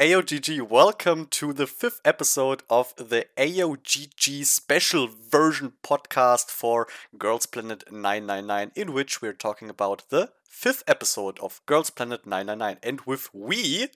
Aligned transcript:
AOGG, 0.00 0.60
welcome 0.60 1.26
to 1.26 1.52
the 1.52 1.68
fifth 1.68 2.00
episode 2.04 2.64
of 2.68 2.92
the 2.96 3.26
AOGG 3.36 4.44
special 4.44 5.06
version 5.06 5.74
podcast 5.84 6.50
for 6.50 6.88
Girls 7.16 7.46
Planet 7.46 7.84
999, 7.92 8.72
in 8.74 8.92
which 8.92 9.22
we're 9.22 9.32
talking 9.32 9.70
about 9.70 10.02
the 10.08 10.30
fifth 10.48 10.82
episode 10.88 11.38
of 11.38 11.60
Girls 11.66 11.90
Planet 11.90 12.26
999. 12.26 12.78
And 12.82 13.02
with 13.02 13.32
we, 13.32 13.86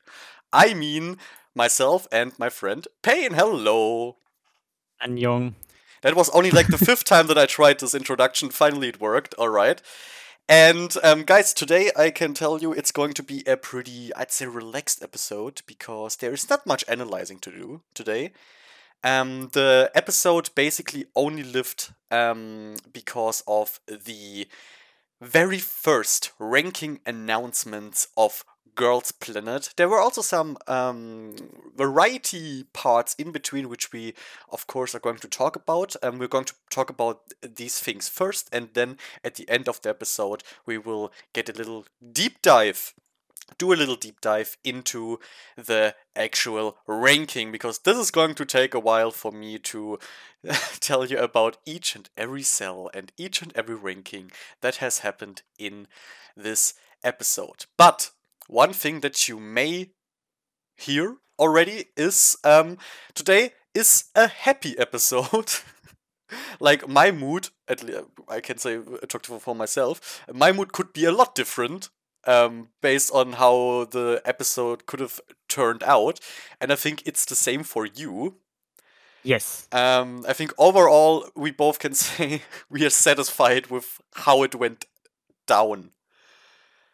I 0.53 0.73
mean 0.73 1.17
myself 1.53 2.07
and 2.13 2.39
my 2.39 2.49
friend 2.49 2.87
Payne. 3.03 3.35
Hello. 3.35 4.19
And 5.01 5.19
young. 5.19 5.57
That 6.03 6.15
was 6.15 6.31
only 6.31 6.53
like 6.53 6.69
the 6.69 6.79
fifth 6.79 7.03
time 7.07 7.27
that 7.27 7.39
I 7.39 7.47
tried 7.47 7.81
this 7.81 7.97
introduction. 7.97 8.51
Finally, 8.51 8.91
it 8.91 9.01
worked. 9.01 9.35
All 9.35 9.49
right. 9.49 9.83
And 10.49 10.97
um, 11.03 11.25
guys, 11.25 11.53
today 11.53 11.91
I 11.95 12.11
can 12.11 12.33
tell 12.33 12.59
you 12.59 12.73
it's 12.73 12.91
going 12.91 13.13
to 13.15 13.23
be 13.23 13.43
a 13.47 13.57
pretty, 13.57 14.15
I'd 14.15 14.33
say, 14.33 14.47
relaxed 14.47 15.03
episode 15.03 15.61
because 15.67 16.17
there 16.17 16.33
is 16.33 16.49
not 16.49 16.67
much 16.67 16.85
analyzing 16.89 17.39
to 17.41 17.51
do 17.51 17.83
today. 17.93 18.33
Um, 19.05 19.51
the 19.53 19.91
episode 19.95 20.49
basically 20.55 21.05
only 21.15 21.43
lived 21.43 21.93
um, 22.11 22.77
because 22.91 23.43
of 23.47 23.79
the 23.87 24.49
very 25.21 25.59
first 25.59 26.33
ranking 26.39 27.01
announcements 27.05 28.09
of 28.17 28.45
Girls 28.75 29.13
Planet. 29.13 29.71
There 29.77 29.89
were 29.89 30.01
also 30.01 30.23
some 30.23 30.57
um, 30.67 31.35
variety 31.77 32.65
parts 32.73 33.15
in 33.15 33.33
between, 33.33 33.69
which 33.69 33.93
we, 33.93 34.15
of 34.51 34.67
course, 34.67 34.95
are 34.95 35.01
going 35.01 35.19
to 35.19 35.29
talk 35.29 35.57
about. 35.57 35.97
Um, 36.03 36.19
we're 36.19 36.29
going 36.29 36.45
to 36.47 36.55
talk 36.71 36.91
about 36.91 37.21
these 37.43 37.81
things 37.81 38.09
first, 38.09 38.49
and 38.53 38.71
then 38.75 38.99
at 39.25 39.37
the 39.37 39.49
end 39.49 39.69
of 39.69 39.83
the 39.83 39.91
episode, 39.91 40.43
we 40.67 40.79
will 40.79 41.13
get 41.33 41.49
a 41.49 41.53
little 41.53 41.87
deep 42.13 42.43
dive. 42.43 42.95
Do 43.57 43.73
a 43.73 43.77
little 43.77 43.97
deep 43.97 44.21
dive 44.21 44.59
into 44.63 45.19
the 45.57 45.95
actual 46.15 46.77
ranking 46.87 47.51
because 47.51 47.79
this 47.79 47.97
is 47.97 48.11
going 48.11 48.35
to 48.35 48.45
take 48.45 48.75
a 48.75 48.81
while 48.81 49.11
for 49.11 49.33
me 49.33 49.59
to 49.61 49.99
tell 50.81 51.07
you 51.07 51.17
about 51.17 51.57
each 51.65 51.97
and 51.97 52.11
every 52.15 52.43
cell 52.43 52.91
and 52.93 53.11
each 53.17 53.41
and 53.41 53.51
every 53.57 53.75
ranking 53.75 54.31
that 54.61 54.77
has 54.77 54.99
happened 54.99 55.41
in 55.59 55.87
this 56.37 56.75
episode. 57.03 57.65
But 57.77 58.11
one 58.49 58.73
thing 58.73 59.01
that 59.01 59.29
you 59.29 59.39
may 59.39 59.91
hear 60.77 61.17
already 61.39 61.85
is 61.97 62.37
um, 62.43 62.79
today 63.15 63.53
is 63.75 64.05
a 64.15 64.27
happy 64.27 64.77
episode. 64.79 65.53
like 66.61 66.89
my 66.89 67.13
mood, 67.13 67.51
at 67.69 67.83
least 67.83 68.01
I 68.29 68.41
can 68.41 68.59
say 68.59 68.79
I 68.79 69.07
talk 69.07 69.27
for 69.27 69.55
myself. 69.55 70.23
My 70.33 70.51
mood 70.51 70.73
could 70.73 70.93
be 70.93 71.05
a 71.05 71.13
lot 71.13 71.35
different 71.35 71.91
um, 72.27 72.69
based 72.83 73.13
on 73.13 73.35
how 73.35 73.87
the 73.91 74.21
episode 74.25 74.87
could 74.87 75.01
have 75.01 75.21
turned 75.49 75.83
out, 75.85 76.19
and 76.61 76.73
I 76.73 76.77
think 76.77 77.03
it's 77.07 77.25
the 77.25 77.37
same 77.37 77.63
for 77.63 77.87
you. 77.87 78.37
Yes. 79.23 79.69
Um, 79.73 80.25
I 80.27 80.33
think 80.33 80.53
overall 80.59 81.29
we 81.37 81.51
both 81.51 81.79
can 81.79 81.95
say 82.07 82.43
we 82.71 82.85
are 82.85 82.91
satisfied 82.91 83.67
with 83.67 84.01
how 84.15 84.43
it 84.43 84.55
went 84.55 84.87
down. 85.47 85.91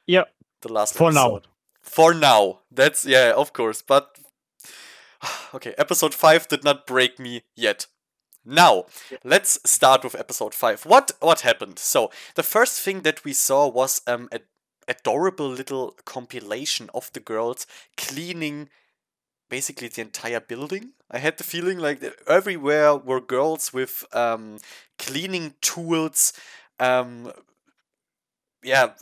Yeah 0.06 0.24
the 0.64 0.72
last 0.72 0.94
for 0.94 1.10
episode. 1.10 1.42
now. 1.44 1.50
For 1.82 2.14
now, 2.14 2.60
that's 2.70 3.04
yeah, 3.04 3.32
of 3.36 3.52
course. 3.52 3.82
But 3.82 4.18
okay, 5.54 5.74
episode 5.78 6.14
five 6.14 6.48
did 6.48 6.64
not 6.64 6.86
break 6.86 7.18
me 7.18 7.42
yet. 7.54 7.86
Now, 8.44 8.84
let's 9.22 9.58
start 9.64 10.04
with 10.04 10.14
episode 10.14 10.54
five. 10.54 10.84
What 10.84 11.12
what 11.20 11.40
happened? 11.40 11.78
So 11.78 12.10
the 12.34 12.42
first 12.42 12.80
thing 12.80 13.02
that 13.02 13.24
we 13.24 13.32
saw 13.32 13.68
was 13.68 14.02
um 14.06 14.28
a 14.32 14.40
adorable 14.88 15.48
little 15.48 15.96
compilation 16.04 16.90
of 16.92 17.10
the 17.14 17.20
girls 17.20 17.66
cleaning 17.96 18.68
basically 19.48 19.88
the 19.88 20.00
entire 20.00 20.40
building. 20.40 20.92
I 21.10 21.18
had 21.18 21.38
the 21.38 21.44
feeling 21.44 21.78
like 21.78 22.02
everywhere 22.26 22.96
were 22.96 23.20
girls 23.20 23.72
with 23.72 24.04
um, 24.12 24.58
cleaning 24.98 25.54
tools, 25.60 26.32
um, 26.80 27.32
yeah, 28.62 28.94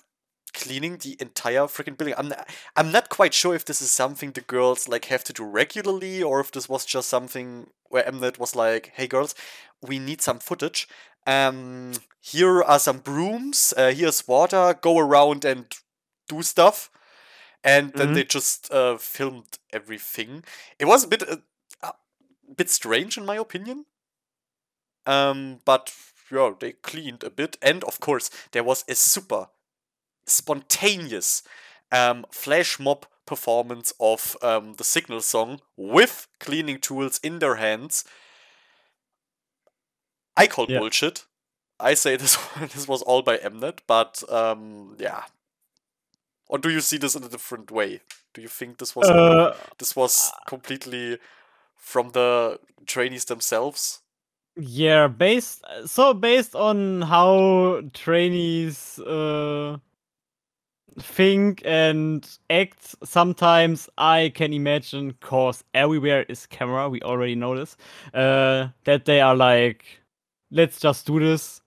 cleaning 0.53 0.99
the 0.99 1.17
entire 1.21 1.63
freaking 1.63 1.97
building. 1.97 2.15
I'm 2.17 2.29
not, 2.29 2.49
I'm 2.77 2.93
not 2.93 3.09
quite 3.09 3.35
sure 3.35 3.55
if 3.55 3.65
this 3.65 3.83
is 3.83 3.91
something 3.91 4.33
the 4.33 4.41
girls 4.41 4.89
like 4.89 5.07
have 5.07 5.25
to 5.25 5.33
do 5.33 5.45
regularly 5.45 6.23
or 6.23 6.41
if 6.41 6.53
this 6.53 6.69
was 6.69 6.85
just 6.85 7.09
something 7.09 7.71
where 7.89 8.05
Mnet 8.05 8.39
was 8.39 8.55
like, 8.55 8.93
"Hey 8.95 9.07
girls, 9.07 9.35
we 9.81 9.99
need 9.99 10.21
some 10.21 10.39
footage. 10.39 10.89
Um, 11.27 11.93
here 12.21 12.63
are 12.63 12.79
some 12.79 12.99
brooms. 12.99 13.73
Uh, 13.77 13.93
here's 13.93 14.27
water. 14.27 14.79
Go 14.81 14.99
around 14.99 15.45
and 15.45 15.67
do 16.29 16.43
stuff." 16.43 16.91
And 17.65 17.93
then 17.93 18.09
mm-hmm. 18.09 18.15
they 18.15 18.25
just 18.25 18.73
uh, 18.73 18.97
filmed 18.99 19.59
everything. 19.73 20.43
It 20.79 20.87
was 20.87 21.05
a 21.05 21.09
bit 21.09 21.23
uh, 21.29 21.37
a 21.83 21.95
bit 22.57 22.71
strange 22.71 23.17
in 23.17 23.25
my 23.25 23.37
opinion. 23.37 23.87
Um, 25.07 25.61
but 25.65 25.95
yeah, 26.31 26.53
they 26.59 26.73
cleaned 26.73 27.25
a 27.25 27.31
bit, 27.31 27.57
and 27.61 27.85
of 27.85 28.01
course 28.01 28.31
there 28.53 28.65
was 28.65 28.85
a 28.89 28.95
super 28.95 29.49
spontaneous 30.27 31.43
um, 31.91 32.25
flash 32.31 32.79
mob 32.79 33.07
performance 33.27 33.93
of 34.01 34.37
um, 34.43 34.75
the 34.75 34.85
Signal 34.85 35.21
song 35.21 35.61
with 35.77 36.29
cleaning 36.41 36.79
tools 36.79 37.21
in 37.23 37.39
their 37.39 37.57
hands. 37.57 38.05
I 40.37 40.47
call 40.47 40.67
yeah. 40.69 40.79
bullshit. 40.79 41.25
I 41.79 41.95
say 41.95 42.17
this 42.17 42.37
this 42.61 42.89
was 42.89 43.03
all 43.03 43.23
by 43.23 43.39
Mnet, 43.39 43.81
but 43.87 44.23
um, 44.29 44.97
yeah. 44.99 45.25
Or 46.49 46.59
do 46.59 46.71
you 46.71 46.81
see 46.81 46.99
this 46.99 47.15
in 47.15 47.25
a 47.25 47.29
different 47.29 47.71
way? 47.71 48.01
Do 48.35 48.43
you 48.43 48.49
think 48.49 48.79
this 48.79 48.95
was 48.95 49.09
uh, 49.09 49.57
this 49.79 49.95
was 49.97 50.33
completely 50.47 51.19
from 51.77 52.11
the 52.11 52.59
trainees 52.87 53.25
themselves? 53.27 54.01
Yeah, 54.57 55.09
based 55.09 55.65
so 55.87 56.13
based 56.13 56.55
on 56.55 57.03
how 57.03 57.83
trainees 57.95 58.99
uh 58.99 59.79
think 61.01 61.63
and 61.65 62.39
act 62.51 62.95
sometimes 63.05 63.89
i 63.99 64.31
can 64.35 64.53
imagine 64.53 65.15
cause 65.21 65.65
everywhere 65.75 66.25
is 66.29 66.47
camera 66.47 66.89
we 66.89 67.01
already 67.03 67.35
know 67.35 67.57
this 67.57 67.77
uh, 68.15 68.69
that 68.85 69.05
they 69.07 69.21
are 69.21 69.35
like 69.35 70.03
let's 70.53 70.79
just 70.79 71.07
do 71.07 71.19
this. 71.19 71.61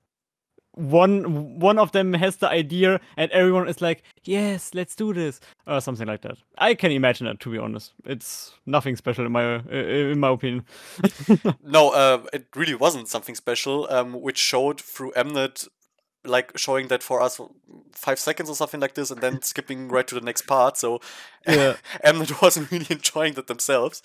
One 0.74 1.58
one 1.58 1.80
of 1.80 1.94
them 1.94 2.14
has 2.14 2.36
the 2.36 2.50
idea 2.50 3.00
and 3.16 3.32
everyone 3.32 3.70
is 3.70 3.82
like 3.82 4.04
yes 4.26 4.72
let's 4.74 4.94
do 4.94 5.14
this 5.14 5.40
or 5.66 5.80
something 5.80 6.06
like 6.06 6.22
that. 6.24 6.38
I 6.58 6.74
can 6.74 6.92
imagine 6.92 7.28
it 7.28 7.40
to 7.40 7.50
be 7.50 7.58
honest. 7.58 7.94
It's 8.04 8.52
nothing 8.66 8.98
special 8.98 9.26
in 9.26 9.32
my 9.32 9.56
uh, 9.56 9.62
in 9.72 10.20
my 10.20 10.32
opinion. 10.32 10.66
No 11.64 11.92
uh, 11.92 12.26
it 12.34 12.48
really 12.56 12.76
wasn't 12.76 13.08
something 13.08 13.36
special 13.36 13.88
um, 13.90 14.22
which 14.22 14.38
showed 14.38 14.82
through 14.82 15.14
mnet 15.14 15.70
like 16.28 16.58
showing 16.58 16.88
that 16.88 17.04
for 17.04 17.22
us 17.22 17.40
five 17.92 18.20
seconds 18.20 18.50
or 18.50 18.56
something 18.56 18.80
like 18.80 18.94
this 18.94 19.12
and 19.12 19.22
then 19.22 19.42
skipping 19.42 19.88
right 19.88 20.08
to 20.08 20.16
the 20.16 20.22
next 20.22 20.44
part 20.44 20.78
so 20.78 21.00
yeah. 21.48 21.76
Mnet 22.04 22.42
wasn't 22.42 22.72
really 22.72 22.88
enjoying 22.90 23.34
that 23.34 23.48
themselves. 23.48 24.02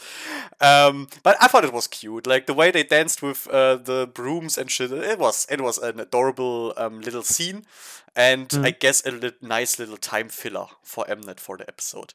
Um, 0.60 1.08
but 1.22 1.36
I 1.40 1.48
thought 1.48 1.64
it 1.64 1.72
was 1.72 1.86
cute 1.86 2.26
like 2.26 2.46
the 2.46 2.54
way 2.54 2.70
they 2.70 2.82
danced 2.82 3.22
with 3.22 3.46
uh, 3.48 3.76
the 3.76 4.08
brooms 4.12 4.58
and 4.58 4.70
shit 4.70 4.92
it 4.92 5.18
was 5.18 5.46
it 5.50 5.60
was 5.60 5.78
an 5.78 6.00
adorable 6.00 6.74
um, 6.76 7.00
little 7.00 7.22
scene 7.22 7.64
and 8.16 8.48
mm. 8.48 8.64
I 8.64 8.70
guess 8.70 9.04
a 9.06 9.10
li- 9.10 9.32
nice 9.40 9.78
little 9.78 9.96
time 9.96 10.28
filler 10.28 10.66
for 10.82 11.04
Mnet 11.04 11.40
for 11.40 11.56
the 11.56 11.68
episode. 11.68 12.14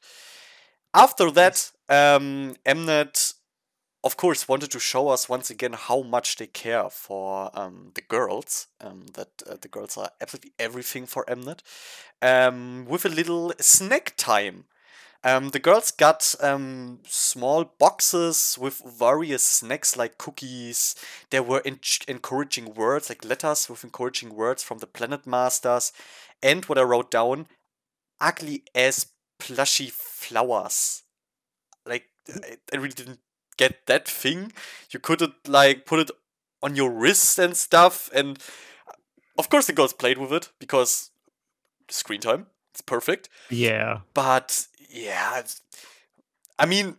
After 0.94 1.30
that 1.32 1.70
um, 1.88 2.56
Mnet 2.64 3.34
of 4.06 4.16
course, 4.16 4.48
wanted 4.48 4.70
to 4.70 4.80
show 4.80 5.08
us 5.08 5.28
once 5.28 5.50
again 5.50 5.74
how 5.74 6.02
much 6.02 6.36
they 6.36 6.46
care 6.46 6.88
for 6.88 7.50
um, 7.58 7.90
the 7.94 8.00
girls. 8.00 8.68
Um, 8.80 9.06
that 9.14 9.28
uh, 9.48 9.56
the 9.60 9.68
girls 9.68 9.96
are 9.96 10.10
absolutely 10.20 10.52
everything 10.58 11.06
for 11.06 11.24
Mnet. 11.26 11.60
Um, 12.22 12.86
with 12.86 13.04
a 13.04 13.10
little 13.10 13.52
snack 13.60 14.14
time. 14.16 14.64
Um, 15.24 15.48
the 15.48 15.58
girls 15.58 15.90
got 15.90 16.36
um, 16.40 17.00
small 17.04 17.64
boxes 17.64 18.56
with 18.60 18.80
various 18.86 19.42
snacks 19.42 19.96
like 19.96 20.18
cookies. 20.18 20.94
There 21.30 21.42
were 21.42 21.62
en- 21.64 21.80
encouraging 22.06 22.74
words, 22.74 23.08
like 23.08 23.24
letters 23.24 23.68
with 23.68 23.82
encouraging 23.82 24.36
words 24.36 24.62
from 24.62 24.78
the 24.78 24.86
Planet 24.86 25.26
Masters. 25.26 25.92
And 26.42 26.64
what 26.66 26.78
I 26.78 26.82
wrote 26.82 27.10
down 27.10 27.48
ugly 28.20 28.62
as 28.74 29.06
plushy 29.38 29.90
flowers. 29.90 31.02
Like, 31.84 32.04
I 32.72 32.76
really 32.76 32.88
didn't 32.94 33.20
get 33.56 33.86
that 33.86 34.08
thing. 34.08 34.52
You 34.90 35.00
couldn't 35.00 35.34
like 35.46 35.86
put 35.86 36.00
it 36.00 36.10
on 36.62 36.76
your 36.76 36.90
wrist 36.90 37.38
and 37.38 37.56
stuff. 37.56 38.10
And 38.14 38.38
of 39.38 39.48
course, 39.48 39.66
the 39.66 39.72
girls 39.72 39.92
played 39.92 40.18
with 40.18 40.32
it 40.32 40.50
because 40.58 41.10
screen 41.88 42.20
time. 42.20 42.46
It's 42.72 42.82
perfect. 42.82 43.28
Yeah. 43.50 44.00
But 44.14 44.66
yeah, 44.90 45.42
I 46.58 46.66
mean, 46.66 46.96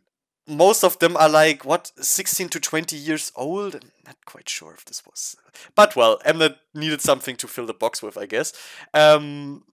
most 0.48 0.84
of 0.84 0.98
them 1.00 1.18
are 1.18 1.30
like 1.30 1.66
what 1.66 1.92
16 2.00 2.50
to 2.50 2.60
20 2.60 2.96
years 2.96 3.32
old. 3.36 3.76
I'm 3.76 3.92
not 4.06 4.18
quite 4.26 4.50
sure 4.50 4.74
if 4.74 4.86
this 4.86 5.04
was, 5.06 5.36
but 5.76 5.96
well, 5.96 6.20
Mnet 6.26 6.56
needed 6.74 7.02
something 7.02 7.36
to 7.38 7.48
fill 7.48 7.66
the 7.66 7.74
box 7.74 8.02
with, 8.02 8.18
I 8.18 8.26
guess. 8.26 8.54
Um, 8.94 9.64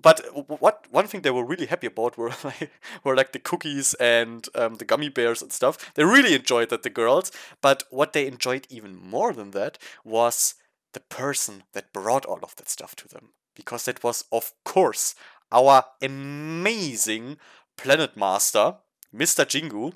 but 0.00 0.20
what 0.60 0.86
one 0.90 1.06
thing 1.06 1.22
they 1.22 1.30
were 1.30 1.44
really 1.44 1.66
happy 1.66 1.86
about 1.86 2.18
were 2.18 2.32
like 2.44 2.70
were 3.04 3.16
like 3.16 3.32
the 3.32 3.38
cookies 3.38 3.94
and 3.94 4.48
um, 4.54 4.74
the 4.76 4.84
gummy 4.84 5.08
bears 5.08 5.42
and 5.42 5.52
stuff. 5.52 5.92
They 5.94 6.04
really 6.04 6.34
enjoyed 6.34 6.70
that 6.70 6.82
the 6.82 6.90
girls, 6.90 7.32
but 7.60 7.84
what 7.90 8.12
they 8.12 8.26
enjoyed 8.26 8.66
even 8.70 8.96
more 8.96 9.32
than 9.32 9.52
that 9.52 9.78
was 10.04 10.54
the 10.92 11.00
person 11.00 11.64
that 11.72 11.92
brought 11.92 12.24
all 12.26 12.40
of 12.42 12.56
that 12.56 12.68
stuff 12.68 12.94
to 12.96 13.08
them 13.08 13.30
because 13.54 13.88
it 13.88 14.02
was 14.02 14.24
of 14.32 14.52
course 14.64 15.14
our 15.52 15.84
amazing 16.02 17.38
planet 17.76 18.16
master, 18.16 18.76
Mr. 19.14 19.44
Jingu, 19.44 19.94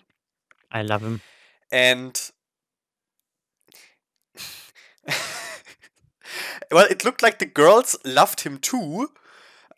I 0.70 0.82
love 0.82 1.02
him. 1.02 1.20
and 1.73 2.31
well, 6.70 6.87
it 6.88 7.05
looked 7.05 7.23
like 7.23 7.38
the 7.38 7.47
girls 7.47 7.97
loved 8.05 8.41
him 8.43 8.58
too. 8.58 9.11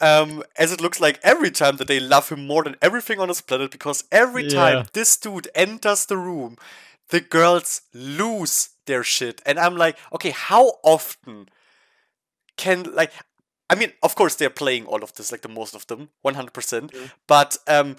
Um, 0.02 0.42
as 0.58 0.72
it 0.72 0.80
looks 0.80 1.00
like 1.00 1.20
every 1.22 1.50
time 1.50 1.76
that 1.76 1.86
they 1.88 2.00
love 2.00 2.28
him 2.28 2.46
more 2.46 2.64
than 2.64 2.76
everything 2.82 3.20
on 3.20 3.28
this 3.28 3.40
planet, 3.40 3.70
because 3.70 4.04
every 4.10 4.44
time 4.44 4.84
this 4.92 5.16
dude 5.16 5.48
enters 5.54 6.06
the 6.06 6.16
room, 6.18 6.56
the 7.10 7.20
girls 7.20 7.82
lose 7.94 8.70
their 8.86 9.04
shit. 9.04 9.40
And 9.46 9.58
I'm 9.58 9.76
like, 9.76 9.96
okay, 10.12 10.30
how 10.30 10.64
often 10.82 11.48
can 12.56 12.84
like 12.94 13.12
I 13.70 13.74
mean, 13.74 13.92
of 14.02 14.14
course 14.14 14.34
they're 14.34 14.50
playing 14.50 14.86
all 14.86 15.02
of 15.02 15.14
this, 15.14 15.32
like 15.32 15.42
the 15.42 15.48
most 15.48 15.74
of 15.74 15.86
them, 15.86 16.10
100%. 16.22 16.92
Mhm. 16.92 17.10
But 17.26 17.56
um 17.68 17.96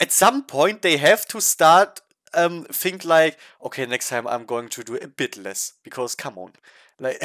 at 0.00 0.12
some 0.12 0.42
point 0.44 0.82
they 0.82 0.96
have 0.96 1.26
to 1.28 1.40
start 1.40 2.00
um 2.36 2.64
think 2.64 3.04
like 3.04 3.38
okay 3.64 3.86
next 3.86 4.08
time 4.08 4.26
i'm 4.26 4.44
going 4.44 4.68
to 4.68 4.82
do 4.82 4.96
a 4.96 5.08
bit 5.08 5.36
less 5.36 5.74
because 5.82 6.14
come 6.14 6.38
on 6.38 6.52
like 6.98 7.20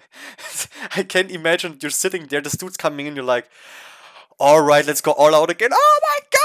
i 0.96 1.02
can't 1.02 1.30
imagine 1.30 1.78
you're 1.80 1.90
sitting 1.90 2.26
there 2.26 2.40
this 2.40 2.56
dude's 2.56 2.76
coming 2.76 3.06
in 3.06 3.16
you're 3.16 3.24
like 3.24 3.48
all 4.38 4.60
right 4.62 4.86
let's 4.86 5.00
go 5.00 5.12
all 5.12 5.34
out 5.34 5.50
again 5.50 5.70
oh 5.72 6.00
my 6.02 6.18
god 6.32 6.38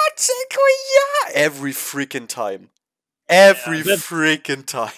yeah 0.95 1.31
every 1.35 1.71
freaking 1.71 2.27
time 2.27 2.69
every 3.29 3.81
that- 3.81 3.99
freaking 3.99 4.65
time 4.65 4.91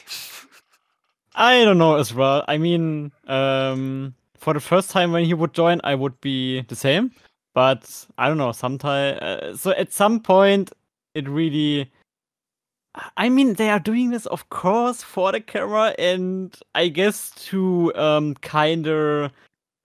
I 1.36 1.64
don't 1.64 1.78
know 1.78 1.96
as 1.96 2.14
well. 2.14 2.44
I 2.48 2.58
mean, 2.58 3.12
um, 3.28 4.14
for 4.38 4.54
the 4.54 4.60
first 4.60 4.90
time 4.90 5.12
when 5.12 5.24
he 5.26 5.34
would 5.34 5.54
join, 5.54 5.80
I 5.84 5.96
would 5.96 6.20
be 6.22 6.62
the 6.64 6.76
same. 6.76 7.12
But 7.54 8.06
I 8.18 8.28
don't 8.28 8.38
know. 8.38 8.52
Sometime, 8.52 9.18
uh, 9.22 9.56
so 9.56 9.72
at 9.72 9.94
some 9.94 10.20
point, 10.20 10.72
it 11.14 11.28
really. 11.30 11.92
I 13.18 13.30
mean, 13.30 13.54
they 13.54 13.70
are 13.70 13.80
doing 13.80 14.10
this, 14.10 14.26
of 14.28 14.50
course, 14.50 15.04
for 15.04 15.32
the 15.32 15.42
camera, 15.42 15.94
and 16.00 16.56
I 16.76 16.88
guess 16.88 17.32
to 17.48 17.94
um 17.96 18.36
kind 18.36 18.88
of 18.88 19.32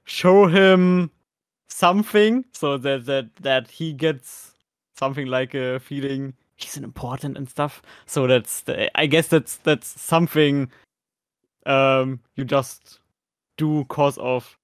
show 0.04 0.46
him 0.46 1.10
something, 1.68 2.44
so 2.52 2.78
that 2.78 3.06
that 3.06 3.34
that 3.36 3.70
he 3.70 3.92
gets 3.92 4.52
something 4.96 5.26
like 5.26 5.54
a 5.54 5.80
feeling 5.80 6.34
he's 6.56 6.76
an 6.76 6.84
important 6.84 7.36
and 7.36 7.48
stuff. 7.48 7.82
So 8.06 8.26
that's 8.26 8.62
the, 8.62 8.90
I 8.98 9.06
guess 9.06 9.28
that's 9.28 9.56
that's 9.58 10.00
something 10.00 10.70
um 11.66 12.20
you 12.36 12.44
just 12.44 13.00
do 13.56 13.84
cause 13.86 14.18
of 14.18 14.58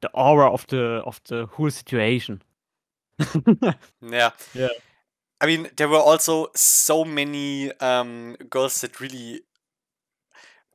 the 0.00 0.10
aura 0.14 0.50
of 0.50 0.66
the 0.68 1.02
of 1.06 1.20
the 1.28 1.46
whole 1.46 1.70
situation. 1.70 2.42
yeah 4.02 4.30
Yeah. 4.54 4.68
I 5.42 5.46
mean 5.46 5.68
there 5.76 5.88
were 5.88 5.98
also 6.12 6.48
so 6.54 7.04
many 7.04 7.72
um 7.80 8.36
girls 8.50 8.80
that 8.82 9.00
really 9.00 9.42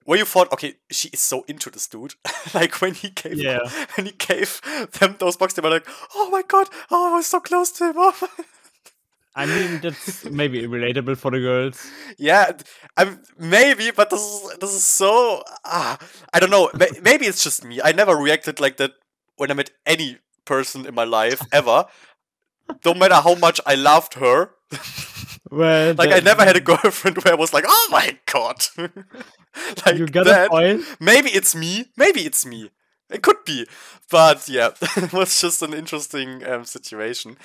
where 0.05 0.17
you 0.17 0.25
thought, 0.25 0.51
okay, 0.53 0.75
she 0.89 1.09
is 1.09 1.19
so 1.19 1.43
into 1.49 1.69
this 1.69 1.87
dude. 1.87 2.13
like 2.53 2.79
when 2.81 2.93
he 2.93 3.09
gave 3.09 3.37
Yeah. 3.37 3.59
when 3.95 4.07
he 4.07 4.13
gave 4.13 4.61
them 4.99 5.17
those 5.19 5.35
bucks, 5.37 5.53
they 5.53 5.61
were 5.61 5.69
like, 5.69 5.87
oh 6.15 6.29
my 6.29 6.43
god, 6.47 6.69
oh, 6.91 7.11
I 7.13 7.17
was 7.17 7.27
so 7.27 7.39
close 7.39 7.71
to 7.73 7.85
him. 7.89 7.95
Oh 7.97 8.29
I 9.35 9.45
mean 9.45 9.79
that's 9.81 10.25
maybe 10.25 10.63
relatable 10.63 11.15
for 11.17 11.29
the 11.29 11.39
girls. 11.39 11.85
yeah, 12.17 12.51
I'm 12.95 13.21
maybe, 13.37 13.91
but 13.91 14.09
this 14.09 14.19
is 14.21 14.57
this 14.59 14.73
is 14.73 14.83
so 14.83 15.43
ah, 15.63 15.99
I 16.33 16.39
don't 16.39 16.49
know. 16.49 16.71
Maybe 17.03 17.27
it's 17.27 17.43
just 17.43 17.63
me. 17.63 17.79
I 17.83 17.91
never 17.91 18.15
reacted 18.15 18.59
like 18.59 18.77
that 18.77 18.93
when 19.35 19.51
I 19.51 19.53
met 19.53 19.69
any 19.85 20.17
person 20.45 20.87
in 20.87 20.95
my 20.95 21.03
life 21.03 21.39
ever. 21.51 21.85
No 22.85 22.93
matter 22.93 23.15
how 23.15 23.35
much 23.35 23.59
I 23.65 23.75
loved 23.75 24.15
her, 24.15 24.51
Well 25.49 25.95
like 25.97 26.11
I 26.11 26.19
never 26.19 26.43
had 26.43 26.57
a 26.57 26.61
girlfriend 26.61 27.17
where 27.17 27.33
I 27.33 27.37
was 27.37 27.53
like, 27.53 27.65
"Oh 27.67 27.87
my 27.91 28.17
god!" 28.25 28.65
like 29.85 29.97
you 29.97 30.07
got 30.07 30.25
that. 30.25 30.47
a 30.47 30.49
point. 30.49 30.83
Maybe 30.99 31.29
it's 31.29 31.55
me. 31.55 31.85
Maybe 31.95 32.21
it's 32.21 32.45
me. 32.45 32.71
It 33.09 33.21
could 33.21 33.45
be, 33.45 33.65
but 34.11 34.49
yeah, 34.49 34.71
it 34.97 35.13
was 35.13 35.39
just 35.39 35.61
an 35.61 35.73
interesting 35.73 36.45
um, 36.45 36.65
situation. 36.65 37.37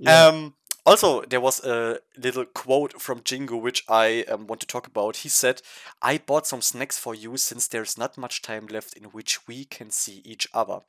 Yeah. 0.00 0.28
Um, 0.28 0.54
also, 0.86 1.22
there 1.22 1.40
was 1.40 1.62
a 1.64 1.98
little 2.16 2.46
quote 2.46 3.00
from 3.00 3.20
Jingu 3.20 3.60
which 3.60 3.84
I 3.88 4.24
um, 4.28 4.46
want 4.46 4.60
to 4.62 4.66
talk 4.66 4.86
about. 4.86 5.16
He 5.16 5.28
said, 5.28 5.60
"I 6.00 6.18
bought 6.18 6.46
some 6.46 6.62
snacks 6.62 6.98
for 6.98 7.14
you 7.14 7.36
since 7.36 7.68
there's 7.68 7.98
not 7.98 8.16
much 8.16 8.40
time 8.40 8.66
left 8.66 8.96
in 8.96 9.04
which 9.04 9.46
we 9.46 9.66
can 9.66 9.90
see 9.90 10.22
each 10.24 10.48
other." 10.54 10.80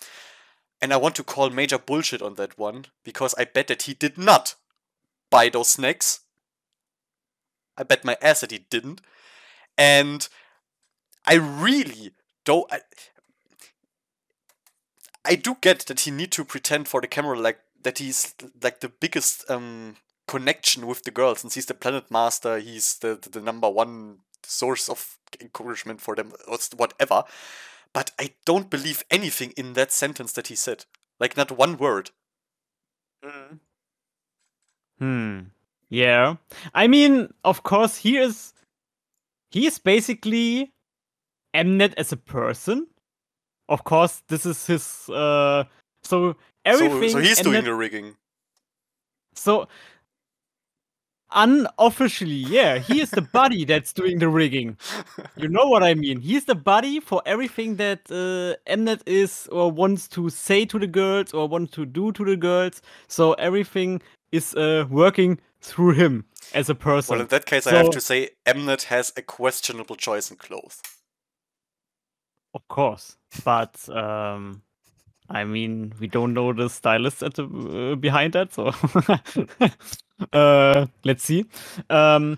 And 0.83 0.91
I 0.91 0.97
want 0.97 1.15
to 1.15 1.23
call 1.23 1.49
major 1.49 1.77
bullshit 1.77 2.21
on 2.21 2.35
that 2.35 2.59
one 2.59 2.87
because 3.05 3.33
I 3.37 3.45
bet 3.45 3.67
that 3.67 3.83
he 3.83 3.93
did 3.93 4.17
not 4.17 4.55
buy 5.29 5.47
those 5.47 5.69
snacks. 5.69 6.19
I 7.77 7.83
bet 7.83 8.03
my 8.03 8.17
ass 8.21 8.41
that 8.41 8.51
he 8.51 8.65
didn't. 8.69 8.99
And 9.77 10.27
I 11.25 11.35
really 11.35 12.11
don't. 12.43 12.69
I, 12.69 12.81
I 15.23 15.35
do 15.35 15.55
get 15.61 15.85
that 15.85 16.01
he 16.01 16.11
need 16.11 16.33
to 16.33 16.43
pretend 16.43 16.89
for 16.89 16.99
the 16.99 17.07
camera 17.07 17.39
like 17.39 17.59
that 17.81 17.99
he's 17.99 18.35
like 18.61 18.81
the 18.81 18.89
biggest 18.89 19.49
um 19.49 19.95
connection 20.27 20.85
with 20.85 21.03
the 21.03 21.11
girls 21.11 21.39
since 21.39 21.55
he's 21.55 21.67
the 21.67 21.73
planet 21.73 22.11
master. 22.11 22.59
He's 22.59 22.97
the 22.97 23.17
the, 23.21 23.29
the 23.29 23.41
number 23.41 23.69
one 23.69 24.17
source 24.43 24.89
of 24.89 25.17
encouragement 25.39 26.01
for 26.01 26.13
them 26.13 26.33
or 26.45 26.57
whatever. 26.75 27.23
But 27.93 28.11
I 28.19 28.33
don't 28.45 28.69
believe 28.69 29.03
anything 29.11 29.51
in 29.51 29.73
that 29.73 29.91
sentence 29.91 30.33
that 30.33 30.47
he 30.47 30.55
said. 30.55 30.85
Like 31.19 31.37
not 31.37 31.51
one 31.51 31.77
word. 31.77 32.11
Hmm. 34.99 35.39
Yeah. 35.89 36.35
I 36.73 36.87
mean, 36.87 37.33
of 37.43 37.63
course, 37.63 37.97
he 37.97 38.17
is. 38.17 38.53
He 39.51 39.67
is 39.67 39.77
basically 39.77 40.73
Mnet 41.53 41.93
as 41.97 42.11
a 42.11 42.17
person. 42.17 42.87
Of 43.69 43.83
course, 43.83 44.23
this 44.27 44.45
is 44.45 44.65
his. 44.65 45.09
Uh, 45.09 45.65
so 46.03 46.35
everything. 46.65 47.09
so, 47.09 47.19
so 47.19 47.19
he's 47.19 47.41
doing 47.41 47.63
the 47.63 47.75
rigging. 47.75 48.15
So 49.35 49.67
unofficially, 51.33 52.35
yeah, 52.35 52.77
he 52.79 53.01
is 53.01 53.11
the 53.11 53.21
buddy 53.21 53.65
that's 53.65 53.93
doing 53.93 54.19
the 54.19 54.29
rigging. 54.29 54.77
You 55.35 55.47
know 55.47 55.65
what 55.65 55.83
I 55.83 55.93
mean? 55.93 56.19
He's 56.19 56.45
the 56.45 56.55
buddy 56.55 56.99
for 56.99 57.21
everything 57.25 57.77
that 57.77 57.99
uh, 58.09 58.55
Mnet 58.71 59.01
is 59.05 59.47
or 59.51 59.71
wants 59.71 60.07
to 60.09 60.29
say 60.29 60.65
to 60.65 60.79
the 60.79 60.87
girls 60.87 61.33
or 61.33 61.47
wants 61.47 61.73
to 61.73 61.85
do 61.85 62.11
to 62.13 62.25
the 62.25 62.37
girls. 62.37 62.81
So 63.07 63.33
everything 63.33 64.01
is 64.31 64.55
uh, 64.55 64.85
working 64.89 65.39
through 65.61 65.93
him 65.93 66.25
as 66.53 66.69
a 66.69 66.75
person. 66.75 67.13
Well, 67.13 67.21
in 67.21 67.27
that 67.27 67.45
case, 67.45 67.67
I 67.67 67.75
have 67.75 67.91
to 67.91 68.01
say 68.01 68.31
Mnet 68.45 68.83
has 68.83 69.13
a 69.17 69.21
questionable 69.21 69.95
choice 69.95 70.29
in 70.29 70.37
clothes. 70.37 70.81
Of 72.53 72.67
course, 72.67 73.17
but 73.43 73.89
um, 73.89 74.61
I 75.29 75.43
mean, 75.43 75.93
we 75.99 76.07
don't 76.07 76.33
know 76.33 76.53
the 76.53 76.69
stylist 76.69 77.23
at 77.23 77.33
the 77.33 77.45
uh, 77.45 77.95
behind 77.95 78.33
that, 78.33 78.53
so 78.53 78.71
uh, 80.33 80.87
let's 81.05 81.23
see. 81.23 81.45
Um, 81.89 82.37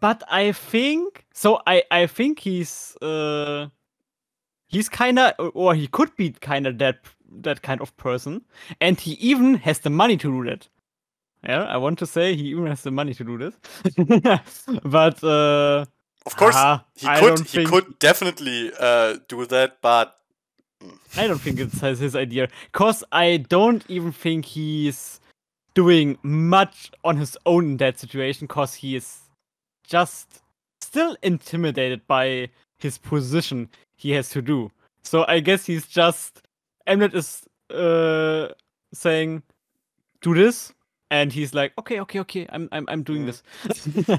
but 0.00 0.22
I 0.30 0.52
think 0.52 1.26
so. 1.34 1.60
I 1.66 1.84
I 1.90 2.06
think 2.06 2.40
he's 2.40 2.96
uh, 3.02 3.68
he's 4.68 4.88
kind 4.88 5.18
of, 5.18 5.34
or 5.54 5.74
he 5.74 5.86
could 5.88 6.14
be 6.16 6.30
kind 6.32 6.66
of 6.66 6.78
that 6.78 6.98
that 7.42 7.62
kind 7.62 7.80
of 7.80 7.96
person, 7.96 8.42
and 8.80 9.00
he 9.00 9.12
even 9.14 9.56
has 9.56 9.80
the 9.80 9.90
money 9.90 10.16
to 10.18 10.30
do 10.30 10.50
that. 10.50 10.68
Yeah, 11.48 11.64
I 11.64 11.76
want 11.78 11.98
to 12.00 12.06
say 12.06 12.36
he 12.36 12.44
even 12.50 12.66
has 12.66 12.82
the 12.82 12.90
money 12.92 13.14
to 13.14 13.24
do 13.24 13.38
this, 13.38 13.54
but 14.84 15.24
uh, 15.24 15.86
Of 16.26 16.36
course, 16.36 16.56
ah, 16.56 16.84
he 16.96 17.08
could 17.20 17.38
he 17.40 17.58
think- 17.58 17.68
could 17.70 17.98
definitely 18.00 18.72
uh, 18.80 19.18
do 19.28 19.46
that, 19.46 19.80
but 19.82 20.14
I 21.16 21.26
don't 21.28 21.40
think 21.40 21.60
it's 21.60 21.80
his, 21.80 22.00
his 22.00 22.16
idea. 22.16 22.48
Cause 22.72 23.04
I 23.12 23.38
don't 23.48 23.84
even 23.88 24.12
think 24.12 24.46
he's 24.46 25.20
doing 25.76 26.18
much 26.22 26.90
on 27.04 27.18
his 27.18 27.36
own 27.46 27.64
in 27.66 27.76
that 27.76 28.00
situation. 28.00 28.48
Cause 28.48 28.74
he 28.74 28.96
is 28.96 29.20
just 29.84 30.40
still 30.80 31.16
intimidated 31.22 32.04
by 32.08 32.48
his 32.78 32.98
position 32.98 33.68
he 33.96 34.10
has 34.12 34.30
to 34.30 34.42
do. 34.42 34.72
So 35.04 35.24
I 35.28 35.38
guess 35.38 35.66
he's 35.66 35.86
just 35.86 36.42
Mnet 36.88 37.14
is 37.14 37.44
uh 37.70 38.54
saying, 38.92 39.42
do 40.22 40.34
this, 40.34 40.72
and 41.10 41.32
he's 41.32 41.54
like, 41.54 41.72
okay, 41.78 42.00
okay, 42.00 42.20
okay, 42.20 42.46
I'm 42.50 42.68
I'm 42.72 42.84
I'm 42.88 43.02
doing 43.02 43.24
Mm. 43.24 43.26
this. 43.26 43.42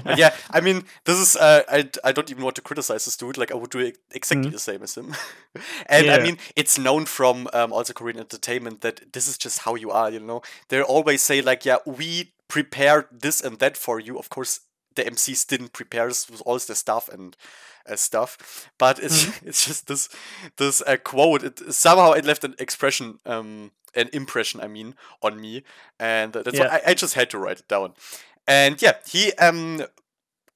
yeah, 0.18 0.34
I 0.50 0.60
mean, 0.60 0.84
this 1.04 1.18
is 1.18 1.36
uh, 1.36 1.62
I 1.68 1.88
I 2.04 2.12
don't 2.12 2.30
even 2.30 2.42
want 2.44 2.56
to 2.56 2.62
criticize 2.62 3.04
this 3.04 3.16
dude. 3.16 3.36
Like 3.38 3.52
I 3.52 3.54
would 3.56 3.70
do 3.70 3.92
exactly 4.10 4.50
Mhm. 4.50 4.52
the 4.52 4.58
same 4.58 4.82
as 4.82 4.94
him. 4.96 5.14
and 5.86 6.10
I 6.10 6.18
mean, 6.18 6.38
it's 6.56 6.78
known 6.78 7.06
from 7.06 7.48
um, 7.52 7.72
also 7.72 7.92
Korean 7.92 8.18
entertainment 8.18 8.80
that 8.80 9.12
this 9.12 9.28
is 9.28 9.38
just 9.38 9.60
how 9.60 9.74
you 9.76 9.90
are. 9.90 10.10
You 10.10 10.20
know, 10.20 10.42
they 10.68 10.82
always 10.82 11.22
say 11.22 11.40
like, 11.42 11.64
yeah, 11.64 11.78
we 11.86 12.32
prepared 12.48 13.06
this 13.22 13.40
and 13.44 13.58
that 13.58 13.76
for 13.76 14.00
you. 14.00 14.18
Of 14.18 14.28
course, 14.28 14.60
the 14.94 15.04
MCs 15.06 15.46
didn't 15.46 15.72
prepare 15.72 16.08
this 16.08 16.28
with 16.30 16.42
all 16.46 16.58
the 16.58 16.74
stuff 16.74 17.08
and 17.08 17.36
uh, 17.88 17.96
stuff, 17.96 18.68
but 18.78 18.98
it's 18.98 19.28
it's 19.44 19.66
just 19.66 19.86
this 19.86 20.08
this 20.56 20.82
uh, 20.86 20.96
quote. 21.04 21.42
It, 21.44 21.72
somehow 21.74 22.12
it 22.12 22.24
left 22.24 22.44
an 22.44 22.54
expression, 22.58 23.18
um, 23.26 23.70
an 23.94 24.08
impression. 24.12 24.60
I 24.60 24.68
mean, 24.68 24.94
on 25.22 25.40
me, 25.40 25.62
and 25.98 26.32
that's 26.32 26.58
Yeah. 26.58 26.60
why 26.60 26.80
I, 26.86 26.90
I 26.90 26.94
just 26.94 27.14
had 27.14 27.30
to 27.30 27.38
write 27.38 27.60
it 27.60 27.68
down. 27.68 27.94
And 28.46 28.80
yeah, 28.82 28.94
he 29.06 29.32
um 29.34 29.82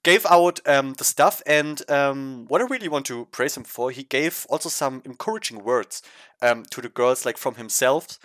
gave 0.02 0.26
out 0.26 0.60
um, 0.66 0.94
the 0.94 1.04
stuff, 1.04 1.42
and 1.46 1.88
um, 1.90 2.46
what 2.48 2.60
I 2.60 2.64
really 2.64 2.88
want 2.88 3.06
to 3.06 3.26
praise 3.26 3.56
him 3.56 3.64
for, 3.64 3.90
he 3.90 4.02
gave 4.02 4.46
also 4.50 4.68
some 4.68 5.02
encouraging 5.04 5.62
words 5.64 6.02
um, 6.40 6.64
to 6.70 6.80
the 6.80 6.88
girls, 6.88 7.24
like 7.24 7.36
from 7.38 7.54
himself. 7.54 8.18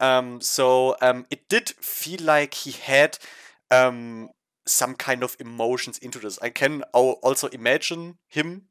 Um, 0.00 0.40
so 0.40 0.96
um, 1.00 1.26
it 1.30 1.48
did 1.48 1.70
feel 1.70 2.20
like 2.22 2.54
he 2.54 2.72
had 2.72 3.18
um, 3.70 4.28
some 4.66 4.94
kind 4.94 5.22
of 5.22 5.36
emotions 5.40 5.98
into 5.98 6.18
this. 6.18 6.38
I 6.42 6.50
can 6.50 6.84
al- 6.94 7.18
also 7.22 7.48
imagine 7.48 8.18
him 8.28 8.64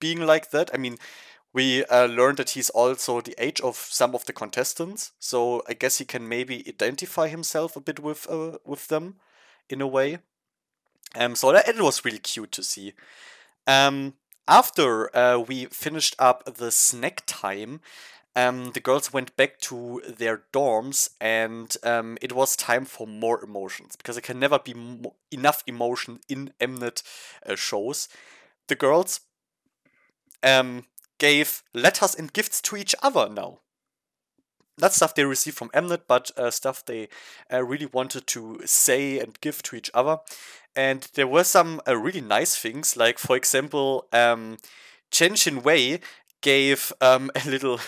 being 0.00 0.20
like 0.20 0.50
that. 0.50 0.70
I 0.74 0.78
mean, 0.78 0.96
we 1.54 1.84
uh, 1.86 2.06
learned 2.06 2.38
that 2.38 2.50
he's 2.50 2.70
also 2.70 3.20
the 3.22 3.36
age 3.38 3.60
of 3.62 3.76
some 3.76 4.14
of 4.14 4.26
the 4.26 4.34
contestants, 4.34 5.12
so 5.20 5.62
I 5.68 5.74
guess 5.74 5.98
he 5.98 6.04
can 6.04 6.28
maybe 6.28 6.64
identify 6.68 7.28
himself 7.28 7.76
a 7.76 7.80
bit 7.80 8.00
with 8.00 8.28
uh, 8.30 8.58
with 8.66 8.88
them 8.88 9.16
in 9.70 9.80
a 9.80 9.86
way. 9.86 10.18
Um, 11.16 11.36
so 11.36 11.52
that 11.52 11.68
it 11.68 11.80
was 11.80 12.04
really 12.04 12.18
cute 12.18 12.52
to 12.52 12.62
see. 12.62 12.94
Um, 13.66 14.14
after 14.48 15.14
uh, 15.16 15.38
we 15.38 15.66
finished 15.66 16.16
up 16.18 16.56
the 16.56 16.70
snack 16.70 17.22
time, 17.26 17.80
um, 18.36 18.72
the 18.72 18.80
girls 18.80 19.12
went 19.12 19.36
back 19.36 19.60
to 19.60 20.02
their 20.08 20.44
dorms, 20.52 21.10
and 21.20 21.76
um, 21.84 22.18
it 22.22 22.32
was 22.32 22.56
time 22.56 22.84
for 22.84 23.06
more 23.06 23.42
emotions 23.44 23.96
because 23.96 24.16
there 24.16 24.22
can 24.22 24.40
never 24.40 24.58
be 24.58 24.74
mo- 24.74 25.14
enough 25.30 25.62
emotion 25.66 26.20
in 26.28 26.52
Mnet 26.60 27.02
uh, 27.46 27.56
shows. 27.56 28.08
The 28.68 28.76
girls 28.76 29.20
um, 30.42 30.84
gave 31.18 31.62
letters 31.74 32.14
and 32.14 32.32
gifts 32.32 32.60
to 32.62 32.76
each 32.76 32.94
other 33.02 33.28
now. 33.28 33.60
Not 34.78 34.92
stuff 34.92 35.14
they 35.14 35.24
received 35.24 35.56
from 35.56 35.70
Mnet, 35.70 36.02
but 36.08 36.30
uh, 36.36 36.50
stuff 36.50 36.84
they 36.84 37.08
uh, 37.52 37.62
really 37.64 37.86
wanted 37.86 38.26
to 38.28 38.60
say 38.64 39.18
and 39.18 39.38
give 39.40 39.62
to 39.64 39.76
each 39.76 39.90
other. 39.94 40.18
And 40.74 41.06
there 41.14 41.26
were 41.28 41.44
some 41.44 41.80
uh, 41.86 41.96
really 41.96 42.20
nice 42.20 42.56
things, 42.56 42.96
like 42.96 43.18
for 43.18 43.36
example, 43.36 44.06
um, 44.12 44.56
Chen 45.10 45.32
Xin 45.32 45.62
Wei 45.62 46.00
gave 46.40 46.92
um, 47.00 47.30
a 47.36 47.48
little 47.48 47.80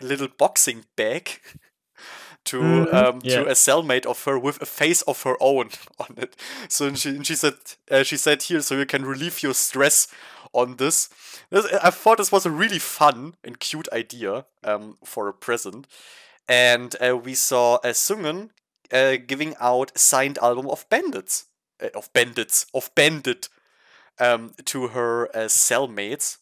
a 0.00 0.04
little 0.04 0.28
boxing 0.28 0.84
bag 0.96 1.40
to 2.44 2.86
Mhm, 2.88 2.92
um, 2.92 3.20
yeah. 3.22 3.44
to 3.44 3.46
a 3.46 3.52
cellmate 3.54 4.06
of 4.06 4.22
her 4.24 4.38
with 4.38 4.60
a 4.62 4.66
face 4.66 5.02
of 5.02 5.22
her 5.22 5.36
own 5.40 5.70
on 5.98 6.14
it. 6.16 6.36
So 6.68 6.86
and 6.86 6.98
she 6.98 7.10
and 7.10 7.26
she 7.26 7.34
said 7.34 7.54
uh, 7.90 8.02
she 8.02 8.16
said 8.16 8.42
here 8.42 8.60
so 8.62 8.76
you 8.76 8.86
can 8.86 9.04
relieve 9.04 9.42
your 9.42 9.54
stress 9.54 10.08
on 10.52 10.76
this. 10.76 11.08
This- 11.50 11.72
I 11.82 11.90
thought 11.90 12.18
this 12.18 12.32
was 12.32 12.46
a 12.46 12.50
really 12.50 12.78
fun 12.78 13.34
and 13.44 13.58
cute 13.60 13.88
idea 13.92 14.46
um, 14.64 14.98
for 15.04 15.28
a 15.28 15.32
present. 15.34 15.86
And 16.48 16.94
uh, 17.00 17.16
we 17.16 17.34
saw 17.34 17.76
uh, 17.76 17.92
Sungen 17.92 18.50
uh, 18.92 19.16
giving 19.26 19.54
out 19.60 19.92
a 19.94 19.98
signed 19.98 20.38
album 20.38 20.68
of 20.68 20.88
Bandits, 20.88 21.46
uh, 21.82 21.88
of 21.94 22.12
Bandits, 22.12 22.66
of 22.72 22.94
Bandit, 22.94 23.48
um, 24.18 24.52
to 24.64 24.88
her 24.88 25.28
uh, 25.36 25.48
cellmates, 25.48 26.38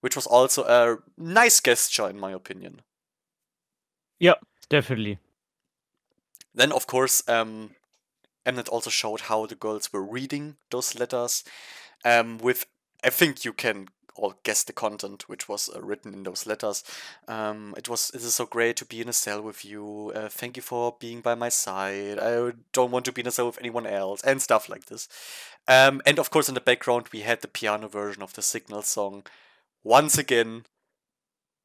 which 0.00 0.16
was 0.16 0.26
also 0.26 0.64
a 0.64 0.98
nice 1.18 1.60
gesture 1.60 2.08
in 2.08 2.18
my 2.18 2.32
opinion. 2.32 2.82
Yeah, 4.18 4.34
definitely. 4.68 5.18
Then, 6.54 6.72
of 6.72 6.86
course, 6.86 7.22
um, 7.28 7.70
Mnet 8.46 8.68
also 8.68 8.90
showed 8.90 9.22
how 9.22 9.46
the 9.46 9.54
girls 9.54 9.92
were 9.92 10.02
reading 10.02 10.56
those 10.70 10.98
letters. 10.98 11.44
Um, 12.04 12.38
with 12.38 12.66
I 13.04 13.10
think 13.10 13.44
you 13.44 13.52
can 13.52 13.88
all 14.16 14.34
guess 14.42 14.62
the 14.62 14.72
content 14.72 15.28
which 15.28 15.48
was 15.48 15.70
uh, 15.74 15.80
written 15.80 16.12
in 16.12 16.22
those 16.22 16.46
letters. 16.46 16.84
Um, 17.26 17.74
it 17.76 17.88
was 17.88 18.10
it 18.14 18.22
is 18.22 18.34
so 18.34 18.46
great 18.46 18.76
to 18.76 18.84
be 18.84 19.00
in 19.00 19.08
a 19.08 19.12
cell 19.12 19.40
with 19.40 19.64
you. 19.64 20.12
Uh, 20.14 20.28
thank 20.28 20.56
you 20.56 20.62
for 20.62 20.96
being 21.00 21.20
by 21.20 21.34
my 21.34 21.48
side. 21.48 22.18
I 22.18 22.52
don't 22.72 22.90
want 22.90 23.04
to 23.06 23.12
be 23.12 23.22
in 23.22 23.26
a 23.28 23.30
cell 23.30 23.46
with 23.46 23.58
anyone 23.58 23.86
else 23.86 24.22
and 24.22 24.42
stuff 24.42 24.68
like 24.68 24.86
this. 24.86 25.08
Um, 25.66 26.02
and 26.06 26.18
of 26.18 26.30
course, 26.30 26.48
in 26.48 26.54
the 26.54 26.60
background 26.60 27.08
we 27.12 27.20
had 27.20 27.40
the 27.40 27.48
piano 27.48 27.88
version 27.88 28.22
of 28.22 28.34
the 28.34 28.42
Signal 28.42 28.82
song 28.82 29.24
once 29.82 30.18
again. 30.18 30.64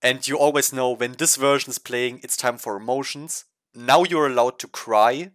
And 0.01 0.27
you 0.27 0.37
always 0.37 0.71
know 0.71 0.91
when 0.91 1.13
this 1.13 1.35
version 1.35 1.71
is 1.71 1.79
playing, 1.79 2.19
it's 2.23 2.37
time 2.37 2.57
for 2.57 2.77
emotions. 2.77 3.45
Now 3.73 4.03
you're 4.03 4.27
allowed 4.27 4.59
to 4.59 4.67
cry. 4.67 5.31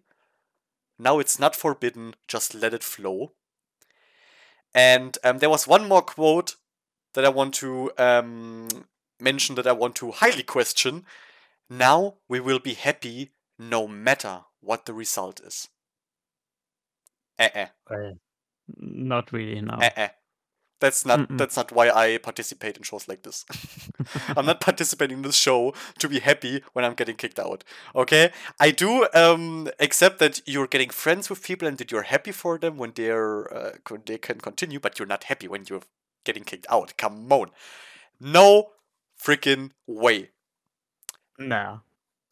Now 0.98 1.18
it's 1.18 1.38
not 1.38 1.56
forbidden, 1.56 2.14
just 2.28 2.54
let 2.54 2.74
it 2.74 2.84
flow. 2.84 3.32
And 4.74 5.16
um, 5.24 5.38
there 5.38 5.50
was 5.50 5.66
one 5.66 5.88
more 5.88 6.02
quote 6.02 6.56
that 7.14 7.24
I 7.24 7.28
want 7.28 7.54
to 7.54 7.90
um, 7.98 8.68
mention 9.20 9.54
that 9.56 9.66
I 9.66 9.72
want 9.72 9.96
to 9.96 10.12
highly 10.12 10.42
question. 10.42 11.04
Now 11.68 12.16
we 12.28 12.40
will 12.40 12.58
be 12.58 12.74
happy 12.74 13.32
no 13.58 13.86
matter 13.86 14.42
what 14.60 14.86
the 14.86 14.94
result 14.94 15.40
is. 15.40 15.68
Eh 17.38 17.50
eh. 17.54 17.68
Well, 17.88 18.18
not 18.78 19.32
really 19.32 19.60
now. 19.60 19.78
Eh 19.80 19.90
eh. 19.96 20.08
That's 20.80 21.04
not 21.04 21.20
Mm-mm. 21.20 21.38
that's 21.38 21.56
not 21.56 21.72
why 21.72 21.90
I 21.90 22.18
participate 22.18 22.76
in 22.76 22.82
shows 22.82 23.06
like 23.06 23.22
this. 23.22 23.44
I'm 24.36 24.46
not 24.46 24.60
participating 24.68 25.18
in 25.18 25.22
this 25.22 25.36
show 25.36 25.74
to 25.98 26.08
be 26.08 26.20
happy 26.20 26.62
when 26.72 26.84
I'm 26.84 26.94
getting 26.94 27.16
kicked 27.16 27.38
out. 27.38 27.64
Okay? 27.94 28.32
I 28.58 28.70
do 28.70 29.06
um, 29.14 29.68
accept 29.78 30.18
that 30.18 30.40
you're 30.46 30.66
getting 30.66 30.90
friends 30.90 31.28
with 31.28 31.42
people 31.42 31.68
and 31.68 31.78
that 31.78 31.92
you're 31.92 32.02
happy 32.02 32.32
for 32.32 32.58
them 32.58 32.78
when 32.78 32.92
they're 32.94 33.52
uh, 33.54 33.72
they 34.06 34.18
can 34.18 34.40
continue, 34.40 34.80
but 34.80 34.98
you're 34.98 35.06
not 35.08 35.24
happy 35.24 35.48
when 35.48 35.64
you're 35.68 35.82
getting 36.24 36.44
kicked 36.44 36.66
out. 36.70 36.94
Come 36.96 37.30
on. 37.30 37.50
No 38.18 38.70
freaking 39.22 39.70
way. 39.86 40.30
Nah. 41.38 41.78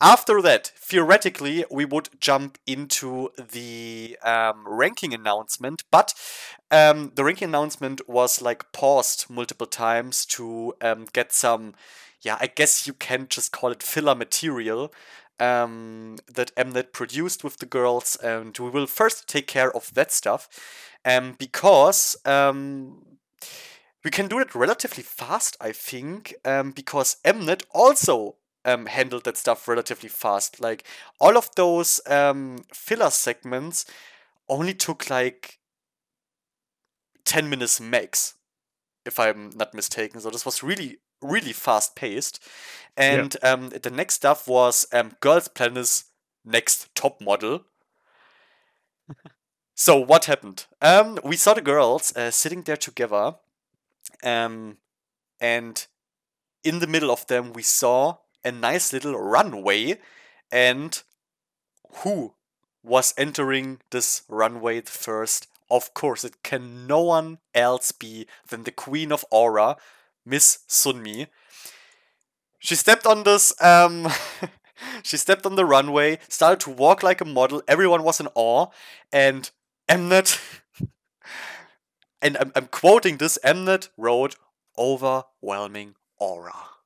After 0.00 0.40
that, 0.42 0.72
theoretically, 0.76 1.64
we 1.70 1.84
would 1.84 2.08
jump 2.20 2.58
into 2.66 3.30
the 3.36 4.16
um, 4.22 4.62
ranking 4.64 5.12
announcement, 5.12 5.82
but 5.90 6.14
um, 6.70 7.10
the 7.16 7.24
ranking 7.24 7.48
announcement 7.48 8.08
was 8.08 8.40
like 8.40 8.70
paused 8.72 9.28
multiple 9.28 9.66
times 9.66 10.24
to 10.26 10.74
um, 10.80 11.06
get 11.12 11.32
some, 11.32 11.74
yeah, 12.22 12.36
I 12.40 12.46
guess 12.46 12.86
you 12.86 12.92
can 12.92 13.26
just 13.28 13.50
call 13.50 13.72
it 13.72 13.82
filler 13.82 14.14
material 14.14 14.92
um, 15.40 16.18
that 16.32 16.54
Mnet 16.54 16.92
produced 16.92 17.42
with 17.42 17.56
the 17.56 17.66
girls, 17.66 18.14
and 18.16 18.56
we 18.56 18.70
will 18.70 18.86
first 18.86 19.28
take 19.28 19.48
care 19.48 19.74
of 19.74 19.92
that 19.94 20.12
stuff, 20.12 20.48
um, 21.04 21.34
because 21.38 22.16
um, 22.24 23.04
we 24.04 24.10
can 24.12 24.28
do 24.28 24.38
it 24.38 24.54
relatively 24.54 25.02
fast, 25.02 25.56
I 25.60 25.72
think, 25.72 26.34
um, 26.44 26.70
because 26.70 27.16
Mnet 27.24 27.64
also 27.72 28.36
um, 28.68 28.86
handled 28.86 29.24
that 29.24 29.36
stuff 29.36 29.66
relatively 29.66 30.08
fast. 30.08 30.60
Like 30.60 30.84
all 31.18 31.36
of 31.36 31.48
those 31.56 32.00
um, 32.06 32.64
filler 32.72 33.10
segments 33.10 33.84
only 34.48 34.74
took 34.74 35.08
like 35.10 35.58
10 37.24 37.48
minutes 37.48 37.80
max, 37.80 38.34
if 39.04 39.18
I'm 39.18 39.50
not 39.54 39.74
mistaken. 39.74 40.20
So 40.20 40.30
this 40.30 40.44
was 40.44 40.62
really, 40.62 40.98
really 41.22 41.52
fast 41.52 41.96
paced. 41.96 42.40
And 42.96 43.36
um, 43.42 43.70
the 43.70 43.90
next 43.90 44.14
stuff 44.14 44.46
was 44.46 44.86
um, 44.92 45.12
Girls 45.20 45.48
Planet's 45.48 46.04
next 46.44 46.94
top 46.94 47.20
model. 47.20 47.64
so 49.74 49.96
what 49.96 50.26
happened? 50.26 50.66
Um, 50.82 51.18
we 51.24 51.36
saw 51.36 51.54
the 51.54 51.60
girls 51.62 52.14
uh, 52.16 52.30
sitting 52.30 52.62
there 52.62 52.76
together, 52.76 53.36
um, 54.22 54.78
and 55.40 55.86
in 56.64 56.80
the 56.80 56.86
middle 56.86 57.10
of 57.10 57.26
them 57.28 57.52
we 57.52 57.62
saw 57.62 58.16
a 58.44 58.52
nice 58.52 58.92
little 58.92 59.18
runway, 59.18 59.98
and 60.50 61.02
who 62.02 62.34
was 62.82 63.14
entering 63.16 63.80
this 63.90 64.22
runway 64.28 64.80
first? 64.82 65.46
Of 65.70 65.92
course, 65.94 66.24
it 66.24 66.42
can 66.42 66.86
no 66.86 67.02
one 67.02 67.38
else 67.54 67.92
be 67.92 68.26
than 68.48 68.64
the 68.64 68.72
Queen 68.72 69.12
of 69.12 69.24
Aura, 69.30 69.76
Miss 70.24 70.60
Sunmi. 70.68 71.28
She 72.58 72.74
stepped 72.74 73.06
on 73.06 73.22
this 73.24 73.52
um 73.62 74.08
she 75.02 75.16
stepped 75.16 75.46
on 75.46 75.56
the 75.56 75.64
runway, 75.64 76.18
started 76.28 76.60
to 76.60 76.70
walk 76.70 77.02
like 77.02 77.20
a 77.20 77.24
model, 77.24 77.62
everyone 77.68 78.02
was 78.02 78.20
in 78.20 78.28
awe, 78.34 78.66
and 79.12 79.50
Mnet 79.88 80.38
and 82.22 82.36
I'm, 82.38 82.52
I'm 82.54 82.66
quoting 82.68 83.18
this, 83.18 83.38
Mnet 83.44 83.88
wrote 83.96 84.36
overwhelming 84.76 85.94
aura. 86.18 86.77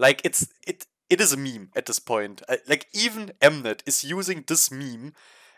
Like 0.00 0.22
it's 0.24 0.48
it 0.66 0.86
it 1.10 1.20
is 1.20 1.32
a 1.32 1.36
meme 1.36 1.68
at 1.76 1.84
this 1.86 1.98
point. 1.98 2.42
Like 2.66 2.86
even 2.94 3.32
Mnet 3.42 3.80
is 3.86 4.02
using 4.02 4.44
this 4.46 4.70
meme. 4.70 5.12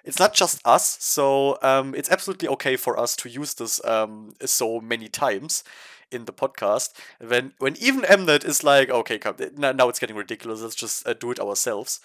It's 0.04 0.18
not 0.18 0.34
just 0.34 0.60
us, 0.66 0.98
so 1.00 1.58
um, 1.62 1.94
it's 1.94 2.10
absolutely 2.10 2.48
okay 2.48 2.74
for 2.76 2.98
us 2.98 3.14
to 3.16 3.28
use 3.28 3.54
this 3.54 3.80
um, 3.84 4.34
so 4.44 4.80
many 4.80 5.08
times 5.08 5.62
in 6.10 6.24
the 6.24 6.32
podcast. 6.32 6.90
When 7.20 7.52
when 7.60 7.76
even 7.80 8.02
Mnet 8.02 8.44
is 8.44 8.64
like, 8.64 8.90
okay, 8.90 9.18
come, 9.18 9.36
now, 9.56 9.70
now 9.70 9.88
it's 9.88 10.00
getting 10.00 10.16
ridiculous. 10.16 10.60
Let's 10.60 10.74
just 10.74 11.06
uh, 11.06 11.14
do 11.14 11.30
it 11.30 11.38
ourselves. 11.38 12.00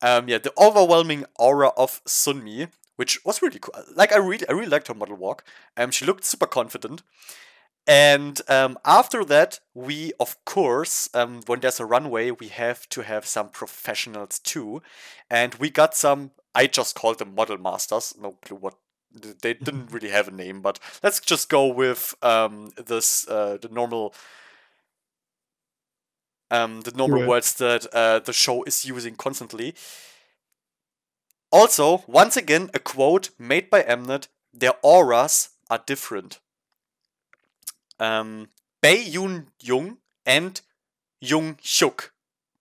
Um, 0.00 0.28
yeah, 0.28 0.38
the 0.38 0.52
overwhelming 0.56 1.26
aura 1.38 1.68
of 1.76 2.02
Sunmi, 2.06 2.68
which 2.96 3.22
was 3.26 3.42
really 3.42 3.58
cool. 3.58 3.74
Like 3.94 4.12
I 4.12 4.16
really, 4.18 4.48
I 4.48 4.52
really 4.52 4.70
liked 4.70 4.88
her 4.88 4.94
model 4.94 5.16
walk. 5.16 5.44
Um, 5.76 5.90
she 5.90 6.06
looked 6.06 6.24
super 6.24 6.46
confident. 6.46 7.02
And 7.88 8.40
um, 8.48 8.78
after 8.84 9.24
that, 9.26 9.60
we 9.74 10.12
of 10.20 10.36
course, 10.44 11.08
um, 11.14 11.42
when 11.46 11.60
there's 11.60 11.80
a 11.80 11.86
runway, 11.86 12.30
we 12.32 12.48
have 12.48 12.88
to 12.90 13.02
have 13.02 13.26
some 13.26 13.50
professionals 13.50 14.40
too. 14.40 14.82
And 15.30 15.54
we 15.56 15.70
got 15.70 15.96
some. 15.96 16.32
I 16.54 16.66
just 16.68 16.96
called 16.96 17.18
them 17.18 17.34
model 17.34 17.58
masters. 17.58 18.14
No 18.20 18.32
clue 18.44 18.58
what 18.58 18.74
they 19.42 19.54
didn't 19.64 19.92
really 19.92 20.10
have 20.10 20.28
a 20.28 20.32
name, 20.32 20.62
but 20.62 20.78
let's 21.02 21.20
just 21.20 21.48
go 21.50 21.66
with 21.66 22.14
um, 22.22 22.72
this 22.86 23.28
uh, 23.28 23.58
the 23.60 23.68
normal 23.70 24.14
um, 26.50 26.82
the 26.82 26.92
normal 26.92 27.22
Yeah. 27.22 27.24
words 27.24 27.54
that 27.54 27.86
uh, 27.94 28.20
the 28.20 28.32
show 28.32 28.62
is 28.64 28.84
using 28.84 29.14
constantly. 29.16 29.74
Also, 31.52 32.04
once 32.06 32.36
again, 32.36 32.70
a 32.74 32.78
quote 32.78 33.30
made 33.38 33.70
by 33.70 33.82
Mnet: 33.82 34.28
"Their 34.52 34.74
auras 34.82 35.50
are 35.70 35.82
different." 35.86 36.40
Um, 37.98 38.48
Bae 38.82 38.96
Yoon 39.04 39.46
Jung 39.62 39.98
and 40.26 40.60
Jung 41.20 41.56
Hyuk 41.62 42.10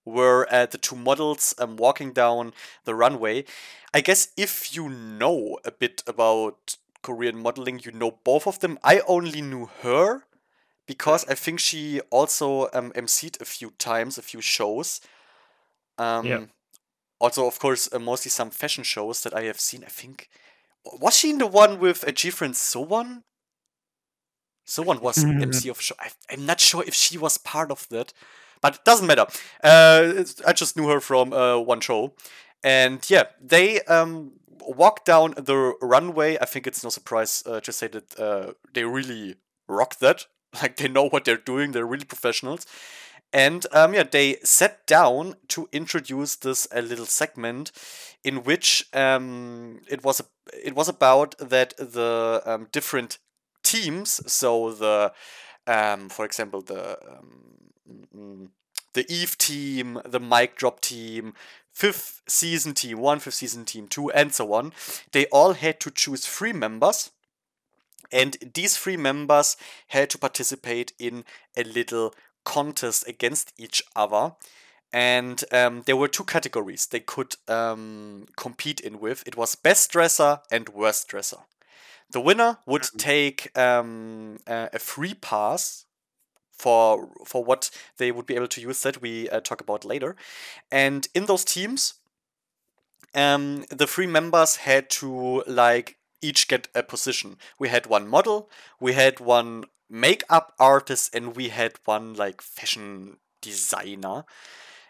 were 0.05 0.47
uh, 0.51 0.65
the 0.65 0.77
two 0.77 0.95
models 0.95 1.53
um, 1.59 1.75
walking 1.77 2.11
down 2.13 2.53
the 2.85 2.95
runway. 2.95 3.45
I 3.93 4.01
guess 4.01 4.29
if 4.37 4.75
you 4.75 4.89
know 4.89 5.59
a 5.65 5.71
bit 5.71 6.03
about 6.07 6.77
Korean 7.01 7.37
modeling, 7.41 7.81
you 7.83 7.91
know 7.91 8.11
both 8.23 8.47
of 8.47 8.59
them. 8.59 8.79
I 8.83 9.01
only 9.07 9.41
knew 9.41 9.69
her 9.81 10.23
because 10.87 11.25
I 11.27 11.35
think 11.35 11.59
she 11.59 11.99
also 12.09 12.69
um, 12.73 12.91
emceed 12.93 13.39
a 13.41 13.45
few 13.45 13.71
times, 13.71 14.17
a 14.17 14.21
few 14.21 14.41
shows. 14.41 15.01
Um, 15.97 16.49
Also, 17.19 17.47
of 17.47 17.59
course, 17.59 17.89
uh, 17.93 17.99
mostly 17.99 18.29
some 18.31 18.51
fashion 18.51 18.83
shows 18.83 19.21
that 19.21 19.33
I 19.33 19.43
have 19.43 19.59
seen. 19.59 19.83
I 19.83 19.89
think 19.89 20.29
was 21.01 21.15
she 21.17 21.29
in 21.31 21.37
the 21.39 21.47
one 21.47 21.79
with 21.79 22.03
a 22.03 22.11
G 22.11 22.29
friend 22.31 22.53
Sowon? 22.55 23.23
Someone 24.67 24.99
was. 24.99 25.23
MC 25.23 25.69
of 25.69 25.81
show. 25.81 25.95
I, 25.99 26.09
I'm 26.29 26.45
not 26.45 26.59
sure 26.59 26.83
if 26.85 26.93
she 26.93 27.17
was 27.17 27.37
part 27.37 27.71
of 27.71 27.87
that, 27.89 28.13
but 28.61 28.75
it 28.75 28.83
doesn't 28.83 29.07
matter. 29.07 29.25
Uh, 29.63 30.23
I 30.45 30.53
just 30.53 30.75
knew 30.75 30.89
her 30.89 30.99
from 30.99 31.33
uh, 31.33 31.57
one 31.57 31.79
show, 31.79 32.13
and 32.63 33.09
yeah, 33.09 33.23
they 33.41 33.81
um 33.81 34.33
walked 34.61 35.05
down 35.05 35.33
the 35.37 35.73
runway. 35.81 36.37
I 36.41 36.45
think 36.45 36.67
it's 36.67 36.83
no 36.83 36.89
surprise 36.89 37.43
uh, 37.45 37.61
to 37.61 37.71
say 37.71 37.87
that 37.87 38.19
uh, 38.19 38.53
they 38.73 38.83
really 38.83 39.35
rock 39.67 39.99
that. 39.99 40.25
Like 40.61 40.77
they 40.77 40.87
know 40.87 41.09
what 41.09 41.25
they're 41.25 41.35
doing. 41.37 41.71
They're 41.73 41.85
really 41.85 42.05
professionals. 42.05 42.65
And 43.33 43.65
um, 43.73 43.93
yeah, 43.93 44.03
they 44.03 44.37
sat 44.43 44.87
down 44.87 45.35
to 45.49 45.67
introduce 45.71 46.37
this 46.37 46.67
a 46.71 46.81
little 46.81 47.05
segment 47.05 47.71
in 48.23 48.43
which 48.43 48.85
um, 48.93 49.81
it 49.89 50.03
was 50.03 50.21
a, 50.21 50.25
it 50.65 50.73
was 50.73 50.87
about 50.87 51.37
that 51.37 51.75
the 51.77 52.41
um, 52.45 52.67
different 52.71 53.19
teams, 53.67 54.21
so 54.31 54.71
the 54.71 55.11
um, 55.67 56.09
for 56.09 56.25
example 56.25 56.61
the 56.61 56.97
um, 57.11 57.29
mm, 58.15 58.47
the 58.93 59.05
Eve 59.11 59.37
team, 59.37 59.99
the 60.05 60.19
mic 60.19 60.55
drop 60.55 60.79
team, 60.81 61.33
fifth 61.71 62.21
season 62.27 62.73
team 62.73 62.97
one, 62.99 63.19
fifth 63.19 63.35
season 63.35 63.65
team 63.65 63.87
two, 63.87 64.09
and 64.11 64.33
so 64.33 64.53
on. 64.53 64.73
They 65.11 65.25
all 65.27 65.53
had 65.53 65.79
to 65.81 65.91
choose 65.91 66.25
three 66.25 66.53
members, 66.53 67.11
and 68.11 68.37
these 68.53 68.77
three 68.77 68.97
members 68.97 69.57
had 69.87 70.09
to 70.11 70.17
participate 70.17 70.93
in 70.97 71.25
a 71.55 71.63
little 71.63 72.13
contest 72.43 73.07
against 73.07 73.53
each 73.57 73.83
other. 73.95 74.33
And 74.93 75.43
um, 75.51 75.83
there 75.85 75.97
were 75.97 76.07
two 76.07 76.23
categories 76.23 76.87
they 76.87 77.01
could 77.01 77.35
um, 77.49 78.25
compete 78.37 78.79
in 78.79 78.99
with. 79.01 79.21
It 79.27 79.35
was 79.35 79.55
best 79.55 79.91
dresser 79.91 80.39
and 80.49 80.69
worst 80.69 81.09
dresser. 81.09 81.41
The 82.11 82.21
winner 82.21 82.59
would 82.65 82.87
take 82.97 83.57
um, 83.57 84.37
a, 84.47 84.69
a 84.73 84.79
free 84.79 85.13
pass 85.13 85.85
for 86.51 87.09
for 87.25 87.43
what 87.43 87.69
they 87.97 88.11
would 88.11 88.25
be 88.25 88.35
able 88.35 88.47
to 88.47 88.61
use 88.61 88.81
that 88.81 89.01
we 89.01 89.29
uh, 89.29 89.39
talk 89.41 89.61
about 89.61 89.85
later. 89.85 90.15
And 90.71 91.07
in 91.13 91.25
those 91.25 91.45
teams, 91.45 91.95
um, 93.13 93.65
the 93.69 93.87
three 93.87 94.07
members 94.07 94.57
had 94.57 94.89
to 94.89 95.43
like 95.47 95.97
each 96.21 96.47
get 96.47 96.67
a 96.73 96.83
position. 96.83 97.37
We 97.59 97.69
had 97.69 97.87
one 97.87 98.07
model, 98.07 98.49
we 98.79 98.93
had 98.93 99.19
one 99.19 99.65
makeup 99.89 100.53
artist, 100.59 101.13
and 101.15 101.35
we 101.35 101.49
had 101.49 101.73
one 101.85 102.13
like 102.13 102.41
fashion 102.41 103.17
designer. 103.41 104.25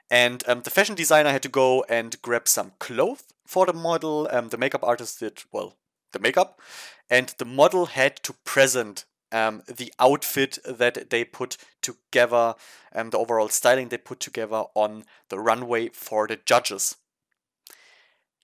And 0.09 0.43
um, 0.47 0.61
the 0.61 0.69
fashion 0.69 0.95
designer 0.95 1.31
had 1.31 1.43
to 1.43 1.49
go 1.49 1.85
and 1.89 2.21
grab 2.21 2.47
some 2.47 2.73
clothes 2.79 3.23
for 3.45 3.65
the 3.65 3.73
model. 3.73 4.29
Um, 4.31 4.49
the 4.49 4.57
makeup 4.57 4.83
artist 4.83 5.19
did 5.19 5.43
well 5.51 5.75
the 6.13 6.19
makeup, 6.19 6.61
and 7.09 7.33
the 7.37 7.45
model 7.45 7.87
had 7.87 8.17
to 8.23 8.33
present 8.43 9.05
um, 9.31 9.63
the 9.67 9.93
outfit 9.99 10.57
that 10.65 11.09
they 11.09 11.23
put 11.23 11.57
together, 11.81 12.55
and 12.91 13.11
the 13.11 13.17
overall 13.17 13.49
styling 13.49 13.89
they 13.89 13.97
put 13.97 14.19
together 14.19 14.63
on 14.73 15.03
the 15.29 15.39
runway 15.39 15.89
for 15.89 16.27
the 16.27 16.37
judges. 16.45 16.95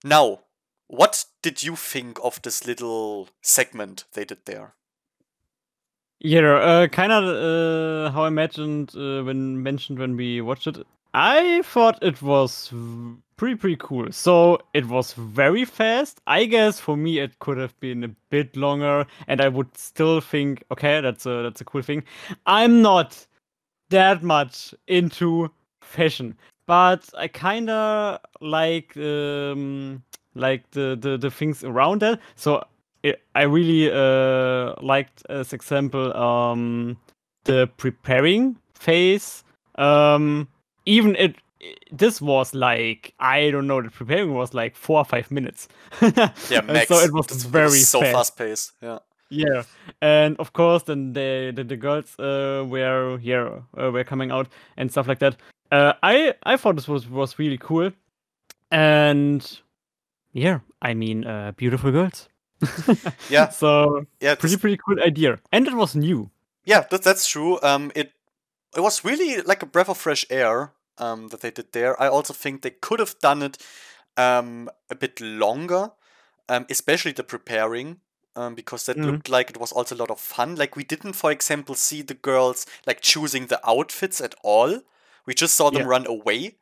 Now, 0.04 0.42
what 0.88 1.26
did 1.42 1.64
you 1.64 1.76
think 1.76 2.20
of 2.24 2.42
this 2.42 2.68
little 2.68 3.30
segment 3.42 4.04
they 4.14 4.26
did 4.26 4.46
there? 4.46 4.76
Yeah, 6.20 6.56
uh, 6.56 6.88
kind 6.88 7.12
of 7.12 7.24
uh, 7.26 8.12
how 8.12 8.24
I 8.24 8.28
imagined 8.28 8.96
uh, 8.96 9.24
when 9.24 9.62
mentioned 9.62 10.00
when 10.00 10.16
we 10.16 10.40
watched 10.42 10.68
it. 10.68 10.78
I 11.14 11.62
thought 11.64 12.02
it 12.02 12.22
was 12.22 12.72
pretty 13.44 13.58
pretty 13.58 13.78
cool. 13.78 14.10
So 14.10 14.58
it 14.74 14.88
was 14.88 15.12
very 15.12 15.66
fast. 15.66 16.22
I 16.28 16.46
guess 16.46 16.80
for 16.80 16.96
me 16.96 17.20
it 17.20 17.40
could 17.40 17.58
have 17.58 17.78
been 17.82 18.06
a 18.06 18.08
bit 18.30 18.56
longer, 18.56 19.06
and 19.28 19.42
I 19.42 19.50
would 19.50 19.78
still 19.78 20.22
think, 20.22 20.64
okay, 20.72 21.02
that's 21.02 21.26
a 21.26 21.42
that's 21.44 21.60
a 21.60 21.66
cool 21.66 21.82
thing. 21.82 22.06
I'm 22.46 22.82
not 22.82 23.28
that 23.90 24.24
much 24.24 24.74
into 24.88 25.52
fashion, 25.82 26.38
but 26.68 27.10
I 27.18 27.28
kind 27.28 27.70
of 27.70 28.22
like 28.40 28.96
um 28.96 30.02
like 30.36 30.72
the, 30.72 30.98
the 30.98 31.18
the 31.18 31.30
things 31.30 31.66
around 31.66 32.00
that. 32.00 32.22
So 32.38 32.64
it, 33.04 33.22
I 33.36 33.42
really 33.42 33.92
uh 33.92 34.74
liked 34.82 35.22
as 35.30 35.52
example 35.52 36.16
um 36.16 36.96
the 37.44 37.70
preparing 37.76 38.56
phase. 38.74 39.44
Um 39.76 40.48
even 40.86 41.18
it 41.18 41.36
this 41.92 42.22
was 42.22 42.54
like 42.54 43.14
I 43.20 43.52
don't 43.52 43.68
know 43.68 43.82
the 43.82 43.90
preparing 43.90 44.34
was 44.34 44.54
like 44.54 44.76
four 44.76 45.00
or 45.00 45.06
five 45.06 45.32
minutes. 45.32 45.68
Yeah, 46.50 46.62
Max. 46.66 46.88
so 46.88 46.96
it 47.00 47.12
was 47.14 47.28
this- 47.28 47.44
very 47.44 47.80
so 47.80 48.00
fast. 48.02 48.14
fast 48.14 48.38
paced. 48.38 48.72
Yeah. 48.82 49.00
Yeah, 49.30 49.64
and 50.00 50.38
of 50.38 50.54
course, 50.54 50.84
then 50.84 51.14
the 51.14 51.52
the, 51.56 51.64
the 51.64 51.76
girls 51.78 52.20
uh, 52.20 52.64
were 52.68 53.18
yeah 53.20 53.62
uh, 53.76 53.90
were 53.90 54.04
coming 54.04 54.30
out 54.30 54.48
and 54.78 54.92
stuff 54.92 55.08
like 55.08 55.18
that. 55.20 55.38
Uh, 55.72 55.94
I 56.04 56.36
I 56.44 56.56
thought 56.56 56.76
this 56.76 56.88
was 56.88 57.10
was 57.10 57.40
really 57.40 57.58
cool, 57.58 57.92
and 58.70 59.60
yeah, 60.34 60.60
I 60.82 60.94
mean, 60.94 61.26
uh, 61.26 61.52
beautiful 61.58 61.92
girls. 61.92 62.30
Yeah. 63.30 63.50
So 63.50 64.06
Yeah. 64.20 64.36
pretty 64.36 64.58
pretty 64.58 64.78
cool 64.78 65.02
idea, 65.02 65.40
and 65.52 65.68
it 65.68 65.74
was 65.74 65.96
new. 65.96 66.30
Yeah, 66.66 66.82
that, 66.92 67.02
that's 67.04 67.28
true. 67.28 67.60
Um, 67.64 67.92
it 67.96 68.12
it 68.78 68.82
was 68.82 69.04
really 69.04 69.42
like 69.42 69.64
a 69.64 69.66
breath 69.66 69.90
of 69.90 69.98
fresh 69.98 70.26
air 70.30 70.72
um, 70.98 71.30
that 71.30 71.42
they 71.42 71.52
did 71.52 71.72
there. 71.74 72.02
I 72.02 72.08
also 72.08 72.34
think 72.34 72.62
they 72.62 72.72
could 72.72 73.00
have 73.00 73.18
done 73.20 73.42
it 73.42 73.58
um, 74.18 74.70
a 74.90 74.96
bit 74.96 75.20
longer, 75.22 75.92
um, 76.50 76.66
especially 76.70 77.12
the 77.14 77.24
preparing, 77.24 78.00
um, 78.36 78.56
because 78.56 78.86
that 78.86 78.98
Mhm. 78.98 79.06
looked 79.06 79.30
like 79.30 79.50
it 79.50 79.60
was 79.60 79.72
also 79.72 79.96
a 79.96 79.98
lot 79.98 80.12
of 80.12 80.20
fun. 80.20 80.56
Like 80.56 80.76
we 80.76 80.84
didn't, 80.84 81.14
for 81.14 81.32
example, 81.32 81.76
see 81.76 82.02
the 82.02 82.14
girls 82.14 82.66
like 82.86 83.02
choosing 83.02 83.48
the 83.48 83.60
outfits 83.68 84.22
at 84.22 84.36
all. 84.44 84.82
We 85.26 85.34
just 85.34 85.56
saw 85.56 85.70
them 85.72 85.84
Yeah. 85.84 85.88
run 85.88 86.06
away, 86.08 86.58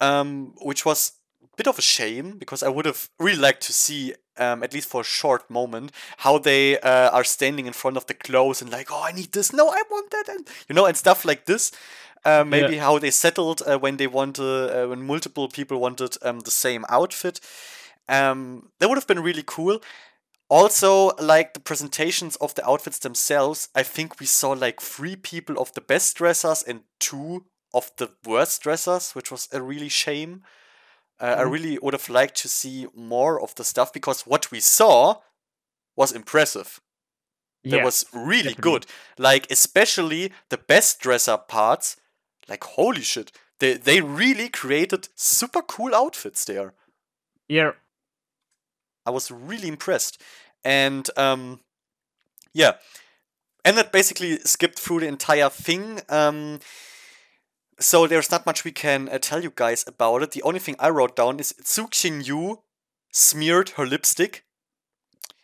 um, 0.00 0.54
which 0.62 0.84
was 0.84 1.12
a 1.42 1.56
bit 1.56 1.68
of 1.68 1.78
a 1.78 1.82
shame 1.82 2.38
because 2.38 2.62
I 2.62 2.68
would 2.68 2.86
have 2.86 3.08
really 3.18 3.38
liked 3.38 3.62
to 3.64 3.72
see, 3.72 4.14
um, 4.36 4.62
at 4.62 4.74
least 4.74 4.88
for 4.88 5.02
a 5.02 5.04
short 5.04 5.48
moment, 5.48 5.92
how 6.18 6.38
they 6.38 6.78
uh, 6.80 7.10
are 7.10 7.24
standing 7.24 7.66
in 7.66 7.72
front 7.72 7.96
of 7.96 8.06
the 8.06 8.14
clothes 8.14 8.60
and 8.60 8.70
like, 8.70 8.88
oh, 8.90 9.02
I 9.04 9.12
need 9.12 9.32
this, 9.32 9.52
no, 9.52 9.68
I 9.68 9.82
want 9.90 10.10
that, 10.10 10.28
and 10.28 10.48
you 10.68 10.74
know, 10.74 10.86
and 10.86 10.96
stuff 10.96 11.24
like 11.24 11.46
this. 11.46 11.70
Uh, 12.24 12.44
maybe 12.44 12.76
how 12.78 12.98
they 12.98 13.10
settled 13.10 13.62
uh, 13.66 13.78
when 13.78 13.96
they 13.98 14.06
wanted, 14.06 14.42
uh, 14.70 14.86
when 14.88 15.06
multiple 15.06 15.48
people 15.48 15.78
wanted 15.78 16.16
um, 16.22 16.40
the 16.40 16.50
same 16.50 16.84
outfit. 16.88 17.40
Um, 18.08 18.70
that 18.78 18.88
would 18.88 18.96
have 18.98 19.06
been 19.06 19.20
really 19.22 19.42
cool. 19.46 19.80
Also, 20.48 21.10
like 21.16 21.54
the 21.54 21.60
presentations 21.60 22.36
of 22.36 22.54
the 22.54 22.66
outfits 22.68 22.98
themselves, 22.98 23.68
I 23.74 23.82
think 23.82 24.20
we 24.20 24.26
saw 24.26 24.50
like 24.52 24.80
three 24.80 25.16
people 25.16 25.58
of 25.58 25.72
the 25.74 25.80
best 25.80 26.16
dressers 26.16 26.62
and 26.62 26.82
two 27.00 27.46
of 27.72 27.90
the 27.96 28.10
worst 28.24 28.62
dressers, 28.62 29.12
which 29.14 29.30
was 29.30 29.48
a 29.52 29.60
really 29.60 29.88
shame. 29.88 30.42
Uh, 31.20 31.36
I 31.38 31.42
Mhm. 31.42 31.50
really 31.50 31.78
would 31.78 31.94
have 31.94 32.08
liked 32.08 32.36
to 32.42 32.48
see 32.48 32.86
more 32.94 33.40
of 33.40 33.54
the 33.54 33.64
stuff 33.64 33.92
because 33.92 34.26
what 34.26 34.50
we 34.50 34.60
saw 34.60 35.16
was 35.96 36.12
impressive. 36.12 36.80
That 37.64 37.78
Yeah. 37.78 37.84
was 37.84 38.04
really 38.12 38.54
definitely. 38.54 38.62
good. 38.72 38.86
Like 39.18 39.50
especially 39.50 40.32
the 40.50 40.58
best 40.58 41.00
dresser 41.00 41.36
parts. 41.38 41.96
Like 42.48 42.64
holy 42.64 43.02
shit, 43.02 43.32
they 43.58 43.74
they 43.74 44.00
really 44.00 44.48
created 44.48 45.08
super 45.14 45.62
cool 45.62 45.94
outfits 45.94 46.44
there. 46.44 46.74
Yeah. 47.48 47.72
I 49.06 49.10
was 49.10 49.30
really 49.30 49.68
impressed. 49.68 50.20
And 50.64 51.08
um, 51.16 51.60
yeah, 52.54 52.74
and 53.64 53.76
that 53.76 53.92
basically 53.92 54.38
skipped 54.38 54.78
through 54.78 55.00
the 55.00 55.06
entire 55.08 55.50
thing. 55.50 56.00
Um, 56.08 56.60
so 57.80 58.06
there's 58.06 58.30
not 58.30 58.46
much 58.46 58.64
we 58.64 58.72
can 58.72 59.08
uh, 59.08 59.18
tell 59.18 59.42
you 59.42 59.52
guys 59.54 59.84
about 59.86 60.22
it. 60.22 60.30
The 60.30 60.42
only 60.42 60.60
thing 60.60 60.76
I 60.78 60.90
wrote 60.90 61.16
down 61.16 61.38
is 61.40 61.54
Tsu 61.62 61.88
Qing 61.88 62.26
Yu 62.26 62.62
smeared 63.12 63.70
her 63.70 63.84
lipstick, 63.86 64.44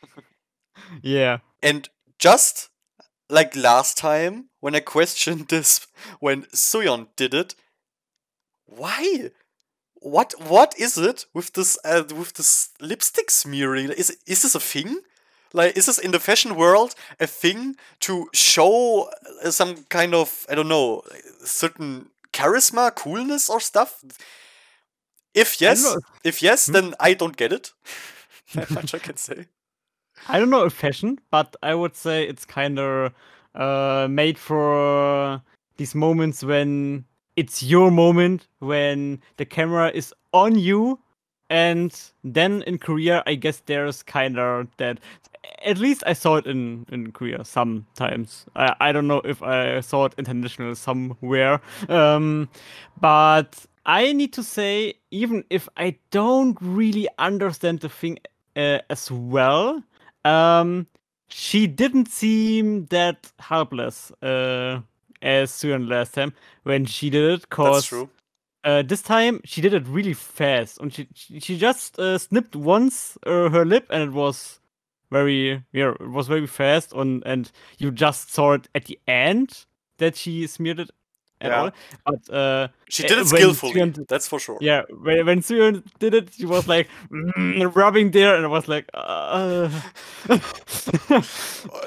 Yeah. 1.03 1.39
and 1.63 1.89
just 2.19 2.69
like 3.29 3.55
last 3.57 3.97
time 3.97 4.50
when 4.61 4.75
I 4.75 4.81
questioned 4.81 5.49
this 5.49 5.87
when 6.21 6.43
Suyeon 6.55 7.09
did 7.17 7.35
it, 7.35 7.55
why? 8.67 9.31
What 9.95 10.33
what 10.49 10.75
is 10.79 10.97
it 10.99 11.27
with 11.35 11.53
this 11.53 11.79
uh, 11.85 12.05
with 12.17 12.35
this 12.35 12.71
lipstick 12.81 13.31
smearing? 13.31 13.91
Is 13.91 14.17
is 14.27 14.43
this 14.43 14.55
a 14.55 14.61
thing? 14.61 15.01
Like 15.53 15.77
is 15.77 15.87
this 15.87 15.99
in 15.99 16.13
the 16.13 16.21
fashion 16.21 16.57
world 16.57 16.95
a 17.21 17.27
thing 17.27 17.77
to 18.01 18.29
show 18.33 19.11
uh, 19.45 19.51
some 19.51 19.85
kind 19.89 20.15
of 20.15 20.47
I 20.49 20.55
don't 20.55 20.69
know 20.69 21.03
certain 21.45 22.11
charisma, 22.33 22.95
coolness 22.95 23.51
or 23.51 23.61
stuff? 23.61 24.03
If 25.35 25.61
yes, 25.61 25.97
if 26.25 26.43
yes, 26.43 26.67
Hmm? 26.67 26.73
then 26.73 26.95
I 27.01 27.15
don't 27.15 27.37
get 27.37 27.53
it. 27.53 27.73
That 28.55 28.71
much 28.71 28.95
I 28.95 28.99
can 28.99 29.17
say. 29.17 29.47
I 30.29 30.39
don't 30.39 30.51
know 30.51 30.65
if 30.65 30.73
fashion, 30.75 31.19
but 31.31 31.57
I 31.63 31.75
would 31.75 31.97
say 31.97 32.25
it's 32.25 32.45
kind 32.45 32.79
of 32.79 33.13
uh, 33.55 34.07
made 34.11 34.39
for 34.39 35.43
these 35.77 35.95
moments 35.95 36.45
when 36.45 37.05
it's 37.37 37.63
your 37.63 37.91
moment, 37.91 38.49
when 38.59 39.21
the 39.37 39.45
camera 39.45 39.91
is 39.95 40.13
on 40.33 40.59
you. 40.59 40.99
And 41.49 41.93
then 42.23 42.63
in 42.63 42.79
Korea, 42.79 43.23
I 43.27 43.35
guess 43.35 43.63
there's 43.67 44.03
kind 44.03 44.39
of 44.39 44.69
that. 44.77 45.01
At 45.65 45.79
least 45.79 46.05
I 46.07 46.13
saw 46.13 46.37
it 46.37 46.47
in, 46.47 46.87
in 46.93 47.13
Korea 47.13 47.45
sometimes. 47.45 48.47
I, 48.55 48.75
I 48.81 48.93
don't 48.93 49.09
know 49.09 49.21
if 49.25 49.43
I 49.43 49.81
saw 49.81 50.05
it 50.05 50.15
international 50.17 50.75
somewhere. 50.75 51.61
Um, 51.89 52.49
but 53.01 53.67
I 53.87 54.13
need 54.13 54.33
to 54.35 54.43
say, 54.43 54.95
even 55.11 55.45
if 55.51 55.69
I 55.77 55.97
don't 56.11 56.57
really 56.61 57.09
understand 57.19 57.81
the 57.81 57.89
thing 57.89 58.19
uh, 58.55 58.79
as 58.89 59.11
well, 59.11 59.83
um, 60.25 60.87
she 61.31 61.67
didn't 61.67 62.09
seem 62.09 62.87
that 62.87 63.33
helpless 63.39 64.11
uh, 64.23 64.81
as 65.23 65.51
Suyeon 65.53 65.89
last 65.89 66.15
time 66.15 66.33
when 66.65 66.85
she 66.85 67.11
did 67.11 67.25
it. 67.25 67.41
That's 67.41 67.47
Cause 67.47 67.87
true. 67.87 68.11
uh, 68.65 68.83
this 68.83 69.03
time 69.03 69.41
she 69.45 69.61
did 69.61 69.75
it 69.75 69.87
really 69.87 70.15
fast, 70.15 70.79
and 70.79 70.93
she 70.93 71.09
she, 71.15 71.57
just 71.57 71.99
uh, 71.99 72.19
snipped 72.19 72.57
once 72.57 73.17
uh, 73.27 73.49
her 73.49 73.65
lip, 73.65 73.87
and 73.91 74.03
it 74.03 74.13
was 74.13 74.61
very 75.11 75.65
yeah, 75.73 75.93
it 76.01 76.11
was 76.11 76.29
very 76.29 76.47
fast, 76.47 76.93
and 76.93 77.23
and 77.25 77.51
you 77.79 77.91
just 77.91 78.33
saw 78.33 78.53
it 78.53 78.69
at 78.75 78.87
the 78.87 78.99
end 79.07 79.67
that 79.99 80.17
she 80.17 80.47
smeared 80.47 80.81
it 80.81 80.91
at 81.41 81.51
Yeah. 81.51 81.57
all. 81.57 81.71
But 82.05 82.35
uh, 82.35 82.69
She 82.89 83.05
uh, 83.05 83.09
did 83.09 83.19
it 83.19 83.27
skillfully. 83.29 83.85
That's 84.09 84.29
for 84.29 84.39
sure. 84.39 84.59
yeah, 84.61 84.83
when, 84.91 85.27
when 85.27 85.41
Suyeon 85.41 85.83
did 85.99 86.15
it, 86.15 86.33
she 86.35 86.47
was 86.47 86.67
like 86.69 86.89
mm, 87.13 87.75
rubbing 87.75 88.11
there, 88.11 88.35
and 88.37 88.45
I 88.45 88.49
was 88.49 88.69
like, 88.69 88.89
uh, 88.95 89.71
you 90.29 90.39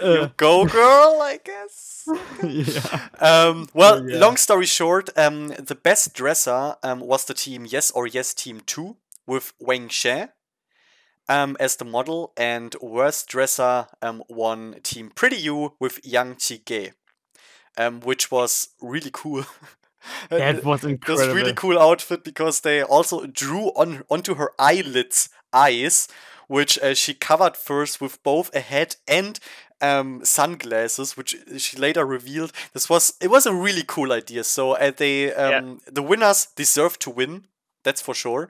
uh, 0.02 0.30
go, 0.38 0.66
girl. 0.66 1.20
I 1.22 1.40
guess. 1.44 2.08
yeah. 2.44 3.10
Um, 3.20 3.68
well, 3.74 4.08
yeah. 4.08 4.18
long 4.20 4.38
story 4.38 4.66
short, 4.66 5.10
um, 5.18 5.50
the 5.50 5.76
best 5.76 6.14
dresser 6.14 6.76
um, 6.84 7.00
was 7.00 7.26
the 7.26 7.34
team 7.34 7.66
Yes 7.68 7.92
or 7.92 8.08
Yes 8.08 8.34
Team 8.34 8.62
2 8.66 8.96
with 9.28 9.54
Wang 9.60 9.90
She 9.90 10.26
um, 11.30 11.56
as 11.60 11.76
the 11.78 11.86
model, 11.86 12.34
and 12.38 12.76
worst 12.82 13.28
dresser 13.28 13.88
um, 14.02 14.24
won 14.30 14.76
Team 14.84 15.12
Pretty 15.14 15.38
U 15.38 15.74
with 15.80 16.00
Yang 16.06 16.36
Chi 16.36 16.62
um, 17.78 18.02
which 18.02 18.32
was 18.32 18.70
really 18.82 19.12
cool. 19.12 19.46
That 20.30 20.66
was 20.66 20.84
It 20.84 21.08
was 21.08 21.28
really 21.28 21.54
cool 21.54 21.80
outfit 21.80 22.26
because 22.26 22.60
they 22.60 22.84
also 22.84 23.26
drew 23.26 23.68
on 23.70 24.04
onto 24.10 24.36
her 24.36 24.52
eyelids 24.60 25.30
eyes, 25.54 26.10
which 26.48 26.78
uh, 26.80 26.94
she 26.94 27.14
covered 27.14 27.56
first 27.56 28.02
with 28.02 28.22
both 28.24 28.54
a 28.54 28.60
hat 28.60 28.98
and 29.08 29.40
um, 29.82 30.22
sunglasses, 30.24 31.16
which 31.16 31.36
she 31.58 31.78
later 31.78 32.06
revealed. 32.06 32.52
This 32.74 32.90
was 32.90 33.14
it 33.22 33.30
was 33.30 33.46
a 33.46 33.54
really 33.54 33.84
cool 33.88 34.12
idea. 34.12 34.44
So 34.44 34.74
uh, 34.74 34.92
they 34.96 35.34
um, 35.34 35.80
the 35.86 36.04
winners 36.04 36.48
deserve 36.56 37.00
to 37.00 37.10
win. 37.10 37.46
That's 37.84 38.02
for 38.02 38.14
sure. 38.14 38.50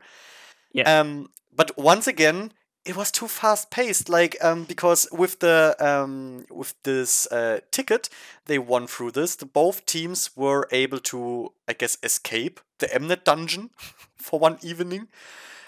Yeah. 0.74 1.00
Um, 1.00 1.30
but 1.56 1.78
once 1.78 2.08
again, 2.08 2.54
it 2.86 2.96
was 2.96 3.12
too 3.12 3.28
fast 3.28 3.72
paced. 3.72 4.10
Like 4.10 4.38
um, 4.42 4.66
because 4.66 5.08
with 5.12 5.40
the 5.40 5.76
um, 5.80 6.46
with 6.50 6.76
this 6.84 7.28
uh, 7.28 7.60
ticket 7.72 8.10
they 8.46 8.60
won 8.60 8.88
through 8.88 9.12
this, 9.12 9.36
the 9.36 9.46
both 9.46 9.86
teams 9.86 10.32
were 10.36 10.68
able 10.72 11.00
to, 11.00 11.54
I 11.68 11.74
guess, 11.74 11.98
escape 12.04 12.60
the 12.80 12.88
Mnet 12.88 13.24
dungeon 13.24 13.70
for 14.16 14.40
one 14.40 14.58
evening. 14.62 15.08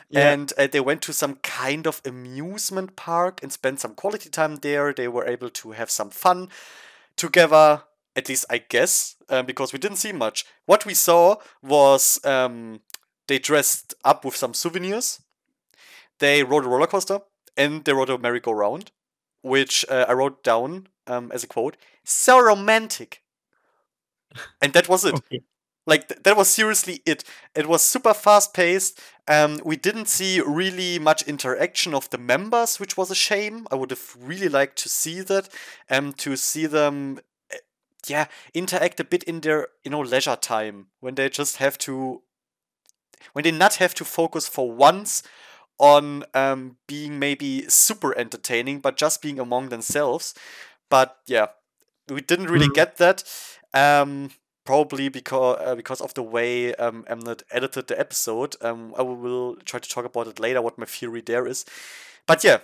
Yeah. 0.09 0.31
And 0.31 0.53
uh, 0.57 0.67
they 0.67 0.79
went 0.79 1.01
to 1.03 1.13
some 1.13 1.35
kind 1.37 1.87
of 1.87 2.01
amusement 2.05 2.95
park 2.95 3.41
and 3.41 3.51
spent 3.51 3.79
some 3.79 3.95
quality 3.95 4.29
time 4.29 4.57
there. 4.57 4.93
They 4.93 5.07
were 5.07 5.25
able 5.25 5.49
to 5.49 5.71
have 5.71 5.89
some 5.89 6.11
fun 6.11 6.49
together, 7.15 7.81
at 8.15 8.29
least 8.29 8.45
I 8.49 8.59
guess, 8.59 9.15
um, 9.29 9.45
because 9.45 9.73
we 9.73 9.79
didn't 9.79 9.97
see 9.97 10.11
much. 10.11 10.45
What 10.65 10.85
we 10.85 10.93
saw 10.93 11.37
was 11.63 12.23
um, 12.23 12.81
they 13.27 13.39
dressed 13.39 13.95
up 14.03 14.23
with 14.23 14.35
some 14.35 14.53
souvenirs. 14.53 15.21
They 16.19 16.43
rode 16.43 16.65
a 16.65 16.69
roller 16.69 16.87
coaster 16.87 17.19
and 17.57 17.83
they 17.85 17.93
rode 17.93 18.09
a 18.09 18.17
merry-go-round, 18.17 18.91
which 19.41 19.85
uh, 19.89 20.05
I 20.07 20.13
wrote 20.13 20.43
down 20.43 20.87
um, 21.07 21.31
as 21.31 21.43
a 21.43 21.47
quote. 21.47 21.77
So 22.03 22.39
romantic. 22.39 23.21
And 24.61 24.73
that 24.73 24.89
was 24.89 25.05
it. 25.05 25.15
Okay. 25.15 25.41
Like 25.87 26.07
th- 26.07 26.23
that 26.23 26.35
was 26.35 26.49
seriously 26.49 27.01
it. 27.05 27.23
It 27.55 27.67
was 27.67 27.83
super 27.83 28.13
fast 28.13 28.53
paced. 28.53 28.99
Um, 29.27 29.59
we 29.63 29.75
didn't 29.75 30.07
see 30.07 30.41
really 30.41 30.99
much 30.99 31.21
interaction 31.23 31.93
of 31.93 32.09
the 32.09 32.17
members, 32.17 32.79
which 32.79 32.97
was 32.97 33.11
a 33.11 33.15
shame. 33.15 33.67
I 33.71 33.75
would 33.75 33.91
have 33.91 34.15
really 34.19 34.49
liked 34.49 34.77
to 34.79 34.89
see 34.89 35.21
that. 35.21 35.49
Um, 35.89 36.13
to 36.13 36.35
see 36.35 36.65
them, 36.65 37.19
uh, 37.53 37.57
yeah, 38.07 38.25
interact 38.53 38.99
a 38.99 39.03
bit 39.03 39.23
in 39.23 39.41
their 39.41 39.67
you 39.83 39.91
know 39.91 40.01
leisure 40.01 40.35
time 40.35 40.87
when 41.01 41.15
they 41.15 41.29
just 41.29 41.57
have 41.57 41.77
to, 41.79 42.23
when 43.33 43.43
they 43.43 43.51
not 43.51 43.75
have 43.75 43.93
to 43.95 44.05
focus 44.05 44.47
for 44.47 44.71
once 44.71 45.21
on 45.79 46.23
um 46.33 46.77
being 46.87 47.19
maybe 47.19 47.67
super 47.69 48.17
entertaining, 48.17 48.79
but 48.79 48.97
just 48.97 49.21
being 49.21 49.39
among 49.39 49.69
themselves. 49.69 50.33
But 50.89 51.17
yeah, 51.27 51.47
we 52.09 52.21
didn't 52.21 52.49
really 52.49 52.69
Mhm. 52.69 52.73
get 52.73 52.97
that. 52.97 53.23
Um, 53.73 54.31
probably 54.65 55.09
because 55.09 55.57
uh, 55.61 55.75
because 55.75 56.01
of 56.01 56.13
the 56.13 56.23
way 56.23 56.73
um, 56.75 57.03
Mnet 57.09 57.43
edited 57.51 57.87
the 57.87 57.99
episode. 57.99 58.55
Um, 58.61 58.93
I 58.97 59.01
will 59.03 59.55
try 59.65 59.79
to 59.79 59.89
talk 59.89 60.05
about 60.05 60.27
it 60.27 60.39
later. 60.39 60.61
What 60.61 60.77
my 60.77 60.85
theory 60.85 61.21
there 61.21 61.47
is, 61.47 61.65
but 62.27 62.43
yeah, 62.43 62.59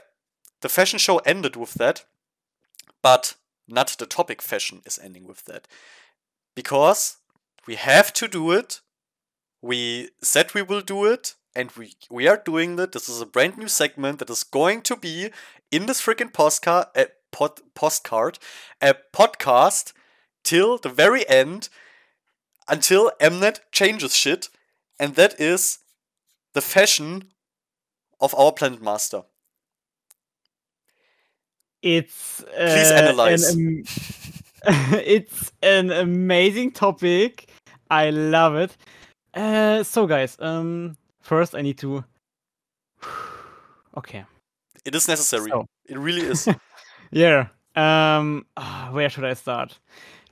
the 0.62 0.69
fashion 0.69 1.00
show 1.00 1.17
ended 1.19 1.56
with 1.56 1.74
that, 1.76 2.06
but 3.02 3.36
not 3.67 3.95
the 3.97 4.06
topic 4.06 4.41
fashion 4.41 4.82
is 4.86 5.00
ending 5.00 5.26
with 5.28 5.45
that, 5.45 5.67
because 6.56 7.17
we 7.67 7.76
have 7.76 8.13
to 8.13 8.28
do 8.28 8.52
it. 8.52 8.82
We 9.62 10.10
said 10.21 10.54
we 10.54 10.62
will 10.62 10.82
do 10.82 11.06
it, 11.06 11.36
and 11.56 11.72
we 11.72 11.94
we 12.10 12.28
are 12.28 12.38
doing 12.44 12.76
that. 12.78 12.92
This 12.92 13.10
is 13.10 13.22
a 13.22 13.26
brand 13.26 13.58
new 13.58 13.68
segment 13.68 14.20
that 14.20 14.30
is 14.30 14.44
going 14.44 14.82
to 14.84 14.96
be 14.96 15.32
in 15.72 15.86
this 15.86 16.02
freaking 16.02 16.34
postcard, 16.34 16.88
a 16.96 17.08
pod, 17.32 17.60
postcard, 17.76 18.40
a 18.82 18.96
podcast 19.14 19.94
till 20.44 20.78
the 20.78 20.90
very 20.90 21.28
end 21.30 21.70
until 22.68 23.12
Mnet 23.20 23.60
changes 23.72 24.16
shit, 24.16 24.50
and 25.00 25.16
that 25.16 25.40
is 25.40 25.80
the 26.54 26.62
fashion 26.62 27.32
of 28.20 28.34
our 28.36 28.52
Planet 28.52 28.82
Master. 28.82 29.24
It's 31.82 32.44
uh, 32.44 32.68
Please 32.74 32.92
analyze. 32.92 33.56
An, 33.56 33.84
am- 34.66 35.00
it's 35.06 35.52
an 35.62 35.92
amazing 35.92 36.72
topic. 36.72 37.50
I 37.90 38.10
love 38.10 38.56
it. 38.56 38.76
Uh, 39.34 39.84
so 39.84 40.06
guys, 40.08 40.36
um, 40.40 40.98
first 41.22 41.56
I 41.56 41.62
need 41.62 41.78
to. 41.80 42.04
okay. 43.98 44.26
It 44.86 44.96
is 44.96 45.08
necessary. 45.08 45.50
So. 45.50 45.66
It 45.86 45.98
really 45.98 46.22
is. 46.22 46.48
Yeah. 47.12 47.48
Um, 47.76 48.46
ah, 48.56 48.90
where 48.92 49.10
should 49.10 49.26
I 49.26 49.34
start? 49.34 49.78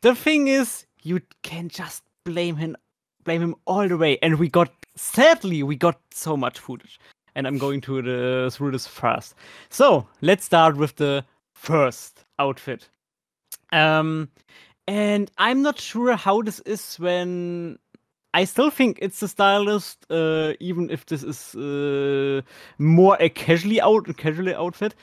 The 0.02 0.16
thing 0.16 0.48
is, 0.48 0.86
you 1.04 1.22
can 1.44 1.68
just 1.68 2.04
blame 2.24 2.56
him 2.56 2.76
blame 3.24 3.42
him 3.42 3.56
all 3.66 3.88
the 3.88 3.98
way. 3.98 4.18
And 4.22 4.40
we 4.40 4.50
got 4.50 4.72
sadly 4.96 5.62
we 5.64 5.76
got 5.76 6.00
so 6.12 6.38
much 6.38 6.60
footage. 6.60 7.00
And 7.36 7.46
I'm 7.46 7.58
going 7.58 7.82
to 7.82 8.02
the 8.02 8.50
through 8.52 8.72
this 8.72 8.88
fast. 8.88 9.36
So 9.70 10.08
let's 10.22 10.46
start 10.46 10.78
with 10.78 10.96
the 10.96 11.26
first 11.54 12.26
outfit. 12.40 12.90
Um 13.72 14.30
and 14.88 15.30
I'm 15.38 15.62
not 15.62 15.80
sure 15.80 16.16
how 16.16 16.42
this 16.42 16.60
is 16.62 16.96
when 16.96 17.78
I 18.34 18.46
still 18.46 18.70
think 18.70 19.00
it's 19.02 19.20
the 19.20 19.28
stylist, 19.28 20.06
uh, 20.12 20.54
even 20.60 20.90
if 20.90 21.06
this 21.08 21.24
is 21.24 21.56
uh, 21.56 22.42
more 22.78 23.18
a 23.20 23.30
casually 23.30 23.82
out 23.82 24.16
casually 24.18 24.54
outfit, 24.54 24.94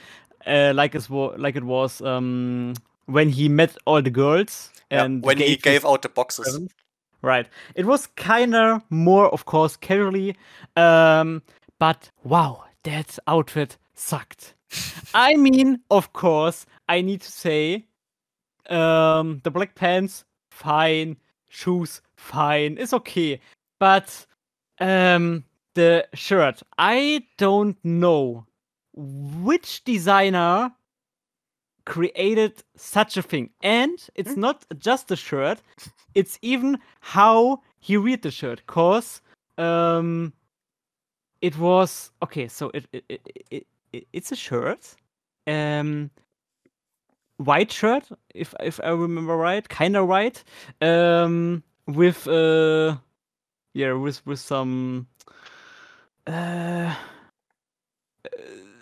uh, 0.47 0.73
like 0.75 0.95
it 0.95 1.11
was 1.11 1.39
like 1.39 1.57
it 1.57 1.65
was 1.65 2.01
um, 2.03 2.75
when 3.07 3.29
he 3.29 3.49
met 3.49 3.77
all 3.85 4.01
the 4.03 4.11
girls 4.11 4.71
Yeah, 4.91 5.05
and 5.05 5.23
when 5.25 5.39
he 5.39 5.57
gave 5.57 5.85
out 5.85 6.03
the 6.03 6.09
boxes. 6.09 6.45
presents. 6.45 6.75
Right. 7.23 7.49
It 7.75 7.87
was 7.87 8.07
kind 8.07 8.55
of 8.55 8.83
more, 8.91 9.29
of 9.33 9.47
course, 9.47 9.77
casually. 9.77 10.37
Um, 10.77 11.43
but 11.79 12.11
wow, 12.23 12.65
that 12.85 13.19
outfit 13.27 13.77
sucked. 13.95 14.55
I 15.15 15.35
mean, 15.35 15.81
of 15.91 16.13
course, 16.13 16.67
I 16.89 17.01
need 17.01 17.23
to 17.23 17.33
say, 17.33 17.87
um, 18.71 19.41
the 19.43 19.51
black 19.51 19.75
pants, 19.75 20.25
fine. 20.51 21.17
Shoes, 21.49 22.03
fine. 22.17 22.77
It's 22.79 22.93
okay. 22.93 23.41
But, 23.79 24.27
um, 24.81 25.45
the 25.75 26.07
shirt, 26.15 26.63
I 26.79 27.27
don't 27.37 27.77
know 27.85 28.47
which 28.95 29.85
designer 29.85 30.73
created 31.85 32.63
such 32.77 33.17
a 33.17 33.23
thing. 33.23 33.51
And 33.63 33.99
it's 34.15 34.35
Hmm? 34.35 34.41
not 34.41 34.65
just 34.79 35.09
the 35.09 35.17
shirt, 35.17 35.61
it's 36.15 36.39
even 36.43 36.79
how 37.01 37.63
he 37.79 37.97
read 37.97 38.23
the 38.23 38.31
shirt. 38.31 38.67
Cause 38.67 39.21
um 39.59 40.33
it 41.41 41.57
was 41.59 42.11
okay, 42.23 42.49
so 42.49 42.71
it 42.75 42.87
it, 42.93 43.05
it, 43.09 43.21
it, 43.51 43.67
it 43.93 44.07
it's 44.13 44.33
a 44.33 44.37
shirt. 44.37 44.97
Um 45.47 46.11
white 47.37 47.71
shirt, 47.71 48.09
if 48.35 48.55
if 48.61 48.81
I 48.83 48.89
remember 48.91 49.37
right, 49.37 49.69
kinda 49.69 50.03
right. 50.03 50.43
Um 50.81 51.63
with 51.87 52.27
uh 52.27 52.97
yeah, 53.75 53.93
with 53.93 54.25
with 54.27 54.41
some 54.41 55.07
uh 56.27 56.95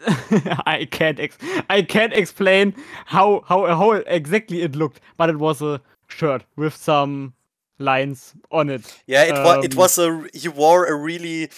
I 0.67 0.87
can't 0.91 1.19
ex- 1.19 1.39
I 1.71 1.83
can't 1.83 2.13
explain 2.13 2.75
how 3.07 3.43
how 3.47 3.67
how 3.67 3.93
exactly 3.93 4.63
it 4.63 4.77
looked, 4.77 5.01
but 5.17 5.31
it 5.31 5.39
was 5.39 5.63
a 5.63 5.81
shirt 6.09 6.45
with 6.57 6.75
some 6.75 7.35
lines 7.79 8.35
on 8.51 8.71
it. 8.71 9.03
Yeah, 9.07 9.25
it 9.25 9.33
was. 9.33 9.65
It 9.65 9.73
Um, 9.73 9.79
was 9.79 9.99
a. 9.99 10.27
He 10.35 10.49
wore 10.49 10.87
a 10.87 10.95
really 10.95 11.51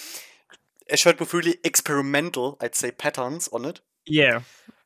a 0.91 0.97
shirt 0.97 1.19
with 1.19 1.35
really 1.35 1.57
experimental, 1.65 2.57
I'd 2.61 2.75
say, 2.77 2.91
patterns 2.93 3.49
on 3.53 3.65
it. 3.65 3.81
Yeah, 4.07 4.43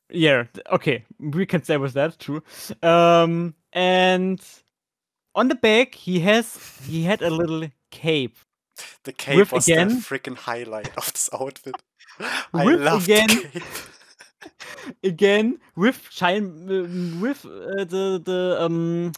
yeah. 0.08 0.44
Okay, 0.72 1.04
we 1.18 1.44
can 1.46 1.62
say 1.62 1.76
with 1.76 1.92
that. 1.94 2.18
True. 2.18 2.42
Um, 2.82 3.54
and 3.72 4.40
on 5.40 5.48
the 5.48 5.54
back 5.56 5.94
he 6.06 6.20
has 6.20 6.46
he 6.86 7.04
had 7.04 7.22
a 7.22 7.30
little 7.30 7.64
cape. 7.90 8.36
The 9.04 9.12
cape 9.12 9.36
With 9.36 9.52
was 9.52 9.66
again- 9.68 9.88
the 9.88 9.94
freaking 10.10 10.36
highlight 10.36 10.92
of 10.96 11.12
this 11.12 11.28
outfit. 11.32 11.76
I 12.54 12.64
love 12.64 13.04
again- 13.04 13.28
the 13.28 13.48
cape. 13.60 13.62
again 15.04 15.58
with 15.76 15.98
shine 16.10 16.46
uh, 16.68 17.20
with 17.24 17.44
uh, 17.44 17.84
the 17.84 18.20
the 18.28 18.56
um 18.64 19.12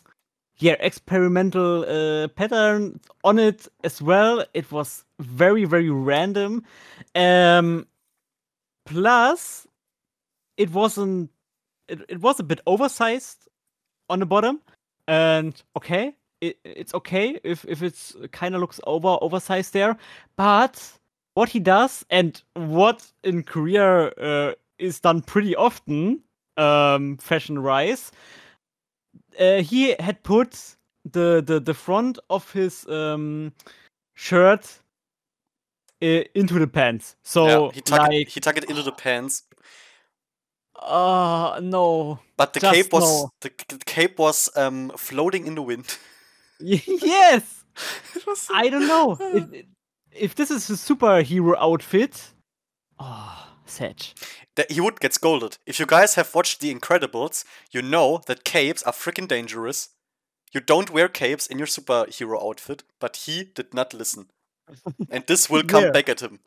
yeah 0.59 0.77
experimental 0.81 1.85
uh, 1.87 2.29
pattern 2.39 2.99
on 3.25 3.39
it 3.39 3.69
as 3.85 4.03
well 4.03 4.45
it 4.55 4.71
was 4.73 5.05
very 5.21 5.65
very 5.65 5.91
random 5.91 6.63
um 7.15 7.87
plus 8.87 9.67
it 10.57 10.71
wasn't 10.71 11.31
it, 11.89 12.01
it 12.09 12.21
was 12.21 12.41
a 12.41 12.45
bit 12.45 12.61
oversized 12.67 13.49
on 14.11 14.19
the 14.19 14.27
bottom 14.27 14.61
and 15.09 15.63
okay 15.77 16.15
it, 16.41 16.59
it's 16.65 16.95
okay 16.95 17.39
if 17.45 17.65
if 17.67 17.83
it's 17.83 18.17
kind 18.33 18.55
of 18.55 18.61
looks 18.61 18.81
over 18.87 19.19
oversized 19.21 19.73
there 19.73 19.97
but 20.37 20.99
what 21.35 21.49
he 21.49 21.61
does 21.61 22.05
and 22.11 22.43
what 22.55 23.11
in 23.25 23.43
Korea 23.43 24.09
uh, 24.09 24.55
is 24.79 25.01
done 25.01 25.23
pretty 25.23 25.57
often, 25.57 26.21
um, 26.57 27.17
fashion 27.17 27.63
wise, 27.63 28.13
uh, 29.39 29.63
he 29.63 29.95
had 29.99 30.23
put 30.23 30.77
the, 31.11 31.43
the 31.45 31.59
the 31.59 31.75
front 31.75 32.19
of 32.31 32.51
his 32.53 32.87
um, 32.89 33.53
shirt 34.15 34.81
uh, 36.03 36.23
into 36.35 36.59
the 36.59 36.67
pants. 36.67 37.17
So 37.23 37.47
yeah, 37.47 37.71
he 37.73 37.81
tucked 37.81 38.03
like, 38.03 38.13
it, 38.13 38.29
he 38.29 38.41
tucked 38.41 38.59
it 38.59 38.71
into 38.71 38.83
the 38.83 38.93
pants. 38.93 39.45
Uh 40.87 41.61
no, 41.63 42.19
But 42.37 42.53
the 42.53 42.61
Just 42.61 42.75
cape 42.75 42.93
was 42.93 43.05
no. 43.05 43.31
the, 43.41 43.51
the 43.69 43.79
cape 43.85 44.19
was 44.19 44.49
um 44.57 44.91
floating 44.97 45.47
in 45.47 45.55
the 45.55 45.63
wind. 45.63 45.99
yes. 46.61 47.65
So- 48.37 48.55
I 48.55 48.69
don't 48.69 48.87
know 48.87 49.17
if, 49.21 49.65
if 50.13 50.35
this 50.35 50.51
is 50.51 50.69
a 50.71 50.75
superhero 50.75 51.55
outfit. 51.59 52.33
Oh, 52.99 53.49
Sedge. 53.67 54.15
that 54.57 54.71
he 54.71 54.81
would 54.81 55.01
get 55.01 55.15
scolded. 55.15 55.57
If 55.67 55.81
you 55.81 55.87
guys 55.87 56.15
have 56.17 56.35
watched 56.35 56.61
The 56.61 56.73
Incredibles, 56.75 57.45
you 57.73 57.81
know 57.83 58.21
that 58.27 58.45
capes 58.45 58.83
are 58.83 58.93
freaking 58.93 59.27
dangerous. 59.29 59.89
You 60.53 60.61
don't 60.61 60.91
wear 60.91 61.09
capes 61.09 61.47
in 61.47 61.59
your 61.59 61.67
superhero 61.67 62.39
outfit, 62.49 62.83
but 63.01 63.17
he 63.17 63.45
did 63.55 63.73
not 63.73 63.95
listen. 63.95 64.27
And 65.11 65.25
this 65.27 65.49
will 65.49 65.63
come 65.65 65.85
Yeah. 65.85 65.91
back 65.93 66.09
at 66.11 66.21
him. 66.21 66.41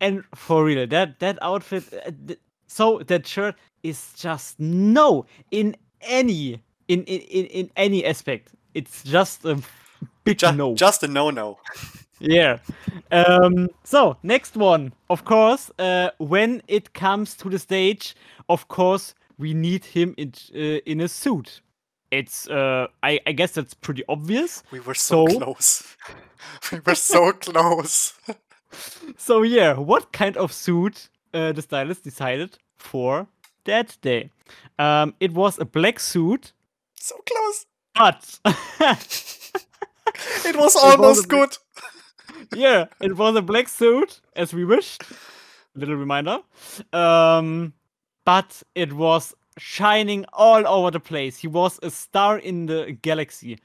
and 0.00 0.24
for 0.34 0.64
real 0.64 0.86
that 0.86 1.18
that 1.18 1.38
outfit 1.42 1.84
uh, 1.92 2.34
so 2.72 2.98
that 3.06 3.26
shirt 3.26 3.54
is 3.82 4.12
just 4.16 4.58
no 4.60 5.26
in 5.50 5.76
any 6.00 6.60
in 6.88 7.04
in, 7.04 7.20
in, 7.20 7.46
in 7.46 7.70
any 7.76 8.04
aspect 8.04 8.48
it's 8.74 9.02
just 9.04 9.44
a 9.44 9.58
big 10.24 10.38
Ju- 10.38 10.52
no 10.52 10.74
Just 10.74 11.02
a 11.02 11.08
no-no. 11.08 11.58
yeah 12.20 12.58
um 13.10 13.68
so 13.84 14.16
next 14.22 14.56
one 14.56 14.92
of 15.10 15.24
course 15.24 15.70
uh 15.78 16.10
when 16.18 16.62
it 16.68 16.92
comes 16.94 17.34
to 17.36 17.48
the 17.50 17.58
stage 17.58 18.14
of 18.48 18.68
course 18.68 19.14
we 19.38 19.54
need 19.54 19.84
him 19.84 20.14
in 20.16 20.32
uh, 20.54 20.80
in 20.86 21.00
a 21.00 21.08
suit 21.08 21.60
it's 22.10 22.48
uh 22.48 22.86
i 23.02 23.18
i 23.26 23.32
guess 23.32 23.52
that's 23.52 23.74
pretty 23.74 24.04
obvious 24.08 24.62
We 24.70 24.80
were 24.80 24.94
so, 24.94 25.26
So? 25.26 25.38
close. 25.38 25.96
we 26.72 26.80
were 26.86 26.94
so 26.94 27.32
close. 27.44 28.14
So 29.18 29.42
yeah, 29.42 29.74
what 29.78 30.12
kind 30.12 30.36
of 30.36 30.52
suit 30.52 31.08
uh, 31.34 31.52
the 31.52 31.62
stylist 31.62 32.04
decided 32.04 32.58
for 32.76 33.26
that 33.64 33.96
day? 34.02 34.30
Um, 34.78 35.14
it 35.20 35.32
was 35.32 35.58
a 35.58 35.64
black 35.64 36.00
suit, 36.00 36.52
so 36.94 37.16
close. 37.26 37.66
but 37.94 38.38
It 40.44 40.56
was 40.56 40.74
was 40.74 40.76
almost 40.76 41.24
a 41.24 41.28
bit- 41.28 41.28
good. 41.28 41.56
yeah, 42.58 42.86
it 43.00 43.16
was 43.16 43.36
a 43.36 43.42
black 43.42 43.68
suit 43.68 44.20
as 44.36 44.52
we 44.52 44.64
wished. 44.64 45.02
Little 45.74 45.96
reminder. 45.96 46.38
Um, 46.92 47.72
but 48.24 48.62
it 48.74 48.92
was 48.92 49.34
shining 49.58 50.24
all 50.32 50.66
over 50.66 50.90
the 50.90 51.00
place. 51.00 51.38
He 51.38 51.48
was 51.48 51.78
a 51.82 51.90
star 51.90 52.38
in 52.38 52.66
the 52.66 52.92
galaxy. 53.02 53.58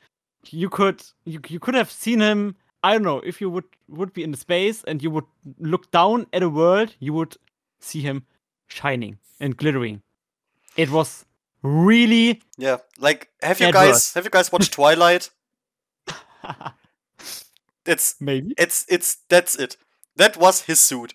You 0.49 0.69
could 0.69 1.03
you, 1.25 1.39
you 1.49 1.59
could 1.59 1.75
have 1.75 1.91
seen 1.91 2.21
him. 2.21 2.55
I 2.83 2.93
don't 2.93 3.03
know 3.03 3.19
if 3.25 3.41
you 3.41 3.49
would 3.49 3.65
would 3.89 4.13
be 4.13 4.23
in 4.23 4.33
space 4.35 4.83
and 4.85 5.03
you 5.03 5.11
would 5.11 5.25
look 5.59 5.91
down 5.91 6.27
at 6.31 6.43
a 6.43 6.49
world, 6.49 6.95
you 6.99 7.11
would 7.13 7.35
see 7.79 8.01
him 8.01 8.25
shining 8.67 9.17
and 9.39 9.55
glittering. 9.57 10.01
It 10.75 10.89
was 10.91 11.25
really 11.63 12.41
Yeah, 12.57 12.77
like 12.99 13.29
have 13.41 13.59
you 13.59 13.71
guys 13.71 14.13
have 14.13 14.23
you 14.25 14.29
guys 14.31 14.51
watched 14.51 14.73
Twilight? 14.73 15.29
It's 17.85 18.15
maybe 18.19 18.53
it's 18.57 18.85
it's 18.89 19.17
that's 19.29 19.55
it. 19.55 19.77
That 20.17 20.35
was 20.37 20.63
his 20.63 20.79
suit. 20.79 21.13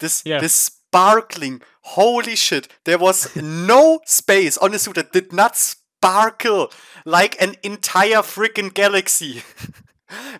This 0.00 0.22
Yeah. 0.24 0.38
this 0.40 0.54
sparkling 0.54 1.62
holy 1.82 2.36
shit. 2.36 2.68
There 2.84 2.98
was 2.98 3.34
no 3.36 4.00
space 4.04 4.58
on 4.58 4.72
his 4.72 4.82
suit 4.82 4.96
that 4.96 5.12
did 5.12 5.32
not 5.32 5.56
sparkle 5.56 6.70
like 7.06 7.40
an 7.40 7.56
entire 7.62 8.22
freaking 8.22 8.72
galaxy. 8.74 9.42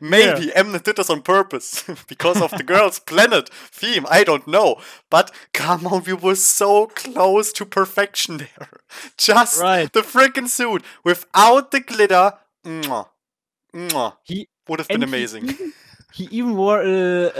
Maybe 0.01 0.51
Mnet 0.57 0.83
did 0.85 0.97
this 0.97 1.11
on 1.11 1.23
purpose 1.23 1.85
because 2.09 2.41
of 2.41 2.51
the 2.53 2.63
girl's 2.63 2.99
planet 3.11 3.49
theme. 3.53 4.07
I 4.11 4.25
don't 4.25 4.47
know. 4.47 4.81
But 5.11 5.31
come 5.53 5.87
on, 5.87 6.03
we 6.05 6.13
were 6.13 6.35
so 6.37 6.87
close 6.89 7.53
to 7.55 7.65
perfection 7.65 8.39
there. 8.39 8.69
Just 9.17 9.61
Right. 9.61 9.93
the 9.93 10.01
freaking 10.03 10.49
suit 10.49 10.83
without 11.05 11.71
the 11.71 11.81
glitter. 11.81 12.33
Mwah, 12.65 13.07
mwah, 13.75 14.17
he 14.25 14.49
would 14.69 14.79
have 14.81 14.89
been 14.89 15.03
And 15.03 15.11
he 15.11 15.19
amazing. 15.19 15.49
even- 15.51 15.73
He 16.13 16.25
even 16.33 16.57
wore 16.57 16.83
a, 16.83 17.31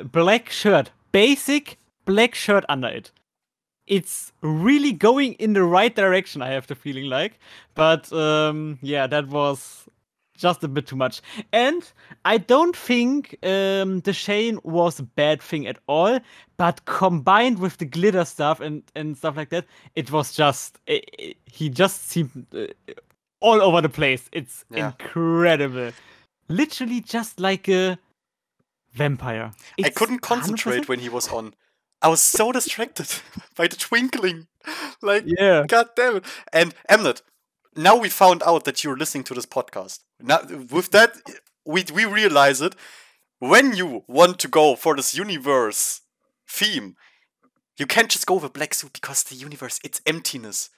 a 0.00 0.04
black 0.04 0.50
shirt, 0.50 0.90
basic 1.12 1.78
black 2.04 2.34
shirt 2.34 2.64
under 2.68 2.88
it. 2.88 3.10
It's 3.86 4.32
really 4.42 4.92
going 4.92 5.32
in 5.38 5.54
the 5.54 5.64
right 5.64 5.94
direction. 5.96 6.42
I 6.42 6.48
have 6.50 6.66
the 6.66 6.74
feeling 6.74 7.06
like, 7.06 7.38
but 7.74 8.12
um, 8.12 8.78
yeah, 8.82 9.06
that 9.08 9.28
was 9.28 9.88
just 10.40 10.64
a 10.64 10.68
bit 10.68 10.86
too 10.86 10.96
much. 10.96 11.20
And 11.52 11.82
I 12.24 12.38
don't 12.38 12.76
think 12.76 13.36
um, 13.42 14.00
the 14.00 14.12
Shane 14.12 14.58
was 14.64 14.98
a 14.98 15.02
bad 15.04 15.40
thing 15.42 15.66
at 15.66 15.78
all, 15.86 16.18
but 16.56 16.84
combined 16.86 17.58
with 17.58 17.76
the 17.78 17.84
glitter 17.84 18.24
stuff 18.24 18.60
and, 18.60 18.82
and 18.94 19.16
stuff 19.16 19.36
like 19.36 19.50
that, 19.50 19.66
it 19.94 20.10
was 20.10 20.32
just 20.32 20.78
it, 20.86 21.04
it, 21.18 21.36
he 21.44 21.68
just 21.68 22.08
seemed 22.08 22.46
uh, 22.54 22.66
all 23.40 23.62
over 23.62 23.80
the 23.80 23.88
place. 23.88 24.28
It's 24.32 24.64
Yeah. 24.70 24.92
incredible, 24.92 25.92
literally 26.48 27.00
just 27.00 27.38
like 27.40 27.68
a 27.68 27.98
vampire. 28.92 29.52
I 29.82 29.90
couldn't 29.90 30.20
concentrate 30.20 30.82
100% 30.84 30.88
when 30.88 30.98
he 31.00 31.08
was 31.08 31.28
on. 31.28 31.54
I 32.02 32.08
was 32.08 32.22
so 32.22 32.50
distracted 32.52 33.08
by 33.56 33.66
the 33.68 33.76
twinkling. 33.76 34.46
Like, 35.02 35.24
Yeah. 35.26 35.64
god 35.66 35.88
damn 35.96 36.16
it. 36.16 36.24
And 36.52 36.74
Mnet, 36.90 37.22
now 37.76 37.96
we 37.96 38.08
found 38.08 38.42
out 38.44 38.64
that 38.64 38.82
you're 38.82 38.96
listening 38.96 39.24
to 39.24 39.34
this 39.34 39.46
podcast. 39.46 40.00
Now, 40.20 40.40
with 40.70 40.90
that, 40.90 41.12
we, 41.64 41.84
we 41.94 42.04
realize 42.04 42.60
it. 42.60 42.74
When 43.38 43.74
you 43.74 44.04
want 44.06 44.38
to 44.40 44.48
go 44.48 44.76
for 44.76 44.94
this 44.96 45.14
universe 45.14 46.02
theme, 46.48 46.96
you 47.78 47.86
can't 47.86 48.10
just 48.10 48.26
go 48.26 48.34
with 48.34 48.44
a 48.44 48.50
black 48.50 48.74
suit 48.74 48.92
because 48.92 49.22
the 49.22 49.34
universe, 49.34 49.80
it's 49.82 50.02
emptiness. 50.06 50.68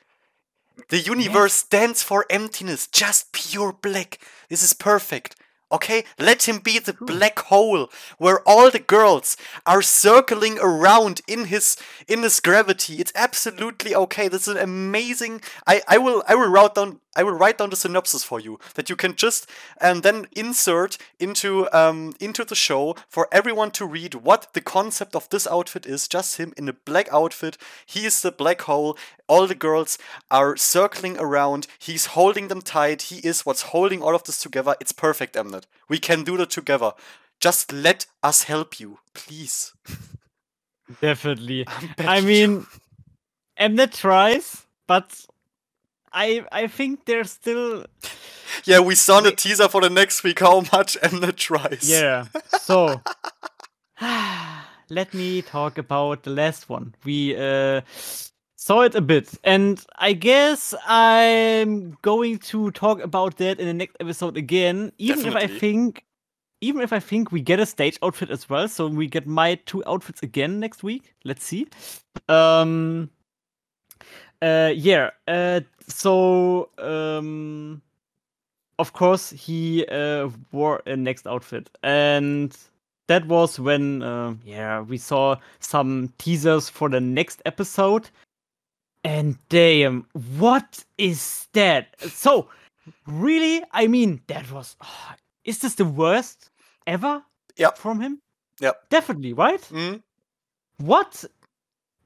The 0.89 1.01
universe 1.01 1.55
stands 1.55 2.03
for 2.03 2.25
emptiness, 2.31 2.87
just 2.87 3.33
pure 3.33 3.73
black. 3.73 4.21
This 4.49 4.63
is 4.63 4.73
perfect. 4.73 5.37
Okay? 5.73 6.05
Let 6.19 6.47
him 6.47 6.59
be 6.59 6.79
the 6.79 6.93
black 6.93 7.39
hole 7.39 7.91
where 8.19 8.47
all 8.47 8.71
the 8.71 8.79
girls 8.79 9.37
are 9.67 9.83
circling 9.83 10.59
around 10.61 11.23
in 11.27 11.47
his 11.47 11.77
in 12.07 12.23
his 12.23 12.41
gravity. 12.41 12.97
It's 12.97 13.13
absolutely 13.15 13.95
okay. 13.95 14.29
This 14.29 14.47
is 14.47 14.57
an 14.57 14.63
amazing 14.63 15.41
I, 15.67 15.83
I 15.89 15.99
will 15.99 16.23
I 16.29 16.35
will 16.35 16.49
write 16.49 16.75
down 16.75 17.01
I 17.15 17.23
will 17.23 17.33
write 17.33 17.59
down 17.59 17.71
the 17.71 17.77
synopsis 17.77 18.25
for 18.25 18.41
you 18.41 18.59
that 18.75 18.89
you 18.89 18.97
can 18.97 19.15
just 19.17 19.49
and 19.81 20.03
then 20.03 20.27
insert 20.33 20.97
into 21.19 21.69
um 21.73 22.15
into 22.21 22.45
the 22.45 22.55
show 22.55 22.97
for 23.09 23.29
everyone 23.31 23.71
to 23.73 23.87
read 23.87 24.15
what 24.15 24.49
the 24.55 24.61
concept 24.61 25.15
of 25.15 25.29
this 25.29 25.47
outfit 25.47 25.87
is. 25.87 26.09
Just 26.09 26.37
him 26.37 26.53
in 26.57 26.69
a 26.69 26.73
black 26.73 27.09
outfit. 27.13 27.57
He 27.87 28.07
is 28.07 28.21
the 28.23 28.33
black 28.33 28.63
hole. 28.63 28.97
All 29.29 29.47
the 29.47 29.55
girls 29.55 29.99
are 30.31 30.57
circling 30.57 31.19
around. 31.19 31.67
He's 31.79 32.07
holding 32.07 32.49
them 32.49 32.63
tight. 32.63 33.03
He 33.03 33.19
is 33.19 33.47
what's 33.47 33.63
holding 33.63 34.03
all 34.03 34.15
of 34.15 34.25
this 34.25 34.41
together. 34.41 34.75
It's 34.81 34.93
perfect, 34.93 35.35
Mnet. 35.35 35.62
We 35.89 35.99
can 35.99 36.25
do 36.25 36.37
that 36.39 36.51
together. 36.51 36.93
Just 37.41 37.73
let 37.73 38.07
us 38.23 38.45
help 38.45 38.79
you, 38.81 38.99
please. 39.15 39.73
Definitely. 41.01 41.67
I 41.99 42.21
mean, 42.21 42.67
Mnet 43.59 43.97
tries, 43.97 44.67
but 44.87 45.25
I 46.13 46.45
I 46.53 46.67
think 46.69 47.05
there's 47.05 47.31
still 47.33 47.85
Yeah, 48.65 48.81
we 48.81 48.95
saw 48.95 49.21
the 49.21 49.33
teaser 49.33 49.69
for 49.69 49.81
the 49.81 49.91
next 49.91 50.23
week. 50.23 50.41
How 50.41 50.61
much 50.73 50.97
Mnet 51.01 51.37
tries. 51.37 51.89
yeah. 51.89 52.27
So 52.61 53.01
let 54.91 55.15
me 55.15 55.43
talk 55.43 55.79
about 55.79 56.23
the 56.25 56.31
last 56.31 56.69
one. 56.69 56.95
We 57.05 57.35
uh 57.37 57.81
saw 58.63 58.83
it 58.83 58.95
a 58.95 59.01
bit, 59.01 59.29
and 59.43 59.85
I 59.99 60.13
guess 60.13 60.73
I'm 60.87 61.99
going 62.03 62.39
to 62.51 62.71
talk 62.71 63.01
about 63.01 63.37
that 63.39 63.59
in 63.59 63.67
the 63.67 63.75
next 63.75 63.97
episode 63.99 64.37
again. 64.37 64.93
Even 64.99 65.27
if 65.27 65.35
I 65.35 65.49
think, 65.49 66.05
even 66.61 66.81
if 66.81 66.93
I 66.93 67.01
think 67.01 67.33
we 67.33 67.41
get 67.41 67.59
a 67.59 67.67
stage 67.67 67.99
outfit 68.05 68.31
as 68.31 68.49
well, 68.49 68.69
so 68.69 68.87
we 68.87 69.09
get 69.09 69.27
my 69.27 69.57
two 69.67 69.83
outfits 69.85 70.23
again 70.23 70.61
next 70.61 70.85
week. 70.85 71.13
Let's 71.25 71.45
see. 71.45 71.67
Um. 72.29 73.11
Uh. 74.41 74.73
Yeah. 74.75 75.11
Uh. 75.27 75.63
So. 75.89 76.69
Um. 76.79 77.83
Of 78.79 78.93
course, 78.93 79.31
he 79.31 79.85
uh 79.87 80.29
wore 80.53 80.83
a 80.87 80.97
next 80.97 81.27
outfit, 81.27 81.69
and 81.83 82.57
that 83.09 83.27
was 83.27 83.59
when 83.59 84.03
uh, 84.03 84.35
yeah 84.45 84.81
we 84.81 84.99
saw 84.99 85.37
some 85.59 86.13
teasers 86.19 86.69
for 86.69 86.89
the 86.89 87.01
next 87.01 87.43
episode 87.45 88.09
and 89.05 89.37
damn 89.49 90.07
what 90.39 90.85
is 90.99 91.49
that 91.53 91.95
so 92.01 92.49
really 93.07 93.63
i 93.73 93.87
mean 93.87 94.21
that 94.29 94.51
was 94.53 94.77
ah, 94.81 95.17
is 95.45 95.59
this 95.59 95.75
the 95.75 95.85
worst 95.85 96.51
ever 96.87 97.23
Yep. 97.57 97.79
from 97.79 98.01
him 98.01 98.21
Yep. 98.61 98.89
definitely 98.91 99.33
right 99.33 99.61
Mm, 99.71 100.03
what 100.79 101.25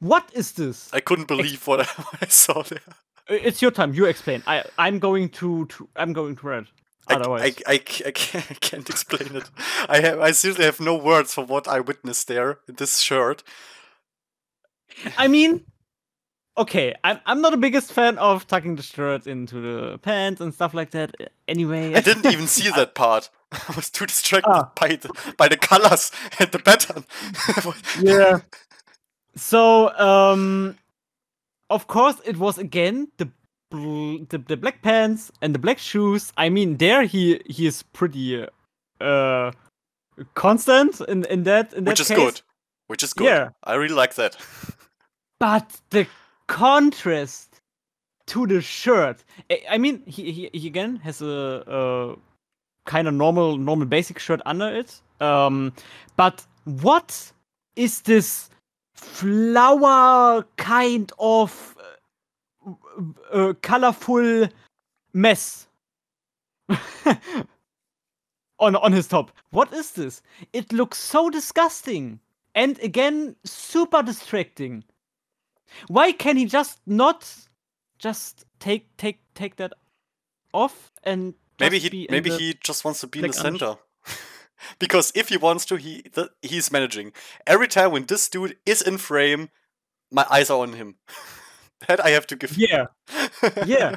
what 0.00 0.30
is 0.34 0.52
this 0.52 0.92
I 0.92 1.00
couldn't 1.00 1.28
believe 1.28 1.66
what 1.66 1.80
I, 1.80 1.84
what 2.02 2.22
I 2.22 2.26
saw 2.26 2.62
there. 2.62 2.80
It's 3.28 3.60
your 3.62 3.70
time 3.72 3.92
you 3.94 4.06
explain 4.06 4.42
i 4.46 4.62
i'm 4.78 4.98
going 4.98 5.28
to, 5.40 5.66
to 5.66 5.88
i'm 5.96 6.12
going 6.12 6.36
to 6.36 6.46
read 6.46 6.66
I, 7.08 7.14
otherwise 7.14 7.42
I, 7.66 7.72
I, 7.74 7.78
ca- 7.78 8.04
I 8.08 8.10
can't, 8.10 8.50
I 8.50 8.54
can't 8.54 8.90
explain 8.90 9.36
it. 9.36 9.48
I 9.88 10.00
have 10.00 10.18
I 10.18 10.32
seriously 10.32 10.64
have 10.64 10.80
no 10.80 10.96
words 10.96 11.32
for 11.34 11.44
what 11.44 11.68
I 11.68 11.78
witnessed 11.78 12.26
there 12.26 12.58
in 12.68 12.74
this 12.74 12.98
shirt. 12.98 13.44
I 15.16 15.28
mean, 15.28 15.64
okay, 16.58 16.94
I'm 17.04 17.20
I'm 17.26 17.40
not 17.40 17.50
the 17.50 17.56
biggest 17.58 17.92
fan 17.92 18.18
of 18.18 18.46
tucking 18.46 18.76
the 18.76 18.82
shirt 18.82 19.26
into 19.26 19.60
the 19.60 19.98
pants 19.98 20.40
and 20.40 20.52
stuff 20.54 20.74
like 20.74 20.90
that. 20.90 21.14
Anyway, 21.48 21.94
I 21.94 22.00
didn't 22.00 22.26
even 22.26 22.46
see 22.46 22.70
that 22.70 22.94
part. 22.94 23.30
I 23.52 23.74
was 23.76 23.90
too 23.90 24.06
distracted 24.06 24.50
Ah. 24.50 24.70
by 24.80 24.96
the 24.96 25.08
by 25.36 25.48
the 25.48 25.56
colors 25.56 26.10
and 26.38 26.50
the 26.50 26.58
pattern. 26.58 27.04
yeah. 28.02 28.40
So, 29.36 29.90
um, 29.98 30.76
of 31.70 31.86
course, 31.86 32.16
it 32.24 32.36
was 32.38 32.58
again 32.58 33.08
the 33.18 33.26
bl- 33.70 34.24
the, 34.28 34.38
the 34.38 34.56
black 34.56 34.82
pants 34.82 35.30
and 35.42 35.54
the 35.54 35.58
black 35.58 35.78
shoes. 35.78 36.32
I 36.36 36.48
mean, 36.48 36.76
there 36.78 37.04
he 37.04 37.40
he 37.46 37.66
is 37.66 37.82
pretty 37.82 38.46
uh 39.00 39.50
constant 40.34 41.00
in 41.02 41.24
in 41.26 41.42
that 41.44 41.72
in 41.74 41.84
that 41.84 41.92
Which 41.92 42.00
is 42.00 42.08
case. 42.08 42.16
good. 42.16 42.40
Which 42.88 43.02
is 43.02 43.12
good. 43.12 43.26
Yeah. 43.26 43.48
I 43.64 43.74
really 43.74 43.94
like 43.94 44.14
that. 44.14 44.36
But 45.38 45.80
the 45.90 46.06
contrast 46.46 47.60
to 48.26 48.46
the 48.46 48.60
shirt. 48.60 49.24
I, 49.70 49.78
mean, 49.78 50.02
he, 50.06 50.32
he 50.32 50.50
he 50.52 50.66
again 50.66 50.96
has 50.96 51.22
a, 51.22 51.62
a 51.66 52.16
kind 52.84 53.08
of 53.08 53.14
normal 53.14 53.56
normal 53.56 53.86
basic 53.86 54.18
shirt 54.18 54.40
under 54.46 54.68
it. 54.68 55.00
Um, 55.20 55.72
but 56.16 56.44
what 56.64 57.32
is 57.76 58.00
this 58.02 58.50
flower 58.94 60.44
kind 60.56 61.12
of 61.18 61.76
uh, 62.66 63.02
uh, 63.32 63.52
colorful 63.62 64.48
mess 65.12 65.68
on 68.58 68.76
on 68.76 68.92
his 68.92 69.06
top? 69.06 69.30
What 69.50 69.72
is 69.72 69.92
this? 69.92 70.22
It 70.52 70.72
looks 70.72 70.98
so 70.98 71.30
disgusting 71.30 72.20
and 72.54 72.78
again 72.80 73.36
super 73.44 74.02
distracting. 74.02 74.84
Why 75.88 76.12
can 76.12 76.36
he 76.36 76.46
just 76.46 76.80
not 76.86 77.28
just 77.98 78.44
take 78.60 78.96
take 78.96 79.20
take 79.34 79.56
that 79.56 79.72
off 80.52 80.90
and 81.04 81.34
Maybe 81.58 81.78
he 81.78 82.06
maybe 82.10 82.30
the- 82.30 82.38
he 82.38 82.54
just 82.62 82.84
wants 82.84 83.00
to 83.00 83.06
be 83.06 83.20
in 83.20 83.28
the 83.28 83.32
center. 83.32 83.76
because 84.78 85.10
if 85.14 85.30
he 85.30 85.36
wants 85.38 85.64
to, 85.66 85.76
he 85.76 86.02
th- 86.02 86.28
he's 86.42 86.70
managing. 86.70 87.12
Every 87.46 87.66
time 87.68 87.92
when 87.92 88.04
this 88.04 88.28
dude 88.28 88.56
is 88.66 88.82
in 88.82 88.98
frame, 88.98 89.48
my 90.10 90.26
eyes 90.30 90.50
are 90.50 90.60
on 90.60 90.74
him. 90.74 90.96
that 91.88 92.04
I 92.04 92.10
have 92.10 92.26
to 92.28 92.36
give. 92.36 92.56
yeah 92.58 92.86
yeah. 93.66 93.96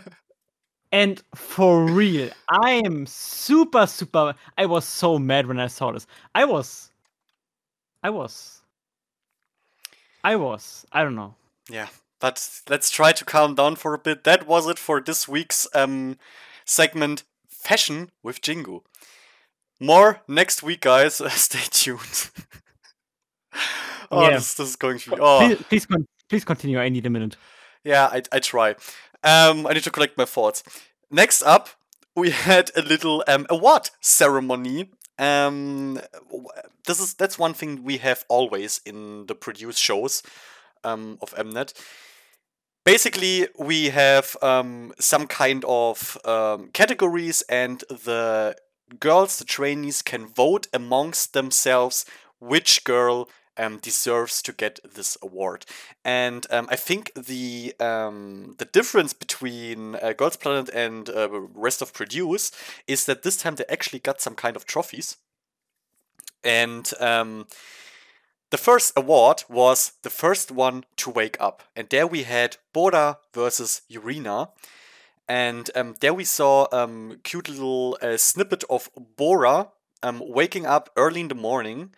And 0.91 1.21
for 1.35 1.85
real, 1.85 2.31
I 2.47 2.81
am 2.85 3.05
super 3.05 3.85
super. 3.85 4.33
I 4.57 4.65
was 4.65 4.85
so 4.85 5.19
mad 5.19 5.45
when 5.47 5.59
I 5.59 5.67
saw 5.67 5.91
this. 5.91 6.07
I 6.33 6.45
was, 6.45 6.91
I 8.01 8.09
was, 8.09 8.61
I 10.23 10.35
was. 10.37 10.85
I 10.91 11.03
don't 11.03 11.15
know. 11.15 11.35
Yeah, 11.69 11.87
but 12.19 12.61
let's 12.69 12.89
try 12.89 13.11
to 13.11 13.25
calm 13.25 13.55
down 13.55 13.75
for 13.75 13.93
a 13.93 13.99
bit. 13.99 14.23
That 14.23 14.47
was 14.47 14.67
it 14.67 14.79
for 14.79 14.99
this 15.01 15.27
week's 15.27 15.67
um 15.73 16.17
segment 16.65 17.23
fashion 17.47 18.09
with 18.23 18.41
Jingu. 18.41 18.81
More 19.79 20.21
next 20.27 20.63
week, 20.63 20.81
guys. 20.81 21.15
Stay 21.33 21.59
tuned. 21.71 22.31
oh, 24.11 24.23
Yeah. 24.29 24.35
this, 24.37 24.53
this 24.55 24.69
is 24.69 24.75
going 24.75 24.99
to 24.99 25.09
be. 25.11 25.17
Oh, 25.19 25.39
Please 25.39 25.63
please, 25.69 25.85
con- 25.85 26.07
please 26.29 26.45
continue. 26.45 26.79
I 26.79 26.89
need 26.89 27.05
a 27.05 27.09
minute. 27.09 27.35
yeah, 27.83 28.05
I, 28.11 28.21
I 28.31 28.39
try. 28.39 28.75
Um, 29.23 29.67
I 29.67 29.73
need 29.73 29.83
to 29.83 29.91
collect 29.91 30.17
my 30.17 30.25
thoughts. 30.25 30.63
Next 31.11 31.41
up, 31.43 31.69
we 32.15 32.29
had 32.49 32.71
a 32.75 32.81
little 32.81 33.23
um 33.27 33.45
award 33.49 33.89
ceremony. 34.01 34.91
Um, 35.17 35.99
this 36.85 36.99
is 36.99 37.13
that's 37.13 37.37
one 37.37 37.53
thing 37.53 37.83
we 37.83 37.97
have 37.97 38.23
always 38.29 38.79
in 38.85 39.25
the 39.27 39.35
produced 39.35 39.79
shows 39.79 40.23
um, 40.83 41.17
of 41.21 41.33
Mnet. 41.35 41.73
Basically, 42.85 43.47
we 43.57 43.89
have 43.89 44.35
um, 44.41 44.93
some 44.99 45.27
kind 45.27 45.63
of 45.65 46.17
um, 46.25 46.69
categories, 46.73 47.43
and 47.49 47.81
the 47.89 48.55
girls, 48.99 49.37
the 49.37 49.45
trainees, 49.45 50.01
can 50.01 50.25
vote 50.25 50.67
amongst 50.73 51.33
themselves 51.33 52.05
which 52.39 52.83
girl 52.83 53.29
um, 53.59 53.77
deserves 53.77 54.41
to 54.41 54.53
get 54.53 54.79
this 54.95 55.17
award. 55.21 55.65
And 56.05 56.47
um, 56.49 56.67
I 56.71 56.77
think 56.77 57.11
the 57.13 57.75
um, 57.79 58.55
the 58.57 58.65
difference 58.65 59.13
between 59.13 59.95
uh, 59.95 60.13
Girls 60.13 60.37
Planet 60.37 60.69
and 60.73 61.09
uh, 61.09 61.29
rest 61.29 61.81
of 61.81 61.93
Produce 61.93 62.51
is 62.87 63.05
that 63.05 63.23
this 63.23 63.37
time 63.37 63.55
they 63.55 63.65
actually 63.69 63.99
got 63.99 64.21
some 64.21 64.35
kind 64.35 64.55
of 64.55 64.65
trophies. 64.65 65.17
And 66.43 66.89
um, 67.01 67.47
the 68.51 68.57
first 68.57 68.93
award 68.95 69.43
was 69.47 69.93
the 70.01 70.09
first 70.09 70.51
one 70.51 70.85
to 70.97 71.09
wake 71.09 71.37
up, 71.39 71.63
and 71.75 71.87
there 71.89 72.07
we 72.07 72.23
had 72.23 72.57
Bora 72.73 73.19
versus 73.33 73.81
Yurina. 73.91 74.49
And 75.27 75.69
um, 75.75 75.95
there 75.99 76.13
we 76.13 76.23
saw 76.23 76.67
um, 76.71 77.19
cute 77.23 77.47
little 77.47 77.97
uh, 78.01 78.17
snippet 78.17 78.63
of 78.67 78.89
Bora 79.15 79.67
um, 80.01 80.23
waking 80.25 80.65
up 80.65 80.89
early 80.95 81.21
in 81.21 81.27
the 81.27 81.35
morning 81.35 81.91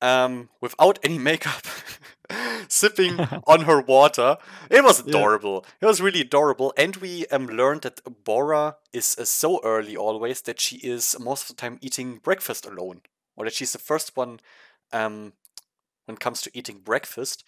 um, 0.00 0.48
without 0.62 0.98
any 1.02 1.18
makeup, 1.30 1.66
sipping 2.68 3.20
on 3.46 3.62
her 3.62 3.82
water. 3.82 4.38
It 4.70 4.82
was 4.82 5.00
adorable. 5.00 5.64
Yeah. 5.66 5.70
It 5.82 5.86
was 5.86 6.00
really 6.00 6.22
adorable. 6.22 6.72
And 6.78 6.96
we 6.96 7.26
um, 7.26 7.46
learned 7.46 7.82
that 7.82 8.00
Bora 8.24 8.76
is 8.94 9.16
uh, 9.18 9.26
so 9.26 9.60
early 9.62 9.94
always 9.94 10.40
that 10.42 10.58
she 10.58 10.76
is 10.76 11.16
most 11.20 11.42
of 11.42 11.56
the 11.56 11.60
time 11.60 11.78
eating 11.82 12.16
breakfast 12.16 12.64
alone, 12.64 13.02
or 13.36 13.44
that 13.44 13.54
she's 13.54 13.72
the 13.72 13.78
first 13.78 14.16
one 14.16 14.40
um, 14.92 15.34
when 16.06 16.16
it 16.16 16.20
comes 16.20 16.42
to 16.42 16.50
eating 16.54 16.78
breakfast. 16.78 17.44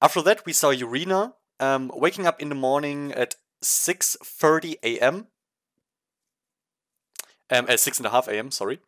After 0.00 0.22
that, 0.22 0.44
we 0.44 0.52
saw 0.52 0.72
Yurina 0.72 1.34
um, 1.60 1.90
waking 1.94 2.26
up 2.26 2.40
in 2.40 2.48
the 2.48 2.54
morning 2.54 3.12
at 3.12 3.36
6.30 3.62 4.76
a.m. 4.82 5.26
Um, 7.50 7.66
at 7.68 7.80
6 7.80 7.98
and 7.98 8.06
a 8.06 8.10
half 8.10 8.28
a.m., 8.28 8.50
sorry. 8.50 8.80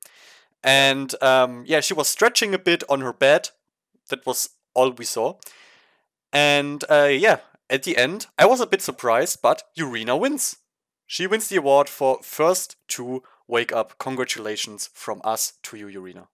And 0.62 1.14
um, 1.22 1.64
yeah, 1.66 1.80
she 1.80 1.94
was 1.94 2.08
stretching 2.08 2.54
a 2.54 2.58
bit 2.58 2.82
on 2.88 3.00
her 3.00 3.12
bed. 3.12 3.50
That 4.08 4.26
was 4.26 4.50
all 4.74 4.90
we 4.90 5.04
saw. 5.04 5.34
And 6.32 6.84
uh, 6.90 7.08
yeah, 7.10 7.38
at 7.70 7.84
the 7.84 7.96
end, 7.96 8.26
I 8.38 8.46
was 8.46 8.60
a 8.60 8.66
bit 8.66 8.82
surprised, 8.82 9.40
but 9.42 9.62
Yurina 9.78 10.18
wins. 10.18 10.56
She 11.06 11.26
wins 11.26 11.48
the 11.48 11.56
award 11.56 11.88
for 11.88 12.18
first 12.22 12.76
to 12.88 13.22
wake 13.46 13.72
up. 13.72 13.98
Congratulations 13.98 14.90
from 14.92 15.20
us 15.24 15.54
to 15.62 15.76
you, 15.76 15.86
Yurina. 15.86 16.26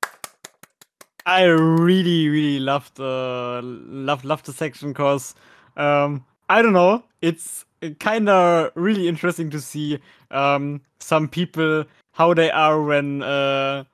I 1.27 1.45
really, 1.45 2.29
really 2.29 2.59
loved 2.59 2.97
the 2.97 3.61
love 3.63 4.25
loved 4.25 4.47
the 4.47 4.53
section 4.53 4.93
because 4.93 5.35
um, 5.77 6.25
I 6.49 6.63
don't 6.63 6.73
know, 6.73 7.05
it's 7.21 7.65
kind 8.01 8.29
of 8.29 8.71
really 8.75 9.09
interesting 9.09 9.51
to 9.51 9.61
see 9.61 9.99
um, 10.31 10.81
some 11.01 11.29
people 11.29 11.85
how 12.13 12.35
they 12.35 12.51
are 12.51 12.83
when 12.83 13.23
uh, 13.23 13.85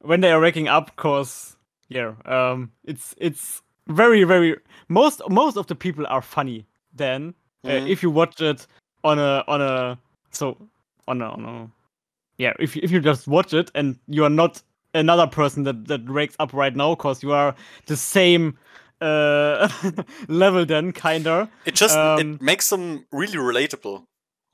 when 0.00 0.20
they 0.20 0.30
are 0.30 0.40
waking 0.40 0.68
up 0.68 0.94
cause 0.96 1.56
yeah 1.88 2.12
um 2.24 2.70
it's 2.84 3.14
it's 3.18 3.62
very 3.88 4.24
very 4.24 4.56
most 4.88 5.20
most 5.28 5.56
of 5.56 5.66
the 5.68 5.74
people 5.74 6.04
are 6.08 6.22
funny 6.22 6.66
then 6.94 7.34
uh, 7.64 7.68
mm-hmm. 7.68 7.86
if 7.86 8.02
you 8.02 8.10
watch 8.10 8.40
it 8.40 8.66
on 9.04 9.18
a 9.18 9.44
on 9.46 9.60
a 9.60 9.98
so 10.30 10.56
on 11.06 11.22
a, 11.22 11.26
on 11.26 11.44
a 11.44 11.70
yeah 12.38 12.52
if 12.58 12.76
if 12.76 12.90
you 12.90 13.00
just 13.00 13.28
watch 13.28 13.54
it 13.54 13.70
and 13.74 13.96
you 14.08 14.24
are 14.24 14.30
not 14.30 14.62
another 14.96 15.26
person 15.26 15.64
that 15.64 15.86
that 15.88 16.08
wakes 16.08 16.36
up 16.38 16.52
right 16.52 16.74
now 16.74 16.94
because 16.94 17.22
you 17.22 17.32
are 17.32 17.54
the 17.86 17.96
same 17.96 18.58
uh 19.00 19.68
level 20.28 20.64
then 20.64 20.92
kinda 20.92 21.50
it 21.64 21.74
just 21.74 21.96
um, 21.96 22.18
it 22.18 22.42
makes 22.42 22.70
them 22.70 23.04
really 23.12 23.36
relatable 23.36 24.04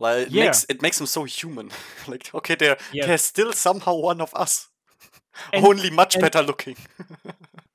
like 0.01 0.27
it 0.27 0.33
yeah. 0.33 0.45
makes 0.45 0.65
it 0.69 0.83
makes 0.83 0.99
them 0.99 1.07
so 1.07 1.25
human 1.25 1.71
like 2.09 2.35
okay 2.35 2.57
they're 2.57 2.77
yeah. 2.93 3.07
they're 3.07 3.19
still 3.19 3.53
somehow 3.53 3.95
one 3.95 4.21
of 4.21 4.35
us 4.35 4.69
and, 5.53 5.65
Only 5.65 5.91
much 5.91 6.15
and, 6.15 6.23
better 6.23 6.43
looking. 6.43 6.77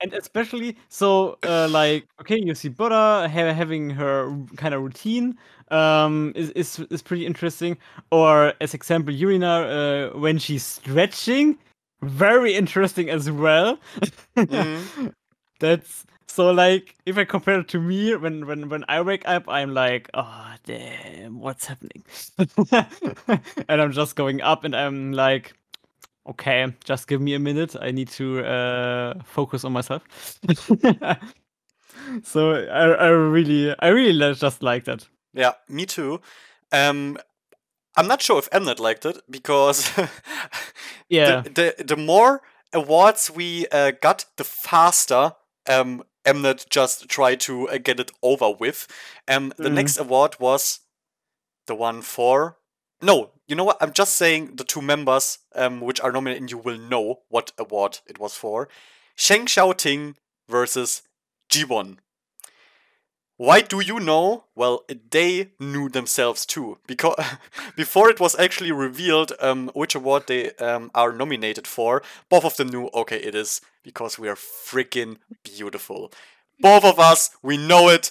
and 0.01 0.13
especially 0.13 0.77
so, 0.89 1.37
uh, 1.43 1.67
like, 1.69 2.07
okay, 2.21 2.39
you 2.39 2.53
see 2.55 2.69
Bora 2.69 3.27
ha- 3.27 3.53
having 3.53 3.89
her 3.91 4.35
kind 4.55 4.73
of 4.73 4.81
routine 4.81 5.37
um, 5.71 6.33
is, 6.35 6.51
is 6.51 6.79
is 6.91 7.01
pretty 7.01 7.25
interesting. 7.25 7.77
Or 8.11 8.53
as 8.61 8.73
example, 8.73 9.13
Yurina 9.13 10.11
uh, 10.13 10.17
when 10.17 10.37
she's 10.37 10.63
stretching, 10.63 11.57
very 12.01 12.53
interesting 12.53 13.09
as 13.09 13.29
well. 13.29 13.79
Mm. 14.35 15.13
That's 15.59 16.05
so 16.27 16.51
like 16.51 16.95
if 17.05 17.17
I 17.17 17.25
compare 17.25 17.61
it 17.61 17.67
to 17.69 17.79
me 17.79 18.15
when 18.15 18.45
when 18.45 18.69
when 18.69 18.85
I 18.87 19.01
wake 19.01 19.23
up, 19.25 19.49
I'm 19.49 19.73
like, 19.73 20.09
oh 20.13 20.53
damn, 20.65 21.39
what's 21.39 21.65
happening? 21.65 22.03
and 23.67 23.81
I'm 23.81 23.91
just 23.91 24.15
going 24.15 24.41
up, 24.41 24.63
and 24.63 24.75
I'm 24.75 25.13
like 25.13 25.53
okay, 26.27 26.73
just 26.83 27.07
give 27.07 27.21
me 27.21 27.33
a 27.33 27.39
minute. 27.39 27.75
I 27.79 27.91
need 27.91 28.09
to 28.09 28.45
uh, 28.45 29.13
focus 29.23 29.63
on 29.63 29.71
myself. 29.73 30.03
so 32.23 32.51
I, 32.51 32.83
I 32.89 33.07
really, 33.07 33.73
I 33.79 33.87
really 33.87 34.33
just 34.35 34.61
like 34.61 34.85
that. 34.85 35.07
Yeah, 35.33 35.53
me 35.69 35.85
too. 35.85 36.21
Um, 36.71 37.17
I'm 37.97 38.07
not 38.07 38.21
sure 38.21 38.37
if 38.39 38.49
Mnet 38.51 38.79
liked 38.79 39.05
it 39.05 39.21
because 39.29 39.91
yeah, 41.09 41.41
the, 41.41 41.73
the, 41.77 41.83
the 41.83 41.97
more 41.97 42.41
awards 42.71 43.31
we 43.31 43.67
uh, 43.71 43.91
got, 44.01 44.25
the 44.37 44.43
faster 44.43 45.33
um, 45.67 46.03
Mnet 46.25 46.69
just 46.69 47.09
tried 47.09 47.39
to 47.41 47.67
uh, 47.69 47.77
get 47.77 47.99
it 47.99 48.11
over 48.21 48.51
with. 48.51 48.87
Um, 49.27 49.51
the 49.57 49.69
mm. 49.69 49.73
next 49.73 49.97
award 49.97 50.35
was 50.39 50.81
the 51.65 51.75
one 51.75 52.01
for 52.01 52.57
no, 53.01 53.31
you 53.47 53.55
know 53.55 53.63
what? 53.63 53.77
I'm 53.79 53.93
just 53.93 54.15
saying 54.15 54.55
the 54.55 54.63
two 54.63 54.81
members 54.81 55.39
um, 55.55 55.81
which 55.81 56.01
are 56.01 56.11
nominated, 56.11 56.41
and 56.41 56.51
you 56.51 56.57
will 56.57 56.77
know 56.77 57.19
what 57.29 57.51
award 57.57 57.99
it 58.07 58.19
was 58.19 58.33
for. 58.33 58.69
Shen 59.15 59.45
Xiaoting 59.45 60.15
versus 60.49 61.03
Jiwon. 61.49 61.97
Why 63.37 63.61
do 63.61 63.79
you 63.79 63.99
know? 63.99 64.45
Well, 64.55 64.83
they 65.11 65.51
knew 65.59 65.89
themselves 65.89 66.45
too, 66.45 66.79
because 66.87 67.15
before 67.75 68.09
it 68.09 68.19
was 68.19 68.37
actually 68.37 68.71
revealed 68.71 69.31
um, 69.39 69.69
which 69.75 69.93
award 69.93 70.23
they 70.27 70.51
um, 70.55 70.89
are 70.95 71.11
nominated 71.11 71.67
for, 71.67 72.01
both 72.29 72.43
of 72.43 72.57
them 72.57 72.69
knew. 72.69 72.89
Okay, 72.93 73.17
it 73.17 73.35
is 73.35 73.61
because 73.83 74.17
we 74.17 74.27
are 74.27 74.35
freaking 74.35 75.17
beautiful. 75.43 76.11
Both 76.59 76.83
of 76.83 76.99
us, 76.99 77.29
we 77.43 77.57
know 77.57 77.89
it. 77.89 78.09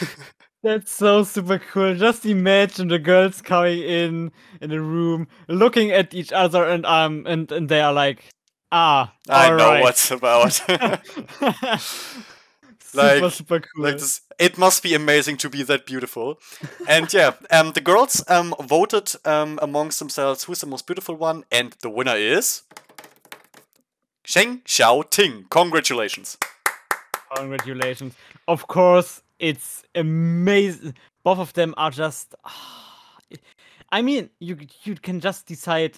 That's 0.62 0.92
so 0.92 1.22
super 1.22 1.58
cool. 1.58 1.94
Just 1.94 2.26
imagine 2.26 2.88
the 2.88 2.98
girls 2.98 3.40
coming 3.40 3.78
in 3.80 4.32
in 4.60 4.68
the 4.68 4.82
room, 4.82 5.28
looking 5.48 5.92
at 5.92 6.12
each 6.12 6.32
other, 6.32 6.64
and 6.64 6.84
um, 6.84 7.24
and 7.26 7.50
and 7.50 7.70
they 7.70 7.80
are 7.80 7.92
like, 7.92 8.24
ah, 8.70 9.14
I 9.30 9.48
know 9.50 9.56
right. 9.56 9.82
what's 9.82 10.10
about. 10.10 10.60
super, 12.88 13.20
like, 13.20 13.32
super 13.32 13.60
cool. 13.60 13.84
like 13.84 13.98
this, 13.98 14.22
it 14.38 14.58
must 14.58 14.82
be 14.82 14.94
amazing 14.94 15.36
to 15.38 15.50
be 15.50 15.62
that 15.64 15.86
beautiful. 15.86 16.38
and 16.88 17.12
yeah, 17.12 17.32
um, 17.50 17.72
the 17.72 17.80
girls 17.80 18.24
um 18.28 18.54
voted 18.60 19.12
um 19.24 19.58
amongst 19.62 19.98
themselves 19.98 20.44
who's 20.44 20.60
the 20.60 20.66
most 20.66 20.86
beautiful 20.86 21.14
one, 21.14 21.44
and 21.50 21.76
the 21.82 21.90
winner 21.90 22.16
is 22.16 22.62
Shen 24.24 24.60
Xiao 24.66 25.08
Ting. 25.08 25.46
Congratulations. 25.50 26.36
Congratulations. 27.34 28.14
Of 28.46 28.66
course, 28.66 29.22
it's 29.38 29.82
amazing. 29.94 30.94
Both 31.24 31.38
of 31.38 31.52
them 31.54 31.74
are 31.76 31.90
just. 31.90 32.34
I 33.90 34.02
mean, 34.02 34.28
you 34.38 34.58
you 34.84 34.96
can 34.96 35.20
just 35.20 35.46
decide 35.46 35.96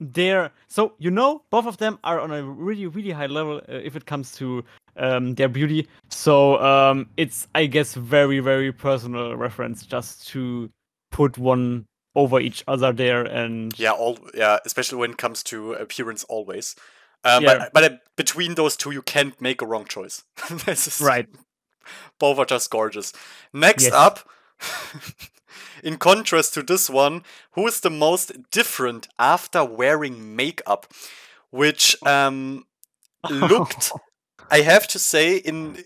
there. 0.00 0.50
So 0.68 0.94
you 0.98 1.10
know, 1.10 1.44
both 1.50 1.66
of 1.66 1.78
them 1.78 1.98
are 2.04 2.20
on 2.20 2.30
a 2.30 2.42
really 2.42 2.86
really 2.86 3.12
high 3.12 3.26
level 3.26 3.58
uh, 3.68 3.72
if 3.72 3.96
it 3.96 4.04
comes 4.04 4.32
to 4.36 4.64
um, 4.96 5.34
their 5.34 5.48
beauty. 5.48 5.88
So 6.10 6.60
um, 6.62 7.08
it's 7.16 7.48
I 7.54 7.66
guess 7.66 7.94
very 7.94 8.40
very 8.40 8.72
personal 8.72 9.36
reference 9.36 9.86
just 9.86 10.28
to 10.28 10.70
put 11.10 11.38
one 11.38 11.86
over 12.14 12.40
each 12.40 12.62
other 12.68 12.92
there 12.92 13.22
and 13.22 13.72
yeah 13.78 13.90
all 13.90 14.18
yeah 14.34 14.58
especially 14.66 14.98
when 14.98 15.12
it 15.12 15.16
comes 15.16 15.42
to 15.42 15.72
appearance 15.72 16.24
always 16.24 16.76
um, 17.24 17.42
yeah. 17.42 17.58
but, 17.58 17.72
but 17.72 17.84
uh, 17.84 17.96
between 18.16 18.54
those 18.54 18.76
two 18.76 18.90
you 18.90 19.00
can't 19.00 19.40
make 19.40 19.62
a 19.62 19.66
wrong 19.66 19.86
choice 19.86 20.22
is, 20.66 21.00
right 21.02 21.26
both 22.18 22.38
are 22.38 22.44
just 22.44 22.70
gorgeous. 22.70 23.12
Next 23.52 23.84
yes. 23.84 23.92
up, 23.92 24.28
in 25.82 25.96
contrast 25.96 26.54
to 26.54 26.62
this 26.62 26.88
one, 26.88 27.22
who 27.52 27.66
is 27.66 27.80
the 27.80 27.90
most 27.90 28.50
different 28.50 29.08
after 29.18 29.64
wearing 29.64 30.36
makeup? 30.36 30.86
Which 31.50 31.96
um, 32.06 32.64
looked, 33.30 33.92
I 34.50 34.60
have 34.60 34.86
to 34.88 34.98
say, 34.98 35.36
in 35.36 35.84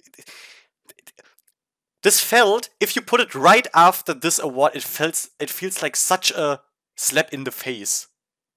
this 2.02 2.20
felt 2.20 2.68
if 2.80 2.96
you 2.96 3.02
put 3.02 3.20
it 3.20 3.34
right 3.34 3.66
after 3.74 4.14
this 4.14 4.38
award, 4.38 4.72
it 4.74 4.82
felt 4.82 5.28
it 5.40 5.50
feels 5.50 5.82
like 5.82 5.96
such 5.96 6.30
a 6.30 6.60
slap 6.96 7.32
in 7.32 7.44
the 7.44 7.50
face, 7.50 8.08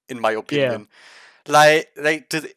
in 0.07 0.19
my 0.19 0.31
opinion. 0.31 0.87
Yeah. 1.47 1.53
Like 1.53 1.89
like 1.97 2.29
the, 2.29 2.53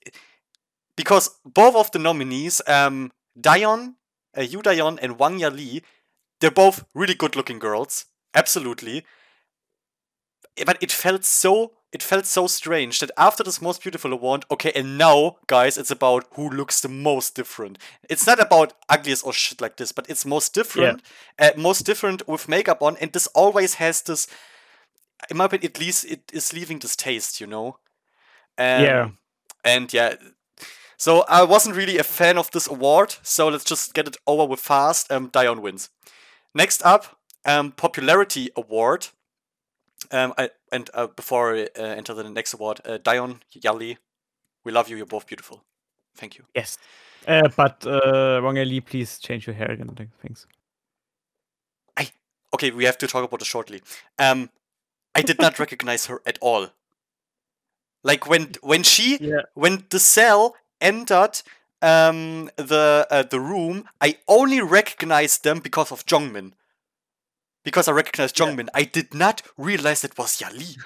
because 0.96 1.30
both 1.44 1.74
of 1.74 1.90
the 1.92 1.98
nominees, 1.98 2.60
um, 2.66 3.12
Dion 3.40 3.96
uh, 4.36 4.42
Yu 4.42 4.62
Dayon 4.62 4.98
and 5.02 5.18
Wang 5.18 5.38
Yali, 5.38 5.82
they're 6.40 6.50
both 6.50 6.84
really 6.94 7.14
good 7.14 7.36
looking 7.36 7.58
girls. 7.58 8.06
Absolutely. 8.34 9.04
But 10.66 10.78
it 10.82 10.92
felt 10.92 11.24
so 11.24 11.72
it 11.92 12.02
felt 12.02 12.26
so 12.26 12.46
strange 12.46 12.98
that 13.00 13.10
after 13.18 13.44
this 13.44 13.60
most 13.60 13.82
beautiful 13.82 14.12
award, 14.12 14.44
okay, 14.50 14.72
and 14.74 14.96
now, 14.98 15.36
guys, 15.46 15.76
it's 15.76 15.90
about 15.90 16.26
who 16.34 16.48
looks 16.48 16.80
the 16.80 16.88
most 16.88 17.34
different. 17.34 17.78
It's 18.08 18.26
not 18.26 18.40
about 18.40 18.72
ugliest 18.88 19.26
or 19.26 19.32
shit 19.32 19.60
like 19.60 19.76
this, 19.76 19.92
but 19.92 20.08
it's 20.08 20.24
most 20.24 20.54
different, 20.54 21.02
uh, 21.38 21.50
most 21.56 21.84
different 21.86 22.26
with 22.26 22.48
makeup 22.48 22.82
on, 22.82 22.96
and 22.96 23.12
this 23.12 23.26
always 23.28 23.74
has 23.74 24.02
this. 24.02 24.26
In 25.30 25.36
my 25.36 25.44
opinion, 25.44 25.70
at 25.74 25.80
least 25.80 26.04
it 26.04 26.30
is 26.32 26.52
leaving 26.52 26.78
this 26.80 26.96
taste, 26.96 27.40
you 27.40 27.46
know. 27.46 27.78
Um, 28.58 28.82
Yeah. 28.84 29.10
And 29.64 29.92
yeah, 29.92 30.14
so 30.96 31.24
I 31.28 31.42
wasn't 31.44 31.76
really 31.76 31.98
a 31.98 32.04
fan 32.04 32.38
of 32.38 32.50
this 32.50 32.66
award. 32.68 33.16
So 33.22 33.48
let's 33.48 33.64
just 33.64 33.94
get 33.94 34.08
it 34.08 34.16
over 34.26 34.44
with 34.46 34.60
fast. 34.60 35.10
Um, 35.12 35.28
Dion 35.28 35.62
wins. 35.62 35.90
Next 36.54 36.82
up, 36.84 37.18
um, 37.44 37.72
popularity 37.72 38.50
award. 38.56 39.08
Um, 40.10 40.34
I 40.36 40.50
and 40.72 40.90
uh, 40.94 41.06
before 41.06 41.54
I 41.54 41.62
uh, 41.78 41.82
enter 41.82 42.14
the 42.14 42.28
next 42.28 42.54
award, 42.54 42.80
uh, 42.84 42.98
Dion 42.98 43.42
Yali, 43.54 43.98
we 44.64 44.72
love 44.72 44.88
you. 44.88 44.96
You're 44.96 45.06
both 45.06 45.26
beautiful. 45.26 45.62
Thank 46.16 46.38
you. 46.38 46.44
Yes. 46.54 46.78
Uh, 47.26 47.48
but 47.56 47.86
uh, 47.86 48.40
Wang 48.42 48.56
Yali, 48.56 48.84
please 48.84 49.18
change 49.18 49.46
your 49.46 49.54
hair 49.54 49.70
again. 49.70 49.94
th- 49.94 50.08
Thanks. 50.22 50.46
Okay, 52.54 52.70
we 52.70 52.84
have 52.84 52.98
to 52.98 53.06
talk 53.06 53.24
about 53.24 53.40
it 53.40 53.46
shortly. 53.46 53.82
Um, 54.18 54.50
I 55.14 55.22
did 55.22 55.40
not 55.40 55.58
recognize 55.64 56.06
her 56.06 56.20
at 56.26 56.38
all. 56.40 56.68
Like 58.04 58.28
when 58.28 58.52
when 58.62 58.82
she 58.82 59.18
Yeah. 59.20 59.42
when 59.54 59.84
the 59.90 60.00
cell 60.00 60.56
entered 60.80 61.40
um 61.80 62.50
the 62.56 63.06
uh, 63.10 63.22
the 63.22 63.40
room, 63.40 63.88
I 64.00 64.18
only 64.26 64.60
recognized 64.60 65.44
them 65.44 65.60
because 65.60 65.92
of 65.92 66.04
Jongmin. 66.04 66.52
Because 67.64 67.88
I 67.88 67.92
recognized 67.92 68.38
Yeah. 68.38 68.46
Jongmin, 68.46 68.68
I 68.74 68.84
did 68.84 69.14
not 69.14 69.42
realize 69.56 70.04
it 70.04 70.18
was 70.18 70.38
Yali. 70.38 70.76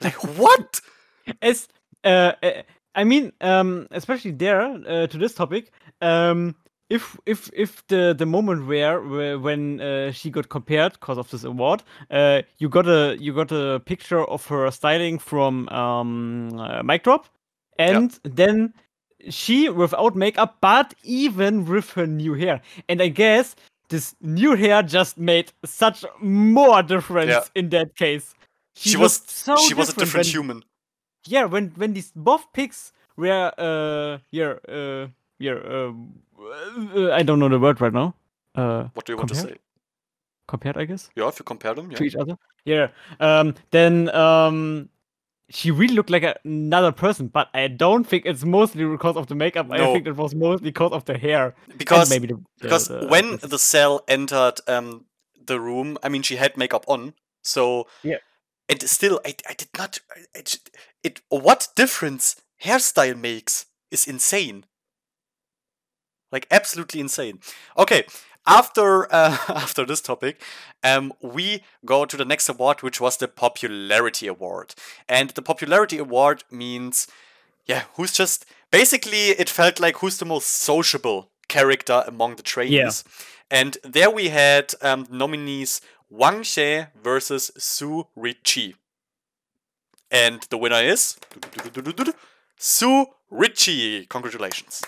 Like 0.00 0.22
what? 0.38 0.80
It's 1.42 1.68
uh, 2.04 2.32
uh, 2.42 2.62
I 2.94 3.04
mean, 3.04 3.32
um, 3.40 3.88
especially 3.90 4.32
there 4.32 4.60
uh, 4.60 5.06
to 5.06 5.18
this 5.18 5.34
topic, 5.34 5.72
um, 6.02 6.54
if 6.90 7.16
if 7.26 7.50
if 7.54 7.86
the 7.88 8.14
the 8.16 8.26
moment 8.26 8.66
where, 8.66 9.00
where 9.00 9.38
when 9.38 9.80
uh, 9.80 10.12
she 10.12 10.30
got 10.30 10.48
compared 10.48 10.92
because 10.94 11.18
of 11.18 11.30
this 11.30 11.44
award, 11.44 11.82
uh, 12.10 12.42
you 12.58 12.68
got 12.68 12.86
a 12.86 13.16
you 13.18 13.32
got 13.32 13.50
a 13.52 13.80
picture 13.80 14.24
of 14.24 14.46
her 14.46 14.70
styling 14.70 15.18
from 15.18 15.68
um, 15.70 16.58
uh, 16.58 16.82
Mic 16.82 17.02
Drop, 17.04 17.26
and 17.78 18.18
then 18.22 18.74
she 19.30 19.68
without 19.70 20.14
makeup, 20.14 20.58
but 20.60 20.94
even 21.02 21.64
with 21.64 21.90
her 21.92 22.06
new 22.06 22.34
hair, 22.34 22.60
and 22.88 23.00
I 23.00 23.08
guess 23.08 23.56
this 23.88 24.14
new 24.20 24.54
hair 24.56 24.82
just 24.82 25.18
made 25.18 25.52
such 25.64 26.04
more 26.20 26.82
difference 26.82 27.30
Yeah. 27.30 27.44
in 27.54 27.68
that 27.70 27.94
case. 27.96 28.34
She 28.74 28.96
was- 28.96 29.20
looked 29.20 29.30
so 29.30 29.56
she 29.56 29.74
was 29.74 29.88
a 29.90 29.94
different 29.94 30.26
when- 30.26 30.32
human. 30.34 30.64
yeah, 31.26 31.44
when 31.44 31.72
when 31.76 31.92
these 31.94 32.12
both 32.16 32.52
pics 32.52 32.92
were 33.16 33.52
uh 33.58 34.18
yeah 34.30 34.54
uh 34.68 35.06
yeah 35.38 35.54
uh, 35.54 35.92
uh, 36.96 37.12
I 37.12 37.22
don't 37.22 37.38
know 37.38 37.48
the 37.48 37.58
word 37.60 37.80
right 37.80 37.92
now. 37.92 38.14
Uh, 38.54 38.88
What 38.94 39.04
do 39.06 39.12
you 39.12 39.16
want 39.18 39.28
to 39.30 39.34
say? 39.36 39.56
compared, 40.46 40.76
I 40.76 40.84
guess, 40.84 41.10
Yeah, 41.16 41.28
if 41.28 41.38
you 41.38 41.44
compare 41.44 41.74
them, 41.74 41.90
yeah. 41.90 41.96
to 41.98 42.04
each 42.04 42.16
other. 42.16 42.36
Yeah. 42.64 42.88
Um. 43.20 43.54
Then 43.70 44.08
um, 44.14 44.88
she 45.50 45.70
really 45.70 45.94
looked 45.94 46.10
like 46.10 46.22
a- 46.22 46.38
another 46.44 46.92
person, 46.92 47.28
but 47.28 47.48
I 47.54 47.68
don't 47.68 48.04
think 48.04 48.24
it's 48.26 48.44
mostly 48.44 48.84
because 48.84 49.16
of 49.16 49.26
the 49.26 49.34
makeup. 49.34 49.70
I 49.70 49.92
think 49.92 50.06
it 50.06 50.16
was 50.16 50.34
mostly 50.34 50.70
because 50.70 50.92
of 50.92 51.04
the 51.04 51.18
hair. 51.18 51.54
Because 51.76 52.10
maybe 52.10 52.28
the, 52.28 52.34
the- 52.34 52.42
because 52.60 52.88
the- 52.88 53.06
when 53.08 53.38
the 53.42 53.58
cell 53.58 54.02
entered 54.08 54.60
um 54.66 55.06
the 55.46 55.60
room, 55.60 55.98
I 56.02 56.08
mean 56.08 56.22
she 56.22 56.36
had 56.36 56.56
makeup 56.56 56.84
on, 56.88 57.14
so 57.42 57.86
Yeah. 58.02 58.18
And 58.66 58.80
still, 58.88 59.20
I, 59.26 59.34
I 59.46 59.52
did 59.52 59.68
not. 59.76 59.98
I, 60.16 60.38
I 60.38 60.42
it 61.02 61.20
what 61.28 61.68
difference 61.76 62.36
hairstyle 62.62 63.18
makes 63.20 63.66
is 63.90 64.06
insane. 64.06 64.64
Like 66.32 66.46
absolutely 66.50 67.00
insane. 67.00 67.40
Okay, 67.76 68.06
after 68.46 69.12
uh, 69.12 69.36
after 69.48 69.84
this 69.86 70.00
topic, 70.00 70.40
um, 70.82 71.12
we 71.20 71.62
go 71.84 72.04
to 72.04 72.16
the 72.16 72.24
next 72.24 72.48
award, 72.48 72.82
which 72.82 73.00
was 73.00 73.16
the 73.16 73.28
popularity 73.28 74.26
award, 74.26 74.74
and 75.08 75.30
the 75.30 75.42
popularity 75.42 75.98
award 75.98 76.44
means, 76.50 77.06
yeah, 77.66 77.84
who's 77.94 78.12
just 78.12 78.44
basically 78.70 79.30
it 79.30 79.48
felt 79.48 79.80
like 79.80 79.96
who's 79.98 80.18
the 80.18 80.24
most 80.26 80.48
sociable 80.48 81.30
character 81.48 82.04
among 82.06 82.36
the 82.36 82.42
trainees, 82.42 83.04
and 83.50 83.78
there 83.82 84.10
we 84.10 84.28
had 84.28 84.74
um, 84.82 85.06
nominees 85.10 85.80
Wang 86.10 86.42
Xie 86.42 86.88
versus 87.02 87.50
Su 87.58 88.06
Ruiqi, 88.16 88.74
and 90.10 90.42
the 90.50 90.58
winner 90.58 90.82
is 90.82 91.16
Su 92.58 93.06
Ruiqi. 93.32 94.08
Congratulations. 94.08 94.82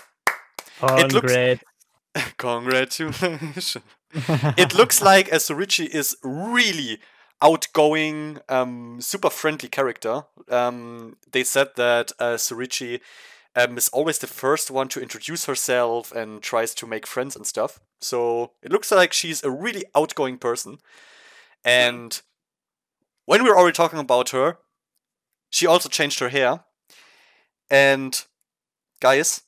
it 0.81 1.11
looks- 1.13 1.33
great. 1.33 1.59
Congratulations. 2.37 3.77
it 4.57 4.73
looks 4.73 5.01
like 5.01 5.29
as 5.29 5.49
is 5.49 6.17
really 6.23 6.99
outgoing, 7.41 8.39
um, 8.49 8.99
super 9.01 9.29
friendly 9.29 9.69
character. 9.69 10.23
Um, 10.49 11.17
they 11.31 11.43
said 11.43 11.69
that 11.75 12.11
uh, 12.19 12.37
Su 12.37 12.55
Ruiqi 12.55 12.99
um, 13.55 13.77
is 13.77 13.89
always 13.89 14.19
the 14.19 14.27
first 14.27 14.71
one 14.71 14.87
to 14.89 15.01
introduce 15.01 15.45
herself 15.45 16.11
and 16.11 16.41
tries 16.41 16.73
to 16.75 16.87
make 16.87 17.07
friends 17.07 17.35
and 17.35 17.45
stuff. 17.45 17.79
So 17.99 18.51
it 18.61 18.71
looks 18.71 18.91
like 18.91 19.13
she's 19.13 19.43
a 19.43 19.51
really 19.51 19.83
outgoing 19.95 20.37
person. 20.37 20.77
And 21.63 22.21
when 23.25 23.43
we 23.43 23.49
we're 23.49 23.57
already 23.57 23.75
talking 23.75 23.99
about 23.99 24.29
her, 24.29 24.57
she 25.49 25.65
also 25.65 25.89
changed 25.89 26.19
her 26.19 26.29
hair. 26.29 26.61
And 27.69 28.23
guys, 29.01 29.41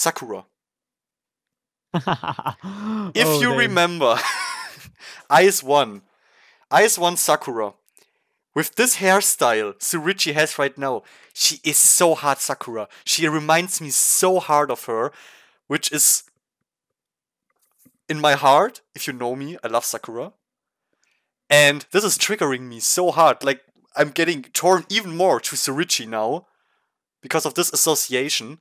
Sakura. 0.00 0.44
If 3.14 3.26
Oh, 3.26 3.40
you 3.40 3.48
damn. 3.48 3.58
remember 3.58 4.18
IZ*ONE, 5.30 6.02
Ice 6.70 6.98
One 6.98 7.16
Sakura, 7.16 7.74
with 8.54 8.74
this 8.76 8.96
hairstyle 8.96 9.80
Su 9.82 10.00
Ruiqi 10.00 10.32
has 10.34 10.58
right 10.58 10.76
now, 10.78 11.02
she 11.34 11.60
is 11.64 11.76
so 11.78 12.14
hard 12.14 12.38
Sakura. 12.38 12.88
She 13.04 13.28
reminds 13.28 13.80
me 13.80 13.90
so 13.90 14.40
hard 14.40 14.70
of 14.70 14.84
her, 14.86 15.12
which 15.68 15.92
is 15.92 16.24
in 18.08 18.20
my 18.20 18.34
heart. 18.34 18.80
If 18.94 19.06
you 19.06 19.12
know 19.12 19.34
me, 19.36 19.56
I 19.64 19.68
love 19.68 19.84
Sakura. 19.84 20.32
And 21.48 21.86
this 21.90 22.04
is 22.04 22.18
triggering 22.18 22.62
me 22.68 22.80
so 22.80 23.10
hard. 23.10 23.42
Like, 23.44 23.62
I'm 23.96 24.10
getting 24.10 24.42
torn 24.42 24.84
even 24.88 25.16
more 25.16 25.40
to 25.40 25.56
Su 25.56 25.72
Ruiqi 25.74 26.06
now 26.08 26.46
because 27.22 27.44
of 27.46 27.54
this 27.54 27.72
association. 27.72 28.60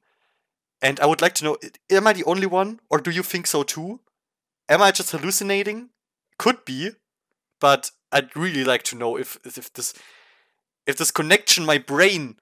And 0.81 0.99
I 0.99 1.05
would 1.05 1.21
like 1.21 1.33
to 1.35 1.43
know 1.43 1.57
am 1.89 2.07
I 2.07 2.13
the 2.13 2.23
only 2.23 2.47
one, 2.47 2.79
or 2.89 2.99
do 2.99 3.11
you 3.11 3.23
think 3.23 3.47
so 3.47 3.63
too? 3.63 3.99
Am 4.69 4.81
I 4.81 4.91
just 4.91 5.11
hallucinating? 5.11 5.89
Could 6.37 6.63
be, 6.63 6.91
but 7.59 7.91
I'd 8.11 8.35
really 8.35 8.63
like 8.63 8.83
to 8.83 8.95
know 8.95 9.17
if 9.17 9.37
if 9.43 9.71
this 9.73 9.93
if 10.85 10.97
this 10.97 11.11
connection 11.11 11.65
my 11.65 11.77
brain 11.77 12.37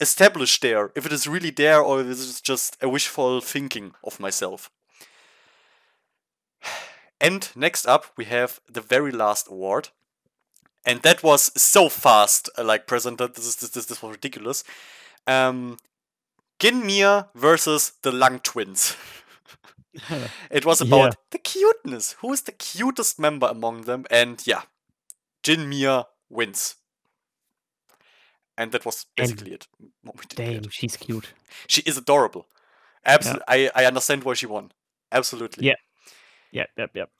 established 0.00 0.62
there, 0.62 0.92
if 0.94 1.04
it 1.04 1.12
is 1.12 1.26
really 1.26 1.50
there, 1.50 1.82
or 1.82 2.00
if 2.00 2.06
this 2.06 2.20
is 2.20 2.40
just 2.40 2.76
a 2.80 2.88
wishful 2.88 3.40
thinking 3.40 3.94
of 4.04 4.20
myself. 4.20 4.70
And 7.20 7.50
next 7.56 7.84
up, 7.84 8.04
we 8.16 8.26
have 8.26 8.60
the 8.70 8.80
very 8.80 9.10
last 9.10 9.48
award, 9.48 9.88
and 10.86 11.02
that 11.02 11.24
was 11.24 11.50
so 11.60 11.88
fast, 11.88 12.48
uh, 12.56 12.62
like 12.62 12.86
presented. 12.86 13.34
This 13.34 13.44
is 13.44 13.56
this 13.56 13.70
this, 13.70 13.86
this 13.86 14.00
was 14.00 14.12
ridiculous. 14.12 14.62
Um, 15.26 15.78
Ginmir 16.58 17.28
versus 17.34 17.92
the 18.02 18.12
Lang 18.12 18.40
twins. 18.40 18.96
It 20.50 20.64
was 20.64 20.80
about 20.80 21.12
Yeah. 21.14 21.20
the 21.30 21.38
cuteness. 21.38 22.12
Who 22.20 22.32
is 22.32 22.42
the 22.42 22.52
cutest 22.52 23.18
member 23.18 23.48
among 23.48 23.82
them? 23.82 24.04
And 24.10 24.40
yeah, 24.46 24.62
Jinmir 25.42 26.04
wins. 26.28 26.76
And 28.56 28.72
that 28.72 28.84
was 28.84 29.06
And 29.16 29.28
basically 29.28 29.52
it. 29.54 29.66
We 30.04 30.10
did 30.28 30.36
Damn, 30.62 30.70
she's 30.70 30.96
cute. 30.96 31.32
She 31.66 31.82
is 31.82 31.96
adorable. 31.96 32.46
Absolutely. 33.04 33.44
I, 33.48 33.70
I 33.74 33.84
understand 33.86 34.24
why 34.24 34.34
she 34.34 34.46
won. 34.46 34.72
Absolutely. 35.10 35.66
Yeah. 35.66 35.76
Yep, 36.52 36.70
yep, 36.76 36.90
yep. 36.94 37.10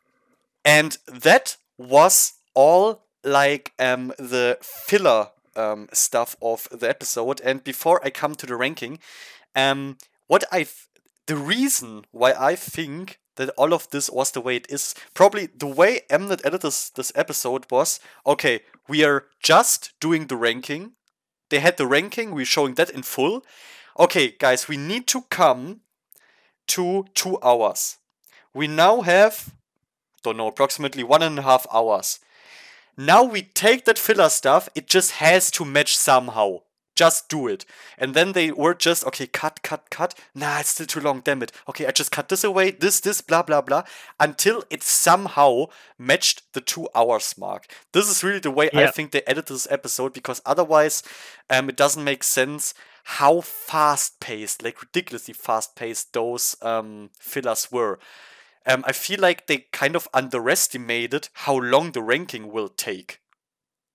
And 0.64 0.98
that 1.06 1.56
was 1.78 2.34
all 2.54 3.06
like 3.24 3.72
um, 3.78 4.12
the 4.18 4.58
filler 4.62 5.28
um, 5.56 5.88
stuff 5.92 6.36
of 6.40 6.68
the 6.70 6.88
episode. 6.88 7.40
And 7.40 7.62
before 7.62 8.04
I 8.04 8.10
come 8.10 8.34
to 8.36 8.46
the 8.46 8.56
ranking, 8.56 8.98
um, 9.54 9.98
what 10.26 10.44
I 10.52 10.66
the 11.26 11.36
reason 11.36 12.04
why 12.10 12.32
I 12.32 12.54
think 12.54 13.18
that 13.36 13.50
all 13.50 13.74
of 13.74 13.90
this 13.90 14.10
was 14.10 14.30
the 14.30 14.40
way 14.40 14.56
it 14.56 14.66
is, 14.70 14.94
probably 15.14 15.46
the 15.46 15.66
way 15.66 16.00
Mnet 16.10 16.40
edited 16.44 16.62
this, 16.62 16.90
this 16.90 17.12
episode 17.14 17.66
was 17.70 18.00
okay, 18.26 18.60
we 18.88 19.04
are 19.04 19.26
just 19.42 19.92
doing 20.00 20.26
the 20.26 20.36
ranking. 20.36 20.92
They 21.50 21.60
had 21.60 21.76
the 21.76 21.86
ranking, 21.86 22.34
we're 22.34 22.44
showing 22.44 22.74
that 22.74 22.90
in 22.90 23.02
full. 23.02 23.44
Okay, 23.98 24.34
guys, 24.38 24.68
we 24.68 24.76
need 24.76 25.06
to 25.08 25.22
come 25.30 25.80
to 26.68 27.06
two 27.14 27.38
hours. 27.42 27.98
We 28.54 28.66
now 28.66 29.02
have 29.02 29.52
don't 30.22 30.36
know, 30.36 30.48
approximately 30.48 31.02
one 31.02 31.22
and 31.22 31.38
a 31.38 31.42
half 31.42 31.66
hours. 31.72 32.20
Now 32.98 33.22
we 33.22 33.42
take 33.42 33.84
that 33.84 33.98
filler 33.98 34.28
stuff, 34.28 34.68
it 34.74 34.88
just 34.88 35.12
has 35.12 35.50
to 35.52 35.64
match 35.64 35.96
somehow. 35.96 36.62
Just 36.96 37.28
do 37.28 37.46
it. 37.46 37.64
And 37.96 38.12
then 38.12 38.32
they 38.32 38.50
were 38.50 38.74
just, 38.74 39.06
okay, 39.06 39.28
cut, 39.28 39.62
cut, 39.62 39.88
cut. 39.88 40.18
Nah, 40.34 40.58
it's 40.58 40.70
still 40.70 40.86
too 40.86 40.98
long, 40.98 41.20
damn 41.20 41.40
it. 41.44 41.52
Okay, 41.68 41.86
I 41.86 41.92
just 41.92 42.10
cut 42.10 42.28
this 42.28 42.42
away, 42.42 42.72
this, 42.72 42.98
this, 42.98 43.20
blah, 43.20 43.42
blah, 43.42 43.60
blah, 43.60 43.84
until 44.18 44.64
it 44.68 44.82
somehow 44.82 45.66
matched 45.96 46.52
the 46.54 46.60
two 46.60 46.88
hours 46.96 47.38
mark. 47.38 47.72
This 47.92 48.10
is 48.10 48.24
really 48.24 48.40
the 48.40 48.50
way 48.50 48.68
I 48.74 48.88
think 48.88 49.12
they 49.12 49.22
edited 49.28 49.54
this 49.54 49.68
episode 49.70 50.12
because 50.12 50.42
otherwise 50.44 51.04
um, 51.48 51.68
it 51.68 51.76
doesn't 51.76 52.02
make 52.02 52.24
sense 52.24 52.74
how 53.04 53.42
fast 53.42 54.18
paced, 54.18 54.64
like 54.64 54.82
ridiculously 54.82 55.34
fast 55.34 55.76
paced, 55.76 56.12
those 56.14 56.56
um, 56.62 57.10
fillers 57.20 57.70
were. 57.70 58.00
Um, 58.68 58.84
I 58.86 58.92
feel 58.92 59.18
like 59.18 59.46
they 59.46 59.66
kind 59.72 59.96
of 59.96 60.06
underestimated 60.12 61.30
how 61.32 61.56
long 61.56 61.92
the 61.92 62.02
ranking 62.02 62.52
will 62.52 62.68
take. 62.68 63.20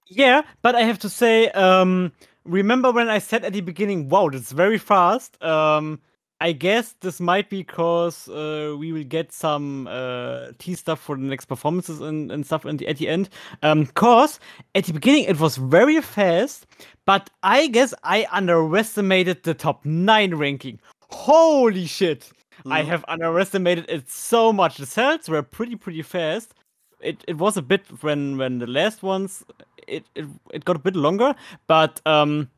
Yeah, 0.08 0.42
but 0.64 0.76
I 0.76 0.82
have 0.82 1.00
to 1.00 1.10
say, 1.10 1.50
um, 1.52 2.12
remember 2.44 2.92
when 2.92 3.08
I 3.08 3.20
said 3.20 3.46
at 3.46 3.54
the 3.54 3.62
beginning, 3.62 4.10
wow, 4.10 4.30
that's 4.30 4.52
very 4.52 4.80
fast? 4.80 5.42
Um, 5.44 6.02
I 6.42 6.52
guess 6.52 6.96
this 7.00 7.22
might 7.22 7.50
be 7.50 7.60
because 7.62 8.28
uh, 8.28 8.76
we 8.78 8.92
will 8.92 9.06
get 9.06 9.32
some 9.32 9.88
uh, 9.88 10.48
T 10.58 10.76
stuff 10.76 11.00
for 11.00 11.16
the 11.16 11.22
next 11.22 11.46
performances 11.46 12.02
and, 12.02 12.32
and 12.32 12.46
stuff 12.46 12.64
the, 12.64 12.86
at 12.88 12.98
the 12.98 13.08
end. 13.08 13.30
Um, 13.62 13.86
cause 13.86 14.40
at 14.76 14.84
the 14.86 14.94
beginning 14.94 15.24
it 15.24 15.40
was 15.40 15.56
very 15.56 16.02
fast, 16.02 16.66
but 17.06 17.30
I 17.44 17.68
guess 17.68 17.94
I 18.04 18.28
underestimated 18.32 19.44
the 19.44 19.54
top 19.54 19.86
nine 19.86 20.36
ranking. 20.36 20.80
Holy 21.10 21.86
shit! 21.86 22.30
I 22.70 22.84
Mhm. 22.84 22.88
have 22.88 23.06
underestimated 23.08 23.86
it 23.90 24.10
so 24.10 24.54
much. 24.54 24.78
The 24.78 24.86
cells 24.86 25.30
were 25.30 25.44
pretty 25.44 25.76
pretty 25.76 26.02
fast. 26.04 26.54
It 27.00 27.24
it 27.28 27.38
was 27.38 27.58
a 27.58 27.62
bit 27.62 27.84
when 28.02 28.38
when 28.38 28.60
the 28.60 28.68
last 28.68 29.04
ones 29.04 29.44
it 29.88 30.06
it, 30.16 30.26
it 30.54 30.66
got 30.66 30.76
a 30.76 30.80
bit 30.80 30.96
longer, 30.96 31.36
but 31.68 32.02
um 32.06 32.50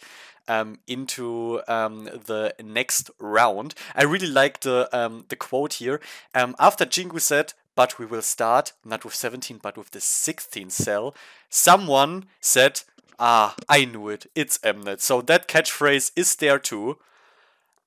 um, 0.48 0.80
into 0.88 1.60
um, 1.68 2.04
the 2.04 2.52
next 2.62 3.10
round. 3.20 3.74
I 3.94 4.02
really 4.02 4.26
like 4.26 4.60
the 4.60 4.88
um, 4.92 5.24
the 5.28 5.36
quote 5.36 5.74
here. 5.74 6.00
Um, 6.34 6.56
after 6.58 6.84
Jingu 6.84 7.20
said, 7.20 7.52
"But 7.76 7.98
we 7.98 8.06
will 8.06 8.22
start 8.22 8.72
not 8.84 9.04
with 9.04 9.14
17, 9.14 9.60
but 9.62 9.78
with 9.78 9.92
the 9.92 10.00
16th 10.00 10.72
cell," 10.72 11.14
someone 11.48 12.24
said, 12.40 12.80
"Ah, 13.20 13.54
I 13.68 13.84
knew 13.84 14.08
it. 14.08 14.26
It's 14.34 14.58
Mnet." 14.58 15.00
So 15.00 15.22
that 15.22 15.46
catchphrase 15.46 16.10
is 16.16 16.34
there 16.36 16.58
too. 16.58 16.98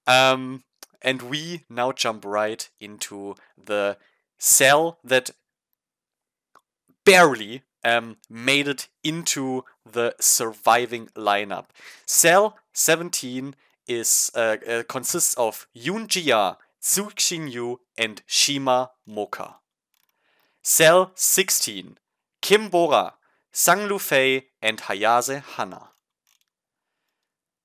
Um, 0.08 0.64
and 1.02 1.24
we 1.24 1.66
now 1.70 1.92
jump 1.92 2.24
right 2.24 2.70
into 2.80 3.36
the 3.58 3.98
cell 4.38 5.00
that 5.04 5.32
barely 7.04 7.64
um, 7.84 8.18
made 8.30 8.68
it 8.68 8.88
into 9.04 9.66
the 9.90 10.16
surviving 10.20 11.08
lineup. 11.16 11.66
Cell 12.06 12.58
17 12.74 13.56
is 13.88 14.32
uh, 14.36 14.58
uh, 14.68 14.84
consists 14.84 15.34
of 15.36 15.68
Yoon 15.76 16.08
Jia, 16.08 16.58
Tsu 16.80 17.06
Xingyu, 17.10 17.78
and 17.98 18.22
Shima 18.26 18.92
Moka. 19.08 19.56
Cell 20.64 21.12
16, 21.16 21.98
Kim 22.42 22.70
Bora, 22.70 23.16
Sang 23.52 23.90
Lufei, 23.90 24.44
and 24.62 24.78
Hayase 24.82 25.42
Hana. 25.42 25.90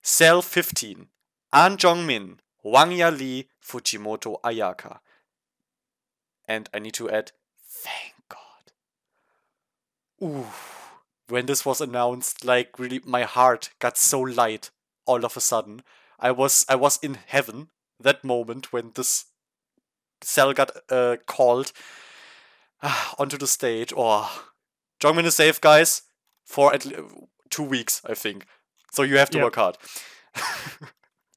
Cell 0.03 0.41
15, 0.41 1.09
An 1.53 1.77
Jongmin, 1.77 2.39
Wang 2.63 2.91
Yali, 2.91 3.47
Fujimoto 3.63 4.41
Ayaka. 4.43 4.99
And 6.49 6.69
I 6.73 6.79
need 6.79 6.95
to 6.95 7.11
add. 7.11 7.33
Ooh, 10.23 10.47
when 11.29 11.47
this 11.47 11.65
was 11.65 11.81
announced, 11.81 12.45
like 12.45 12.79
really, 12.79 13.01
my 13.05 13.23
heart 13.23 13.71
got 13.79 13.97
so 13.97 14.21
light 14.21 14.71
all 15.07 15.25
of 15.25 15.37
a 15.37 15.41
sudden. 15.41 15.83
I 16.19 16.31
was 16.31 16.65
I 16.69 16.77
was 16.77 16.99
in 17.03 17.15
heaven 17.27 17.69
that 18.01 18.25
moment 18.25 18.73
when 18.73 18.93
this 18.95 19.27
cell 20.23 20.53
got 20.53 20.71
uh, 20.91 21.17
called 21.27 21.73
ah, 22.83 23.15
onto 23.19 23.37
the 23.39 23.47
stage. 23.47 23.93
Oh, 23.97 24.45
Jongmin 25.01 25.25
is 25.25 25.35
safe, 25.37 25.61
guys, 25.61 26.03
for 26.45 26.73
at 26.75 26.85
least 26.85 27.03
two 27.51 27.63
weeks, 27.63 28.01
I 28.05 28.15
think. 28.15 28.47
So 28.93 29.03
you 29.03 29.19
have 29.19 29.31
to 29.31 29.39
Yep. 29.39 29.41
work 29.41 29.57
hard. 29.57 29.77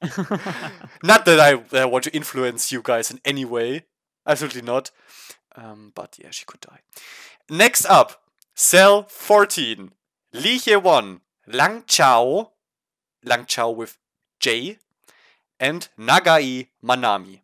not 1.04 1.26
that 1.26 1.40
I 1.40 1.54
uh, 1.78 1.88
want 1.88 2.04
to 2.06 2.16
influence 2.16 2.72
you 2.72 2.82
guys 2.84 3.12
in 3.12 3.20
any 3.26 3.46
way. 3.46 3.86
Absolutely 4.26 4.62
not. 4.62 4.92
Um, 5.56 5.92
but 5.96 6.18
yeah, 6.22 6.30
she 6.32 6.46
could 6.46 6.62
die. 6.62 6.80
Next 7.50 7.86
up, 7.86 8.22
Cell 8.62 9.06
14. 9.08 9.94
Li 10.34 10.58
Hye-won, 10.58 11.22
Lang 11.48 11.86
Chao, 11.88 12.52
Lang 13.24 13.46
Chao 13.46 13.70
with 13.70 13.98
J, 14.42 14.78
and 15.62 15.88
Nagai 15.98 16.68
Manami. 16.84 17.40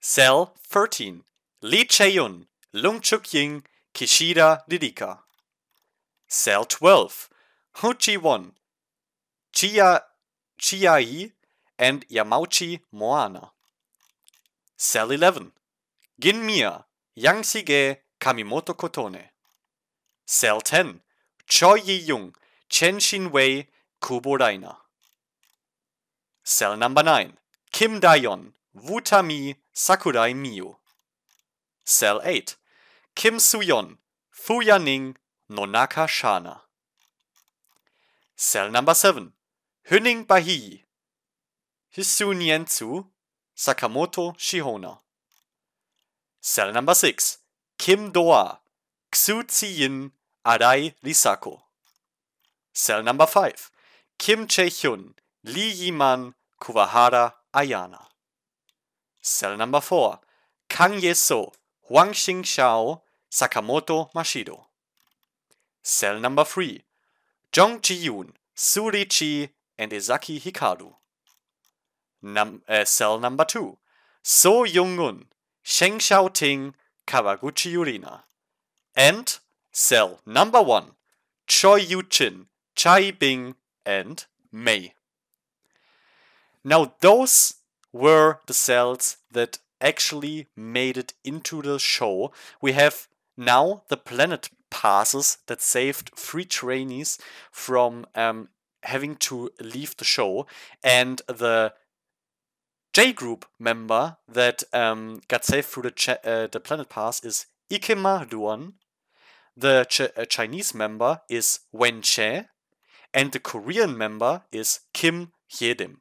Cell 0.00 0.54
13. 0.58 1.22
Lee 1.62 1.84
Chae-yun, 1.84 2.46
Lung 2.72 2.98
Chuk-ying, 2.98 3.62
Kishida 3.94 4.62
Ririka. 4.68 5.18
Cell 6.26 6.64
12. 6.64 7.28
Hu 7.74 7.94
Chi-won, 7.94 8.54
Chia 9.52 10.02
Chiai, 10.58 11.30
and 11.78 12.04
Yamauchi 12.08 12.80
Moana. 12.90 13.52
Cell 14.76 15.12
11. 15.12 15.52
Guinn 16.20 16.44
Myah, 16.44 16.80
Yang 17.14 17.44
Sige, 17.44 17.98
Kamimoto 18.20 18.74
Kotone. 18.74 19.33
Cell 20.26 20.60
10. 20.60 21.00
Choi 21.46 21.76
Yi-young, 21.76 22.34
Chen 22.68 22.98
Shin-wei, 22.98 23.68
Kubo 24.00 24.38
Raina. 24.38 24.76
Cell 26.42 26.76
number 26.76 27.02
9. 27.02 27.34
Kim 27.72 28.00
Dayon, 28.00 28.52
Wutami, 28.76 29.56
Sakurai 29.74 30.32
Miyu. 30.34 30.76
Cell 31.84 32.20
8. 32.24 32.56
Kim 33.14 33.36
Suyon, 33.36 33.98
Fu 34.30 34.62
Yaning, 34.62 35.14
Nonaka 35.50 36.06
Shana. 36.06 36.60
Cell 38.36 38.70
number 38.70 38.94
7. 38.94 39.32
Hyuning 39.90 40.26
Bahiyi, 40.26 40.84
Hisu 41.94 42.32
Nientsu, 42.34 43.06
Sakamoto 43.54 44.34
Shihona. 44.36 44.98
Cell 46.40 46.72
number 46.72 46.94
6. 46.94 47.38
Kim 47.78 48.10
Doa, 48.10 48.58
Xu 49.12 49.44
Ziyin, 49.44 50.10
Arai 50.46 50.92
Risako. 51.02 51.60
Cell 52.72 53.02
number 53.02 53.26
5. 53.26 53.70
Kim 54.18 54.46
Chae-hyun, 54.46 55.14
Lee 55.44 55.72
Yiman, 55.72 56.34
Kuwahara 56.60 57.32
Ayana. 57.54 58.06
Cell 59.22 59.56
number 59.56 59.80
4 59.80 60.18
Kang 60.68 61.00
Ye-so, 61.00 61.52
Huang 61.88 62.10
Xingqiao, 62.10 63.00
Sakamoto 63.30 64.12
Mashiro. 64.12 64.66
Cell 65.82 66.20
number 66.20 66.44
3 66.44 66.82
Jong 67.50 67.80
Ji-yoon, 67.80 68.32
Su 68.54 68.90
Ruiqi, 68.90 69.48
and 69.78 69.92
Ezaki 69.92 70.40
Hikaru. 70.40 70.92
Num- 72.22 72.62
uh, 72.68 72.84
cell 72.84 73.18
number 73.18 73.44
2 73.44 73.78
So 74.22 74.64
Jung-un, 74.64 75.24
Shen 75.62 75.98
Xiaoting, 75.98 76.74
Kawaguchi 77.06 77.72
Yurina. 77.72 78.22
And 78.96 79.38
cell 79.74 80.20
number 80.24 80.62
1 80.62 80.92
Choi 81.48 81.76
Yu-jin, 81.76 82.46
Chai 82.76 83.10
Bing, 83.10 83.56
and 83.84 84.24
Mei. 84.50 84.94
Now, 86.62 86.94
those 87.00 87.56
were 87.92 88.38
the 88.46 88.54
cells 88.54 89.18
that 89.30 89.58
actually 89.80 90.46
made 90.56 90.96
it 90.96 91.12
into 91.24 91.60
the 91.60 91.78
show. 91.78 92.32
We 92.62 92.72
have 92.72 93.08
now 93.36 93.82
the 93.88 93.98
planet 93.98 94.48
passes 94.70 95.38
that 95.48 95.60
saved 95.60 96.12
three 96.16 96.44
trainees 96.44 97.18
from 97.50 98.06
um, 98.14 98.48
having 98.84 99.16
to 99.16 99.50
leave 99.60 99.96
the 99.96 100.04
show, 100.04 100.46
and 100.82 101.20
the 101.26 101.74
J 102.92 103.12
group 103.12 103.44
member 103.58 104.16
that 104.28 104.62
um, 104.72 105.20
got 105.28 105.44
saved 105.44 105.66
through 105.66 105.82
the, 105.82 105.90
cha- 105.90 106.22
uh, 106.24 106.46
the 106.46 106.60
planet 106.60 106.88
pass 106.88 107.22
is 107.24 107.46
Ikema 107.70 108.32
Ruan. 108.32 108.74
The 109.56 109.84
Ch- 109.88 110.00
uh, 110.16 110.24
Chinese 110.24 110.74
member 110.74 111.20
is 111.28 111.60
Wen 111.72 112.02
Zhe, 112.02 112.46
and 113.12 113.32
the 113.32 113.38
Korean 113.38 113.96
member 113.96 114.42
is 114.50 114.80
Kim 114.92 115.32
Hyerim. 115.50 115.96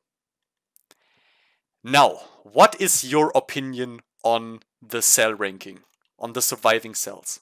Now, 1.84 2.22
what 2.44 2.80
is 2.82 3.04
your 3.04 3.32
opinion 3.36 4.00
on 4.24 4.62
the 4.82 5.02
cell 5.02 5.34
ranking, 5.34 5.82
on 6.18 6.34
the 6.34 6.42
surviving 6.42 6.96
cells? 6.96 7.42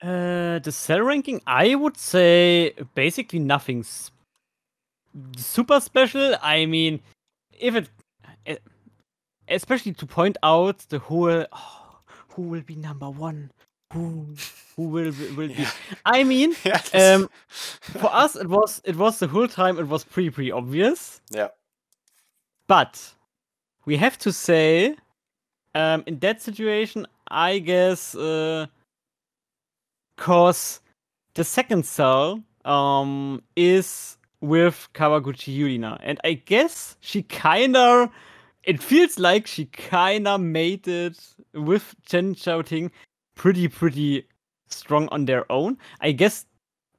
Uh, 0.00 0.58
the 0.58 0.72
cell 0.72 1.02
ranking, 1.02 1.40
I 1.46 1.76
would 1.76 1.96
say 1.96 2.72
basically 2.94 3.38
nothing 3.38 3.80
s- 3.80 4.10
super 5.36 5.78
special. 5.78 6.34
I 6.42 6.66
mean, 6.66 7.00
if 7.52 7.76
it, 7.76 8.60
especially 9.46 9.92
to 9.92 10.06
point 10.06 10.36
out 10.42 10.78
the 10.88 10.98
whole, 10.98 11.46
oh, 11.52 11.98
who 12.30 12.42
will 12.42 12.62
be 12.62 12.74
number 12.74 13.08
one, 13.08 13.52
who 13.92 14.26
who 14.76 14.82
will 14.88 15.12
be- 15.12 15.30
will 15.32 15.48
be. 15.48 15.54
Yeah. 15.54 15.70
I 16.04 16.24
mean, 16.24 16.54
Yeah, 16.64 16.80
um, 16.94 17.28
for 17.80 18.10
us 18.14 18.36
it 18.36 18.48
was 18.48 18.80
it 18.84 18.96
was 18.96 19.18
the 19.18 19.26
whole 19.28 19.48
time 19.48 19.78
it 19.78 19.86
was 19.88 20.04
pretty 20.04 20.30
pretty 20.30 20.50
obvious. 20.52 21.20
yeah, 21.30 21.48
But 22.68 23.14
we 23.84 23.96
have 23.98 24.16
to 24.18 24.32
say, 24.32 24.96
um, 25.74 26.02
in 26.06 26.18
that 26.20 26.40
situation, 26.40 27.06
I 27.28 27.58
guess, 27.58 28.14
uh, 28.14 28.66
cause 30.16 30.80
the 31.34 31.44
second 31.44 31.84
cell 31.86 32.42
um 32.64 33.42
is 33.56 34.16
with 34.40 34.88
Kawaguchi 34.94 35.56
Yurina, 35.56 35.98
and 36.02 36.18
I 36.24 36.32
guess 36.34 36.96
she 37.00 37.22
kinda, 37.22 38.10
it 38.64 38.82
feels 38.82 39.18
like 39.18 39.46
she 39.46 39.66
kinda 39.66 40.36
made 40.38 40.88
it 40.88 41.16
with 41.54 41.94
Shen 42.08 42.34
Xiaoting 42.34 42.90
pretty 43.42 43.66
pretty 43.66 44.24
strong 44.68 45.08
on 45.08 45.24
their 45.24 45.50
own. 45.50 45.76
I 46.00 46.12
guess 46.12 46.46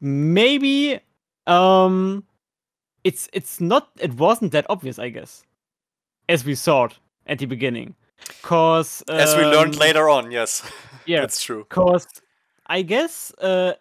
maybe 0.01 0.99
um 1.47 2.25
it's 3.05 3.29
it's 3.31 3.61
not 3.61 3.89
it 3.99 4.13
wasn't 4.15 4.51
that 4.51 4.65
obvious 4.69 4.99
i 4.99 5.09
guess 5.09 5.43
as 6.27 6.43
we 6.43 6.55
thought 6.55 6.97
at 7.25 7.39
the 7.39 7.45
beginning 7.45 7.95
cause 8.41 9.01
as 9.07 9.35
we 9.35 9.43
learned 9.43 9.75
um, 9.75 9.79
later 9.79 10.09
on, 10.09 10.31
yes, 10.31 10.69
yeah 11.05 11.21
that's 11.21 11.41
true. 11.41 11.65
cause 11.69 12.05
i 12.67 12.81
guess 12.81 13.31
uh 13.41 13.73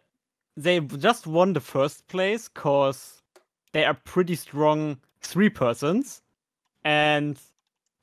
they 0.57 0.79
just 0.81 1.27
won 1.27 1.53
the 1.53 1.61
first 1.61 2.07
place 2.07 2.49
cause 2.49 3.23
they 3.73 3.85
are 3.85 3.95
pretty 4.05 4.37
strong 4.37 4.97
three 5.21 5.51
persons 5.51 6.23
and 6.85 7.39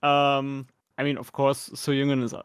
um 0.03 0.67
i 0.97 1.03
mean 1.03 1.17
of 1.17 1.31
course 1.31 1.69
so 1.73 1.91
Jungen 1.91 2.23
is 2.23 2.33
uh, 2.33 2.41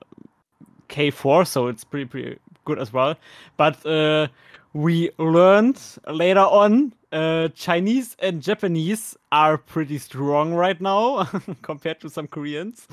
k4 0.94 1.46
so 1.46 1.68
it's 1.68 1.84
pretty 1.84 2.06
pretty 2.06 2.38
good 2.64 2.78
as 2.78 2.92
well 2.92 3.16
but 3.56 3.84
uh 3.86 4.26
we 4.74 5.10
learned 5.18 5.80
later 6.08 6.40
on 6.40 6.92
uh, 7.12 7.48
Chinese 7.54 8.16
and 8.18 8.42
Japanese 8.42 9.16
are 9.30 9.56
pretty 9.56 9.98
strong 9.98 10.52
right 10.52 10.80
now 10.80 11.24
compared 11.62 12.00
to 12.00 12.10
some 12.10 12.26
Koreans. 12.26 12.88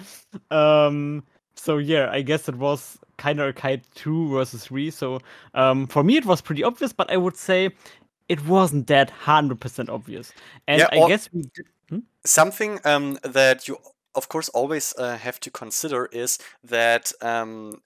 Um, 0.51 1.23
so 1.55 1.79
yeah, 1.79 2.09
I 2.11 2.21
guess 2.21 2.47
it 2.47 2.55
was 2.55 2.99
kind 3.17 3.39
of 3.39 3.49
a 3.49 3.53
kite 3.53 3.83
two 3.95 4.29
versus 4.29 4.65
three. 4.65 4.91
So 4.91 5.19
um, 5.55 5.87
for 5.87 6.03
me, 6.03 6.17
it 6.17 6.25
was 6.25 6.39
pretty 6.39 6.63
obvious, 6.63 6.93
but 6.93 7.11
I 7.11 7.17
would 7.17 7.35
say 7.35 7.71
it 8.29 8.45
wasn't 8.45 8.87
that 8.87 9.09
hundred 9.09 9.59
percent 9.59 9.89
obvious. 9.89 10.31
And 10.67 10.79
Yeah, 10.79 10.89
I 10.91 11.07
guess 11.07 11.29
we 11.33 11.41
did, 11.41 11.65
hmm? 11.89 11.99
Something 12.23 12.79
um, 12.85 13.17
that 13.23 13.67
you, 13.67 13.77
of 14.13 14.29
course, 14.29 14.49
always 14.49 14.93
uh, 14.99 15.17
have 15.17 15.39
to 15.41 15.49
consider 15.49 16.05
is 16.11 16.37
that 16.63 17.11
um, 17.21 17.81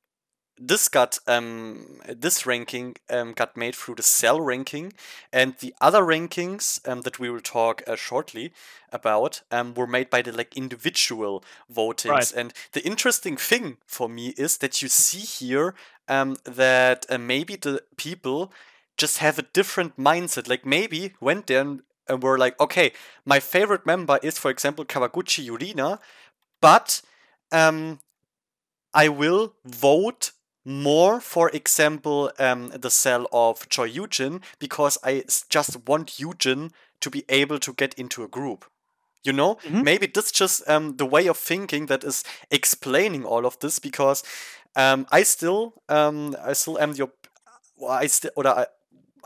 this 0.58 0.88
got 0.88 1.20
um, 1.28 1.99
this 2.08 2.45
ranking 2.45 2.95
um, 3.10 3.34
got 3.34 3.58
made 3.58 3.76
through 3.76 3.95
the 3.95 4.03
cell 4.03 4.39
ranking, 4.39 4.93
and 5.34 5.56
the 5.60 5.74
other 5.82 6.01
rankings 6.01 6.86
um, 6.88 7.01
that 7.01 7.20
we 7.20 7.30
will 7.30 7.41
talk 7.41 7.84
uh, 7.88 7.95
shortly 7.95 8.53
about 8.91 9.41
um, 9.51 9.74
were 9.74 9.88
made 9.88 10.10
by 10.10 10.22
the 10.22 10.32
like 10.32 10.56
individual 10.56 11.43
votings. 11.74 12.10
Right. 12.10 12.32
And 12.34 12.53
the 12.72 12.86
interesting 12.86 13.36
thing 13.38 13.78
for 13.86 14.08
me 14.08 14.30
is 14.38 14.58
that 14.58 14.82
you 14.82 14.88
see 14.88 15.20
here 15.20 15.76
um, 16.08 16.38
that 16.45 17.06
uh, 17.10 17.18
maybe 17.18 17.56
the 17.56 17.84
people 17.97 18.51
just 18.97 19.18
have 19.18 19.38
a 19.38 19.43
different 19.53 19.97
mindset. 19.97 20.47
Like 20.47 20.66
maybe 20.66 21.14
went 21.20 21.47
there 21.47 21.62
and, 21.62 21.82
and 22.08 22.24
were 22.24 22.38
like, 22.38 22.60
okay, 22.62 22.93
my 23.26 23.39
favorite 23.39 23.86
member 23.86 24.20
is, 24.24 24.38
for 24.38 24.49
example, 24.49 24.86
Kawaguchi 24.86 25.45
Yurina, 25.47 25.99
but 26.62 27.01
um, 27.51 27.99
I 28.93 29.10
will 29.10 29.53
vote 29.66 30.32
more, 30.66 31.22
for 31.22 31.49
example, 31.51 32.32
um, 32.39 32.70
the 32.70 32.89
cell 32.91 33.28
of 33.32 33.70
Choi 33.70 33.89
Yujin 33.89 34.41
because 34.59 34.97
I 35.03 35.24
just 35.49 35.78
want 35.88 36.18
Yujin 36.20 36.72
to 37.01 37.09
be 37.09 37.24
able 37.30 37.59
to 37.59 37.74
get 37.74 37.93
into 37.95 38.24
a 38.24 38.28
group. 38.28 38.66
You 39.24 39.34
know, 39.34 39.55
Mhm. 39.63 39.84
maybe 39.84 40.07
that's 40.07 40.32
just 40.32 40.68
um, 40.70 40.97
the 40.97 41.05
way 41.05 41.28
of 41.28 41.38
thinking 41.38 41.88
that 41.88 42.03
is 42.03 42.24
explaining 42.51 43.26
all 43.26 43.45
of 43.45 43.59
this 43.59 43.80
because 43.80 44.24
um, 44.76 45.07
I 45.11 45.24
still 45.24 45.74
um, 45.89 46.36
I 46.43 46.53
still 46.53 46.78
am 46.80 46.93
well, 47.78 47.91
I 47.91 48.07
still 48.07 48.32
or 48.36 48.47
I, 48.47 48.68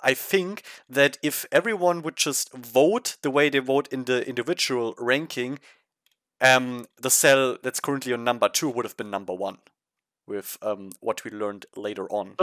I 0.03 0.13
think 0.13 0.63
that 0.89 1.17
if 1.21 1.45
everyone 1.51 2.01
would 2.03 2.15
just 2.15 2.53
vote 2.53 3.17
the 3.21 3.31
way 3.31 3.49
they 3.49 3.59
vote 3.59 3.87
in 3.91 4.05
the 4.05 4.27
individual 4.27 4.95
ranking, 4.97 5.59
um, 6.41 6.85
the 7.01 7.09
cell 7.09 7.57
that's 7.61 7.79
currently 7.79 8.13
on 8.13 8.23
number 8.23 8.49
two 8.49 8.69
would 8.69 8.85
have 8.85 8.97
been 8.97 9.09
number 9.11 9.33
one, 9.33 9.57
with 10.29 10.57
um, 10.61 10.91
what 11.01 11.23
we 11.25 11.31
learned 11.31 11.65
later 11.75 12.07
on. 12.09 12.35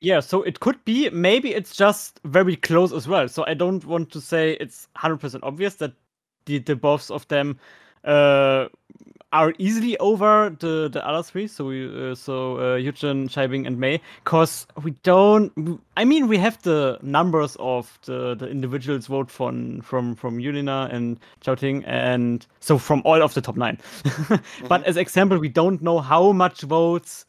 Yeah, 0.00 0.20
so 0.20 0.42
it 0.42 0.60
could 0.60 0.82
be. 0.84 1.10
Maybe 1.10 1.54
it's 1.54 1.74
just 1.74 2.20
very 2.24 2.56
close 2.56 2.92
as 2.92 3.08
well. 3.08 3.28
So 3.28 3.44
I 3.46 3.54
don't 3.54 3.84
want 3.84 4.10
to 4.12 4.20
say 4.20 4.52
it's 4.60 4.88
hundred 4.96 5.18
percent 5.18 5.44
obvious 5.44 5.76
that 5.76 5.92
the 6.46 6.58
the 6.58 6.76
both 6.76 7.10
of 7.10 7.26
them 7.28 7.58
uh, 8.04 8.68
are 9.34 9.52
easily 9.58 9.98
over 9.98 10.56
the 10.60 10.88
the 10.90 11.06
other 11.06 11.22
three. 11.22 11.46
So 11.46 11.66
we 11.66 11.86
uh, 11.86 12.14
so 12.14 12.56
uh, 12.56 12.78
Yujin, 12.78 13.28
Shaibing, 13.28 13.66
and 13.66 13.78
May, 13.78 14.00
because 14.22 14.66
we 14.82 14.92
don't. 15.02 15.52
I 15.96 16.04
mean, 16.04 16.28
we 16.28 16.38
have 16.38 16.62
the 16.62 16.98
numbers 17.02 17.56
of 17.58 17.98
the 18.04 18.34
the 18.34 18.48
individuals 18.48 19.08
vote 19.08 19.30
from 19.30 19.80
from 19.82 20.14
from 20.14 20.38
Yurina 20.38 20.92
and 20.94 21.18
Chouting, 21.40 21.84
and 21.84 22.46
so 22.60 22.78
from 22.78 23.02
all 23.04 23.22
of 23.22 23.34
the 23.34 23.40
top 23.40 23.56
9 23.56 23.78
But 24.68 24.84
as 24.84 24.96
example, 24.96 25.38
we 25.38 25.48
don't 25.48 25.82
know 25.82 25.98
how 25.98 26.32
much 26.32 26.62
votes 26.62 27.26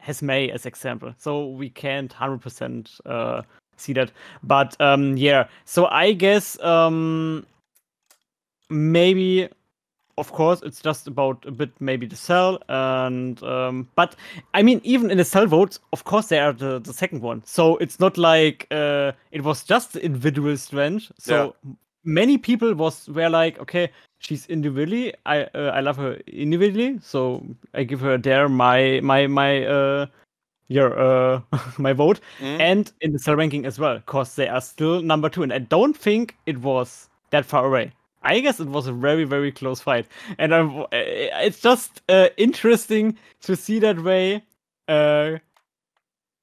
has 0.00 0.20
May 0.20 0.50
as 0.50 0.66
example, 0.66 1.14
so 1.16 1.46
we 1.46 1.70
can't 1.70 2.12
hundred 2.12 2.42
percent 2.42 2.90
uh, 3.06 3.42
see 3.76 3.92
that. 3.94 4.10
But 4.42 4.78
um, 4.80 5.16
yeah, 5.16 5.48
so 5.64 5.86
I 5.86 6.12
guess 6.12 6.58
um, 6.60 7.46
maybe, 8.68 9.48
of 10.18 10.32
course, 10.32 10.62
it's 10.62 10.80
just 10.80 11.06
about 11.06 11.44
a 11.46 11.50
bit 11.50 11.70
maybe 11.80 12.06
the 12.06 12.16
cell 12.16 12.58
and 12.68 13.42
um, 13.42 13.88
but 13.96 14.16
I 14.54 14.62
mean 14.62 14.80
even 14.84 15.10
in 15.10 15.18
the 15.18 15.24
cell 15.24 15.46
votes, 15.46 15.80
of 15.92 16.04
course 16.04 16.28
they 16.28 16.38
are 16.38 16.52
the 16.52 16.78
the 16.80 16.92
second 16.92 17.22
one. 17.22 17.42
So 17.44 17.76
it's 17.78 17.98
not 18.00 18.16
like 18.18 18.66
uh, 18.70 19.12
it 19.32 19.42
was 19.42 19.64
just 19.64 19.92
the 19.92 20.04
individual 20.04 20.56
strength. 20.56 21.10
So 21.18 21.56
many 22.04 22.38
people 22.38 22.74
was 22.74 23.08
were 23.08 23.28
like, 23.30 23.58
okay, 23.58 23.90
she's 24.18 24.46
individually. 24.46 25.14
I 25.26 25.44
uh, 25.54 25.72
I 25.74 25.80
love 25.80 25.96
her 25.96 26.14
individually, 26.26 26.98
so 27.02 27.44
I 27.74 27.84
give 27.84 28.00
her 28.00 28.18
there 28.18 28.48
my 28.48 29.00
my 29.02 29.26
my 29.26 29.64
uh 29.66 30.06
yeah 30.68 30.86
uh 30.86 31.40
my 31.78 31.92
vote 31.92 32.20
Mhm. 32.40 32.60
and 32.60 32.92
in 33.00 33.12
the 33.12 33.18
cell 33.18 33.36
ranking 33.36 33.66
as 33.66 33.78
well, 33.78 34.00
cause 34.06 34.34
they 34.36 34.48
are 34.48 34.60
still 34.60 35.02
number 35.02 35.28
two, 35.28 35.42
and 35.42 35.52
I 35.52 35.58
don't 35.58 35.96
think 35.96 36.36
it 36.46 36.58
was 36.58 37.08
that 37.30 37.44
far 37.44 37.66
away. 37.66 37.92
I 38.24 38.40
guess 38.40 38.60
it 38.60 38.68
was 38.68 38.86
a 38.86 38.92
very 38.92 39.24
very 39.24 39.52
close 39.52 39.80
fight, 39.80 40.06
and 40.38 40.54
I'm, 40.54 40.86
it's 40.92 41.60
just 41.60 42.02
uh, 42.08 42.28
interesting 42.36 43.18
to 43.42 43.56
see 43.56 43.78
that 43.80 44.02
way. 44.02 44.42
Uh, 44.88 45.38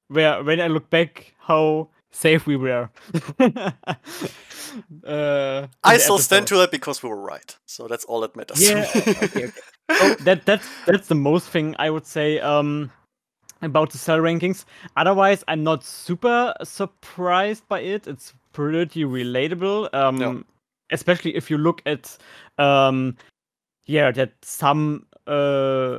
where 0.08 0.42
when 0.42 0.60
I 0.60 0.66
look 0.66 0.90
back, 0.90 1.34
how 1.38 1.88
safe 2.10 2.46
we 2.46 2.56
were. 2.56 2.90
uh, 3.40 3.70
I 5.84 5.96
still 5.98 6.18
stand 6.18 6.46
to 6.48 6.56
that 6.58 6.70
because 6.70 7.02
we 7.02 7.08
were 7.08 7.20
right. 7.20 7.56
So 7.66 7.88
that's 7.88 8.04
all 8.04 8.20
that 8.20 8.36
matters. 8.36 8.62
Yeah. 8.62 8.88
okay, 8.96 9.24
okay. 9.24 9.50
So 9.90 10.14
that 10.24 10.46
that's 10.46 10.66
that's 10.86 11.08
the 11.08 11.14
most 11.14 11.48
thing 11.48 11.74
I 11.78 11.90
would 11.90 12.06
say. 12.06 12.40
Um, 12.40 12.90
about 13.62 13.90
the 13.90 13.98
cell 13.98 14.18
rankings. 14.18 14.64
Otherwise, 14.96 15.44
I'm 15.48 15.62
not 15.62 15.84
super 15.84 16.52
surprised 16.64 17.66
by 17.68 17.80
it. 17.80 18.08
It's 18.08 18.34
pretty 18.52 19.04
relatable. 19.04 19.94
Um, 19.94 20.16
no. 20.16 20.42
Especially 20.92 21.34
if 21.34 21.50
you 21.50 21.58
look 21.58 21.82
at 21.86 22.16
um, 22.58 23.16
yeah, 23.86 24.10
that 24.12 24.32
some 24.42 25.06
uh, 25.26 25.98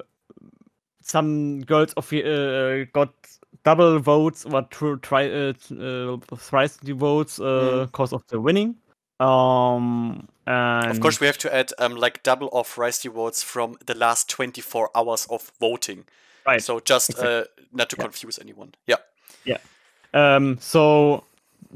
some 1.02 1.62
girls 1.62 1.94
of 1.94 2.12
uh, 2.14 2.86
got 2.94 3.14
double 3.64 4.00
votes 4.00 4.46
or 4.46 4.64
tr- 4.64 4.96
try 4.96 5.30
uh, 5.30 5.54
uh, 5.80 6.18
thrice 6.38 6.78
the 6.78 6.94
votes 6.94 7.40
uh, 7.40 7.86
because 7.86 8.12
mm. 8.12 8.16
of 8.16 8.28
the 8.28 8.40
winning. 8.40 8.76
Um, 9.20 10.28
and 10.48 10.92
of 10.92 11.00
course, 11.00 11.20
we 11.20 11.28
have 11.28 11.38
to 11.40 11.54
add 11.54 11.72
um, 11.80 11.96
like 11.96 12.24
double 12.24 12.50
or 12.52 12.64
thrice 12.64 13.00
the 13.00 13.10
votes 13.10 13.44
from 13.44 13.78
the 13.86 13.96
last 13.96 14.30
24 14.30 14.90
hours 14.96 15.28
of 15.30 15.52
voting. 15.60 16.06
Right. 16.46 16.62
So 16.62 16.80
just 16.80 17.12
exactly. 17.12 17.34
uh, 17.34 17.44
not 17.72 17.90
to 17.92 17.96
yeah. 17.98 18.04
confuse 18.04 18.40
anyone. 18.40 18.74
Yeah. 18.88 18.98
Yeah. 19.46 19.58
Um, 20.14 20.58
so 20.60 21.24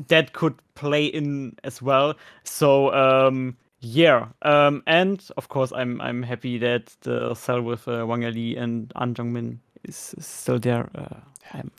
that 0.08 0.34
could 0.34 0.56
play 0.76 1.06
in 1.06 1.56
as 1.64 1.82
well. 1.82 2.16
So 2.44 2.94
um, 2.94 3.58
yeah. 3.80 4.28
Um, 4.42 4.84
and 4.88 5.24
of 5.38 5.50
course, 5.50 5.72
I'm 5.72 6.02
I'm 6.02 6.24
happy 6.24 6.58
that 6.60 6.96
the 7.02 7.34
cell 7.36 7.62
with 7.62 7.88
uh, 7.88 8.06
Wang 8.08 8.22
Li 8.22 8.56
and 8.56 8.92
An 8.96 9.14
Jungmin 9.14 9.60
is, 9.84 10.16
still 10.20 10.60
there. 10.60 10.90
Uh, 10.96 11.20
I'm, 11.54 11.72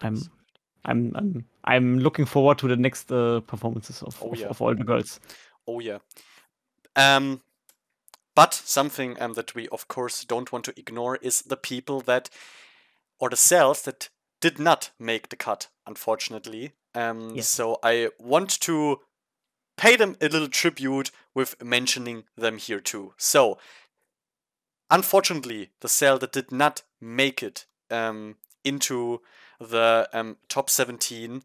I'm, 0.00 0.18
I'm, 0.84 1.12
I'm, 1.14 1.44
I'm 1.64 1.98
looking 1.98 2.24
forward 2.24 2.58
to 2.58 2.68
the 2.68 2.76
next 2.76 3.10
uh, 3.12 3.40
performances 3.40 4.02
of, 4.02 4.20
oh, 4.22 4.32
of, 4.32 4.42
of, 4.42 4.62
all 4.62 4.74
the 4.74 4.84
girls. 4.84 5.20
Oh 5.66 5.80
yeah. 5.80 5.98
Um, 6.96 7.42
but 8.34 8.54
something 8.54 9.20
um, 9.20 9.34
that 9.34 9.54
we 9.54 9.68
of 9.68 9.88
course 9.88 10.24
don't 10.24 10.52
want 10.52 10.64
to 10.66 10.78
ignore 10.78 11.16
is 11.16 11.42
the 11.42 11.56
people 11.56 12.00
that, 12.02 12.30
or 13.18 13.28
the 13.28 13.36
cells 13.36 13.82
that 13.82 14.08
did 14.40 14.58
not 14.58 14.90
make 14.98 15.28
the 15.28 15.36
cut, 15.36 15.68
unfortunately. 15.86 16.72
Um, 16.94 17.34
yes. 17.34 17.48
So 17.48 17.78
I 17.82 18.10
want 18.18 18.60
to 18.60 19.00
pay 19.76 19.96
them 19.96 20.16
a 20.20 20.28
little 20.28 20.48
tribute 20.48 21.10
with 21.34 21.62
mentioning 21.62 22.24
them 22.36 22.58
here 22.58 22.80
too. 22.80 23.14
So, 23.16 23.58
unfortunately, 24.90 25.70
the 25.80 25.88
cell 25.88 26.18
that 26.18 26.32
did 26.32 26.52
not 26.52 26.82
make 27.00 27.42
it 27.42 27.66
um, 27.90 28.36
into 28.64 29.20
the 29.60 30.08
um, 30.12 30.36
top 30.48 30.70
17. 30.70 31.42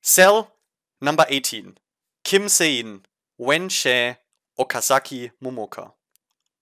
Cell 0.00 0.52
number 1.00 1.24
18. 1.28 1.78
Kim 2.24 2.48
Sein, 2.48 3.02
Wen 3.38 3.68
Zhe, 3.68 4.16
Okazaki 4.58 5.30
Momoka. 5.42 5.92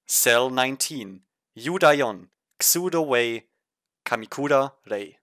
Cell 0.07 0.51
19. 0.51 1.21
Yu 1.55 1.79
Dayon, 1.79 2.29
Xudo 2.59 3.07
Wei, 3.07 3.45
Kamikura 4.05 4.73
Rei. 4.89 5.19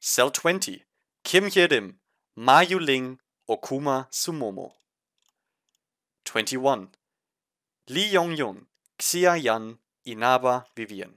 Cell 0.00 0.30
20. 0.30 0.84
Kim 1.24 1.46
Hyerim, 1.46 1.94
Ma 2.36 2.60
Yu-ling, 2.60 3.18
Okuma 3.48 4.06
Sumomo. 4.12 4.72
21. 6.26 6.88
Lee 7.88 8.10
Yong 8.12 8.36
Yun, 8.36 8.66
Xia 8.98 9.42
Yan, 9.42 9.78
Inaba 10.06 10.66
Vivian. 10.76 11.14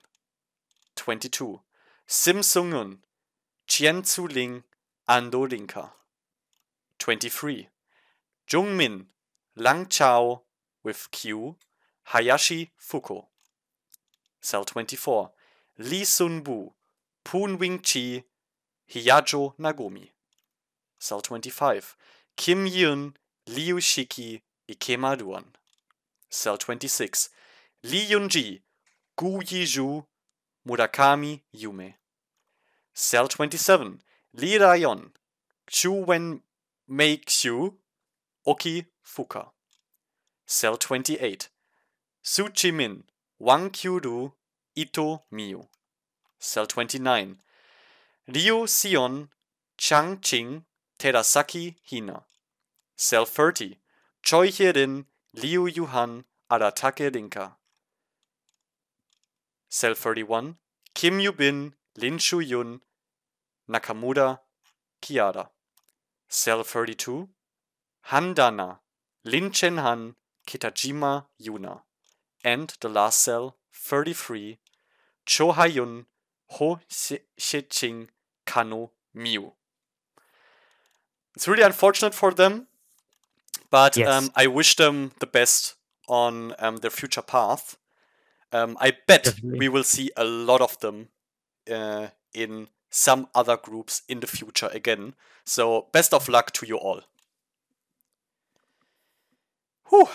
22. 0.95 1.59
Sim 2.07 2.41
Sungun, 2.41 2.99
Chien 3.67 4.01
Tzu 4.01 4.27
Ling, 4.27 4.63
Ando 5.09 5.45
Rinka. 5.45 5.91
23. 6.99 7.67
Jung 8.47 8.77
Min, 8.77 9.07
Lang 9.57 9.87
Chao 9.89 10.43
with 10.85 11.11
Q, 11.11 11.57
Hayashi 12.13 12.71
Fuko. 12.79 13.25
Cell 14.39 14.63
24. 14.63 15.31
Lee 15.79 16.05
Sun 16.05 16.43
Bu, 16.43 16.71
Poon 17.25 17.57
Wing 17.57 17.79
Chi, 17.79 18.23
Hiyajo 18.87 19.53
Nagomi. 19.57 20.11
Cell 20.99 21.21
25. 21.21 21.95
Kim 22.35 22.65
Yun, 22.65 23.13
Liu 23.47 23.79
Shiqi, 23.79 24.41
Ikema 24.69 25.19
Ruan. 25.19 25.45
Cell 26.29 26.57
26. 26.57 27.29
Lee 27.83 28.07
Yunji, 28.09 28.61
Gu 29.15 29.41
Yiju, 29.41 30.05
Murakami 30.67 31.41
Yume. 31.53 31.95
Cell 32.93 33.27
27, 33.27 33.99
Lee 34.33 34.57
Rayon, 34.57 35.11
Chu 35.69 35.91
Wen 35.91 36.41
Mei 36.87 37.21
Xiu, 37.27 37.77
Oki 38.45 38.85
Fuka. 39.03 39.51
Cell 40.47 40.77
28, 40.77 41.49
Su 42.23 42.49
Chi 42.49 42.71
Min, 42.71 43.03
Wang 43.39 43.69
Kyuru, 43.69 44.31
Ito 44.75 45.23
Miyu. 45.31 45.67
Cell 46.39 46.65
29, 46.65 47.37
Ryu 48.29 48.67
Sion, 48.67 49.29
Chang 49.77 50.19
Ching, 50.19 50.65
Terasaki 50.99 51.75
Hina. 51.89 52.23
Cell 52.97 53.25
30, 53.25 53.77
Choi 54.21 54.49
Hyerin, 54.49 55.05
Liu 55.33 55.65
Yuhan, 55.65 56.25
Aratake 56.51 57.09
Rinka. 57.13 57.53
Cell 59.69 59.95
31, 59.95 60.57
Kim 60.93 61.21
Yu-bin, 61.21 61.73
Lin 61.95 62.17
Shu-yun, 62.17 62.81
Nakamura 63.69 64.39
Kiara. 65.01 65.47
Cell 66.27 66.63
32, 66.65 67.29
Handana, 68.09 68.79
Lin 69.23 69.51
Chen-han, 69.51 70.15
Kitajima 70.45 71.27
Yuna. 71.41 71.79
And 72.43 72.73
the 72.81 72.89
last 72.89 73.21
cell, 73.21 73.55
33, 73.71 74.57
Cho 75.25 75.53
Ha-yun, 75.53 76.07
Ho 76.49 76.81
She-ching, 76.89 78.09
Kano 78.57 78.89
Miu. 79.15 79.51
It's 81.35 81.47
really 81.47 81.61
unfortunate 81.61 82.15
for 82.15 82.33
them, 82.33 82.65
but 83.69 83.95
yes. 83.95 84.09
um, 84.09 84.31
I 84.35 84.47
wish 84.47 84.75
them 84.75 85.11
the 85.19 85.27
best 85.27 85.75
on 86.07 86.55
um, 86.57 86.77
their 86.77 86.89
future 86.89 87.21
path. 87.21 87.77
Um, 88.51 88.75
I 88.79 88.93
bet 89.07 89.25
Definitely. 89.25 89.59
we 89.59 89.69
will 89.69 89.83
see 89.83 90.09
a 90.17 90.23
lot 90.23 90.61
of 90.61 90.79
them 90.79 91.09
uh, 91.71 92.07
in 92.33 92.69
some 92.89 93.27
other 93.35 93.57
groups 93.57 94.01
in 94.09 94.21
the 94.21 94.27
future 94.27 94.69
again. 94.73 95.13
So, 95.45 95.87
best 95.91 96.13
of 96.13 96.27
luck 96.27 96.51
to 96.53 96.65
you 96.65 96.77
all. 96.77 97.01
Whew. 99.89 100.07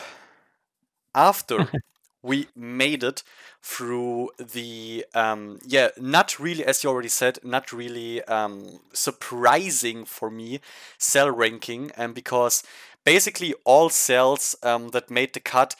After 1.15 1.69
we 2.23 2.49
made 2.55 3.03
it 3.03 3.23
through 3.61 4.31
the, 4.39 5.05
um, 5.15 5.59
yeah, 5.67 5.89
not 5.99 6.39
really, 6.39 6.65
as 6.65 6.83
you 6.83 6.91
already 6.91 7.09
said, 7.09 7.39
not 7.43 7.73
really 7.73 8.23
um, 8.25 8.81
surprising 8.93 10.05
for 10.05 10.31
me 10.31 10.61
cell 10.99 11.31
ranking, 11.31 11.91
and 11.97 12.15
because 12.15 12.63
basically 13.05 13.55
all 13.65 13.89
cells 13.89 14.55
um, 14.63 14.89
that 14.91 15.11
made 15.11 15.33
the 15.33 15.41
cut 15.41 15.75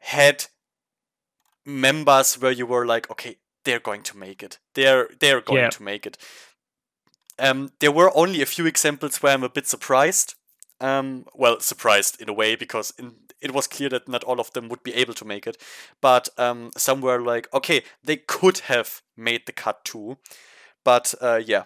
had 0.00 0.46
members 1.64 2.34
where 2.40 2.52
you 2.52 2.66
were 2.66 2.86
like, 2.86 3.10
okay, 3.10 3.36
they're 3.64 3.80
going 3.80 4.02
to 4.02 4.16
make 4.16 4.42
it. 4.42 4.58
They're 4.74 5.08
they're 5.20 5.40
going 5.40 5.60
yeah. 5.60 5.70
to 5.70 5.82
make 5.82 6.06
it. 6.06 6.16
Um, 7.38 7.72
there 7.80 7.92
were 7.92 8.16
only 8.16 8.42
a 8.42 8.46
few 8.46 8.66
examples 8.66 9.22
where 9.22 9.32
I'm 9.32 9.44
a 9.44 9.48
bit 9.48 9.66
surprised. 9.66 10.34
Um, 10.80 11.26
well, 11.34 11.60
surprised 11.60 12.20
in 12.20 12.28
a 12.28 12.32
way 12.32 12.54
because 12.54 12.92
in, 12.98 13.14
it 13.40 13.52
was 13.52 13.66
clear 13.66 13.88
that 13.88 14.08
not 14.08 14.24
all 14.24 14.40
of 14.40 14.52
them 14.52 14.68
would 14.68 14.82
be 14.82 14.94
able 14.94 15.14
to 15.14 15.24
make 15.24 15.46
it. 15.46 15.56
But 16.00 16.28
um, 16.38 16.70
some 16.76 17.00
were 17.00 17.20
like, 17.20 17.52
okay, 17.52 17.82
they 18.02 18.16
could 18.16 18.58
have 18.58 19.02
made 19.16 19.46
the 19.46 19.52
cut 19.52 19.84
too. 19.84 20.18
But 20.84 21.14
uh, 21.20 21.40
yeah, 21.44 21.64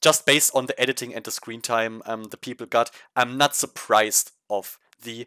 just 0.00 0.26
based 0.26 0.54
on 0.54 0.66
the 0.66 0.80
editing 0.80 1.14
and 1.14 1.24
the 1.24 1.30
screen 1.30 1.60
time 1.60 2.02
um, 2.06 2.24
the 2.24 2.36
people 2.36 2.66
got, 2.66 2.90
I'm 3.14 3.36
not 3.36 3.54
surprised 3.54 4.32
of 4.48 4.78
the 5.02 5.26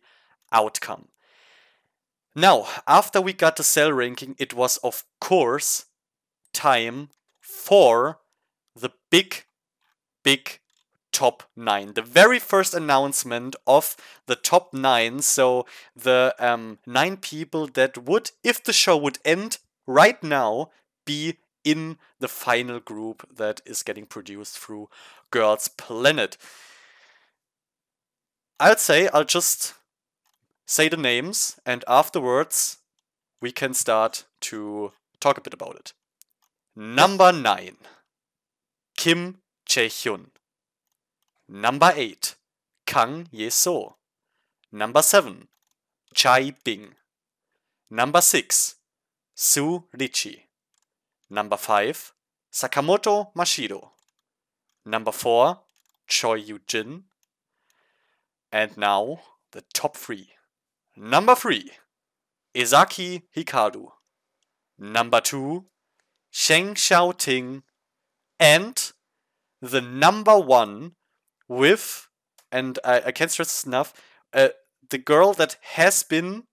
outcome. 0.52 1.10
Now, 2.36 2.68
after 2.88 3.20
we 3.22 3.34
got 3.34 3.56
the 3.56 3.64
cell 3.64 3.92
ranking, 3.92 4.36
it 4.38 4.54
was 4.54 4.78
of 4.78 5.04
course 5.20 5.86
time 6.54 7.10
for 7.42 8.20
the 8.76 8.92
big, 9.10 9.46
big 10.24 10.59
top 11.20 11.44
nine. 11.54 11.96
The 11.96 12.02
very 12.02 12.40
first 12.40 12.74
announcement 12.74 13.58
of 13.68 13.98
the 14.26 14.38
top 14.38 14.74
nine. 14.74 15.20
So 15.22 15.66
the 15.94 16.34
um, 16.40 16.78
nine 16.86 17.18
people 17.18 17.68
that 17.68 17.98
would, 17.98 18.32
if 18.42 18.64
the 18.64 18.72
show 18.72 18.96
would 18.96 19.20
end 19.26 19.58
right 19.86 20.24
now, 20.24 20.70
be 21.06 21.40
in 21.66 21.98
the 22.20 22.30
final 22.30 22.80
group 22.80 23.28
that 23.36 23.60
is 23.66 23.84
getting 23.84 24.06
produced 24.06 24.58
through 24.58 24.88
Girls 25.30 25.68
Planet. 25.68 26.38
I'd 28.58 28.80
say 28.80 29.10
I'll 29.10 29.26
just 29.26 29.74
say 30.66 30.88
the 30.88 30.96
names, 30.96 31.60
and 31.66 31.84
afterwards 31.86 32.78
we 33.42 33.52
can 33.52 33.74
start 33.74 34.24
to 34.42 34.94
talk 35.20 35.38
a 35.38 35.42
bit 35.42 35.54
about 35.54 35.76
it. 35.76 35.94
Number 36.78 37.34
nine, 37.34 37.76
Kim 38.96 39.40
Chae-hyun. 39.68 40.28
Number 41.52 41.91
eight, 41.95 42.36
Kang 42.86 43.28
Ye-so. 43.32 43.95
Number 44.72 45.02
seven, 45.02 45.47
Chai 46.14 46.54
Bing. 46.64 46.89
Number 47.89 48.22
six, 48.22 48.76
Su 49.34 49.86
Ruiqi. 49.97 50.41
Number 51.28 51.58
five, 51.58 52.14
Sakamoto 52.54 53.34
Mashiro. 53.36 53.89
Number 54.86 55.12
four, 55.12 55.62
Choi 56.08 56.36
Yu-jin. 56.36 57.06
And 58.52 58.78
now 58.78 59.20
the 59.52 59.64
top 59.74 59.97
three. 59.97 60.30
Number 60.95 61.34
three, 61.34 61.72
Ezaki 62.54 63.24
Hikaru. 63.36 63.88
Number 64.78 65.20
two, 65.20 65.66
Shen 66.30 66.76
Xiaoting. 66.76 67.64
And 68.39 68.91
the 69.64 69.82
number 69.82 70.38
one 70.38 70.91
with, 71.50 72.08
and 72.52 72.80
I, 72.86 73.02
I 73.08 73.12
can't 73.12 73.32
stress 73.32 73.50
this 73.50 73.66
enough, 73.66 73.93
uh, 74.34 74.50
the 74.89 74.97
girl 74.97 75.34
that 75.34 75.58
has 75.74 76.04
been 76.04 76.43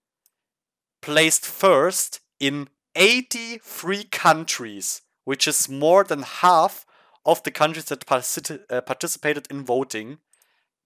placed 1.00 1.46
first 1.46 2.20
in 2.40 2.68
83 2.96 4.04
countries, 4.04 5.02
which 5.24 5.46
is 5.46 5.68
more 5.68 6.02
than 6.02 6.22
half 6.22 6.84
of 7.24 7.42
the 7.42 7.50
countries 7.50 7.84
that 7.86 8.06
particip- 8.06 8.64
uh, 8.70 8.80
participated 8.80 9.46
in 9.50 9.64
voting, 9.64 10.18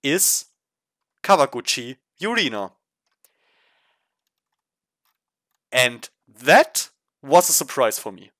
is 0.02 0.46
Kawaguchi 1.22 1.96
Yurina. 2.20 2.72
And 5.72 6.08
that 6.26 6.90
was 7.22 7.48
a 7.48 7.52
surprise 7.52 7.98
for 7.98 8.10
me. 8.10 8.30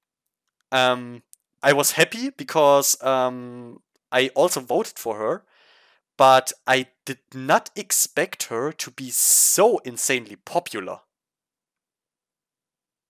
Um, 0.72 1.22
I 1.62 1.72
was 1.72 1.92
happy 1.92 2.30
because 2.30 3.00
um, 3.02 3.80
I 4.10 4.28
also 4.34 4.60
voted 4.60 4.98
for 4.98 5.16
her, 5.16 5.44
but 6.20 6.52
I 6.66 6.88
did 7.06 7.20
not 7.34 7.70
expect 7.74 8.42
her 8.50 8.72
to 8.72 8.90
be 8.90 9.08
so 9.08 9.78
insanely 9.86 10.36
popular. 10.36 11.00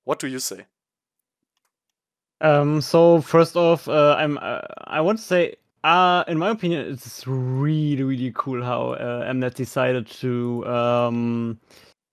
What 0.05 0.21
do 0.21 0.29
you 0.29 0.39
say? 0.39 0.67
Um, 2.41 2.81
so 2.81 3.21
first 3.21 3.57
off, 3.57 3.89
uh, 3.89 4.15
I'm 4.17 4.39
uh, 4.41 4.61
I 4.85 5.01
want 5.01 5.19
to 5.19 5.25
say, 5.25 5.57
uh, 5.83 6.23
in 6.29 6.39
my 6.39 6.51
opinion, 6.51 6.87
it's 6.87 7.27
really 7.27 8.05
really 8.05 8.31
cool 8.37 8.63
how 8.63 8.93
uh, 8.93 9.33
Mnet 9.33 9.55
decided 9.55 10.07
to, 10.07 10.65
um, 10.69 11.59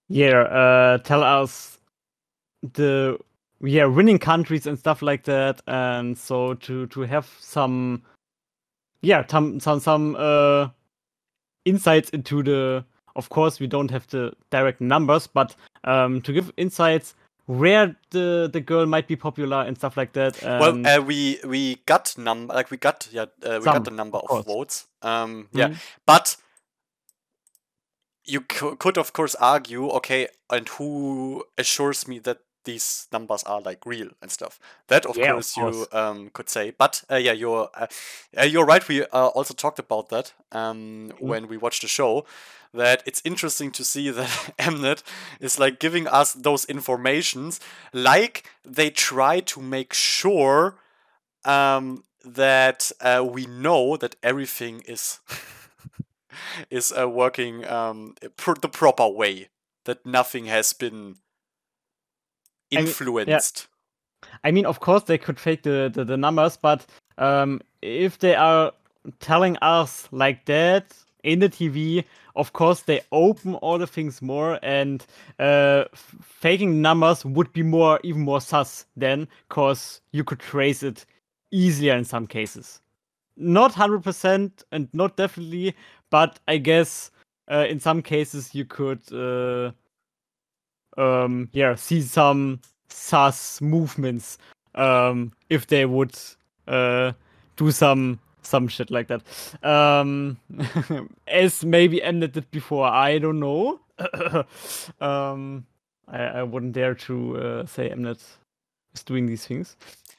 yeah, 0.09 0.39
uh, 0.39 0.97
tell 0.97 1.21
us 1.21 1.77
the 2.73 3.19
yeah 3.61 3.85
winning 3.85 4.17
countries 4.17 4.65
and 4.65 4.79
stuff 4.79 5.03
like 5.03 5.25
that, 5.25 5.61
and 5.67 6.17
so 6.17 6.55
to 6.55 6.87
to 6.87 7.01
have 7.01 7.27
some, 7.39 8.01
yeah, 9.01 9.23
some 9.27 9.59
some 9.59 9.79
some 9.79 10.15
uh 10.17 10.69
insights 11.67 12.09
into 12.11 12.43
the. 12.43 12.85
Of 13.15 13.29
course, 13.29 13.59
we 13.59 13.67
don't 13.67 13.89
have 13.91 14.07
the 14.07 14.31
direct 14.51 14.79
numbers, 14.79 15.25
but 15.27 15.55
um, 15.83 16.21
to 16.21 16.31
give 16.31 16.51
insights 16.57 17.15
where 17.47 17.95
the 18.11 18.49
the 18.51 18.59
girl 18.61 18.85
might 18.85 19.07
be 19.07 19.15
popular 19.15 19.63
and 19.63 19.75
stuff 19.77 19.97
like 19.97 20.13
that. 20.13 20.41
well, 20.43 20.79
uh, 20.85 21.01
we 21.01 21.39
we 21.43 21.77
got 21.85 22.15
number 22.17 22.53
like 22.53 22.69
we 22.69 22.77
got 22.77 23.07
yeah 23.11 23.23
uh, 23.43 23.57
we 23.59 23.63
Some, 23.63 23.73
got 23.73 23.85
the 23.85 23.91
number 23.91 24.17
of 24.19 24.29
of, 24.29 24.45
votes. 24.45 24.85
Um, 25.01 25.47
yeah, 25.53 25.69
Mhm. 25.69 25.77
but 26.05 26.37
you 28.25 28.41
co- 28.41 28.75
could 28.75 28.97
of 28.97 29.13
course 29.13 29.35
argue, 29.35 29.89
okay, 29.89 30.27
and 30.49 30.67
who 30.69 31.43
assures 31.57 32.07
me 32.07 32.19
that 32.19 32.39
these 32.67 33.07
numbers 33.11 33.43
are 33.45 33.61
like 33.61 33.85
real 33.87 34.09
and 34.21 34.31
stuff? 34.31 34.59
That 34.89 35.05
of 35.07 35.21
Yeah, 35.21 35.33
of 35.35 35.49
course, 35.49 35.55
course. 35.55 35.79
you 35.79 35.87
um 35.93 36.29
could 36.33 36.49
say, 36.49 36.71
but 36.77 37.03
uh, 37.11 37.17
yeah, 37.17 37.33
you're 37.33 37.69
uh, 37.75 37.87
uh, 38.39 38.43
you're 38.43 38.65
right. 38.65 38.87
We 38.87 39.03
uh, 39.03 39.27
also 39.37 39.55
talked 39.55 39.79
about 39.79 40.09
that 40.09 40.33
um 40.51 41.11
Mm-hmm. 41.21 41.31
when 41.31 41.47
we 41.47 41.57
watched 41.57 41.81
the 41.81 41.87
show. 41.89 42.25
That 42.73 43.03
it's 43.05 43.21
interesting 43.25 43.71
to 43.73 43.83
see 43.85 44.11
that 44.11 44.29
Mnet 44.59 45.03
is 45.41 45.59
like 45.59 45.79
giving 45.79 46.07
us 46.07 46.33
those 46.33 46.65
informations, 46.65 47.59
like 47.93 48.49
they 48.65 48.91
try 48.91 49.41
to 49.41 49.61
make 49.61 49.93
sure 49.93 50.75
um, 51.45 52.03
that 52.25 52.91
uh, 53.01 53.25
we 53.27 53.45
know 53.45 53.97
that 53.97 54.15
everything 54.23 54.81
is 54.87 55.19
is 56.69 56.93
uh, 56.97 57.07
working 57.09 57.65
um, 57.67 58.15
pr- 58.37 58.59
the 58.61 58.69
proper 58.69 59.07
way. 59.07 59.49
That 59.85 60.05
nothing 60.05 60.45
has 60.47 60.73
been 60.73 61.17
mean, 62.71 62.81
yeah. 62.81 62.89
influenced. 62.89 63.67
I 64.43 64.51
mean, 64.51 64.65
of 64.65 64.79
course, 64.79 65.03
they 65.03 65.17
could 65.17 65.39
fake 65.39 65.63
the, 65.63 65.91
the, 65.93 66.03
the 66.03 66.17
numbers, 66.17 66.57
but 66.57 66.85
um, 67.17 67.61
if 67.81 68.19
they 68.19 68.35
are 68.35 68.71
telling 69.19 69.57
us 69.57 70.07
like 70.11 70.45
that 70.45 70.93
in 71.23 71.39
the 71.39 71.49
TV, 71.49 72.03
of 72.35 72.53
course, 72.53 72.81
they 72.81 73.01
open 73.11 73.55
all 73.55 73.77
the 73.77 73.87
things 73.87 74.21
more, 74.21 74.59
and 74.61 75.05
uh, 75.39 75.85
f- 75.91 76.15
faking 76.21 76.81
numbers 76.81 77.25
would 77.25 77.51
be 77.53 77.63
more, 77.63 77.99
even 78.03 78.21
more 78.21 78.39
sus 78.39 78.85
then, 78.95 79.27
because 79.49 80.01
you 80.11 80.23
could 80.23 80.39
trace 80.39 80.83
it 80.83 81.05
easier 81.51 81.95
in 81.95 82.05
some 82.05 82.27
cases. 82.27 82.79
Not 83.35 83.73
100% 83.73 84.51
and 84.71 84.87
not 84.93 85.15
definitely, 85.17 85.75
but 86.09 86.39
I 86.47 86.57
guess 86.57 87.11
uh, 87.51 87.65
in 87.67 87.79
some 87.79 88.01
cases 88.01 88.53
you 88.53 88.65
could, 88.65 89.01
uh, 89.11 89.71
um, 90.97 91.49
yeah, 91.51 91.75
see 91.75 92.01
some 92.01 92.59
sus 92.89 93.61
movements 93.61 94.37
um, 94.75 95.31
if 95.49 95.67
they 95.67 95.85
would 95.85 96.17
uh, 96.67 97.11
do 97.55 97.71
some 97.71 98.19
some 98.41 98.67
shit 98.67 98.89
like 98.89 99.07
that. 99.07 99.23
Um, 99.63 100.37
as 101.27 101.65
maybe 101.65 102.01
ended 102.01 102.37
it 102.37 102.49
before, 102.51 102.87
I 102.87 103.17
don't 103.19 103.39
know. 103.39 103.79
um, 105.01 105.65
I, 106.07 106.23
I 106.23 106.43
wouldn't 106.43 106.73
dare 106.73 106.95
to 106.95 107.37
uh, 107.37 107.65
say 107.65 107.89
Mnet 107.89 108.23
is 108.93 109.03
doing 109.03 109.25
these 109.25 109.45
things. 109.45 109.75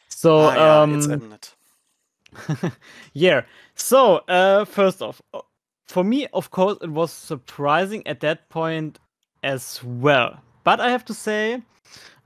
So 0.09 0.41
ah, 0.41 0.55
yeah, 0.55 0.81
um, 0.83 0.95
it's 0.97 1.07
Mnet. 1.07 2.73
yeah. 3.15 3.43
So 3.75 4.17
uh, 4.29 4.65
first 4.65 5.01
off, 5.01 5.23
for 5.87 6.05
me, 6.05 6.27
of 6.35 6.51
course, 6.51 6.77
it 6.83 6.91
was 6.91 7.11
surprising 7.11 8.07
at 8.07 8.21
that 8.21 8.49
point 8.51 8.99
as 9.43 9.83
well. 9.83 10.39
But 10.65 10.81
I 10.81 10.91
have 10.91 11.05
to 11.07 11.15
say, 11.15 11.63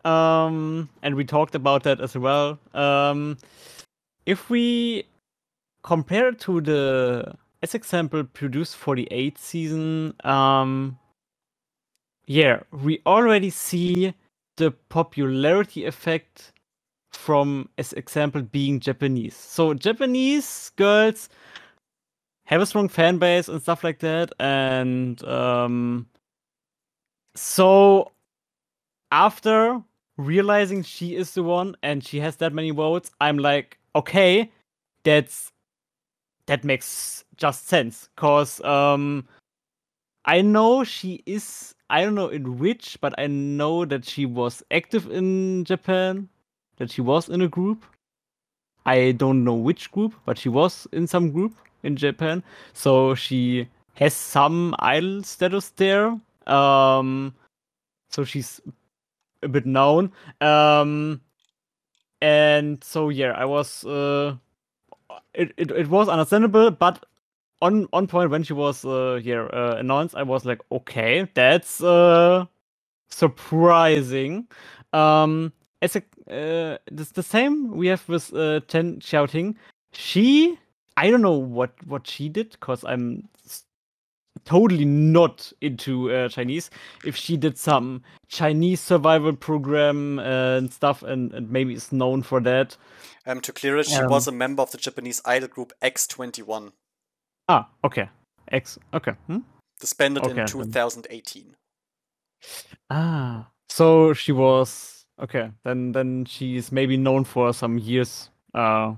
um, 0.04 0.88
and 1.02 1.14
we 1.14 1.24
talked 1.24 1.54
about 1.54 1.84
that 1.84 2.00
as 2.00 2.16
well. 2.16 2.58
Um, 2.74 3.38
if 4.26 4.50
we 4.50 5.04
compare 5.82 6.28
it 6.28 6.40
to 6.40 6.60
the, 6.60 7.34
as 7.62 7.74
example, 7.74 8.24
produced 8.24 8.76
for 8.76 8.96
the 8.96 9.08
eighth 9.10 9.40
season, 9.40 10.14
um, 10.24 10.98
yeah, 12.26 12.60
we 12.72 13.00
already 13.06 13.50
see 13.50 14.14
the 14.56 14.70
popularity 14.88 15.84
effect 15.84 16.52
from, 17.12 17.68
as 17.78 17.92
example, 17.94 18.42
being 18.42 18.80
Japanese. 18.80 19.36
So 19.36 19.74
Japanese 19.74 20.72
girls 20.76 21.28
have 22.46 22.60
a 22.60 22.66
strong 22.66 22.88
fan 22.88 23.18
base 23.18 23.48
and 23.48 23.60
stuff 23.62 23.84
like 23.84 24.00
that, 24.00 24.32
and 24.40 25.22
um, 25.24 26.06
so 27.34 28.12
after 29.12 29.80
realizing 30.16 30.82
she 30.82 31.14
is 31.14 31.34
the 31.34 31.42
one 31.42 31.76
and 31.82 32.02
she 32.02 32.18
has 32.20 32.36
that 32.36 32.52
many 32.52 32.70
votes, 32.70 33.10
I'm 33.20 33.38
like, 33.38 33.78
okay, 33.94 34.50
that's 35.04 35.52
that 36.46 36.64
makes 36.64 37.24
just 37.36 37.68
sense. 37.68 38.08
Cause 38.16 38.60
um 38.64 39.28
I 40.24 40.40
know 40.40 40.82
she 40.82 41.22
is 41.26 41.74
I 41.90 42.02
don't 42.02 42.14
know 42.14 42.28
in 42.28 42.58
which, 42.58 42.98
but 43.00 43.14
I 43.18 43.26
know 43.26 43.84
that 43.84 44.04
she 44.04 44.24
was 44.24 44.62
active 44.70 45.10
in 45.10 45.64
Japan, 45.64 46.28
that 46.78 46.90
she 46.90 47.02
was 47.02 47.28
in 47.28 47.42
a 47.42 47.48
group. 47.48 47.84
I 48.86 49.12
don't 49.12 49.44
know 49.44 49.54
which 49.54 49.92
group, 49.92 50.14
but 50.24 50.38
she 50.38 50.48
was 50.48 50.88
in 50.92 51.06
some 51.06 51.30
group 51.30 51.54
in 51.82 51.96
Japan. 51.96 52.42
So 52.72 53.14
she 53.14 53.68
has 53.94 54.14
some 54.14 54.74
idol 54.78 55.22
status 55.22 55.68
there. 55.76 56.18
Um 56.46 57.34
so 58.08 58.24
she's 58.24 58.60
a 59.42 59.48
bit 59.48 59.66
known. 59.66 60.12
Um, 60.40 61.20
and 62.20 62.82
so 62.84 63.08
yeah, 63.08 63.32
I 63.32 63.44
was 63.44 63.84
uh, 63.84 64.36
it, 65.34 65.52
it 65.56 65.70
it 65.70 65.88
was 65.88 66.08
understandable, 66.08 66.70
but 66.70 67.04
on 67.60 67.86
on 67.92 68.06
point 68.06 68.30
when 68.30 68.42
she 68.42 68.52
was 68.52 68.84
uh 68.84 69.20
yeah 69.22 69.42
uh, 69.42 69.76
announced, 69.78 70.14
I 70.14 70.22
was 70.22 70.44
like, 70.44 70.60
okay, 70.70 71.28
that's 71.34 71.82
uh 71.82 72.46
surprising. 73.08 74.48
Um, 74.92 75.52
as 75.80 75.96
a 75.96 76.02
uh, 76.30 76.78
it's 76.86 77.12
the 77.12 77.22
same 77.22 77.76
we 77.76 77.88
have 77.88 78.08
with 78.08 78.32
uh 78.34 78.60
Shen 78.68 79.00
Xiaoting. 79.00 79.56
She 79.92 80.58
I 80.96 81.10
don't 81.10 81.22
know 81.22 81.38
what 81.38 81.72
what 81.86 82.06
she 82.06 82.28
did 82.28 82.50
because 82.52 82.84
I'm 82.84 83.28
totally 84.44 84.84
not 84.84 85.52
into 85.60 86.10
uh, 86.12 86.28
Chinese, 86.28 86.70
if 87.04 87.16
she 87.16 87.36
did 87.36 87.56
some 87.58 88.02
Chinese 88.28 88.80
survival 88.80 89.34
program 89.34 90.18
and 90.18 90.72
stuff, 90.72 91.02
and, 91.02 91.32
and 91.32 91.50
maybe 91.50 91.74
is 91.74 91.92
known 91.92 92.22
for 92.22 92.40
that. 92.40 92.76
Um, 93.26 93.40
to 93.40 93.52
clear 93.52 93.76
it, 93.78 93.86
she 93.86 93.96
Um, 93.96 94.10
was 94.10 94.26
a 94.26 94.32
member 94.32 94.62
of 94.62 94.70
the 94.72 94.78
Japanese 94.78 95.20
idol 95.24 95.48
group 95.48 95.72
X21, 95.82 96.72
Ah, 97.48 97.68
okay. 97.84 98.08
X. 98.50 98.78
Okay. 98.94 99.12
Hmm? 99.26 99.38
disbanded 99.80 100.24
Okay, 100.24 100.40
in 100.42 100.46
2018. 100.46 101.56
Ah, 102.90 103.48
so 103.68 104.12
she 104.12 104.32
was 104.32 105.04
okay. 105.20 105.50
Then 105.64 105.92
then 105.92 106.24
she's 106.24 106.70
maybe 106.72 106.96
known 106.96 107.24
for 107.24 107.52
some 107.52 107.78
years 107.78 108.30
uh 108.54 108.94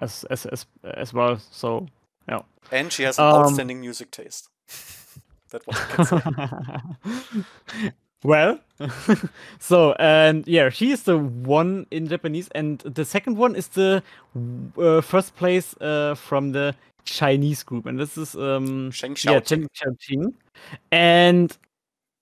as 0.00 0.24
as 0.30 0.46
as 0.46 0.66
as 0.84 1.12
well. 1.12 1.38
So 1.50 1.86
yeah. 2.28 2.42
And 2.70 2.92
she 2.92 3.02
has 3.04 3.18
an 3.18 3.24
Um, 3.24 3.34
outstanding 3.44 3.80
music 3.80 4.10
taste. 4.10 4.48
that 5.50 5.66
what 5.66 5.76
I 5.76 5.84
can 5.94 7.44
say. 7.44 7.92
well, 8.22 8.60
so 9.58 9.92
and 9.98 10.46
yeah, 10.46 10.68
she 10.68 10.90
is 10.90 11.04
the 11.04 11.18
one 11.18 11.86
in 11.90 12.08
Japanese, 12.08 12.48
and 12.54 12.78
the 12.80 13.04
second 13.04 13.36
one 13.36 13.56
is 13.56 13.68
the 13.68 14.02
uh, 14.78 15.00
first 15.00 15.36
place 15.36 15.74
uh, 15.80 16.14
from 16.14 16.52
the 16.52 16.74
Chinese 17.04 17.62
group, 17.62 17.86
and 17.86 17.98
this 17.98 18.18
is 18.18 18.34
um 18.34 18.90
Sheng 18.90 19.16
yeah. 19.24 19.40
Shen 19.42 19.68
Xiaoting, 19.74 20.34
and 20.92 21.56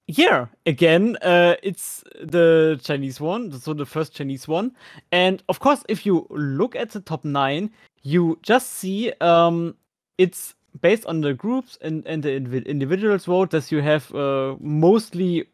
yeah, 0.09 0.47
again, 0.66 1.16
uh, 1.22 1.57
it's 1.62 2.05
the 2.22 2.78
Chinese 2.82 3.20
one, 3.20 3.53
so 3.59 3.74
the 3.74 3.86
first 3.86 4.14
Chinese 4.14 4.47
one, 4.47 4.72
and 5.11 5.42
of 5.49 5.59
course, 5.59 5.82
if 5.88 6.07
you 6.07 6.26
look 6.30 6.76
at 6.76 6.90
the 6.90 7.01
top 7.01 7.24
nine, 7.24 7.70
you 8.03 8.38
just 8.42 8.72
see 8.74 9.12
um 9.20 9.74
it's 10.18 10.55
based 10.81 11.07
on 11.07 11.20
the 11.20 11.35
groups 11.35 11.79
and, 11.81 12.07
and 12.07 12.22
the 12.22 12.41
indivi- 12.41 12.66
individuals 12.66 13.24
vote 13.24 13.51
that 13.51 13.70
you 13.70 13.81
have 13.81 14.14
uh, 14.14 14.57
mostly 14.61 15.47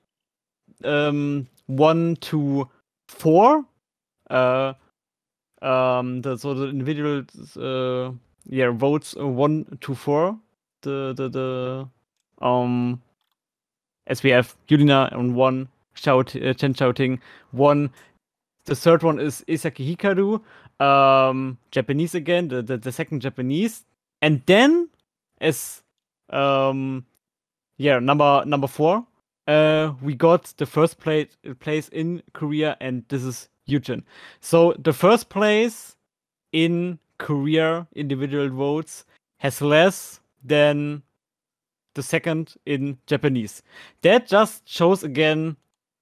um, 0.84 1.46
one 1.66 2.16
to 2.16 2.68
four. 3.08 3.64
Uh, 4.30 4.74
um, 5.60 6.22
the, 6.22 6.36
so 6.36 6.54
the 6.54 6.68
individuals, 6.68 7.56
uh, 7.56 8.12
yeah, 8.46 8.70
votes 8.70 9.14
one 9.16 9.78
to 9.80 9.94
four. 9.94 10.38
The 10.82 11.14
the 11.16 11.28
the 11.28 11.88
um, 12.44 13.00
as 14.08 14.22
we 14.22 14.30
have 14.30 14.56
Yurina 14.68 15.14
on 15.16 15.34
one, 15.34 15.68
shout 15.94 16.34
uh, 16.34 16.52
Shen 16.54 16.74
Xiaoting 16.74 17.20
one. 17.52 17.90
The 18.64 18.74
third 18.74 19.02
one 19.02 19.18
is 19.20 19.44
Ezaki 19.48 19.96
Hikaru, 19.96 20.40
um, 20.84 21.58
Japanese 21.70 22.14
again, 22.14 22.48
the, 22.48 22.62
the 22.62 22.76
the 22.76 22.92
second 22.92 23.20
Japanese, 23.20 23.84
and 24.20 24.42
then 24.46 24.88
as 25.42 25.82
um, 26.30 27.04
yeah, 27.76 27.98
number 27.98 28.44
number 28.46 28.66
four, 28.66 29.06
uh, 29.46 29.92
we 30.00 30.14
got 30.14 30.44
the 30.56 30.66
first 30.66 30.98
place 30.98 31.36
place 31.60 31.88
in 31.88 32.22
Korea, 32.32 32.76
and 32.80 33.04
this 33.08 33.22
is 33.22 33.48
Yujin. 33.68 34.02
So 34.40 34.74
the 34.78 34.92
first 34.92 35.28
place 35.28 35.96
in 36.52 36.98
Korea 37.18 37.86
individual 37.94 38.48
votes 38.48 39.04
has 39.38 39.60
less 39.60 40.20
than 40.44 41.02
the 41.94 42.02
second 42.02 42.54
in 42.64 42.98
Japanese. 43.06 43.62
That 44.02 44.26
just 44.26 44.68
shows 44.68 45.02
again 45.02 45.56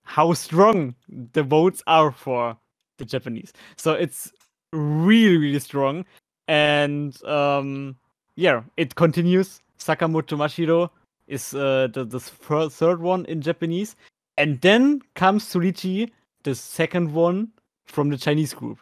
how 0.04 0.32
strong 0.34 0.94
the 1.32 1.42
votes 1.42 1.82
are 1.86 2.12
for 2.12 2.56
the 2.98 3.04
Japanese. 3.04 3.52
So 3.76 3.92
it's 3.92 4.32
really, 4.72 5.36
really 5.36 5.58
strong. 5.58 6.04
And 6.48 7.22
um, 7.24 7.96
yeah, 8.40 8.62
it 8.78 8.94
continues. 8.94 9.60
Sakamoto 9.78 10.36
Mashiro 10.36 10.90
is 11.26 11.54
uh, 11.54 11.88
the, 11.92 12.04
the 12.04 12.20
third 12.20 13.00
one 13.00 13.26
in 13.26 13.42
Japanese. 13.42 13.96
And 14.38 14.58
then 14.62 15.02
comes 15.14 15.46
Su 15.46 15.60
Ruiqi, 15.60 16.10
the 16.44 16.54
second 16.54 17.12
one 17.12 17.48
from 17.84 18.08
the 18.08 18.16
Chinese 18.16 18.54
group. 18.54 18.78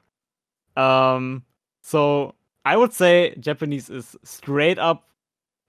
Um, 0.77 1.43
so 1.83 2.35
I 2.65 2.77
would 2.77 2.93
say 2.93 3.35
Japanese 3.41 3.91
is 3.91 4.17
straight 4.23 4.79
up 4.79 5.09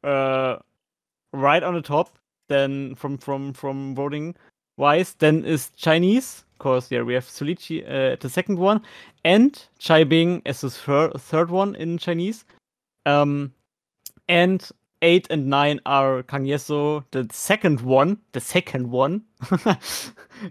uh, 0.04 0.58
right 1.34 1.64
on 1.64 1.74
the 1.74 1.82
top. 1.82 2.16
Then 2.48 2.96
from 2.96 3.18
from 3.18 3.54
from 3.54 3.96
voting 3.96 4.36
wise, 4.78 5.16
then 5.18 5.46
is 5.46 5.72
Chinese. 5.76 6.44
Of 6.54 6.60
course, 6.60 6.92
yeah, 6.92 7.02
we 7.02 7.14
have 7.14 7.28
Su 7.28 7.46
Ruiqi 7.46 7.84
uh, 7.86 8.18
the 8.20 8.30
second 8.30 8.60
one, 8.60 8.82
and 9.24 9.68
Cai 9.80 10.04
Bing 10.04 10.42
as 10.46 10.62
the 10.62 10.70
thir- 10.70 11.12
third 11.12 11.50
one 11.50 11.76
in 11.76 11.98
Chinese. 11.98 12.46
Um, 13.06 13.54
and 14.30 14.70
eight 15.02 15.28
and 15.30 15.48
nine 15.48 15.82
are 15.86 16.24
Kang 16.24 16.46
Yeseo, 16.46 17.04
the 17.12 17.28
second 17.32 17.82
one, 17.82 18.18
the 18.32 18.40
second 18.40 18.92
one 18.92 19.24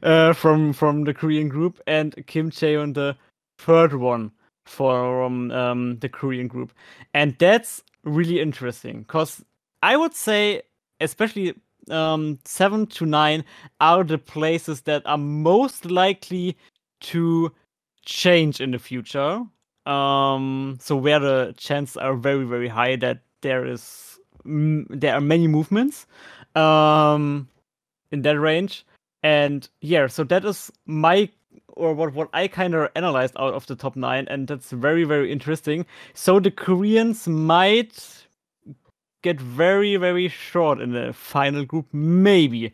uh, 0.02 0.32
from 0.34 0.72
from 0.74 1.04
the 1.04 1.14
Korean 1.14 1.48
group, 1.48 1.80
and 1.86 2.14
Kim 2.26 2.50
Chaeon, 2.50 2.94
the 2.94 3.16
third 3.58 3.94
one 3.94 4.32
from 4.66 5.50
um, 5.52 5.98
the 6.00 6.08
Korean 6.08 6.48
group, 6.48 6.72
and 7.14 7.36
that's 7.38 7.82
really 8.04 8.40
interesting 8.40 9.02
because 9.02 9.42
I 9.82 9.96
would 9.96 10.14
say, 10.14 10.62
especially 11.00 11.54
um, 11.90 12.38
seven 12.44 12.86
to 12.86 13.06
nine 13.06 13.44
are 13.80 14.04
the 14.04 14.18
places 14.18 14.82
that 14.82 15.02
are 15.06 15.18
most 15.18 15.86
likely 15.86 16.58
to 17.00 17.52
change 18.04 18.60
in 18.60 18.72
the 18.72 18.78
future. 18.78 19.42
Um, 19.86 20.76
so 20.80 20.96
where 20.96 21.18
the 21.18 21.54
chances 21.56 21.96
are 21.96 22.14
very 22.14 22.44
very 22.44 22.68
high 22.68 22.96
that 22.96 23.22
there 23.42 23.66
is 23.66 24.18
there 24.44 25.14
are 25.14 25.20
many 25.20 25.46
movements 25.46 26.06
um, 26.54 27.48
in 28.10 28.22
that 28.22 28.38
range, 28.38 28.86
and 29.22 29.68
yeah, 29.80 30.06
so 30.06 30.24
that 30.24 30.44
is 30.44 30.70
my 30.86 31.28
or 31.68 31.94
what 31.94 32.12
what 32.14 32.28
I 32.32 32.48
kind 32.48 32.74
of 32.74 32.90
analyzed 32.94 33.34
out 33.38 33.54
of 33.54 33.66
the 33.66 33.76
top 33.76 33.96
nine, 33.96 34.26
and 34.28 34.48
that's 34.48 34.70
very 34.70 35.04
very 35.04 35.30
interesting. 35.32 35.86
So 36.14 36.40
the 36.40 36.50
Koreans 36.50 37.28
might 37.28 38.24
get 39.22 39.40
very 39.40 39.96
very 39.96 40.28
short 40.28 40.80
in 40.80 40.92
the 40.92 41.12
final 41.12 41.64
group, 41.64 41.86
maybe, 41.92 42.72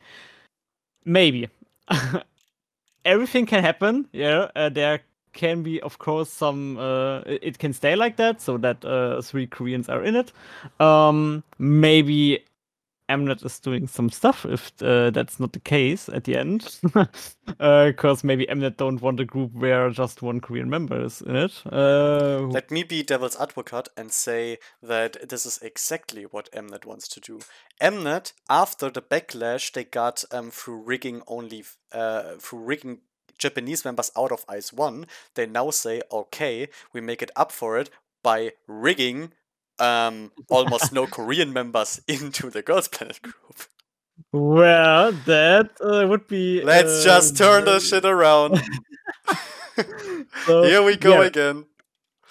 maybe. 1.05 1.49
Everything 3.05 3.45
can 3.45 3.63
happen. 3.63 4.09
Yeah, 4.13 4.49
uh, 4.57 4.71
there 4.71 5.01
can 5.35 5.63
be, 5.63 5.81
of 5.81 5.99
course, 5.99 6.31
some. 6.31 6.79
Uh, 6.79 7.21
it 7.27 7.59
can 7.59 7.73
stay 7.73 7.97
like 7.97 8.17
that, 8.17 8.41
so 8.41 8.57
that 8.59 8.85
uh, 8.85 9.21
three 9.23 9.47
Koreans 9.47 9.89
are 9.89 10.03
in 10.03 10.17
it. 10.17 10.33
Um, 10.81 11.45
maybe 11.59 12.45
Mnet 13.09 13.45
is 13.45 13.59
doing 13.59 13.87
some 13.87 14.09
stuff 14.11 14.47
if 14.47 14.73
uh, 14.83 15.11
that's 15.11 15.39
not 15.39 15.53
the 15.53 15.61
case 15.61 16.09
at 16.09 16.25
the 16.25 16.37
end, 16.37 16.81
because 17.59 18.25
maybe 18.25 18.47
Mnet 18.47 18.77
don't 18.77 19.03
want 19.03 19.21
a 19.21 19.25
group 19.25 19.53
where 19.53 19.91
just 19.91 20.23
one 20.23 20.41
Korean 20.41 20.71
member 20.71 21.05
is 21.05 21.21
in 21.21 21.37
it. 21.37 21.63
Uh, 21.71 22.41
Let 22.41 22.71
me 22.71 22.83
be 22.83 23.03
devil's 23.03 23.37
advocate 23.39 23.89
and 23.97 24.11
say 24.11 24.59
that 24.83 25.29
this 25.29 25.45
is 25.45 25.59
exactly 25.63 26.23
what 26.25 26.51
Mnet 26.53 26.87
wants 26.87 27.09
to 27.09 27.21
do. 27.21 27.41
Mnet, 27.81 28.33
after 28.49 28.91
the 28.91 29.03
backlash 29.03 29.73
they 29.73 29.85
got 29.85 30.25
um, 30.31 30.51
through 30.51 30.83
rigging 30.83 31.23
only 31.27 31.65
uh, 31.93 32.37
through 32.39 32.61
rigging 32.61 33.01
Japanese 33.39 33.85
members 33.85 34.11
out 34.17 34.33
of 34.33 34.45
IZ*ONE, 34.53 35.07
they 35.35 35.47
now 35.47 35.71
say, 35.71 36.03
okay, 36.11 36.69
we 36.93 37.01
make 37.01 37.23
it 37.23 37.31
up 37.37 37.53
for 37.53 37.79
it 37.79 37.91
by 38.23 38.53
rigging 38.67 39.33
um, 39.79 40.33
almost 40.49 40.93
no 40.93 41.07
Korean 41.17 41.53
members 41.53 42.01
into 42.09 42.51
the 42.51 42.63
Girls 42.63 42.89
Planet 42.89 43.21
group. 43.23 43.65
well, 44.33 45.13
that 45.13 45.71
uh, 45.81 46.07
would 46.09 46.27
be. 46.29 46.63
Let's 46.63 47.05
just 47.05 47.41
uh, 47.41 47.45
turn 47.45 47.65
the 47.65 47.81
shit 47.81 48.05
around. 48.05 48.63
so, 50.47 50.63
Here 50.63 50.83
we 50.83 50.97
go 50.97 51.21
yeah, 51.21 51.27
again. 51.27 51.67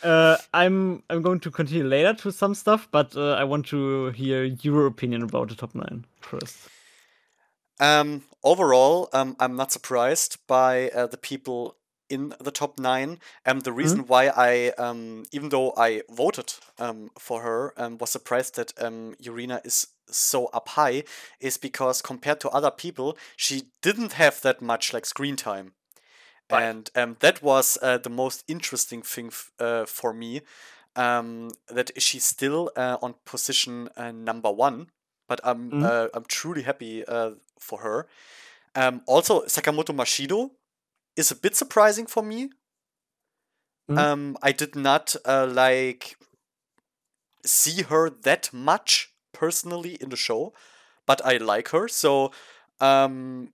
Uh, 0.01 0.37
I'm 0.53 1.01
I'm 1.09 1.21
going 1.21 1.39
to 1.41 1.51
continue 1.51 1.85
later 1.85 2.13
to 2.13 2.31
some 2.31 2.55
stuff, 2.55 2.89
but 2.91 3.15
uh, 3.15 3.33
I 3.33 3.45
want 3.45 3.65
to 3.67 4.09
hear 4.09 4.43
your 4.43 4.85
opinion 4.85 5.23
about 5.23 5.49
the 5.49 5.55
top 5.55 5.73
nine 5.73 6.05
first. 6.19 6.67
Um, 7.79 8.23
overall, 8.43 9.09
um, 9.13 9.35
I'm 9.39 9.55
not 9.55 9.71
surprised 9.71 10.37
by 10.47 10.89
uh, 10.89 11.07
the 11.07 11.17
people 11.17 11.75
in 12.09 12.33
the 12.39 12.51
top 12.51 12.79
nine. 12.79 13.19
Um, 13.45 13.61
the 13.61 13.71
reason 13.71 14.05
why 14.07 14.27
I, 14.35 14.69
um, 14.77 15.25
even 15.31 15.49
though 15.49 15.73
I 15.77 16.03
voted 16.09 16.53
um, 16.79 17.09
for 17.17 17.41
her, 17.41 17.73
um, 17.77 17.97
was 17.97 18.11
surprised 18.11 18.55
that 18.55 18.73
um, 18.81 19.15
Yurina 19.21 19.65
is 19.65 19.87
so 20.09 20.47
up 20.47 20.69
high, 20.69 21.03
is 21.39 21.57
because 21.57 22.01
compared 22.01 22.39
to 22.41 22.49
other 22.49 22.71
people, 22.71 23.17
she 23.35 23.63
didn't 23.81 24.13
have 24.13 24.41
that 24.41 24.61
much 24.61 24.93
like 24.93 25.05
screen 25.05 25.35
time. 25.35 25.73
Right. 26.49 26.69
And 26.69 26.89
um, 26.95 27.17
that 27.19 27.41
was 27.41 27.77
uh, 27.81 27.97
the 27.97 28.09
most 28.09 28.43
interesting 28.47 29.01
thing 29.01 29.27
f- 29.27 29.51
uh, 29.59 29.85
for 29.85 30.13
me. 30.13 30.41
Um, 30.95 31.49
that 31.69 31.91
she's 32.01 32.23
still 32.23 32.71
uh, 32.75 32.97
on 33.01 33.15
position 33.25 33.89
uh, 33.97 34.11
number 34.11 34.51
one, 34.51 34.91
but 35.27 35.39
I'm 35.43 35.73
Mhm. 35.73 35.81
uh, 35.81 36.07
I'm 36.13 36.25
truly 36.27 36.63
happy 36.63 37.03
uh, 37.05 37.31
for 37.63 37.79
her. 37.81 38.07
Um, 38.75 39.01
also, 39.07 39.43
Sakamoto 39.45 39.95
Mashiro 39.95 40.51
is 41.15 41.31
a 41.31 41.35
bit 41.35 41.55
surprising 41.55 42.05
for 42.07 42.23
me. 42.23 42.49
Mhm. 43.89 43.97
Um, 43.97 44.37
I 44.41 44.51
did 44.51 44.75
not 44.75 45.15
uh, 45.25 45.47
like 45.47 46.15
see 47.45 47.83
her 47.83 48.09
that 48.09 48.53
much 48.53 49.13
personally 49.33 49.95
in 49.99 50.09
the 50.09 50.15
show, 50.17 50.53
but 51.05 51.23
I 51.25 51.37
like 51.37 51.69
her. 51.69 51.87
So 51.87 52.31
um, 52.79 53.53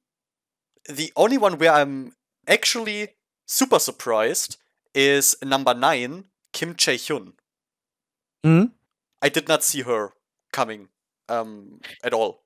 the 0.88 1.12
only 1.16 1.38
one 1.38 1.58
where 1.58 1.72
I'm 1.74 2.14
actually 2.48 3.10
super 3.48 3.80
surprised 3.80 4.58
is 4.94 5.36
number 5.44 5.74
nine, 5.74 6.26
Kim 6.54 6.76
Chae 6.76 6.96
Hyun. 6.96 7.34
Hmm? 8.44 8.66
I 9.22 9.30
did 9.30 9.48
not 9.48 9.64
see 9.64 9.82
her 9.82 10.14
coming 10.52 10.90
um, 11.28 11.82
at 12.04 12.14
all. 12.14 12.44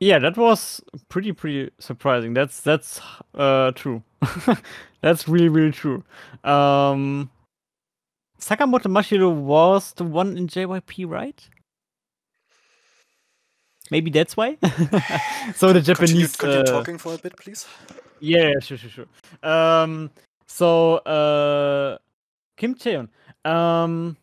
Yeah, 0.00 0.18
that 0.20 0.36
was 0.36 0.80
pretty 1.08 1.32
pretty 1.32 1.70
surprising. 1.78 2.34
That's 2.34 2.60
that's 2.60 3.00
uh 3.34 3.72
true. 3.72 4.02
that's 5.00 5.28
really 5.28 5.48
really 5.48 5.72
true. 5.72 6.04
Um 6.44 7.30
Sakamoto 8.40 8.86
Mashiro 8.86 9.34
was 9.34 9.92
the 9.94 10.04
one 10.04 10.36
in 10.36 10.46
JYP, 10.46 11.08
right? 11.08 11.48
Maybe 13.90 14.10
that's 14.10 14.36
why. 14.36 14.56
so 15.54 15.72
the 15.72 15.80
Japanese 15.80 16.36
continue 16.36 16.60
uh, 16.60 16.64
talking 16.64 16.98
for 16.98 17.14
a 17.14 17.18
bit, 17.18 17.36
please. 17.36 17.66
Yeah, 18.20 18.50
yeah, 18.50 18.60
sure, 18.60 18.76
sure, 18.76 18.90
sure. 18.90 19.06
Um, 19.50 20.10
so 20.46 20.96
uh, 20.98 21.98
Kim 22.56 22.74
Cheon. 22.74 23.08
Um, 23.44 24.16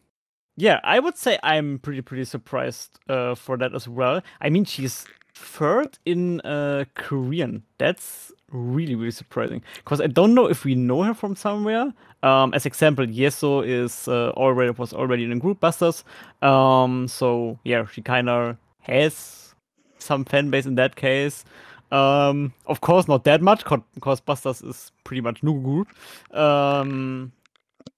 yeah, 0.56 0.80
I 0.84 1.00
would 1.00 1.18
say 1.18 1.40
I'm 1.44 1.80
pretty 1.80 2.02
pretty 2.02 2.26
surprised 2.26 3.00
uh 3.10 3.36
for 3.36 3.58
that 3.58 3.74
as 3.76 3.88
well. 3.88 4.22
I 4.40 4.50
mean, 4.50 4.66
she's 4.66 5.06
third 5.36 5.98
in 6.06 6.42
uh 6.42 6.86
Korean. 6.96 7.64
That's 7.78 8.32
really 8.52 8.96
really 8.96 9.12
surprising 9.12 9.62
because 9.78 10.00
I 10.02 10.08
don't 10.08 10.34
know 10.34 10.48
if 10.48 10.64
we 10.64 10.76
know 10.76 11.04
her 11.04 11.14
from 11.14 11.36
somewhere. 11.36 11.94
Um, 12.24 12.54
as 12.54 12.66
example, 12.66 13.06
Yeseo 13.06 13.66
is 13.66 14.08
uh, 14.08 14.30
already 14.32 14.72
was 14.72 14.94
already 14.94 15.26
in 15.26 15.38
Group 15.40 15.60
Busters. 15.60 16.04
Um, 16.42 17.08
so 17.08 17.60
yeah, 17.64 17.86
she 17.86 18.02
kind 18.02 18.30
of 18.30 18.58
has 18.80 19.54
some 20.00 20.26
fan 20.26 20.50
base 20.50 20.66
in 20.66 20.76
that 20.76 20.96
case. 20.96 21.46
Um, 21.92 22.54
of 22.66 22.82
course, 22.82 23.08
not 23.08 23.26
that 23.26 23.42
much 23.42 23.64
because 23.94 24.20
Busters 24.22 24.62
is 24.62 24.92
pretty 25.04 25.22
much 25.22 25.44
new 25.44 25.62
group. 25.62 25.88
Um, 26.36 27.32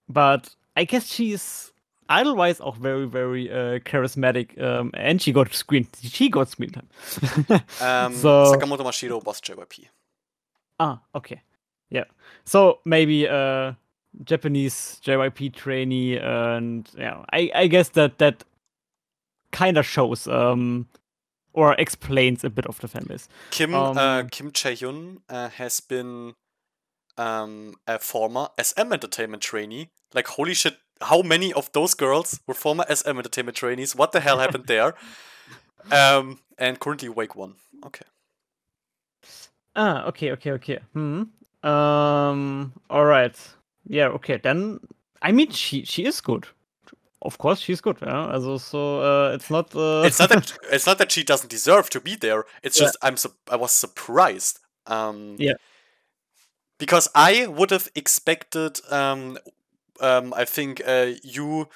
but 0.10 0.54
I 0.76 0.84
guess 0.84 1.08
she's 1.08 1.72
idolwise 2.10 2.62
auch 2.62 2.78
very 2.78 3.06
very 3.08 3.50
uh, 3.52 3.80
charismatic. 3.80 4.60
Um, 4.62 4.92
and 4.94 5.22
she 5.22 5.32
got 5.32 5.54
screen 5.54 5.88
she 6.02 6.30
got 6.30 6.50
screen 6.50 6.72
time. 6.72 6.88
Um, 7.82 8.14
so 8.14 8.52
Sakamoto 8.54 8.84
Mashiro 8.84 9.24
was 9.24 9.42
JYP. 9.42 9.88
ah 10.80 11.00
okay 11.16 11.42
yeah. 11.90 12.06
So 12.46 12.80
maybe 12.86 13.28
uh 13.28 13.74
Japanese 14.24 15.00
JYP 15.04 15.54
trainee 15.54 16.18
and 16.18 16.90
yeah 16.98 17.24
I 17.32 17.52
I 17.56 17.68
guess 17.68 17.90
that 17.90 18.18
that 18.18 18.44
kind 19.52 19.78
of 19.78 19.86
shows 19.86 20.28
um 20.28 20.88
or 21.54 21.74
explains 21.80 22.44
a 22.44 22.50
bit 22.50 22.66
of 22.68 22.80
the 22.82 22.88
fan 22.88 23.06
base. 23.08 23.28
Kim 23.52 23.74
uh, 23.74 23.94
Um, 23.94 24.30
Kim 24.30 24.52
Chae 24.52 24.74
Hyun 24.78 25.22
uh, 25.30 25.50
has 25.50 25.80
been 25.80 26.36
um, 27.18 27.74
a 27.88 27.98
former 27.98 28.50
SM 28.62 28.94
Entertainment 28.94 29.42
trainee. 29.42 29.90
Like 30.14 30.28
holy 30.28 30.54
shit, 30.54 30.78
how 31.02 31.22
many 31.22 31.54
of 31.54 31.72
those 31.72 31.94
girls 31.94 32.40
were 32.48 32.54
former 32.54 32.86
SM 32.94 33.18
Entertainment 33.18 33.58
trainees? 33.58 33.96
What 33.96 34.12
the 34.12 34.20
hell 34.20 34.40
happened 34.40 34.66
there? 34.68 34.94
Um, 35.92 36.40
and 36.58 36.80
currently 36.80 37.10
Wake 37.10 37.36
One. 37.36 37.56
Okay. 37.86 38.06
Ah, 39.76 40.06
okay, 40.06 40.32
okay, 40.32 40.52
okay. 40.52 40.80
Hmm. 40.94 41.24
Um. 41.64 42.74
All 42.90 43.06
right. 43.06 43.36
Yeah. 43.88 44.08
Okay. 44.10 44.38
Then 44.38 44.80
I 45.22 45.32
mean, 45.32 45.52
she 45.52 45.84
she 45.86 46.06
is 46.06 46.22
good. 46.22 46.48
Of 47.22 47.38
course, 47.38 47.60
she's 47.60 47.82
good. 47.82 47.98
Yeah. 48.02 48.28
Also, 48.34 48.58
so 48.58 49.02
uh, 49.02 49.32
it's 49.34 49.50
not. 49.50 49.76
Uh... 49.76 50.04
It's 50.06 50.20
not 50.20 50.30
that 50.30 50.58
it's 50.72 50.86
not 50.86 50.98
that 50.98 51.12
she 51.12 51.24
doesn't 51.24 51.50
deserve 51.50 51.90
to 51.92 52.00
be 52.00 52.16
there. 52.16 52.46
It's 52.64 52.80
Yeah. 52.80 52.86
just 52.86 52.98
I'm 53.02 53.18
su- 53.18 53.34
I 53.50 53.56
was 53.56 53.72
surprised. 53.72 54.60
Um, 54.86 55.36
Yeah. 55.40 55.54
Because 56.80 57.10
I 57.16 57.48
would 57.48 57.72
have 57.72 57.90
expected. 57.96 58.80
Um, 58.92 59.38
um, 60.02 60.34
I 60.34 60.46
think 60.46 60.82
uh, 60.86 61.14
you 61.24 61.70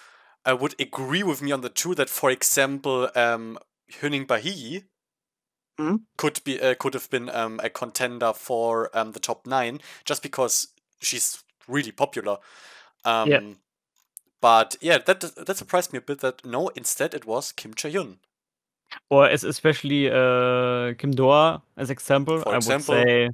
uh, 0.46 0.58
would 0.60 0.76
agree 0.80 1.24
with 1.24 1.42
me 1.42 1.52
on 1.52 1.62
the 1.62 1.70
two 1.70 1.96
that, 1.96 2.10
for 2.10 2.30
example, 2.32 3.10
um, 3.16 3.58
Huening 3.92 4.28
Bahi 4.28 4.84
Mhm. 5.78 6.06
could 6.18 6.42
be 6.44 6.62
uh, 6.62 6.76
could 6.76 6.94
have 6.94 7.10
been 7.10 7.30
um, 7.30 7.60
a 7.64 7.70
contender 7.70 8.34
for 8.34 8.90
um, 8.98 9.12
the 9.14 9.20
top 9.20 9.46
nine 9.48 9.80
just 10.06 10.22
because 10.24 10.68
she's 11.02 11.44
really 11.68 11.92
popular. 11.92 12.38
Um, 13.06 13.58
But 14.42 14.76
yeah, 14.82 15.00
that 15.00 15.22
that 15.22 15.58
surprised 15.58 15.94
me 15.94 16.00
a 16.00 16.02
bit. 16.02 16.20
That 16.20 16.46
no, 16.46 16.70
instead 16.70 17.14
it 17.14 17.26
was 17.26 17.52
Kim 17.54 17.74
Chae 17.74 17.92
Hyun. 17.94 18.20
or 19.10 19.28
as 19.28 19.44
especially 19.44 20.08
uh, 20.10 20.94
Kim 20.98 21.14
Doa 21.14 21.62
as 21.78 21.90
example, 21.90 22.44
For 22.44 22.54
I 22.54 22.58
example. 22.58 22.96
would 22.96 23.08
say 23.08 23.30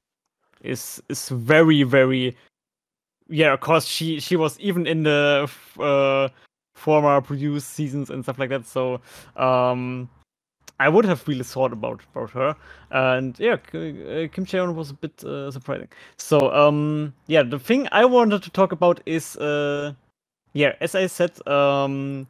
is 0.63 1.01
is 1.09 1.29
very 1.29 1.83
very 1.83 2.35
yeah. 3.29 3.53
Of 3.53 3.59
course, 3.59 3.85
she 3.85 4.19
she 4.19 4.35
was 4.35 4.59
even 4.59 4.87
in 4.87 5.03
the 5.03 5.49
uh, 5.79 6.29
former 6.75 7.21
produced 7.21 7.69
seasons 7.69 8.09
and 8.09 8.23
stuff 8.23 8.39
like 8.39 8.49
that. 8.49 8.65
So 8.65 9.01
um, 9.35 10.09
I 10.79 10.89
would 10.89 11.05
have 11.05 11.27
really 11.27 11.43
thought 11.43 11.73
about 11.73 12.01
about 12.13 12.31
her. 12.31 12.55
And 12.91 13.37
yeah, 13.39 13.53
uh, 13.53 14.27
Kim 14.31 14.45
Cheon 14.45 14.75
was 14.75 14.91
a 14.91 14.93
bit 14.93 15.23
uh, 15.23 15.51
surprising. 15.51 15.89
So 16.17 16.51
um, 16.53 17.13
yeah, 17.27 17.43
the 17.43 17.59
thing 17.59 17.87
I 17.91 18.05
wanted 18.05 18.43
to 18.43 18.49
talk 18.49 18.71
about 18.71 19.01
is 19.05 19.35
uh, 19.37 19.93
yeah, 20.53 20.73
as 20.81 20.95
I 20.95 21.07
said, 21.07 21.31
um, 21.47 22.27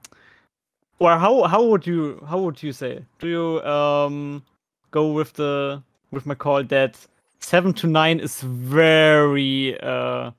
or 1.00 1.18
how 1.18 1.44
how 1.44 1.64
would 1.64 1.86
you 1.86 2.24
how 2.28 2.40
would 2.40 2.62
you 2.64 2.74
say? 2.74 3.06
Do 3.20 3.28
you 3.28 3.62
um 3.64 4.44
go 4.92 5.12
with 5.12 5.34
the 5.34 5.82
with 6.12 6.26
my 6.26 6.36
call 6.36 6.64
that 6.64 6.98
seven 7.40 7.74
to 7.74 7.88
nine 7.88 8.20
is 8.20 8.42
very 8.42 9.80
uh 9.82 10.32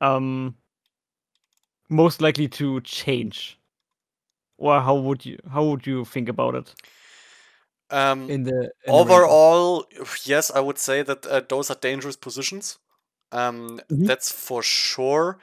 um 0.00 0.56
most 1.90 2.20
likely 2.20 2.48
to 2.48 2.80
change? 2.82 3.58
Or 4.58 4.80
how 4.80 4.96
would 4.96 5.24
you 5.26 5.38
how 5.50 5.64
would 5.66 5.86
you 5.86 6.04
think 6.04 6.28
about 6.28 6.54
it? 6.54 6.74
Um, 7.90 8.34
in 8.34 8.42
the 8.44 8.70
in 8.86 9.06
the 9.06 9.22
overall, 9.22 9.86
yes, 10.24 10.50
I 10.50 10.60
would 10.60 10.78
say 10.78 11.02
that 11.02 11.26
uh, 11.26 11.40
those 11.48 11.70
are 11.70 11.74
dangerous 11.76 12.16
positions. 12.16 12.78
Um, 13.32 13.80
Mhm. 13.90 14.08
That's 14.08 14.32
for 14.32 14.62
sure. 14.62 15.38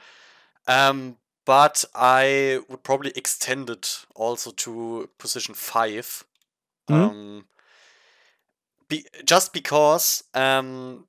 Um, 0.68 1.18
but 1.46 1.84
I 1.94 2.60
would 2.68 2.84
probably 2.84 3.12
extend 3.16 3.70
it 3.70 4.06
also 4.16 4.52
to 4.52 5.10
position 5.18 5.54
five. 5.54 6.24
Mhm. 6.88 7.10
Um, 7.10 7.48
be, 8.88 9.04
just 9.24 9.52
because, 9.52 10.24
um, 10.34 11.06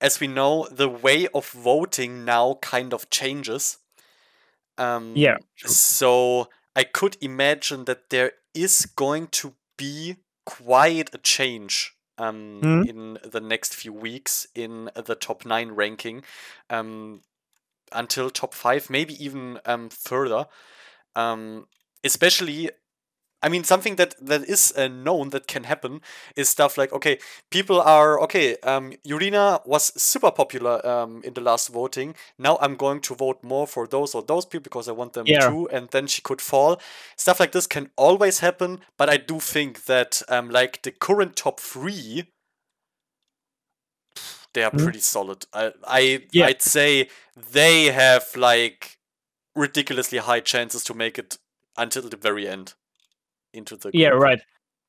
as 0.00 0.20
we 0.20 0.26
know, 0.28 0.68
the 0.70 0.88
way 0.88 1.28
of 1.28 1.50
voting 1.50 2.24
now 2.24 2.54
kind 2.62 2.92
of 2.94 3.10
changes. 3.10 3.78
Um, 4.78 5.26
Yeah, 5.26 5.38
true. 5.56 5.78
So 5.78 6.48
I 6.76 6.84
could 6.84 7.16
imagine 7.20 7.84
that 7.86 8.10
there 8.10 8.32
is 8.54 8.86
going 8.86 9.28
to 9.28 9.54
be 9.76 10.16
quite 10.46 11.14
a 11.14 11.18
change 11.18 11.96
um, 12.18 12.64
Mhm. 12.64 12.82
in 12.82 13.18
the 13.24 13.40
next 13.40 13.74
few 13.74 13.92
weeks 13.92 14.46
in 14.54 14.90
the 14.94 15.14
top 15.14 15.44
nine 15.46 15.72
ranking 15.72 16.24
um, 16.70 17.22
until 17.92 18.30
top 18.30 18.54
five, 18.54 18.90
maybe 18.90 19.14
even 19.24 19.60
um, 19.66 19.88
further. 19.90 20.46
Um, 21.16 21.66
especially, 22.04 22.70
I 23.46 23.48
mean, 23.48 23.64
something 23.64 23.96
that 23.96 24.14
that 24.20 24.42
is 24.44 24.72
uh, 24.76 24.88
known 24.88 25.30
that 25.30 25.46
can 25.46 25.64
happen 25.64 26.00
is 26.36 26.48
stuff 26.50 26.76
like 26.78 26.92
okay, 26.92 27.18
people 27.50 27.80
are 27.80 28.20
okay. 28.22 28.56
Um, 28.64 28.92
Yurina 29.06 29.66
was 29.66 29.92
super 30.02 30.32
popular 30.32 30.84
um, 30.86 31.22
in 31.24 31.34
the 31.34 31.40
last 31.40 31.68
voting. 31.68 32.14
Now 32.38 32.58
I'm 32.60 32.76
going 32.76 33.00
to 33.02 33.14
vote 33.14 33.42
more 33.44 33.66
for 33.66 33.86
those 33.86 34.14
or 34.14 34.22
those 34.22 34.46
people 34.46 34.64
because 34.64 34.88
I 34.88 34.92
want 34.92 35.14
them 35.14 35.32
Yeah. 35.32 35.38
too, 35.38 35.68
and 35.72 35.88
then 35.90 36.06
she 36.08 36.22
could 36.22 36.42
fall. 36.42 36.80
Stuff 37.16 37.40
like 37.40 37.52
this 37.52 37.66
can 37.66 37.90
always 37.96 38.40
happen, 38.40 38.80
but 38.98 39.08
I 39.10 39.18
do 39.18 39.40
think 39.40 39.84
that 39.86 40.22
um, 40.28 40.50
like 40.50 40.82
the 40.82 40.92
current 40.92 41.36
top 41.36 41.60
three, 41.60 42.24
they 44.54 44.62
are 44.64 44.70
Mhm. 44.72 44.90
pretty 44.90 45.00
solid. 45.00 45.46
I, 45.52 45.72
I 45.86 46.26
Yeah. 46.32 46.48
I'd 46.48 46.62
say 46.62 47.08
they 47.36 47.86
have 47.86 48.26
like 48.36 48.98
ridiculously 49.54 50.18
high 50.18 50.40
chances 50.40 50.84
to 50.84 50.94
make 50.94 51.18
it 51.18 51.38
until 51.76 52.02
the 52.08 52.16
very 52.16 52.48
end 52.48 52.74
into 53.52 53.76
the 53.76 53.90
Yeah, 53.92 54.08
right. 54.08 54.40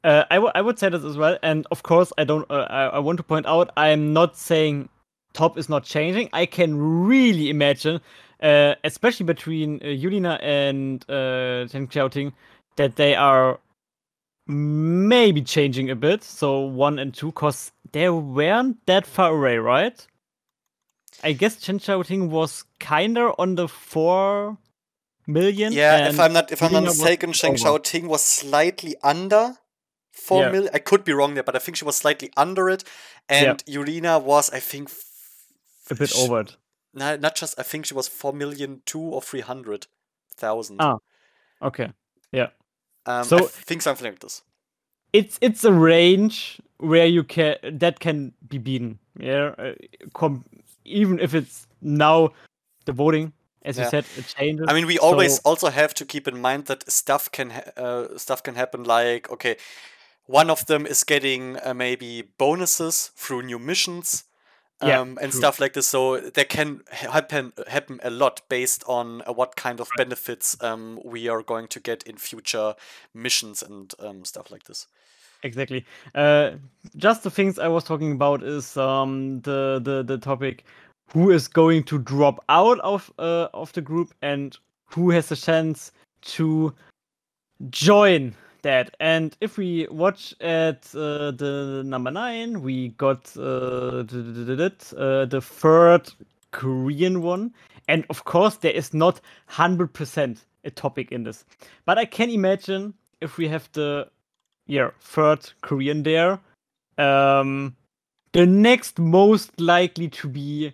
Uh, 0.04 0.24
I, 0.30 0.36
w- 0.36 0.52
I 0.56 0.62
would 0.62 0.80
say 0.80 0.90
this 0.90 1.04
as 1.04 1.18
well. 1.18 1.38
And 1.44 1.66
of 1.72 1.84
course, 1.84 2.14
I 2.18 2.24
don't. 2.24 2.50
Uh, 2.50 2.68
I, 2.70 2.84
I 2.86 3.00
want 3.00 3.18
to 3.18 3.24
point 3.24 3.46
out, 3.46 3.72
I'm 3.78 4.14
not 4.14 4.38
saying 4.38 4.90
top 5.34 5.58
is 5.58 5.70
not 5.70 5.84
changing. 5.84 6.30
I 6.34 6.46
can 6.46 6.78
really 6.78 7.50
imagine, 7.50 8.00
uh, 8.42 8.76
especially 8.84 9.26
between 9.26 9.78
uh, 9.82 9.86
Yurina 9.88 10.40
and 10.42 11.04
uh, 11.10 11.68
Shen 11.68 11.88
Xiaoting, 11.88 12.34
that 12.76 12.96
they 12.96 13.16
are 13.16 13.60
maybe 14.48 15.42
changing 15.42 15.90
a 15.90 15.96
bit. 15.96 16.24
So 16.24 16.62
one 16.62 17.00
and 17.00 17.14
two, 17.14 17.32
cause 17.34 17.72
they 17.92 18.10
weren't 18.10 18.86
that 18.86 19.06
far 19.06 19.32
away, 19.36 19.58
right? 19.58 20.06
I 21.24 21.34
guess 21.34 21.62
Shen 21.64 21.80
Xiaoting 21.80 22.30
was 22.30 22.64
kinda 22.80 23.34
on 23.40 23.56
the 23.56 23.68
four 23.68 24.58
million. 25.28 25.74
Yeah, 25.74 26.08
if 26.10 26.20
I'm 26.20 26.34
not 26.34 26.52
if 26.52 26.62
I'm 26.64 26.72
not 26.72 26.84
mistaken, 26.84 27.34
Sheng. 27.34 27.56
Xiaoting 27.56 28.08
was 28.08 28.24
slightly 28.24 28.95
under 29.04 29.58
four 30.12 30.41
Yeah. 30.44 30.52
million. 30.52 30.72
I 30.74 30.80
could 30.80 31.04
be 31.04 31.14
wrong 31.14 31.34
there, 31.36 31.44
but 31.44 31.56
I 31.56 31.60
think 31.60 31.78
she 31.78 31.86
was 31.86 31.95
slightly 31.98 32.32
under 32.38 32.70
it. 32.70 32.84
And 33.30 33.64
Yurina 33.66 34.22
was, 34.24 34.49
I 34.52 34.60
think, 34.62 34.90
A 35.90 35.95
bit 35.95 36.10
sh- 36.10 36.18
over 36.18 36.41
it. 36.41 36.56
No, 36.94 37.16
not 37.18 37.36
just. 37.36 37.60
I 37.60 37.64
think 37.64 37.86
she 37.86 37.94
was 37.94 38.08
four 38.08 38.34
million 38.34 38.82
two 38.86 38.99
or 39.02 39.22
three 39.22 39.41
hundred 39.41 39.88
thousand. 40.36 40.78
Ah. 40.80 40.98
Okay. 41.62 41.91
Yeah. 42.32 42.48
Um, 43.06 43.24
so- 43.24 43.45
I 43.45 43.64
think 43.66 43.82
something 43.82 44.06
like 44.06 44.20
this. 44.20 44.41
It's 45.14 45.38
it's 45.41 45.64
a 45.64 45.72
range 45.72 46.60
where 46.78 47.06
you 47.08 47.24
can 47.24 47.56
that 47.80 47.99
can 47.99 48.34
be 48.48 48.58
beaten. 48.58 48.99
Yeah. 49.20 49.56
Uh, 49.58 49.74
com- 50.14 50.44
even 50.86 51.20
if 51.20 51.34
it's 51.34 51.68
now 51.82 52.30
the 52.86 52.91
voting, 52.94 53.34
as 53.68 53.77
Yeah. 53.77 53.85
you 53.85 53.89
said, 53.89 54.06
it 54.18 54.27
changes. 54.38 54.65
I 54.69 54.73
mean, 54.73 54.88
we 54.88 54.98
always 54.99 55.35
So- 55.35 55.41
also 55.45 55.69
have 55.69 55.94
to 55.95 56.06
keep 56.06 56.27
in 56.27 56.41
mind 56.41 56.65
that 56.65 56.89
stuff 56.91 57.30
can 57.31 57.52
uh, 57.77 58.18
stuff 58.18 58.41
can 58.44 58.56
happen. 58.56 58.84
Like, 58.84 59.30
okay, 59.31 59.57
one 60.26 60.49
of 60.52 60.65
them 60.65 60.85
is 60.85 61.03
getting 61.03 61.57
uh, 61.64 61.73
maybe 61.73 62.23
bonuses 62.38 63.11
through 63.15 63.44
new 63.44 63.60
missions, 63.60 64.23
um, 64.81 64.89
Yeah, 64.89 65.02
and 65.02 65.31
true. 65.31 65.31
stuff 65.31 65.60
like 65.60 65.73
this. 65.73 65.88
So 65.89 66.19
there 66.19 66.45
can 66.45 66.81
happen 66.91 67.53
happen 67.68 67.99
a 68.03 68.10
lot 68.10 68.41
based 68.49 68.84
on 68.88 69.22
uh, 69.22 69.34
what 69.34 69.56
kind 69.56 69.80
of 69.80 69.89
benefits 69.98 70.57
um, 70.61 70.99
we 71.03 71.30
are 71.30 71.44
going 71.44 71.68
to 71.69 71.80
get 71.80 72.03
in 72.03 72.18
future 72.18 72.76
missions 73.14 73.64
and 73.64 73.94
um, 73.99 74.26
stuff 74.26 74.52
like 74.52 74.64
this. 74.65 74.88
Exactly. 75.44 75.85
Uh, 76.15 76.52
just 76.95 77.22
the 77.23 77.30
things 77.31 77.60
I 77.60 77.68
was 77.68 77.84
talking 77.84 78.11
about 78.11 78.44
is 78.44 78.76
um 78.77 79.41
the 79.41 79.80
the 79.84 80.03
the 80.03 80.18
topic 80.18 80.64
who 81.14 81.32
is 81.32 81.48
going 81.48 81.84
to 81.84 81.98
drop 82.00 82.44
out 82.50 82.80
of 82.80 83.12
uh, 83.18 83.48
of 83.54 83.72
the 83.74 83.82
group 83.82 84.14
and 84.22 84.58
who 84.86 85.10
has 85.12 85.32
a 85.32 85.36
chance 85.36 85.92
to 86.22 86.74
join 87.70 88.36
that. 88.62 88.96
And 89.00 89.36
if 89.42 89.58
we 89.58 89.88
watch 89.90 90.34
at 90.42 90.94
uh, 90.96 91.32
the 91.32 91.84
number 91.86 92.12
nine, 92.12 92.62
we 92.62 92.90
got 92.90 93.36
uh, 93.38 93.42
uh, 93.42 94.06
the 94.06 95.42
third 95.42 96.12
Korean 96.52 97.22
one, 97.22 97.54
and 97.88 98.06
of 98.10 98.26
course 98.26 98.56
there 98.58 98.72
is 98.72 98.94
not 98.94 99.22
hundred 99.48 99.94
percent 99.94 100.46
a 100.64 100.72
topic 100.72 101.12
in 101.12 101.24
this, 101.24 101.46
but 101.86 101.98
I 101.98 102.06
can 102.06 102.30
imagine 102.30 102.94
if 103.22 103.38
we 103.38 103.48
have 103.48 103.70
the 103.74 104.10
yeah 104.66 104.90
third 105.00 105.50
Korean 105.62 106.04
there, 106.04 106.40
um, 106.98 107.76
the 108.34 108.46
next 108.46 109.00
most 109.00 109.60
likely 109.60 110.10
to 110.10 110.28
be 110.28 110.74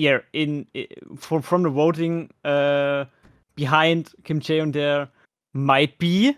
yeah 0.00 0.18
in, 0.32 0.66
i 0.74 0.86
from 1.16 1.42
from 1.42 1.62
the 1.62 1.70
voting 1.70 2.30
uh 2.44 3.04
behind 3.54 4.12
Kim 4.24 4.40
Jae-on 4.40 4.72
there 4.72 5.08
might 5.52 5.98
be 5.98 6.36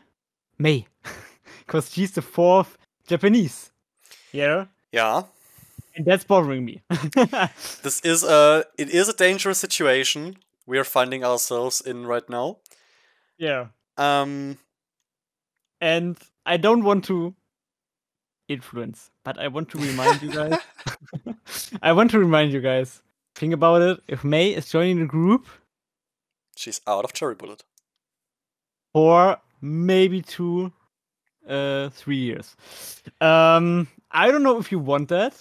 May, 0.59 0.87
because 1.67 1.91
she's 1.93 2.13
the 2.13 2.23
fourth 2.23 2.79
Japanese. 3.07 3.73
Yeah, 4.33 4.67
Yeah, 4.93 5.23
and 5.95 6.05
that's 6.07 6.25
bothering 6.25 6.65
me. 6.65 6.83
this 7.83 8.01
is 8.01 8.25
a 8.25 8.65
it 8.79 8.91
is 8.91 9.09
a 9.09 9.13
dangerous 9.13 9.59
situation 9.59 10.37
we 10.67 10.79
are 10.79 10.85
finding 10.85 11.25
ourselves 11.25 11.81
in 11.81 12.07
right 12.07 12.29
now. 12.29 12.59
yeah, 13.39 13.67
Um, 13.97 14.59
and 15.81 16.17
I 16.47 16.57
don't 16.57 16.85
want 16.85 17.05
to 17.07 17.35
influence, 18.49 19.11
but 19.25 19.39
I 19.39 19.49
want 19.49 19.69
to 19.71 19.79
remind 19.79 20.23
you 20.23 20.33
guys. 20.33 20.59
I 21.83 21.93
want 21.93 22.11
to 22.13 22.19
remind 22.19 22.53
you 22.53 22.61
guys. 22.61 23.03
Think 23.43 23.55
about 23.55 23.83
it. 23.83 24.01
If 24.07 24.23
May 24.23 24.51
is 24.51 24.71
joining 24.71 25.01
the 25.01 25.05
group 25.05 25.49
she's 26.57 26.81
out 26.87 27.05
of 27.05 27.13
Cherry 27.13 27.35
Bullet. 27.35 27.65
for 28.95 29.37
maybe 29.61 30.23
two, 30.23 30.73
uh, 31.49 31.89
three 31.89 32.19
years, 32.19 32.55
um, 33.21 33.89
I 34.13 34.31
don't 34.31 34.45
know 34.45 34.61
if 34.61 34.71
you 34.71 34.79
want 34.79 35.09
that. 35.09 35.35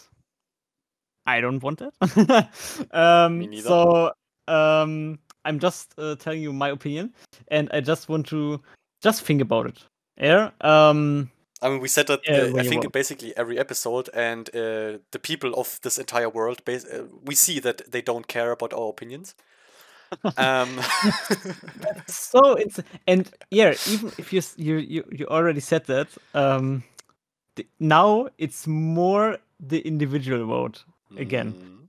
I 1.27 1.41
don't 1.41 1.61
want 1.61 1.77
that. 1.77 2.49
um, 2.91 3.37
Me 3.37 3.45
neither. 3.45 3.67
So, 3.67 4.13
um, 4.47 5.19
I'm 5.45 5.59
just 5.59 5.93
uh, 5.99 6.15
telling 6.15 6.41
you 6.41 6.51
my 6.51 6.69
opinion, 6.69 7.13
and 7.49 7.69
I 7.71 7.81
just 7.81 8.09
want 8.09 8.25
to 8.29 8.63
just 9.03 9.21
think 9.21 9.41
about 9.41 9.67
it. 9.67 9.77
Yeah. 10.19 10.49
Um. 10.61 11.29
I 11.61 11.69
mean, 11.69 11.79
we 11.79 11.87
said 11.87 12.07
that 12.07 12.21
Yeah, 12.27 12.35
uh, 12.37 12.59
I 12.59 12.63
think 12.63 12.83
want. 12.83 12.93
basically 12.93 13.35
every 13.37 13.57
episode, 13.59 14.09
and 14.13 14.49
uh, 14.49 14.99
the 15.11 15.19
people 15.21 15.53
of 15.55 15.79
this 15.83 15.97
entire 15.97 16.29
world, 16.29 16.63
bas- 16.65 16.85
uh, 16.85 17.05
we 17.23 17.35
see 17.35 17.59
that 17.59 17.91
they 17.91 18.01
don't 18.01 18.27
care 18.27 18.51
about 18.51 18.73
our 18.73 18.89
opinions. 18.89 19.35
um, 20.37 20.79
so 22.07 22.53
it's 22.55 22.79
and 23.07 23.31
yeah 23.49 23.75
even 23.85 24.13
if 24.17 24.33
you 24.33 24.41
you 24.57 24.77
you, 24.77 25.03
you 25.11 25.27
already 25.27 25.59
said 25.59 25.85
that 25.85 26.07
um 26.33 26.83
th- 27.55 27.67
now 27.79 28.27
it's 28.37 28.67
more 28.67 29.37
the 29.59 29.79
individual 29.81 30.45
vote 30.45 30.83
again 31.17 31.55
mm. 31.55 31.87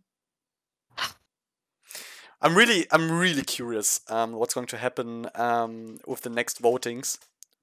I'm 2.40 2.56
really, 2.56 2.86
I'm 2.90 3.10
really 3.10 3.42
curious 3.42 4.00
um, 4.08 4.32
what's 4.32 4.54
going 4.54 4.66
to 4.68 4.76
happen 4.76 5.28
um, 5.34 5.98
with 6.06 6.22
the 6.22 6.30
next 6.30 6.60
votings 6.60 7.18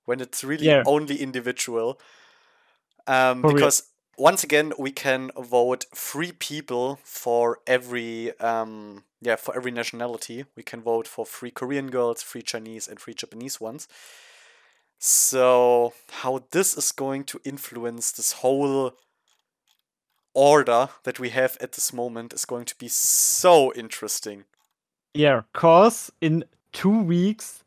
when 0.10 0.20
it's 0.22 0.44
really 0.44 0.66
Yeah. 0.68 0.84
only 0.86 1.16
individual. 1.22 2.00
Um, 3.08 3.42
For 3.42 3.50
real. 3.50 3.56
because 3.56 3.84
once 4.18 4.44
again, 4.44 4.74
we 4.78 4.92
can 4.92 5.32
vote 5.38 5.86
three 5.96 6.32
people 6.34 7.00
for 7.04 7.60
every, 7.66 8.38
um, 8.40 9.04
yeah, 9.22 9.38
for 9.38 9.56
every 9.56 9.72
nationality. 9.72 10.46
We 10.58 10.64
can 10.64 10.82
vote 10.82 11.08
for 11.08 11.26
three 11.26 11.52
Korean 11.52 11.90
girls, 11.90 12.24
three 12.24 12.42
Chinese, 12.42 12.88
and 12.90 13.00
three 13.00 13.14
Japanese 13.14 13.62
ones. 13.62 13.88
So 15.00 15.94
how 16.22 16.44
this 16.52 16.78
is 16.78 16.92
going 16.92 17.24
to 17.26 17.40
influence 17.46 18.12
this 18.12 18.34
whole 18.42 18.92
order 20.34 20.90
that 21.04 21.20
we 21.20 21.30
have 21.30 21.58
at 21.62 21.72
this 21.74 21.94
moment 21.94 22.34
is 22.34 22.46
going 22.46 22.66
to 22.66 22.76
be 22.78 22.88
so 22.88 23.74
interesting. 23.74 24.46
yeah 25.14 25.42
cause 25.54 26.12
in 26.22 26.44
two 26.72 27.02
weeks 27.02 27.64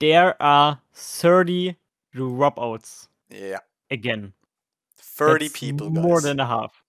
there 0.00 0.40
are 0.42 0.80
30 0.94 1.76
dropouts 2.14 3.08
Yeah, 3.30 3.58
again 3.90 4.32
30 4.98 5.46
That's 5.48 5.58
people, 5.58 5.90
guys. 5.90 6.02
more 6.04 6.20
than 6.20 6.40
a 6.40 6.46
half 6.46 6.82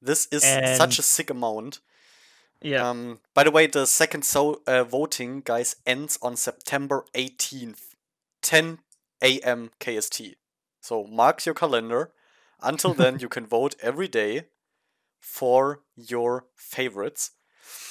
this 0.00 0.26
is 0.30 0.42
such 0.76 0.98
a 0.98 1.02
sick 1.02 1.30
amount. 1.30 1.80
yeah 2.60 2.88
Um, 2.90 3.20
by 3.34 3.44
the 3.44 3.50
way, 3.50 3.66
the 3.66 3.86
second 3.86 4.22
so 4.24 4.60
uh, 4.66 4.84
voting, 4.84 5.40
guys, 5.40 5.76
ends 5.86 6.18
on 6.20 6.36
September 6.36 7.06
18th, 7.14 7.94
10 8.42 8.80
a.m. 9.22 9.70
KST. 9.80 10.34
So 10.80 11.04
mark 11.04 11.46
your 11.46 11.54
calendar. 11.54 12.12
Until 12.62 12.92
then, 13.02 13.18
you 13.18 13.28
can 13.28 13.46
vote 13.46 13.76
every 13.80 14.08
day 14.08 14.48
for 15.18 15.80
your 15.96 16.46
favorites. 16.54 17.30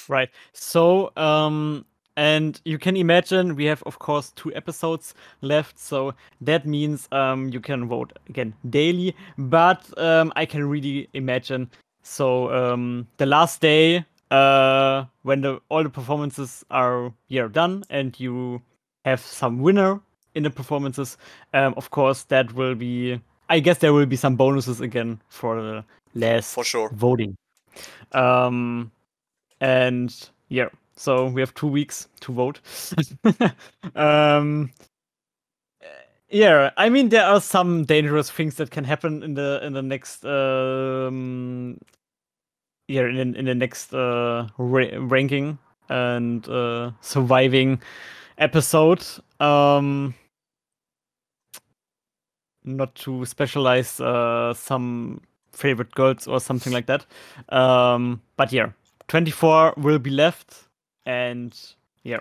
Right. 0.08 0.30
So, 0.54 1.12
um, 1.18 1.86
and 2.16 2.62
you 2.66 2.78
can 2.78 2.96
imagine 2.96 3.56
we 3.56 3.66
have, 3.66 3.84
of 3.84 4.00
course, 4.00 4.32
two 4.36 4.54
episodes 4.54 5.14
left. 5.42 5.80
So 5.80 6.14
that 6.42 6.66
means 6.66 7.08
um, 7.12 7.50
you 7.50 7.60
can 7.60 7.88
vote 7.88 8.14
again 8.30 8.54
daily. 8.70 9.16
But 9.38 9.86
um, 9.98 10.32
I 10.36 10.46
can 10.46 10.70
really 10.70 11.10
imagine. 11.14 11.70
So 12.04 12.54
um, 12.54 13.08
the 13.18 13.26
last 13.26 13.62
day, 13.62 14.06
uh, 14.30 15.06
when 15.24 15.42
the 15.42 15.60
all 15.70 15.84
the 15.84 15.90
performances 15.90 16.66
are 16.70 17.14
yeah 17.28 17.48
done, 17.48 17.84
and 17.90 18.20
you 18.20 18.62
have 19.06 19.22
some 19.22 19.62
winner 19.62 20.00
in 20.36 20.44
the 20.44 20.50
performances, 20.50 21.18
um, 21.54 21.74
of 21.78 21.92
course 21.92 22.24
that 22.24 22.54
will 22.54 22.76
be. 22.76 23.20
I 23.50 23.60
guess 23.60 23.80
there 23.80 23.94
will 23.94 24.06
be 24.06 24.16
some 24.16 24.36
bonuses 24.36 24.82
again 24.82 25.22
for 25.30 25.62
the 25.62 25.84
last 26.16 26.54
For 26.54 26.64
sure. 26.64 26.90
voting. 26.94 27.36
Um, 28.14 28.92
and 29.60 30.14
yeah, 30.50 30.70
so 30.96 31.28
we 31.28 31.42
have 31.42 31.54
two 31.54 31.68
weeks 31.68 32.08
to 32.22 32.32
vote. 32.32 32.60
um, 33.96 34.72
yeah, 36.30 36.72
I 36.78 36.90
mean 36.90 37.10
there 37.10 37.26
are 37.26 37.40
some 37.42 37.86
dangerous 37.86 38.30
things 38.30 38.56
that 38.56 38.72
can 38.72 38.84
happen 38.84 39.24
in 39.24 39.36
the 39.36 39.60
in 39.64 39.74
the 39.74 39.82
next 39.82 40.26
um, 40.26 41.78
yeah 42.88 43.04
in 43.08 43.36
in 43.36 43.46
the 43.46 43.56
next 43.56 43.94
uh 43.94 44.48
ra- 44.58 44.98
ranking 44.98 45.58
and 45.90 46.48
uh 46.50 46.92
surviving 47.02 47.82
episode. 48.38 49.06
Um, 49.40 50.16
not 52.64 52.96
to 52.96 53.26
specialize 53.26 54.00
uh 54.00 54.54
some 54.54 55.22
favorite 55.52 55.92
girls 55.92 56.28
or 56.28 56.40
something 56.40 56.74
like 56.74 56.88
that. 56.88 57.06
Um, 57.50 58.22
but 58.38 58.52
yeah, 58.52 58.72
24 59.08 59.76
will 59.78 60.00
be 60.00 60.10
left, 60.10 60.68
and 61.06 61.54
yeah, 62.04 62.20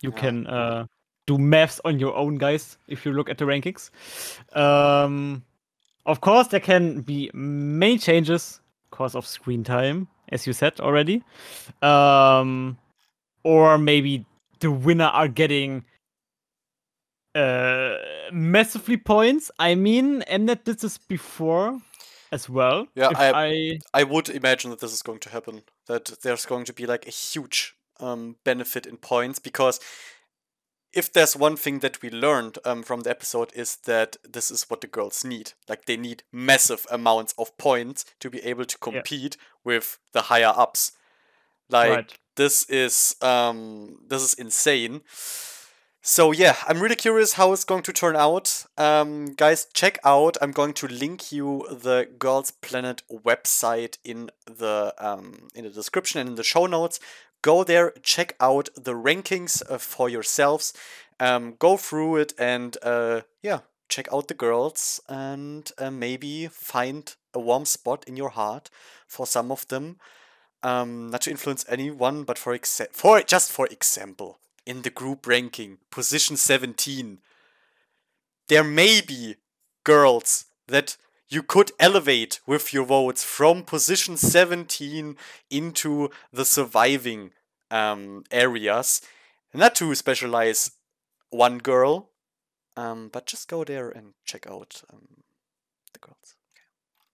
you 0.00 0.10
Yeah. 0.14 0.20
can 0.20 0.46
uh, 0.46 0.86
do 1.26 1.38
maths 1.38 1.80
on 1.84 1.98
your 1.98 2.14
own, 2.16 2.36
guys, 2.38 2.78
if 2.88 3.04
you 3.04 3.12
look 3.12 3.28
at 3.28 3.38
the 3.38 3.44
rankings. 3.44 3.90
Um, 4.56 5.44
of 6.06 6.20
course, 6.20 6.48
there 6.48 6.60
can 6.60 7.02
be 7.02 7.30
many 7.34 7.98
changes 7.98 8.60
because 8.90 9.14
of 9.14 9.26
screen 9.26 9.62
time, 9.64 10.08
as 10.30 10.46
you 10.46 10.52
said 10.54 10.80
already. 10.80 11.22
Um, 11.82 12.78
or 13.44 13.76
maybe 13.78 14.24
the 14.60 14.70
winner 14.70 15.04
are 15.12 15.28
getting 15.28 15.84
uh, 17.34 17.96
massively 18.32 18.96
points. 18.96 19.50
I 19.58 19.74
mean, 19.74 20.22
Mnet 20.30 20.64
did 20.64 20.76
this 20.78 20.84
is 20.84 20.98
before 20.98 21.78
as 22.32 22.48
well. 22.48 22.86
Yeah, 22.94 23.10
I- 23.14 23.32
I 23.46 23.78
I 24.00 24.02
would 24.04 24.28
imagine 24.28 24.70
that 24.70 24.80
this 24.80 24.92
is 24.92 25.02
going 25.02 25.20
to 25.20 25.30
happen. 25.30 25.62
That 25.86 26.06
there's 26.22 26.46
going 26.46 26.64
to 26.66 26.72
be 26.72 26.86
like 26.86 27.06
a 27.06 27.10
huge 27.10 27.76
um, 28.00 28.36
benefit 28.44 28.86
in 28.86 28.96
points 28.96 29.38
because 29.38 29.80
if 30.92 31.12
there's 31.12 31.36
one 31.36 31.56
thing 31.56 31.80
that 31.80 32.00
we 32.02 32.10
learned 32.10 32.58
um, 32.64 32.82
from 32.82 33.00
the 33.00 33.10
episode 33.10 33.52
is 33.54 33.76
that 33.84 34.16
this 34.28 34.50
is 34.50 34.64
what 34.68 34.80
the 34.80 34.86
girls 34.86 35.24
need. 35.24 35.52
Like 35.68 35.84
they 35.84 35.96
need 35.96 36.22
massive 36.32 36.86
amounts 36.90 37.34
of 37.36 37.56
points 37.58 38.04
to 38.20 38.30
be 38.30 38.40
able 38.40 38.64
to 38.64 38.78
compete 38.78 39.36
with 39.64 39.98
the 40.12 40.22
higher 40.22 40.52
ups. 40.56 40.92
Like 41.68 41.90
right. 41.90 42.18
this 42.36 42.64
is 42.70 43.14
um 43.20 43.98
this 44.08 44.22
is 44.22 44.34
insane. 44.34 45.02
So 46.00 46.32
yeah, 46.32 46.56
I'm 46.66 46.80
really 46.80 46.96
curious 46.96 47.34
how 47.34 47.52
it's 47.52 47.64
going 47.64 47.82
to 47.82 47.92
turn 47.92 48.16
out. 48.16 48.64
Um, 48.78 49.34
guys, 49.34 49.66
check 49.74 49.98
out. 50.04 50.38
I'm 50.40 50.52
going 50.52 50.72
to 50.74 50.86
link 50.86 51.30
you 51.30 51.66
the 51.70 52.08
Girls 52.18 52.50
Planet 52.50 53.02
website 53.12 53.98
in 54.04 54.30
the 54.46 54.94
um, 54.96 55.48
in 55.54 55.64
the 55.64 55.70
description 55.70 56.20
and 56.20 56.30
in 56.30 56.34
the 56.36 56.42
show 56.42 56.64
notes. 56.64 56.98
Go 57.42 57.64
there, 57.64 57.92
check 58.02 58.34
out 58.40 58.68
the 58.74 58.94
rankings 58.94 59.62
uh, 59.70 59.78
for 59.78 60.08
yourselves. 60.08 60.72
Um, 61.20 61.54
go 61.58 61.76
through 61.76 62.16
it 62.16 62.32
and 62.38 62.76
uh, 62.82 63.22
yeah, 63.42 63.60
check 63.88 64.08
out 64.12 64.28
the 64.28 64.34
girls 64.34 65.00
and 65.08 65.70
uh, 65.78 65.90
maybe 65.90 66.46
find 66.48 67.14
a 67.34 67.40
warm 67.40 67.64
spot 67.64 68.04
in 68.06 68.16
your 68.16 68.30
heart 68.30 68.70
for 69.06 69.26
some 69.26 69.50
of 69.50 69.66
them. 69.68 69.98
Um, 70.62 71.10
not 71.10 71.22
to 71.22 71.30
influence 71.30 71.64
anyone, 71.68 72.24
but 72.24 72.38
for 72.38 72.56
exa- 72.56 72.92
for 72.92 73.20
just 73.22 73.52
for 73.52 73.66
example, 73.66 74.40
in 74.66 74.82
the 74.82 74.90
group 74.90 75.26
ranking, 75.26 75.78
position 75.90 76.36
17, 76.36 77.18
there 78.48 78.64
may 78.64 79.00
be 79.00 79.36
girls 79.84 80.46
that 80.66 80.96
you 81.28 81.42
could 81.42 81.72
elevate 81.78 82.40
with 82.46 82.72
your 82.72 82.84
votes 82.84 83.22
from 83.22 83.62
position 83.62 84.16
17 84.16 85.16
into 85.50 86.10
the 86.32 86.44
surviving 86.44 87.32
um, 87.70 88.24
areas. 88.30 89.02
Not 89.52 89.74
to 89.76 89.94
specialize 89.94 90.72
one 91.30 91.58
girl, 91.58 92.10
um, 92.76 93.08
but 93.12 93.26
just 93.26 93.48
go 93.48 93.64
there 93.64 93.90
and 93.90 94.14
check 94.24 94.46
out 94.48 94.82
um, 94.92 95.22
the 95.92 95.98
girls. 95.98 96.34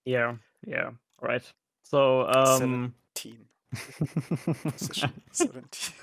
Yeah, 0.05 0.37
yeah, 0.67 0.91
right. 1.21 1.43
So, 1.83 2.29
um, 2.29 2.95
17. 3.15 3.39
Position 4.63 5.23
17. 5.33 5.95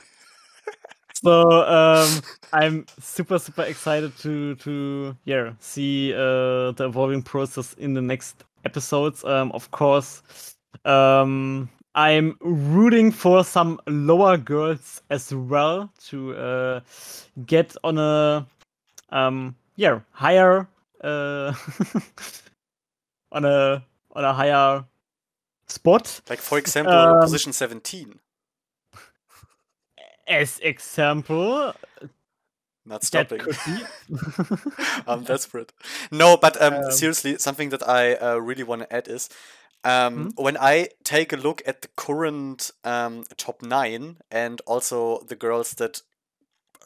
so 1.24 1.42
um, 1.68 2.22
I'm 2.54 2.86
super 3.00 3.40
super 3.40 3.64
excited 3.64 4.18
to 4.20 4.56
to 4.56 5.16
yeah 5.26 5.54
see 5.60 6.14
uh, 6.14 6.72
the 6.72 6.86
evolving 6.88 7.22
process 7.24 7.74
in 7.74 7.94
the 7.94 8.02
next 8.02 8.44
episodes. 8.66 9.24
Um, 9.24 9.52
of 9.54 9.70
course, 9.72 10.22
um, 10.86 11.70
I'm 11.96 12.38
rooting 12.42 13.12
for 13.12 13.44
some 13.44 13.80
lower 13.88 14.38
girls 14.38 15.02
as 15.10 15.34
well 15.34 15.92
to 16.08 16.36
uh, 16.36 16.80
get 17.46 17.76
on 17.84 17.98
a 17.98 18.46
um 19.10 19.56
yeah 19.76 20.00
higher 20.12 20.68
uh 21.04 21.54
on 23.32 23.46
a 23.46 23.84
on 24.16 24.24
a 24.26 24.34
higher 24.34 24.84
spot 25.68 26.22
Like, 26.30 26.40
for 26.40 26.58
example, 26.58 26.94
Um, 26.94 27.22
position 27.22 27.54
17. 27.54 28.20
As 30.28 30.60
example 30.60 31.74
Not 32.86 33.04
that 33.12 33.34
stopping. 33.34 33.48
be 33.66 33.84
I'm 35.08 35.24
desperate. 35.24 35.72
No, 36.12 36.38
but 36.38 36.62
um, 36.62 36.84
Um, 36.84 36.90
seriously, 36.90 37.38
something 37.38 37.70
that 37.70 37.88
I 37.88 38.14
uh, 38.16 38.38
really 38.38 38.64
want 38.64 38.82
to 38.84 38.94
add 38.94 39.08
is 39.08 39.30
um, 39.84 40.30
Mhm. 40.30 40.36
when 40.36 40.58
I 40.58 40.90
take 41.04 41.32
a 41.34 41.38
look 41.38 41.62
at 41.66 41.82
the 41.82 41.88
current 41.96 42.72
um, 42.84 43.24
top 43.38 43.62
nine 43.62 44.18
and 44.32 44.62
also 44.66 45.22
the 45.28 45.36
girls 45.36 45.72
that 45.76 46.02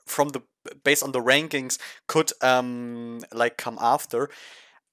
from 0.06 0.30
the 0.30 0.42
based 0.84 1.04
on 1.04 1.12
the 1.12 1.22
rankings 1.22 1.78
could 2.08 2.32
um, 2.42 3.22
like 3.34 3.58
come 3.58 3.78
after, 3.82 4.30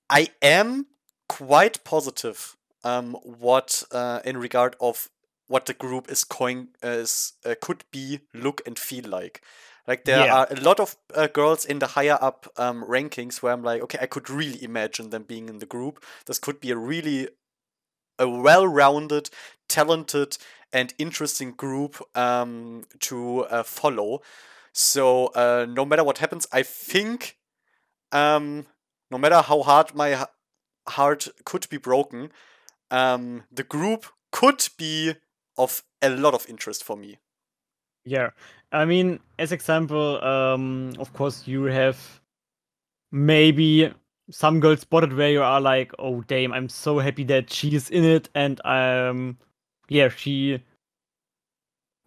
I 0.08 0.28
am 0.42 0.86
quite 1.28 1.84
positive 1.84 2.56
um, 2.84 3.14
what 3.22 3.82
uh, 3.92 4.20
in 4.24 4.36
regard 4.36 4.76
of 4.80 5.08
what 5.48 5.66
the 5.66 5.74
group 5.74 6.10
is 6.10 6.24
going 6.24 6.68
is 6.82 7.34
uh, 7.44 7.54
could 7.60 7.84
be 7.90 8.20
look 8.34 8.62
and 8.66 8.78
feel 8.78 9.08
like. 9.08 9.42
Like 9.86 10.04
there 10.04 10.24
Yeah. 10.24 10.32
are 10.32 10.46
a 10.50 10.60
lot 10.60 10.78
of 10.80 10.96
uh, 11.14 11.26
girls 11.26 11.64
in 11.64 11.78
the 11.80 11.88
higher 11.88 12.18
up 12.20 12.46
um, 12.56 12.84
rankings 12.84 13.42
where 13.42 13.52
I'm 13.52 13.62
like, 13.64 13.82
okay, 13.82 13.98
I 14.00 14.06
could 14.06 14.30
really 14.30 14.62
imagine 14.62 15.10
them 15.10 15.24
being 15.24 15.48
in 15.48 15.58
the 15.58 15.66
group. 15.66 16.04
This 16.26 16.38
could 16.38 16.60
be 16.60 16.70
a 16.70 16.76
really 16.76 17.28
a 18.18 18.28
well-rounded, 18.28 19.30
talented, 19.68 20.36
and 20.72 20.94
interesting 20.98 21.52
group 21.52 22.00
um, 22.16 22.84
to 23.00 23.40
uh, 23.44 23.62
follow. 23.62 24.20
So 24.72 25.26
uh, 25.28 25.66
no 25.68 25.84
matter 25.84 26.04
what 26.04 26.18
happens, 26.18 26.46
I 26.52 26.62
think 26.62 27.36
um, 28.12 28.66
no 29.10 29.18
matter 29.18 29.40
how 29.42 29.62
hard 29.62 29.94
my 29.94 30.26
heart 30.88 31.28
could 31.44 31.68
be 31.68 31.76
broken, 31.78 32.30
um, 32.90 33.44
the 33.50 33.64
group 33.64 34.06
could 34.30 34.68
be 34.78 35.14
of 35.58 35.82
a 36.00 36.10
lot 36.10 36.34
of 36.34 36.48
interest 36.48 36.84
for 36.84 36.96
me. 36.96 37.18
Yeah, 38.04 38.30
I 38.72 38.84
mean, 38.84 39.20
as 39.38 39.52
example, 39.52 40.22
um, 40.24 40.92
of 40.98 41.12
course, 41.12 41.46
you 41.46 41.64
have 41.64 42.20
maybe 43.12 43.92
some 44.30 44.60
girl 44.60 44.76
spotted 44.76 45.12
where 45.12 45.30
you 45.30 45.42
are 45.42 45.60
like, 45.60 45.92
oh 45.98 46.22
damn, 46.22 46.52
I'm 46.52 46.68
so 46.68 46.98
happy 46.98 47.24
that 47.24 47.52
she 47.52 47.74
is 47.74 47.90
in 47.90 48.04
it, 48.04 48.28
and 48.34 48.64
um, 48.64 49.38
yeah, 49.88 50.08
she, 50.08 50.60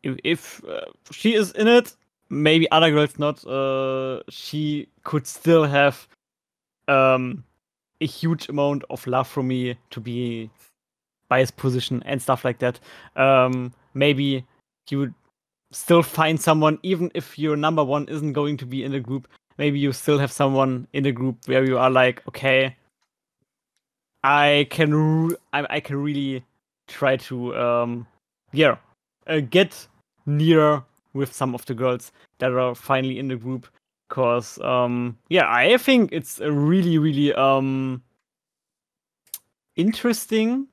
if, 0.04 0.18
if 0.24 0.64
uh, 0.66 0.82
she 1.12 1.34
is 1.36 1.52
in 1.54 1.68
it, 1.68 1.96
maybe 2.30 2.70
other 2.72 2.92
girls 2.92 3.18
not. 3.20 3.46
Uh, 3.46 4.22
she 4.30 4.88
could 5.04 5.28
still 5.28 5.64
have 5.64 6.08
um 6.88 7.44
a 8.02 8.06
huge 8.06 8.50
amount 8.50 8.84
of 8.90 9.08
love 9.08 9.28
from 9.28 9.48
me 9.48 9.76
to 9.90 10.00
be 10.00 10.50
his 11.30 11.52
position 11.52 12.04
and 12.06 12.22
stuff 12.22 12.46
like 12.46 12.60
that. 12.60 12.80
Um, 13.16 13.74
maybe 13.94 14.46
you 14.90 15.00
would 15.00 15.14
still 15.72 16.04
find 16.04 16.40
someone, 16.40 16.80
even 16.84 17.12
if 17.14 17.38
your 17.38 17.56
number 17.56 17.84
one 17.84 18.08
isn't 18.08 18.34
going 18.34 18.58
to 18.58 18.66
be 18.66 18.84
in 18.84 18.92
the 18.92 19.00
group. 19.00 19.28
Maybe 19.58 19.80
you 19.80 19.92
still 19.94 20.20
have 20.20 20.32
someone 20.32 20.88
in 20.94 21.04
the 21.04 21.12
group 21.12 21.38
where 21.46 21.66
you 21.66 21.78
are 21.78 21.90
like, 21.90 22.22
okay, 22.28 22.76
I 24.24 24.68
can, 24.70 24.94
re- 24.94 25.36
I, 25.54 25.66
I 25.70 25.80
can 25.80 25.98
really 25.98 26.44
try 26.88 27.18
to, 27.18 27.56
um, 27.58 28.08
yeah, 28.52 28.78
uh, 29.28 29.40
get 29.40 29.88
near 30.26 30.84
with 31.14 31.34
some 31.34 31.56
of 31.56 31.66
the 31.66 31.74
girls 31.74 32.12
that 32.40 32.52
are 32.52 32.76
finally 32.76 33.18
in 33.18 33.30
the 33.30 33.36
group. 33.36 33.68
Cause, 34.10 34.60
um, 34.60 35.18
yeah, 35.30 35.46
I 35.48 35.78
think 35.78 36.12
it's 36.12 36.40
a 36.40 36.52
really, 36.52 36.98
really, 36.98 37.34
um, 37.34 38.04
interesting, 39.76 40.68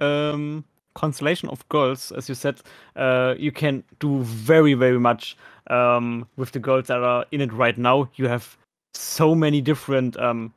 um, 0.00 0.64
constellation 0.94 1.48
of 1.48 1.68
girls, 1.68 2.12
as 2.12 2.28
you 2.28 2.34
said, 2.34 2.60
uh, 2.96 3.34
you 3.38 3.52
can 3.52 3.84
do 4.00 4.22
very, 4.22 4.74
very 4.74 4.98
much 4.98 5.36
um, 5.70 6.26
with 6.36 6.52
the 6.52 6.58
girls 6.58 6.86
that 6.88 6.98
are 7.02 7.24
in 7.30 7.40
it 7.40 7.52
right 7.52 7.78
now. 7.78 8.08
You 8.16 8.28
have 8.28 8.56
so 8.94 9.34
many 9.34 9.60
different 9.60 10.16
um, 10.18 10.52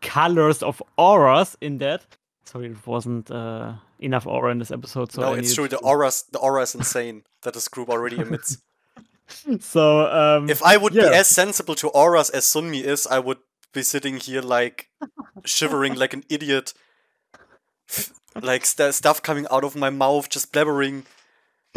colors 0.00 0.62
of 0.62 0.82
auras 0.96 1.56
in 1.60 1.78
that. 1.78 2.04
Sorry, 2.44 2.66
it 2.66 2.86
wasn't 2.86 3.30
uh, 3.30 3.74
enough 4.00 4.26
aura 4.26 4.50
in 4.50 4.58
this 4.58 4.70
episode. 4.70 5.12
So 5.12 5.22
no, 5.22 5.34
I 5.34 5.38
it's 5.38 5.54
true. 5.54 5.68
The 5.68 5.76
to- 5.78 5.84
aura, 5.84 6.10
the 6.32 6.38
aura 6.38 6.62
is 6.62 6.74
insane 6.74 7.22
that 7.42 7.54
this 7.54 7.68
group 7.68 7.88
already 7.88 8.18
emits. 8.18 8.58
So 9.60 10.10
um, 10.10 10.50
if 10.50 10.60
I 10.60 10.76
would 10.76 10.92
be 10.92 10.98
as 10.98 11.28
sensible 11.28 11.76
to 11.76 11.88
auras 11.90 12.30
as 12.30 12.44
Sunmi 12.44 12.82
is, 12.82 13.06
I 13.06 13.20
would 13.20 13.38
be 13.72 13.82
sitting 13.84 14.18
here 14.18 14.42
like 14.42 14.88
shivering 15.44 15.94
like 15.94 16.12
an 16.12 16.24
idiot, 16.28 16.74
like 18.40 18.64
st- 18.64 18.94
stuff 18.94 19.22
coming 19.22 19.46
out 19.50 19.64
of 19.64 19.76
my 19.76 19.90
mouth, 19.90 20.28
just 20.28 20.52
blabbering 20.52 21.04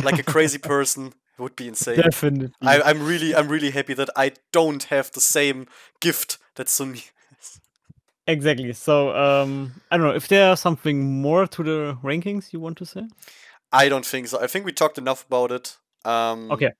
like 0.04 0.20
a 0.20 0.24
crazy 0.24 0.58
person. 0.74 1.14
It 1.38 1.42
would 1.42 1.56
be 1.56 1.68
insane. 1.68 1.96
definitely, 1.98 2.52
I, 2.62 2.82
I'm 2.82 3.04
really, 3.04 3.36
I'm 3.36 3.48
really 3.48 3.72
happy 3.72 3.96
that 3.96 4.10
I 4.16 4.34
don't 4.52 4.84
have 4.84 5.12
the 5.12 5.22
same 5.22 5.68
gift 6.00 6.38
that 6.56 6.68
Sunmi. 6.68 7.10
has. 7.38 7.60
exactly. 8.28 8.72
So 8.74 9.16
um, 9.16 9.74
I 9.90 9.98
don't 9.98 10.08
know 10.08 10.14
if 10.16 10.28
there's 10.28 10.60
something 10.60 11.22
more 11.22 11.48
to 11.48 11.64
the 11.64 11.98
rankings 12.04 12.54
you 12.54 12.60
want 12.60 12.78
to 12.78 12.86
say. 12.86 13.08
I 13.72 13.90
don't 13.90 14.06
think 14.06 14.28
so. 14.28 14.40
I 14.40 14.46
think 14.48 14.66
we 14.66 14.72
talked 14.72 15.00
enough 15.00 15.26
about 15.26 15.52
it. 15.52 15.78
Um, 16.06 16.52
Okay. 16.52 16.72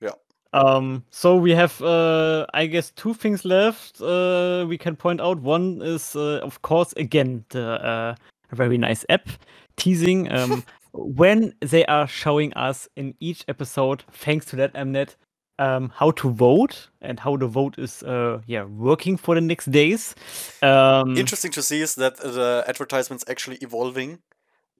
Yeah. 0.00 0.14
Um, 0.52 1.04
so 1.10 1.36
we 1.36 1.52
have, 1.52 1.80
uh, 1.80 2.46
I 2.52 2.66
guess, 2.66 2.90
two 2.90 3.14
things 3.14 3.44
left. 3.44 4.00
Uh, 4.00 4.66
we 4.68 4.76
can 4.76 4.96
point 4.96 5.20
out. 5.20 5.38
One 5.40 5.80
is, 5.80 6.16
uh, 6.16 6.40
of 6.42 6.60
course, 6.62 6.92
again 6.96 7.44
the 7.50 8.16
uh, 8.52 8.56
very 8.56 8.78
nice 8.78 9.04
app 9.08 9.28
teasing. 9.76 10.28
Um, 10.32 10.64
when 10.92 11.54
they 11.60 11.84
are 11.86 12.06
showing 12.06 12.52
us 12.54 12.88
in 12.96 13.14
each 13.20 13.44
episode, 13.48 14.04
thanks 14.12 14.46
to 14.46 14.56
that 14.56 14.74
Mnet, 14.74 15.16
um, 15.58 15.90
how 15.94 16.10
to 16.12 16.30
vote 16.30 16.90
and 17.00 17.18
how 17.20 17.36
the 17.36 17.46
vote 17.46 17.78
is 17.78 18.02
uh, 18.02 18.40
yeah 18.46 18.64
working 18.64 19.16
for 19.16 19.34
the 19.34 19.40
next 19.40 19.70
days. 19.70 20.14
Um, 20.62 21.16
Interesting 21.16 21.50
to 21.52 21.62
see 21.62 21.80
is 21.80 21.94
that 21.94 22.16
the 22.18 22.64
advertisement's 22.68 23.24
actually 23.28 23.56
evolving. 23.62 24.18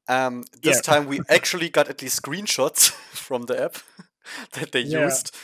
Um, 0.09 0.44
this 0.62 0.77
Yeah. 0.77 0.82
time 0.82 1.07
we 1.07 1.20
actually 1.31 1.70
got 1.70 1.89
at 1.89 2.03
least 2.03 2.23
screenshots 2.23 2.90
from 3.12 3.43
the 3.47 3.62
app 3.65 3.77
that 4.53 4.73
they 4.73 4.81
Yeah. 4.81 5.05
used. 5.05 5.35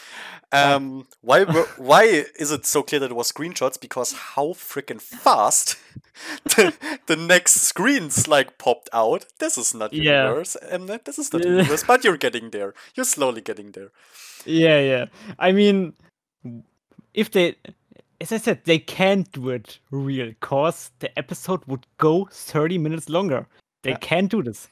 Um, 0.51 1.07
why 1.21 1.45
why 1.77 2.05
is 2.39 2.51
it 2.51 2.65
so 2.65 2.83
clear 2.83 3.01
that 3.01 3.11
it 3.11 3.15
was 3.17 3.31
screenshots? 3.31 3.79
Because 3.79 4.13
how 4.13 4.49
freaking 4.55 5.01
fast 5.01 5.77
the, 6.45 6.75
the 7.07 7.17
next 7.17 7.57
screens 7.61 8.27
like 8.27 8.57
popped 8.57 8.89
out. 8.95 9.27
This 9.39 9.59
is 9.59 9.75
not 9.75 9.93
Yeah. 9.93 10.43
and 10.71 10.89
this 11.05 11.19
is 11.19 11.33
not 11.33 11.45
universe. 11.45 11.85
But 11.85 12.03
you're 12.05 12.17
getting 12.17 12.51
there. 12.51 12.73
You're 12.95 13.05
slowly 13.05 13.43
getting 13.43 13.73
there. 13.73 13.91
Yeah, 14.47 14.81
yeah. 14.81 15.07
I 15.39 15.53
mean, 15.53 15.93
if 17.15 17.31
they, 17.31 17.57
as 18.21 18.33
I 18.33 18.39
said, 18.39 18.65
they 18.65 18.79
can't 18.79 19.31
do 19.33 19.51
it 19.51 19.79
real, 19.91 20.33
cause 20.41 20.91
the 21.01 21.17
episode 21.19 21.63
would 21.67 21.87
go 21.99 22.29
30 22.33 22.79
minutes 22.79 23.09
longer. 23.09 23.47
They 23.83 23.91
Yeah. 23.91 23.99
can't 24.01 24.31
do 24.31 24.43
this. 24.43 24.69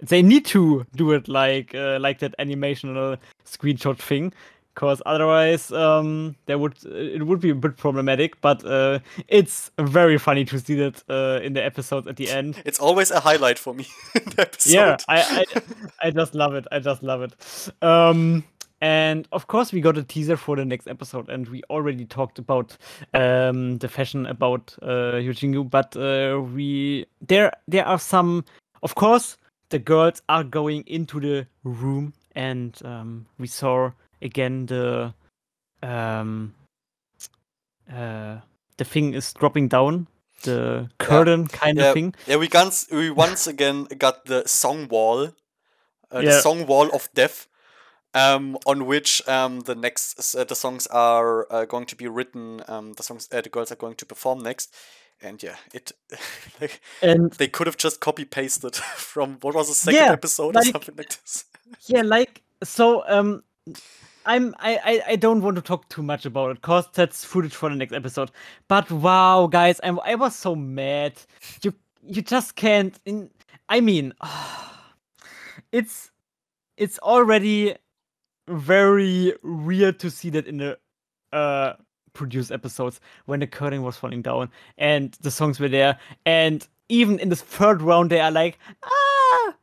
They 0.00 0.22
need 0.22 0.44
to 0.46 0.86
do 0.94 1.10
it 1.12 1.26
like 1.28 1.74
uh, 1.74 1.98
like 2.00 2.20
that 2.20 2.34
animational 2.38 3.18
screenshot 3.44 3.98
thing, 3.98 4.32
cause 4.78 5.02
otherwise, 5.06 5.72
um, 5.72 6.36
there 6.46 6.56
would 6.56 6.76
it 6.84 7.26
would 7.26 7.40
be 7.40 7.50
a 7.50 7.54
bit 7.54 7.76
problematic. 7.76 8.40
But 8.40 8.64
uh, 8.64 9.00
it's 9.26 9.72
very 9.78 10.18
funny 10.18 10.44
to 10.44 10.58
see 10.60 10.76
that 10.76 11.02
uh, 11.08 11.44
in 11.44 11.52
the 11.54 11.64
episodes 11.64 12.06
at 12.06 12.16
the 12.16 12.30
end. 12.30 12.62
It's 12.64 12.78
always 12.78 13.10
a 13.10 13.18
highlight 13.18 13.58
for 13.58 13.74
me 13.74 13.86
in 14.14 14.24
the 14.36 14.42
episode. 14.42 14.72
Yeah, 14.72 14.96
I, 15.08 15.18
I 15.20 15.44
I 16.08 16.10
just 16.10 16.34
love 16.34 16.54
it. 16.54 16.66
I 16.70 16.78
just 16.78 17.02
love 17.02 17.22
it. 17.22 17.34
Um, 17.82 18.44
and 18.80 19.26
of 19.32 19.48
course, 19.48 19.72
we 19.72 19.80
got 19.80 19.98
a 19.98 20.04
teaser 20.04 20.36
for 20.36 20.54
the 20.54 20.64
next 20.64 20.86
episode, 20.86 21.28
and 21.28 21.48
we 21.48 21.62
already 21.70 22.04
talked 22.04 22.38
about 22.38 22.76
um 23.14 23.78
the 23.78 23.88
fashion 23.88 24.26
about 24.26 24.76
uh 24.82 25.18
Yujingu, 25.18 25.68
but 25.68 25.96
uh, 25.96 26.40
we 26.40 27.06
there 27.26 27.52
there 27.66 27.86
are 27.86 27.98
some. 27.98 28.44
Of 28.84 28.94
course, 28.94 29.36
the 29.70 29.80
girls 29.80 30.22
are 30.28 30.44
going 30.44 30.84
into 30.86 31.18
the 31.18 31.48
room, 31.64 32.12
and 32.36 32.78
um, 32.84 33.26
we 33.38 33.48
saw 33.48 33.90
again 34.22 34.66
the 34.66 35.14
um 35.82 36.54
uh 37.90 38.38
the 38.76 38.84
thing 38.84 39.14
is 39.14 39.32
dropping 39.34 39.68
down. 39.68 40.06
The 40.44 40.88
curtain 40.98 41.48
kind 41.48 41.78
yeah, 41.78 41.88
of 41.88 41.94
thing. 41.94 42.14
Yeah, 42.26 42.36
we 42.36 42.48
once 42.52 42.86
we 42.90 43.10
once 43.10 43.46
again 43.46 43.84
got 43.98 44.24
the 44.26 44.46
song 44.46 44.88
wall, 44.88 45.30
uh, 46.10 46.22
the 46.22 46.32
song 46.32 46.66
wall 46.66 46.88
of 46.94 47.08
death, 47.12 47.48
um, 48.14 48.56
on 48.66 48.86
which 48.86 49.26
um 49.28 49.60
the 49.60 49.74
next 49.74 50.34
uh, 50.36 50.44
the 50.44 50.54
songs 50.54 50.86
are 50.88 51.46
uh, 51.52 51.64
going 51.64 51.86
to 51.86 51.96
be 51.96 52.06
written. 52.06 52.62
Um, 52.68 52.92
the 52.94 53.02
songs 53.02 53.28
uh, 53.32 53.40
the 53.40 53.48
girls 53.48 53.72
are 53.72 53.76
going 53.76 53.96
to 53.96 54.06
perform 54.06 54.38
next, 54.40 54.74
and 55.20 55.42
yeah, 55.42 55.56
it 55.74 55.92
like, 56.60 56.80
And 57.02 57.32
they 57.32 57.48
could 57.48 57.66
have 57.66 57.76
just 57.76 58.00
copy 58.00 58.24
pasted 58.24 58.76
from 58.96 59.38
what 59.42 59.54
was 59.54 59.68
the 59.68 59.74
second 59.74 59.96
Yeah, 59.96 60.12
episode 60.12 60.56
or 60.56 60.62
something 60.62 60.94
like 60.96 61.08
this. 61.08 61.44
yeah 61.88 62.02
like 62.02 62.42
so 62.62 63.02
um 63.08 63.42
i'm 64.28 64.54
I, 64.60 65.02
I 65.08 65.16
don't 65.16 65.42
want 65.42 65.56
to 65.56 65.62
talk 65.62 65.88
too 65.88 66.02
much 66.02 66.26
about 66.26 66.50
it 66.50 66.62
cause 66.62 66.86
that's 66.92 67.24
footage 67.24 67.54
for 67.54 67.68
the 67.70 67.76
next 67.76 67.92
episode. 67.92 68.30
But 68.68 68.90
wow 68.90 69.48
guys 69.50 69.80
i'm 69.82 69.98
i 70.00 70.14
was 70.14 70.36
so 70.36 70.54
mad. 70.54 71.14
You 71.62 71.74
you 72.06 72.22
just 72.22 72.54
can't 72.54 72.98
in 73.04 73.30
i 73.68 73.80
mean 73.80 74.12
it's 75.72 76.10
it's 76.76 76.98
already 77.00 77.74
very 78.46 79.34
weird 79.42 79.98
to 80.00 80.10
see 80.10 80.30
that 80.30 80.46
in 80.46 80.58
the 80.58 80.78
uh 81.32 81.72
produced 82.12 82.52
episodes 82.52 83.00
when 83.26 83.40
the 83.40 83.46
curtain 83.46 83.82
was 83.82 83.96
falling 83.96 84.22
down 84.22 84.50
and 84.76 85.12
the 85.20 85.30
songs 85.30 85.60
were 85.60 85.68
there. 85.68 85.98
And 86.26 86.66
even 86.88 87.18
in 87.20 87.28
this 87.28 87.42
third 87.42 87.80
round 87.80 88.10
they 88.10 88.20
are 88.20 88.30
like 88.30 88.58
ah! 88.82 89.54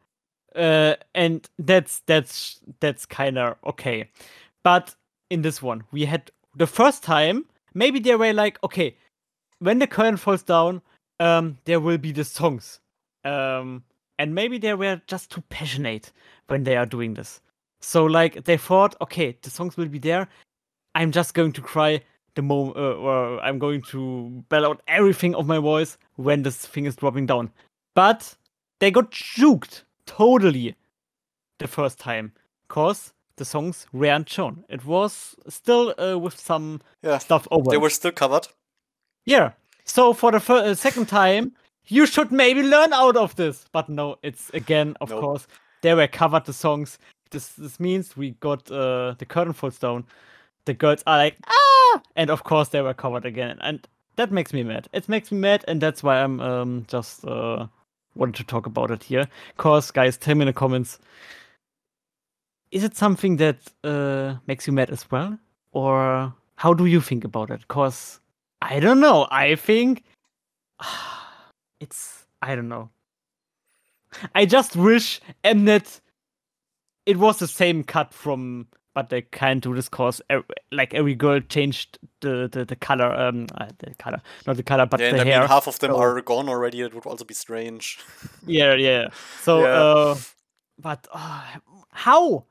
Uh, 0.55 0.95
and 1.13 1.49
that's 1.59 1.99
that's 2.05 2.61
that's 2.79 3.05
kind 3.05 3.37
of 3.37 3.57
okay 3.65 4.09
but 4.65 4.95
in 5.29 5.43
this 5.43 5.61
one 5.61 5.83
we 5.91 6.03
had 6.03 6.31
the 6.57 6.67
first 6.67 7.03
time 7.03 7.45
maybe 7.73 7.99
they 7.99 8.15
were 8.15 8.33
like 8.33 8.61
okay 8.63 8.97
when 9.59 9.79
the 9.79 9.87
curtain 9.87 10.17
falls 10.17 10.43
down 10.43 10.81
um 11.19 11.57
there 11.65 11.79
will 11.79 11.97
be 11.97 12.11
the 12.11 12.25
songs. 12.25 12.81
Um 13.23 13.83
and 14.17 14.33
maybe 14.33 14.57
they 14.57 14.73
were 14.73 15.01
just 15.07 15.29
too 15.31 15.43
passionate 15.49 16.11
when 16.47 16.63
they 16.63 16.77
are 16.77 16.85
doing 16.85 17.13
this. 17.13 17.41
So 17.81 18.05
like 18.05 18.43
they 18.45 18.57
thought 18.57 18.95
okay 19.01 19.37
the 19.41 19.49
songs 19.49 19.77
will 19.77 19.87
be 19.87 19.99
there. 19.99 20.27
I'm 20.95 21.11
just 21.11 21.33
going 21.33 21.53
to 21.53 21.61
cry 21.61 22.01
the 22.35 22.41
moment 22.41 22.75
uh, 22.75 22.95
or 23.07 23.39
i'm 23.39 23.59
going 23.59 23.81
to 23.81 24.43
bell 24.49 24.65
out 24.65 24.81
everything 24.89 25.33
of 25.35 25.47
my 25.47 25.57
voice 25.57 25.97
when 26.17 26.43
this 26.43 26.57
thing 26.65 26.85
is 26.85 26.95
dropping 26.97 27.25
down. 27.25 27.51
But 27.93 28.35
they 28.79 28.91
got 28.91 29.11
juked 29.11 29.83
totally 30.05 30.75
the 31.59 31.67
first 31.67 31.97
time. 31.97 32.33
Because 32.67 33.13
the 33.37 33.45
songs 33.45 33.85
weren't 33.91 34.29
shown. 34.29 34.63
It 34.69 34.85
was 34.85 35.35
still 35.49 35.93
uh, 35.99 36.17
with 36.17 36.39
some 36.39 36.81
Yeah, 37.03 37.17
stuff 37.19 37.47
over. 37.51 37.69
they 37.71 37.77
were 37.77 37.89
still 37.89 38.11
covered. 38.11 38.47
yeah. 39.25 39.51
So 39.83 40.13
for 40.13 40.31
the 40.31 40.39
fir- 40.39 40.65
uh, 40.71 40.73
second 40.75 41.07
time, 41.07 41.51
you 41.87 42.05
should 42.07 42.31
maybe 42.31 42.63
learn 42.63 42.91
out 42.93 43.15
of 43.17 43.35
this. 43.35 43.65
But 43.71 43.87
no, 43.89 44.15
it's 44.23 44.49
again, 44.53 44.95
of 45.01 45.09
Nope. 45.09 45.19
course, 45.21 45.47
they 45.81 45.93
were 45.93 46.07
covered 46.07 46.45
the 46.45 46.53
songs. 46.53 46.97
This 47.31 47.49
this 47.49 47.79
means 47.79 48.17
we 48.17 48.31
got 48.39 48.71
uh, 48.71 49.15
the 49.19 49.25
curtain 49.25 49.53
falls 49.53 49.77
down. 49.77 50.05
The 50.65 50.73
girls 50.73 51.03
are 51.05 51.17
like 51.17 51.37
ah, 51.47 52.01
and 52.15 52.29
of 52.31 52.43
course 52.43 52.69
they 52.69 52.81
were 52.81 52.93
covered 52.95 53.25
again, 53.25 53.57
and 53.61 53.87
that 54.15 54.31
makes 54.31 54.53
me 54.53 54.63
mad. 54.63 54.87
It 54.93 55.07
makes 55.09 55.31
me 55.31 55.37
mad, 55.37 55.63
and 55.67 55.79
that's 55.81 56.01
why 56.01 56.23
I'm 56.23 56.39
um 56.39 56.85
just 56.87 57.23
uh 57.25 57.67
wanted 58.15 58.35
to 58.35 58.43
talk 58.45 58.65
about 58.65 58.89
it 58.91 59.03
here. 59.03 59.27
Cause 59.57 59.91
guys, 59.91 60.17
tell 60.17 60.35
me 60.35 60.41
in 60.41 60.47
the 60.47 60.53
comments. 60.53 60.97
Is 62.71 62.83
it 62.83 62.95
something 62.97 63.37
that 63.37 63.57
uh 63.83 64.35
makes 64.47 64.67
you 64.67 64.73
mad 64.73 64.89
as 64.89 65.09
well, 65.11 65.37
or 65.71 66.33
how 66.55 66.73
do 66.73 66.85
you 66.85 67.01
think 67.01 67.23
about 67.23 67.49
it? 67.51 67.67
Cause 67.67 68.19
I 68.61 68.79
don't 68.79 68.99
know. 68.99 69.27
I 69.31 69.55
think 69.55 70.03
it's 71.79 72.25
I 72.41 72.55
don't 72.55 72.69
know. 72.69 72.89
I 74.33 74.45
just 74.45 74.75
wish 74.75 75.19
Mnet 75.43 75.99
it 77.05 77.17
was 77.17 77.37
the 77.39 77.47
same 77.47 77.83
cut 77.83 78.13
from 78.13 78.67
but 78.93 79.09
they 79.09 79.21
can't 79.21 79.61
do 79.61 79.75
this 79.75 79.89
cause 79.89 80.21
like 80.71 80.93
every 80.93 81.13
girl 81.15 81.41
changed 81.41 81.99
the 82.21 82.47
the, 82.51 82.63
the 82.63 82.75
color 82.77 83.11
um 83.13 83.45
uh, 83.57 83.67
the 83.79 83.93
color 83.95 84.21
not 84.47 84.55
the 84.55 84.63
color 84.63 84.85
but 84.85 85.01
yeah, 85.01 85.11
the 85.11 85.21
I 85.21 85.23
hair 85.25 85.39
mean 85.41 85.49
half 85.49 85.67
of 85.67 85.77
them 85.79 85.91
so- 85.91 85.99
are 85.99 86.21
gone 86.21 86.47
already. 86.49 86.81
That 86.81 86.93
would 86.93 87.05
also 87.05 87.25
be 87.25 87.33
strange. 87.33 87.99
yeah 88.47 88.73
yeah 88.75 89.09
so 89.41 89.61
Yeah. 89.61 89.67
uh 89.67 90.15
but 90.79 91.07
uh, 91.13 91.43
how 91.91 92.45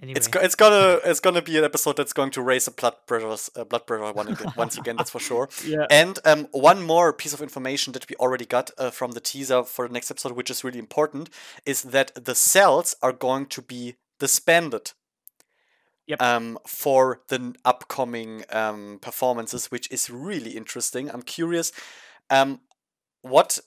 anyway 0.00 0.16
It's 0.16 0.28
it's 0.34 0.54
gonna 0.54 0.98
it's 1.04 1.20
gonna 1.20 1.42
be 1.42 1.58
an 1.58 1.64
episode 1.64 1.96
that's 1.96 2.12
going 2.12 2.30
to 2.32 2.42
raise 2.42 2.64
the 2.64 2.70
blood 2.70 2.94
pressure 3.06 3.36
uh, 3.56 3.64
blood 3.64 3.86
pressure 3.86 4.12
one 4.12 4.28
again, 4.28 4.52
once 4.56 4.76
again. 4.78 4.96
That's 4.96 5.10
for 5.10 5.20
sure. 5.20 5.48
yeah 5.66 5.86
And 5.90 6.18
um, 6.24 6.48
one 6.52 6.82
more 6.82 7.12
piece 7.12 7.32
of 7.32 7.40
information 7.42 7.92
that 7.92 8.08
we 8.08 8.16
already 8.16 8.46
got 8.46 8.70
uh, 8.78 8.90
from 8.90 9.12
the 9.12 9.20
teaser 9.20 9.62
for 9.64 9.86
the 9.86 9.94
next 9.94 10.10
episode, 10.10 10.32
which 10.32 10.50
is 10.50 10.64
really 10.64 10.78
important, 10.78 11.30
is 11.64 11.82
that 11.82 12.12
the 12.14 12.34
cells 12.34 12.94
are 13.02 13.12
going 13.12 13.46
to 13.46 13.62
be 13.62 13.96
disbanded. 14.18 14.92
Yep. 16.08 16.20
Um, 16.20 16.58
for 16.66 17.20
the 17.28 17.54
upcoming 17.64 18.42
um, 18.50 18.98
performances, 19.00 19.70
which 19.70 19.88
is 19.92 20.10
really 20.10 20.50
interesting. 20.56 21.08
I'm 21.08 21.22
curious, 21.22 21.70
um, 22.28 22.60
what 23.22 23.60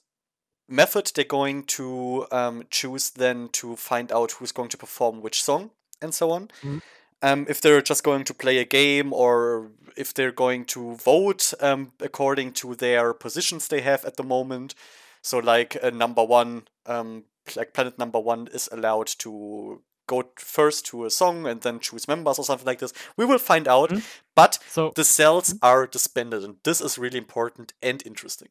method 0.68 1.12
they're 1.14 1.24
going 1.24 1.64
to 1.64 2.26
um, 2.32 2.64
choose 2.70 3.12
then 3.12 3.50
to 3.50 3.76
find 3.76 4.12
out 4.12 4.34
who's 4.34 4.52
going 4.52 4.70
to 4.70 4.78
perform 4.78 5.22
which 5.22 5.44
song 5.44 5.72
and 6.02 6.14
so 6.14 6.32
on. 6.32 6.50
Mhm. 6.62 6.82
Um, 7.22 7.46
if 7.50 7.62
they're 7.62 7.82
just 7.82 8.04
going 8.04 8.24
to 8.26 8.34
play 8.34 8.58
a 8.60 8.66
game 8.66 9.14
or 9.14 9.72
if 9.98 10.14
they're 10.14 10.32
going 10.32 10.66
to 10.66 10.96
vote 10.96 11.54
um, 11.62 11.92
according 12.00 12.52
to 12.54 12.76
their 12.76 13.14
positions 13.14 13.68
they 13.68 13.82
have 13.82 14.06
at 14.06 14.18
the 14.18 14.24
moment. 14.24 14.76
So, 15.22 15.40
like 15.40 15.78
uh, 15.82 15.90
number 15.90 16.24
one, 16.24 16.68
um, 16.86 17.24
like 17.56 17.74
planet 17.74 17.98
number 17.98 18.20
one 18.20 18.48
is 18.54 18.70
allowed 18.72 19.08
to 19.20 19.82
go 20.08 20.24
first 20.36 20.86
to 20.88 21.06
a 21.06 21.10
song 21.10 21.48
and 21.48 21.62
then 21.62 21.80
choose 21.80 22.08
members 22.08 22.38
or 22.38 22.46
something 22.46 22.66
like 22.68 22.80
this. 22.80 22.94
We 23.18 23.26
will 23.26 23.40
find 23.40 23.68
out. 23.68 23.90
Mhm. 23.90 24.04
But 24.36 24.60
so 24.70 24.92
the 24.96 25.04
cells 25.04 25.56
are 25.62 25.88
disbanded, 25.88 26.44
and 26.44 26.58
this 26.64 26.82
is 26.82 26.98
really 26.98 27.18
important 27.18 27.74
and 27.82 28.06
interesting. 28.06 28.50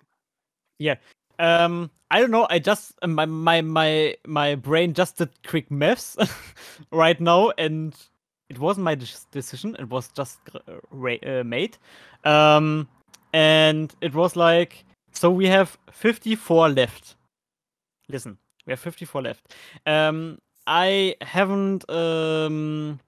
Um, 1.39 1.90
I 2.11 2.20
don't 2.20 2.31
know. 2.31 2.47
I 2.48 2.59
just 2.59 2.94
uh, 3.02 3.06
my 3.06 3.27
my 3.27 3.61
my 3.61 4.16
my 4.27 4.55
brain 4.55 4.94
just 4.94 5.19
did 5.19 5.31
quick 5.47 5.70
maths 5.70 6.16
right 6.90 7.20
now, 7.20 7.51
and 7.59 7.94
it 8.48 8.59
wasn't 8.59 8.85
my 8.85 8.94
decision. 8.94 9.77
It 9.78 9.89
was 9.89 10.09
just 10.09 10.39
uh, 10.55 10.81
uh, 10.97 11.44
made. 11.44 11.77
Um, 12.24 12.89
and 13.32 13.94
it 14.01 14.15
was 14.15 14.36
like 14.36 14.85
so 15.12 15.31
we 15.31 15.47
have 15.47 15.78
54 15.90 16.69
left. 16.69 17.16
Listen, 18.09 18.39
we 18.66 18.73
have 18.73 18.81
54 18.81 19.23
left. 19.23 19.55
Um, 19.86 20.39
I 20.66 21.16
haven't 21.20 21.89
um 21.90 23.01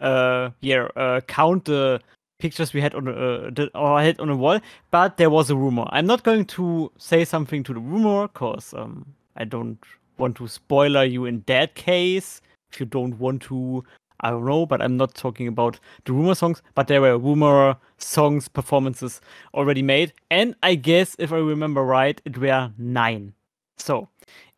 uh, 0.00 0.50
yeah, 0.60 0.88
uh, 0.96 1.20
count 1.22 1.66
the 1.66 2.00
pictures 2.40 2.72
we 2.72 2.80
had 2.80 2.94
on 2.94 3.06
uh, 3.08 3.50
the, 3.54 3.70
or 3.74 4.00
had 4.00 4.18
on 4.18 4.28
the 4.28 4.36
wall, 4.36 4.60
but 4.90 5.16
there 5.16 5.30
was 5.30 5.50
a 5.50 5.56
rumor. 5.56 5.86
I'm 5.90 6.06
not 6.06 6.22
going 6.22 6.44
to 6.46 6.90
say 6.98 7.24
something 7.24 7.62
to 7.64 7.74
the 7.74 7.80
rumor 7.80 8.28
because 8.28 8.74
um, 8.74 9.14
I 9.36 9.44
don't 9.44 9.78
want 10.18 10.36
to 10.36 10.48
spoiler 10.48 11.04
you 11.04 11.26
in 11.26 11.44
that 11.46 11.74
case. 11.74 12.40
If 12.72 12.80
you 12.80 12.86
don't 12.86 13.18
want 13.18 13.42
to, 13.42 13.84
I 14.20 14.30
don't 14.30 14.44
know, 14.44 14.66
but 14.66 14.80
I'm 14.82 14.96
not 14.96 15.14
talking 15.14 15.48
about 15.48 15.78
the 16.04 16.12
rumor 16.12 16.34
songs. 16.34 16.62
But 16.74 16.88
there 16.88 17.00
were 17.00 17.18
rumor 17.18 17.76
songs 17.98 18.48
performances 18.48 19.20
already 19.54 19.82
made, 19.82 20.12
and 20.30 20.54
I 20.62 20.74
guess 20.74 21.16
if 21.18 21.32
I 21.32 21.38
remember 21.38 21.84
right, 21.84 22.20
it 22.24 22.38
were 22.38 22.72
nine. 22.78 23.34
So 23.78 24.08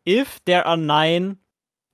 if 0.05 0.43
there 0.45 0.65
are 0.67 0.77
nine 0.77 1.37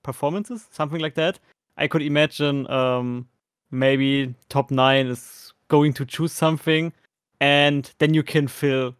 performances, 0.03 0.67
something 0.71 0.99
like 0.99 1.15
that, 1.15 1.39
I 1.77 1.87
could 1.87 2.01
imagine 2.01 2.69
um, 2.69 3.27
maybe 3.71 4.35
top 4.49 4.71
nine 4.71 5.07
is 5.07 5.48
going 5.69 5.93
to 5.93 6.05
choose 6.05 6.33
something, 6.33 6.91
and 7.39 7.91
then 7.99 8.13
you 8.13 8.23
can 8.23 8.47
fill 8.47 8.95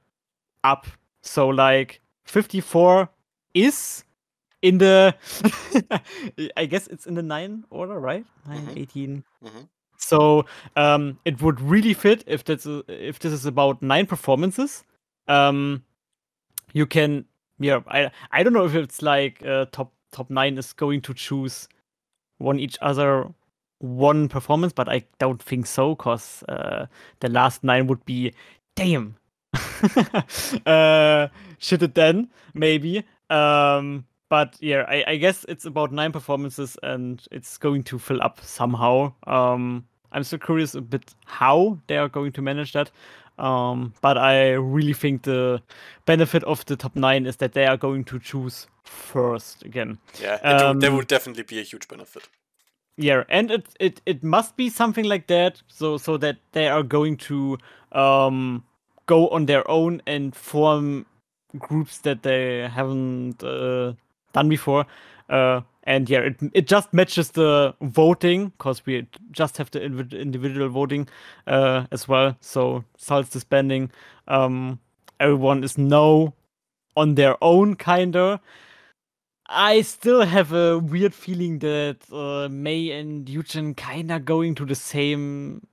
up. 0.63 0.87
So 1.21 1.49
like 1.49 1.99
54 2.25 3.09
is 3.53 4.05
in 4.61 4.77
the 4.77 5.13
I 6.57 6.65
guess 6.65 6.87
it's 6.87 7.05
in 7.05 7.15
the 7.15 7.23
nine 7.23 7.65
order, 7.69 7.99
right? 7.99 8.25
9, 8.47 8.67
Mhm. 8.67 8.77
18. 8.77 9.23
Mhm. 9.43 9.67
So 9.97 10.45
um, 10.77 11.19
it 11.25 11.41
would 11.41 11.59
really 11.59 11.93
fit 11.93 12.23
if 12.25 12.43
that's 12.45 12.65
a, 12.65 12.83
if 12.87 13.19
this 13.19 13.33
is 13.33 13.45
about 13.45 13.81
nine 13.81 14.05
performances. 14.05 14.83
Um, 15.27 15.83
you 16.73 16.85
can 16.85 17.25
yeah 17.59 17.81
I 17.87 18.11
I 18.31 18.43
don't 18.43 18.53
know 18.53 18.65
if 18.65 18.75
it's 18.75 19.01
like 19.01 19.43
uh, 19.45 19.65
top 19.71 19.91
top 20.11 20.29
nine 20.29 20.57
is 20.57 20.73
going 20.73 21.01
to 21.01 21.13
choose 21.13 21.67
one 22.37 22.59
each 22.59 22.77
other 22.81 23.27
one 23.79 24.27
performance, 24.29 24.73
but 24.73 24.87
I 24.89 25.03
don't 25.19 25.41
think 25.41 25.65
so 25.65 25.95
because 25.95 26.43
uh, 26.49 26.85
the 27.19 27.29
last 27.29 27.63
nine 27.63 27.87
would 27.87 28.05
be 28.05 28.33
damn. 28.75 29.15
uh, 30.65 31.27
should 31.57 31.83
it 31.83 31.95
then 31.95 32.29
maybe? 32.53 33.03
Um, 33.29 34.05
but 34.29 34.55
yeah, 34.59 34.85
I, 34.87 35.03
I 35.07 35.15
guess 35.17 35.45
it's 35.49 35.65
about 35.65 35.91
nine 35.91 36.11
performances 36.11 36.77
and 36.83 37.21
it's 37.31 37.57
going 37.57 37.83
to 37.83 37.97
fill 37.99 38.21
up 38.21 38.39
somehow. 38.41 39.13
Um, 39.25 39.85
I'm 40.11 40.23
still 40.23 40.39
curious 40.39 40.75
a 40.75 40.81
bit 40.81 41.13
how 41.25 41.79
they 41.87 41.97
are 41.97 42.09
going 42.09 42.31
to 42.33 42.41
manage 42.41 42.73
that. 42.73 42.91
Um, 43.37 43.93
but 44.01 44.17
I 44.17 44.51
really 44.51 44.93
think 44.93 45.21
the 45.23 45.61
benefit 46.05 46.43
of 46.43 46.65
the 46.65 46.75
top 46.75 46.95
nine 46.95 47.25
is 47.25 47.37
that 47.37 47.53
they 47.53 47.65
are 47.65 47.77
going 47.77 48.03
to 48.05 48.19
choose 48.19 48.67
first 48.83 49.63
again. 49.63 49.97
Yeah, 50.21 50.33
would, 50.67 50.81
there 50.81 50.89
Um, 50.89 50.97
would 50.97 51.07
definitely 51.07 51.43
be 51.43 51.59
a 51.59 51.63
huge 51.63 51.87
benefit. 51.87 52.27
Yeah, 53.01 53.23
and 53.29 53.49
it, 53.49 53.67
it 53.79 54.01
it 54.05 54.23
must 54.23 54.57
be 54.57 54.69
something 54.69 55.05
like 55.05 55.27
that, 55.27 55.61
so 55.67 55.97
so 55.97 56.17
that 56.17 56.37
they 56.51 56.67
are 56.67 56.83
going 56.83 57.15
to 57.31 57.57
um 57.93 58.63
go 59.05 59.29
on 59.29 59.45
their 59.45 59.69
own 59.71 60.01
and 60.05 60.35
form 60.35 61.05
groups 61.57 61.99
that 61.99 62.23
they 62.23 62.67
haven't 62.67 63.41
uh, 63.43 63.93
done 64.33 64.49
before. 64.49 64.85
Uh, 65.29 65.61
and 65.83 66.09
yeah, 66.09 66.19
it 66.19 66.35
it 66.53 66.67
just 66.67 66.93
matches 66.93 67.31
the 67.31 67.73
voting 67.81 68.49
because 68.57 68.85
we 68.85 69.07
just 69.31 69.57
have 69.57 69.71
the 69.71 69.81
individual 69.81 70.67
voting 70.67 71.07
uh, 71.47 71.85
as 71.91 72.07
well. 72.07 72.35
So 72.41 72.83
cells 72.97 73.29
disbanding. 73.29 73.91
Um, 74.27 74.79
everyone 75.21 75.63
is 75.63 75.77
no 75.77 76.33
on 76.97 77.15
their 77.15 77.37
own, 77.41 77.75
kinda. 77.75 78.41
I 79.49 79.81
still 79.81 80.21
have 80.21 80.53
a 80.53 80.77
weird 80.77 81.13
feeling 81.13 81.57
that 81.59 81.97
uh, 82.11 82.47
May 82.49 82.91
and 82.91 83.27
Yu-jin 83.27 83.73
kinda 83.73 84.19
going 84.19 84.53
to 84.55 84.65
the 84.65 84.75
same 84.75 85.65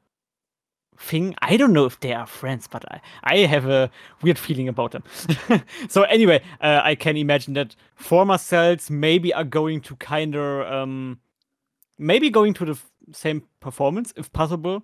thing. 0.96 1.34
I 1.42 1.58
don't 1.58 1.74
know 1.74 1.84
if 1.84 2.00
they 2.00 2.14
are 2.14 2.26
friends, 2.26 2.66
but 2.66 2.90
I, 2.90 3.00
I 3.22 3.36
have 3.40 3.66
a 3.66 3.90
weird 4.22 4.38
feeling 4.38 4.68
about 4.68 4.92
them. 4.92 5.04
so 5.88 6.04
anyway, 6.04 6.42
uh, 6.62 6.80
I 6.82 6.94
can 6.94 7.18
imagine 7.18 7.52
that 7.54 7.76
former 7.94 8.38
cells 8.38 8.88
maybe 8.88 9.34
are 9.34 9.44
going 9.44 9.82
to 9.82 9.96
kinda 9.96 10.72
um, 10.74 11.20
maybe 11.98 12.30
going 12.30 12.54
to 12.54 12.64
the 12.64 12.72
f- 12.72 12.90
same 13.12 13.42
performance 13.60 14.10
if 14.16 14.32
possible, 14.32 14.82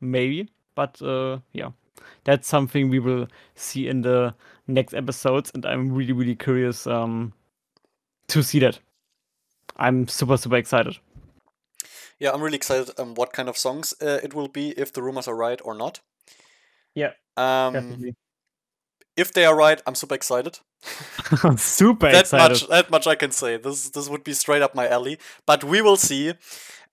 maybe. 0.00 0.48
But 0.76 1.02
uh, 1.02 1.38
yeah, 1.52 1.70
that's 2.22 2.46
something 2.46 2.88
we 2.88 3.00
will 3.00 3.26
see 3.56 3.88
in 3.88 4.02
the 4.02 4.36
next 4.68 4.94
episodes, 4.94 5.50
and 5.54 5.66
I'm 5.66 5.92
really 5.92 6.12
really 6.12 6.36
curious 6.36 6.86
um, 6.86 7.32
to 8.28 8.42
see 8.42 8.58
that. 8.60 8.78
I'm 9.76 10.08
super 10.08 10.36
super 10.36 10.56
excited. 10.56 10.98
Yeah, 12.18 12.32
I'm 12.32 12.42
really 12.42 12.56
excited 12.56 12.90
um, 12.98 13.14
what 13.14 13.32
kind 13.32 13.48
of 13.48 13.56
songs 13.56 13.94
uh, 14.02 14.18
it 14.22 14.34
will 14.34 14.48
be, 14.48 14.70
if 14.70 14.92
the 14.92 15.02
rumors 15.02 15.28
are 15.28 15.36
right 15.36 15.60
or 15.64 15.74
not. 15.74 16.00
Yeah, 16.94 17.12
Um, 17.36 17.72
Definitely. 17.74 18.16
if 19.16 19.32
they 19.32 19.44
are 19.44 19.56
right, 19.56 19.80
I'm 19.86 19.94
super 19.94 20.14
excited. 20.14 20.58
super 21.58 22.10
that 22.10 22.20
excited. 22.20 22.48
much 22.50 22.66
that 22.68 22.90
much 22.90 23.06
I 23.06 23.14
can 23.16 23.30
say. 23.32 23.56
This 23.56 23.90
this 23.90 24.08
would 24.08 24.24
be 24.24 24.32
straight 24.34 24.62
up 24.62 24.74
my 24.74 24.88
alley. 24.88 25.18
But 25.46 25.64
we 25.64 25.82
will 25.82 25.96
see. 25.96 26.34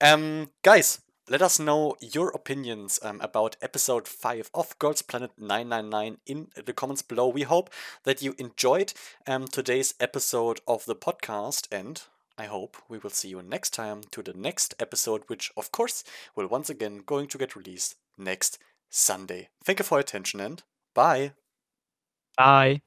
Um 0.01 0.49
guys, 0.63 0.99
let 1.27 1.41
us 1.41 1.59
know 1.59 1.95
your 1.99 2.29
opinions 2.29 2.99
um, 3.01 3.19
about 3.21 3.55
episode 3.61 4.07
5 4.07 4.51
of 4.53 4.77
Girls 4.77 5.01
Planet 5.01 5.31
999 5.37 6.17
in 6.27 6.47
the 6.63 6.73
comments 6.73 7.01
below. 7.01 7.27
We 7.27 7.43
hope 7.43 7.69
that 8.03 8.21
you 8.21 8.35
enjoyed 8.37 8.93
um, 9.25 9.47
today's 9.47 9.95
episode 9.99 10.61
of 10.67 10.85
the 10.85 10.95
podcast 10.95 11.67
and 11.71 12.01
I 12.37 12.45
hope 12.45 12.77
we 12.89 12.99
will 12.99 13.09
see 13.09 13.29
you 13.29 13.41
next 13.41 13.71
time 13.71 14.01
to 14.11 14.21
the 14.21 14.33
next 14.33 14.75
episode 14.79 15.23
which 15.27 15.51
of 15.57 15.71
course 15.71 16.03
will 16.35 16.47
once 16.47 16.69
again 16.69 17.01
going 17.05 17.27
to 17.29 17.37
get 17.37 17.55
released 17.55 17.95
next 18.17 18.59
Sunday. 18.89 19.49
Thank 19.63 19.79
you 19.79 19.85
for 19.85 19.95
your 19.95 20.01
attention 20.01 20.39
and 20.39 20.61
bye. 20.93 21.31
Bye. 22.37 22.81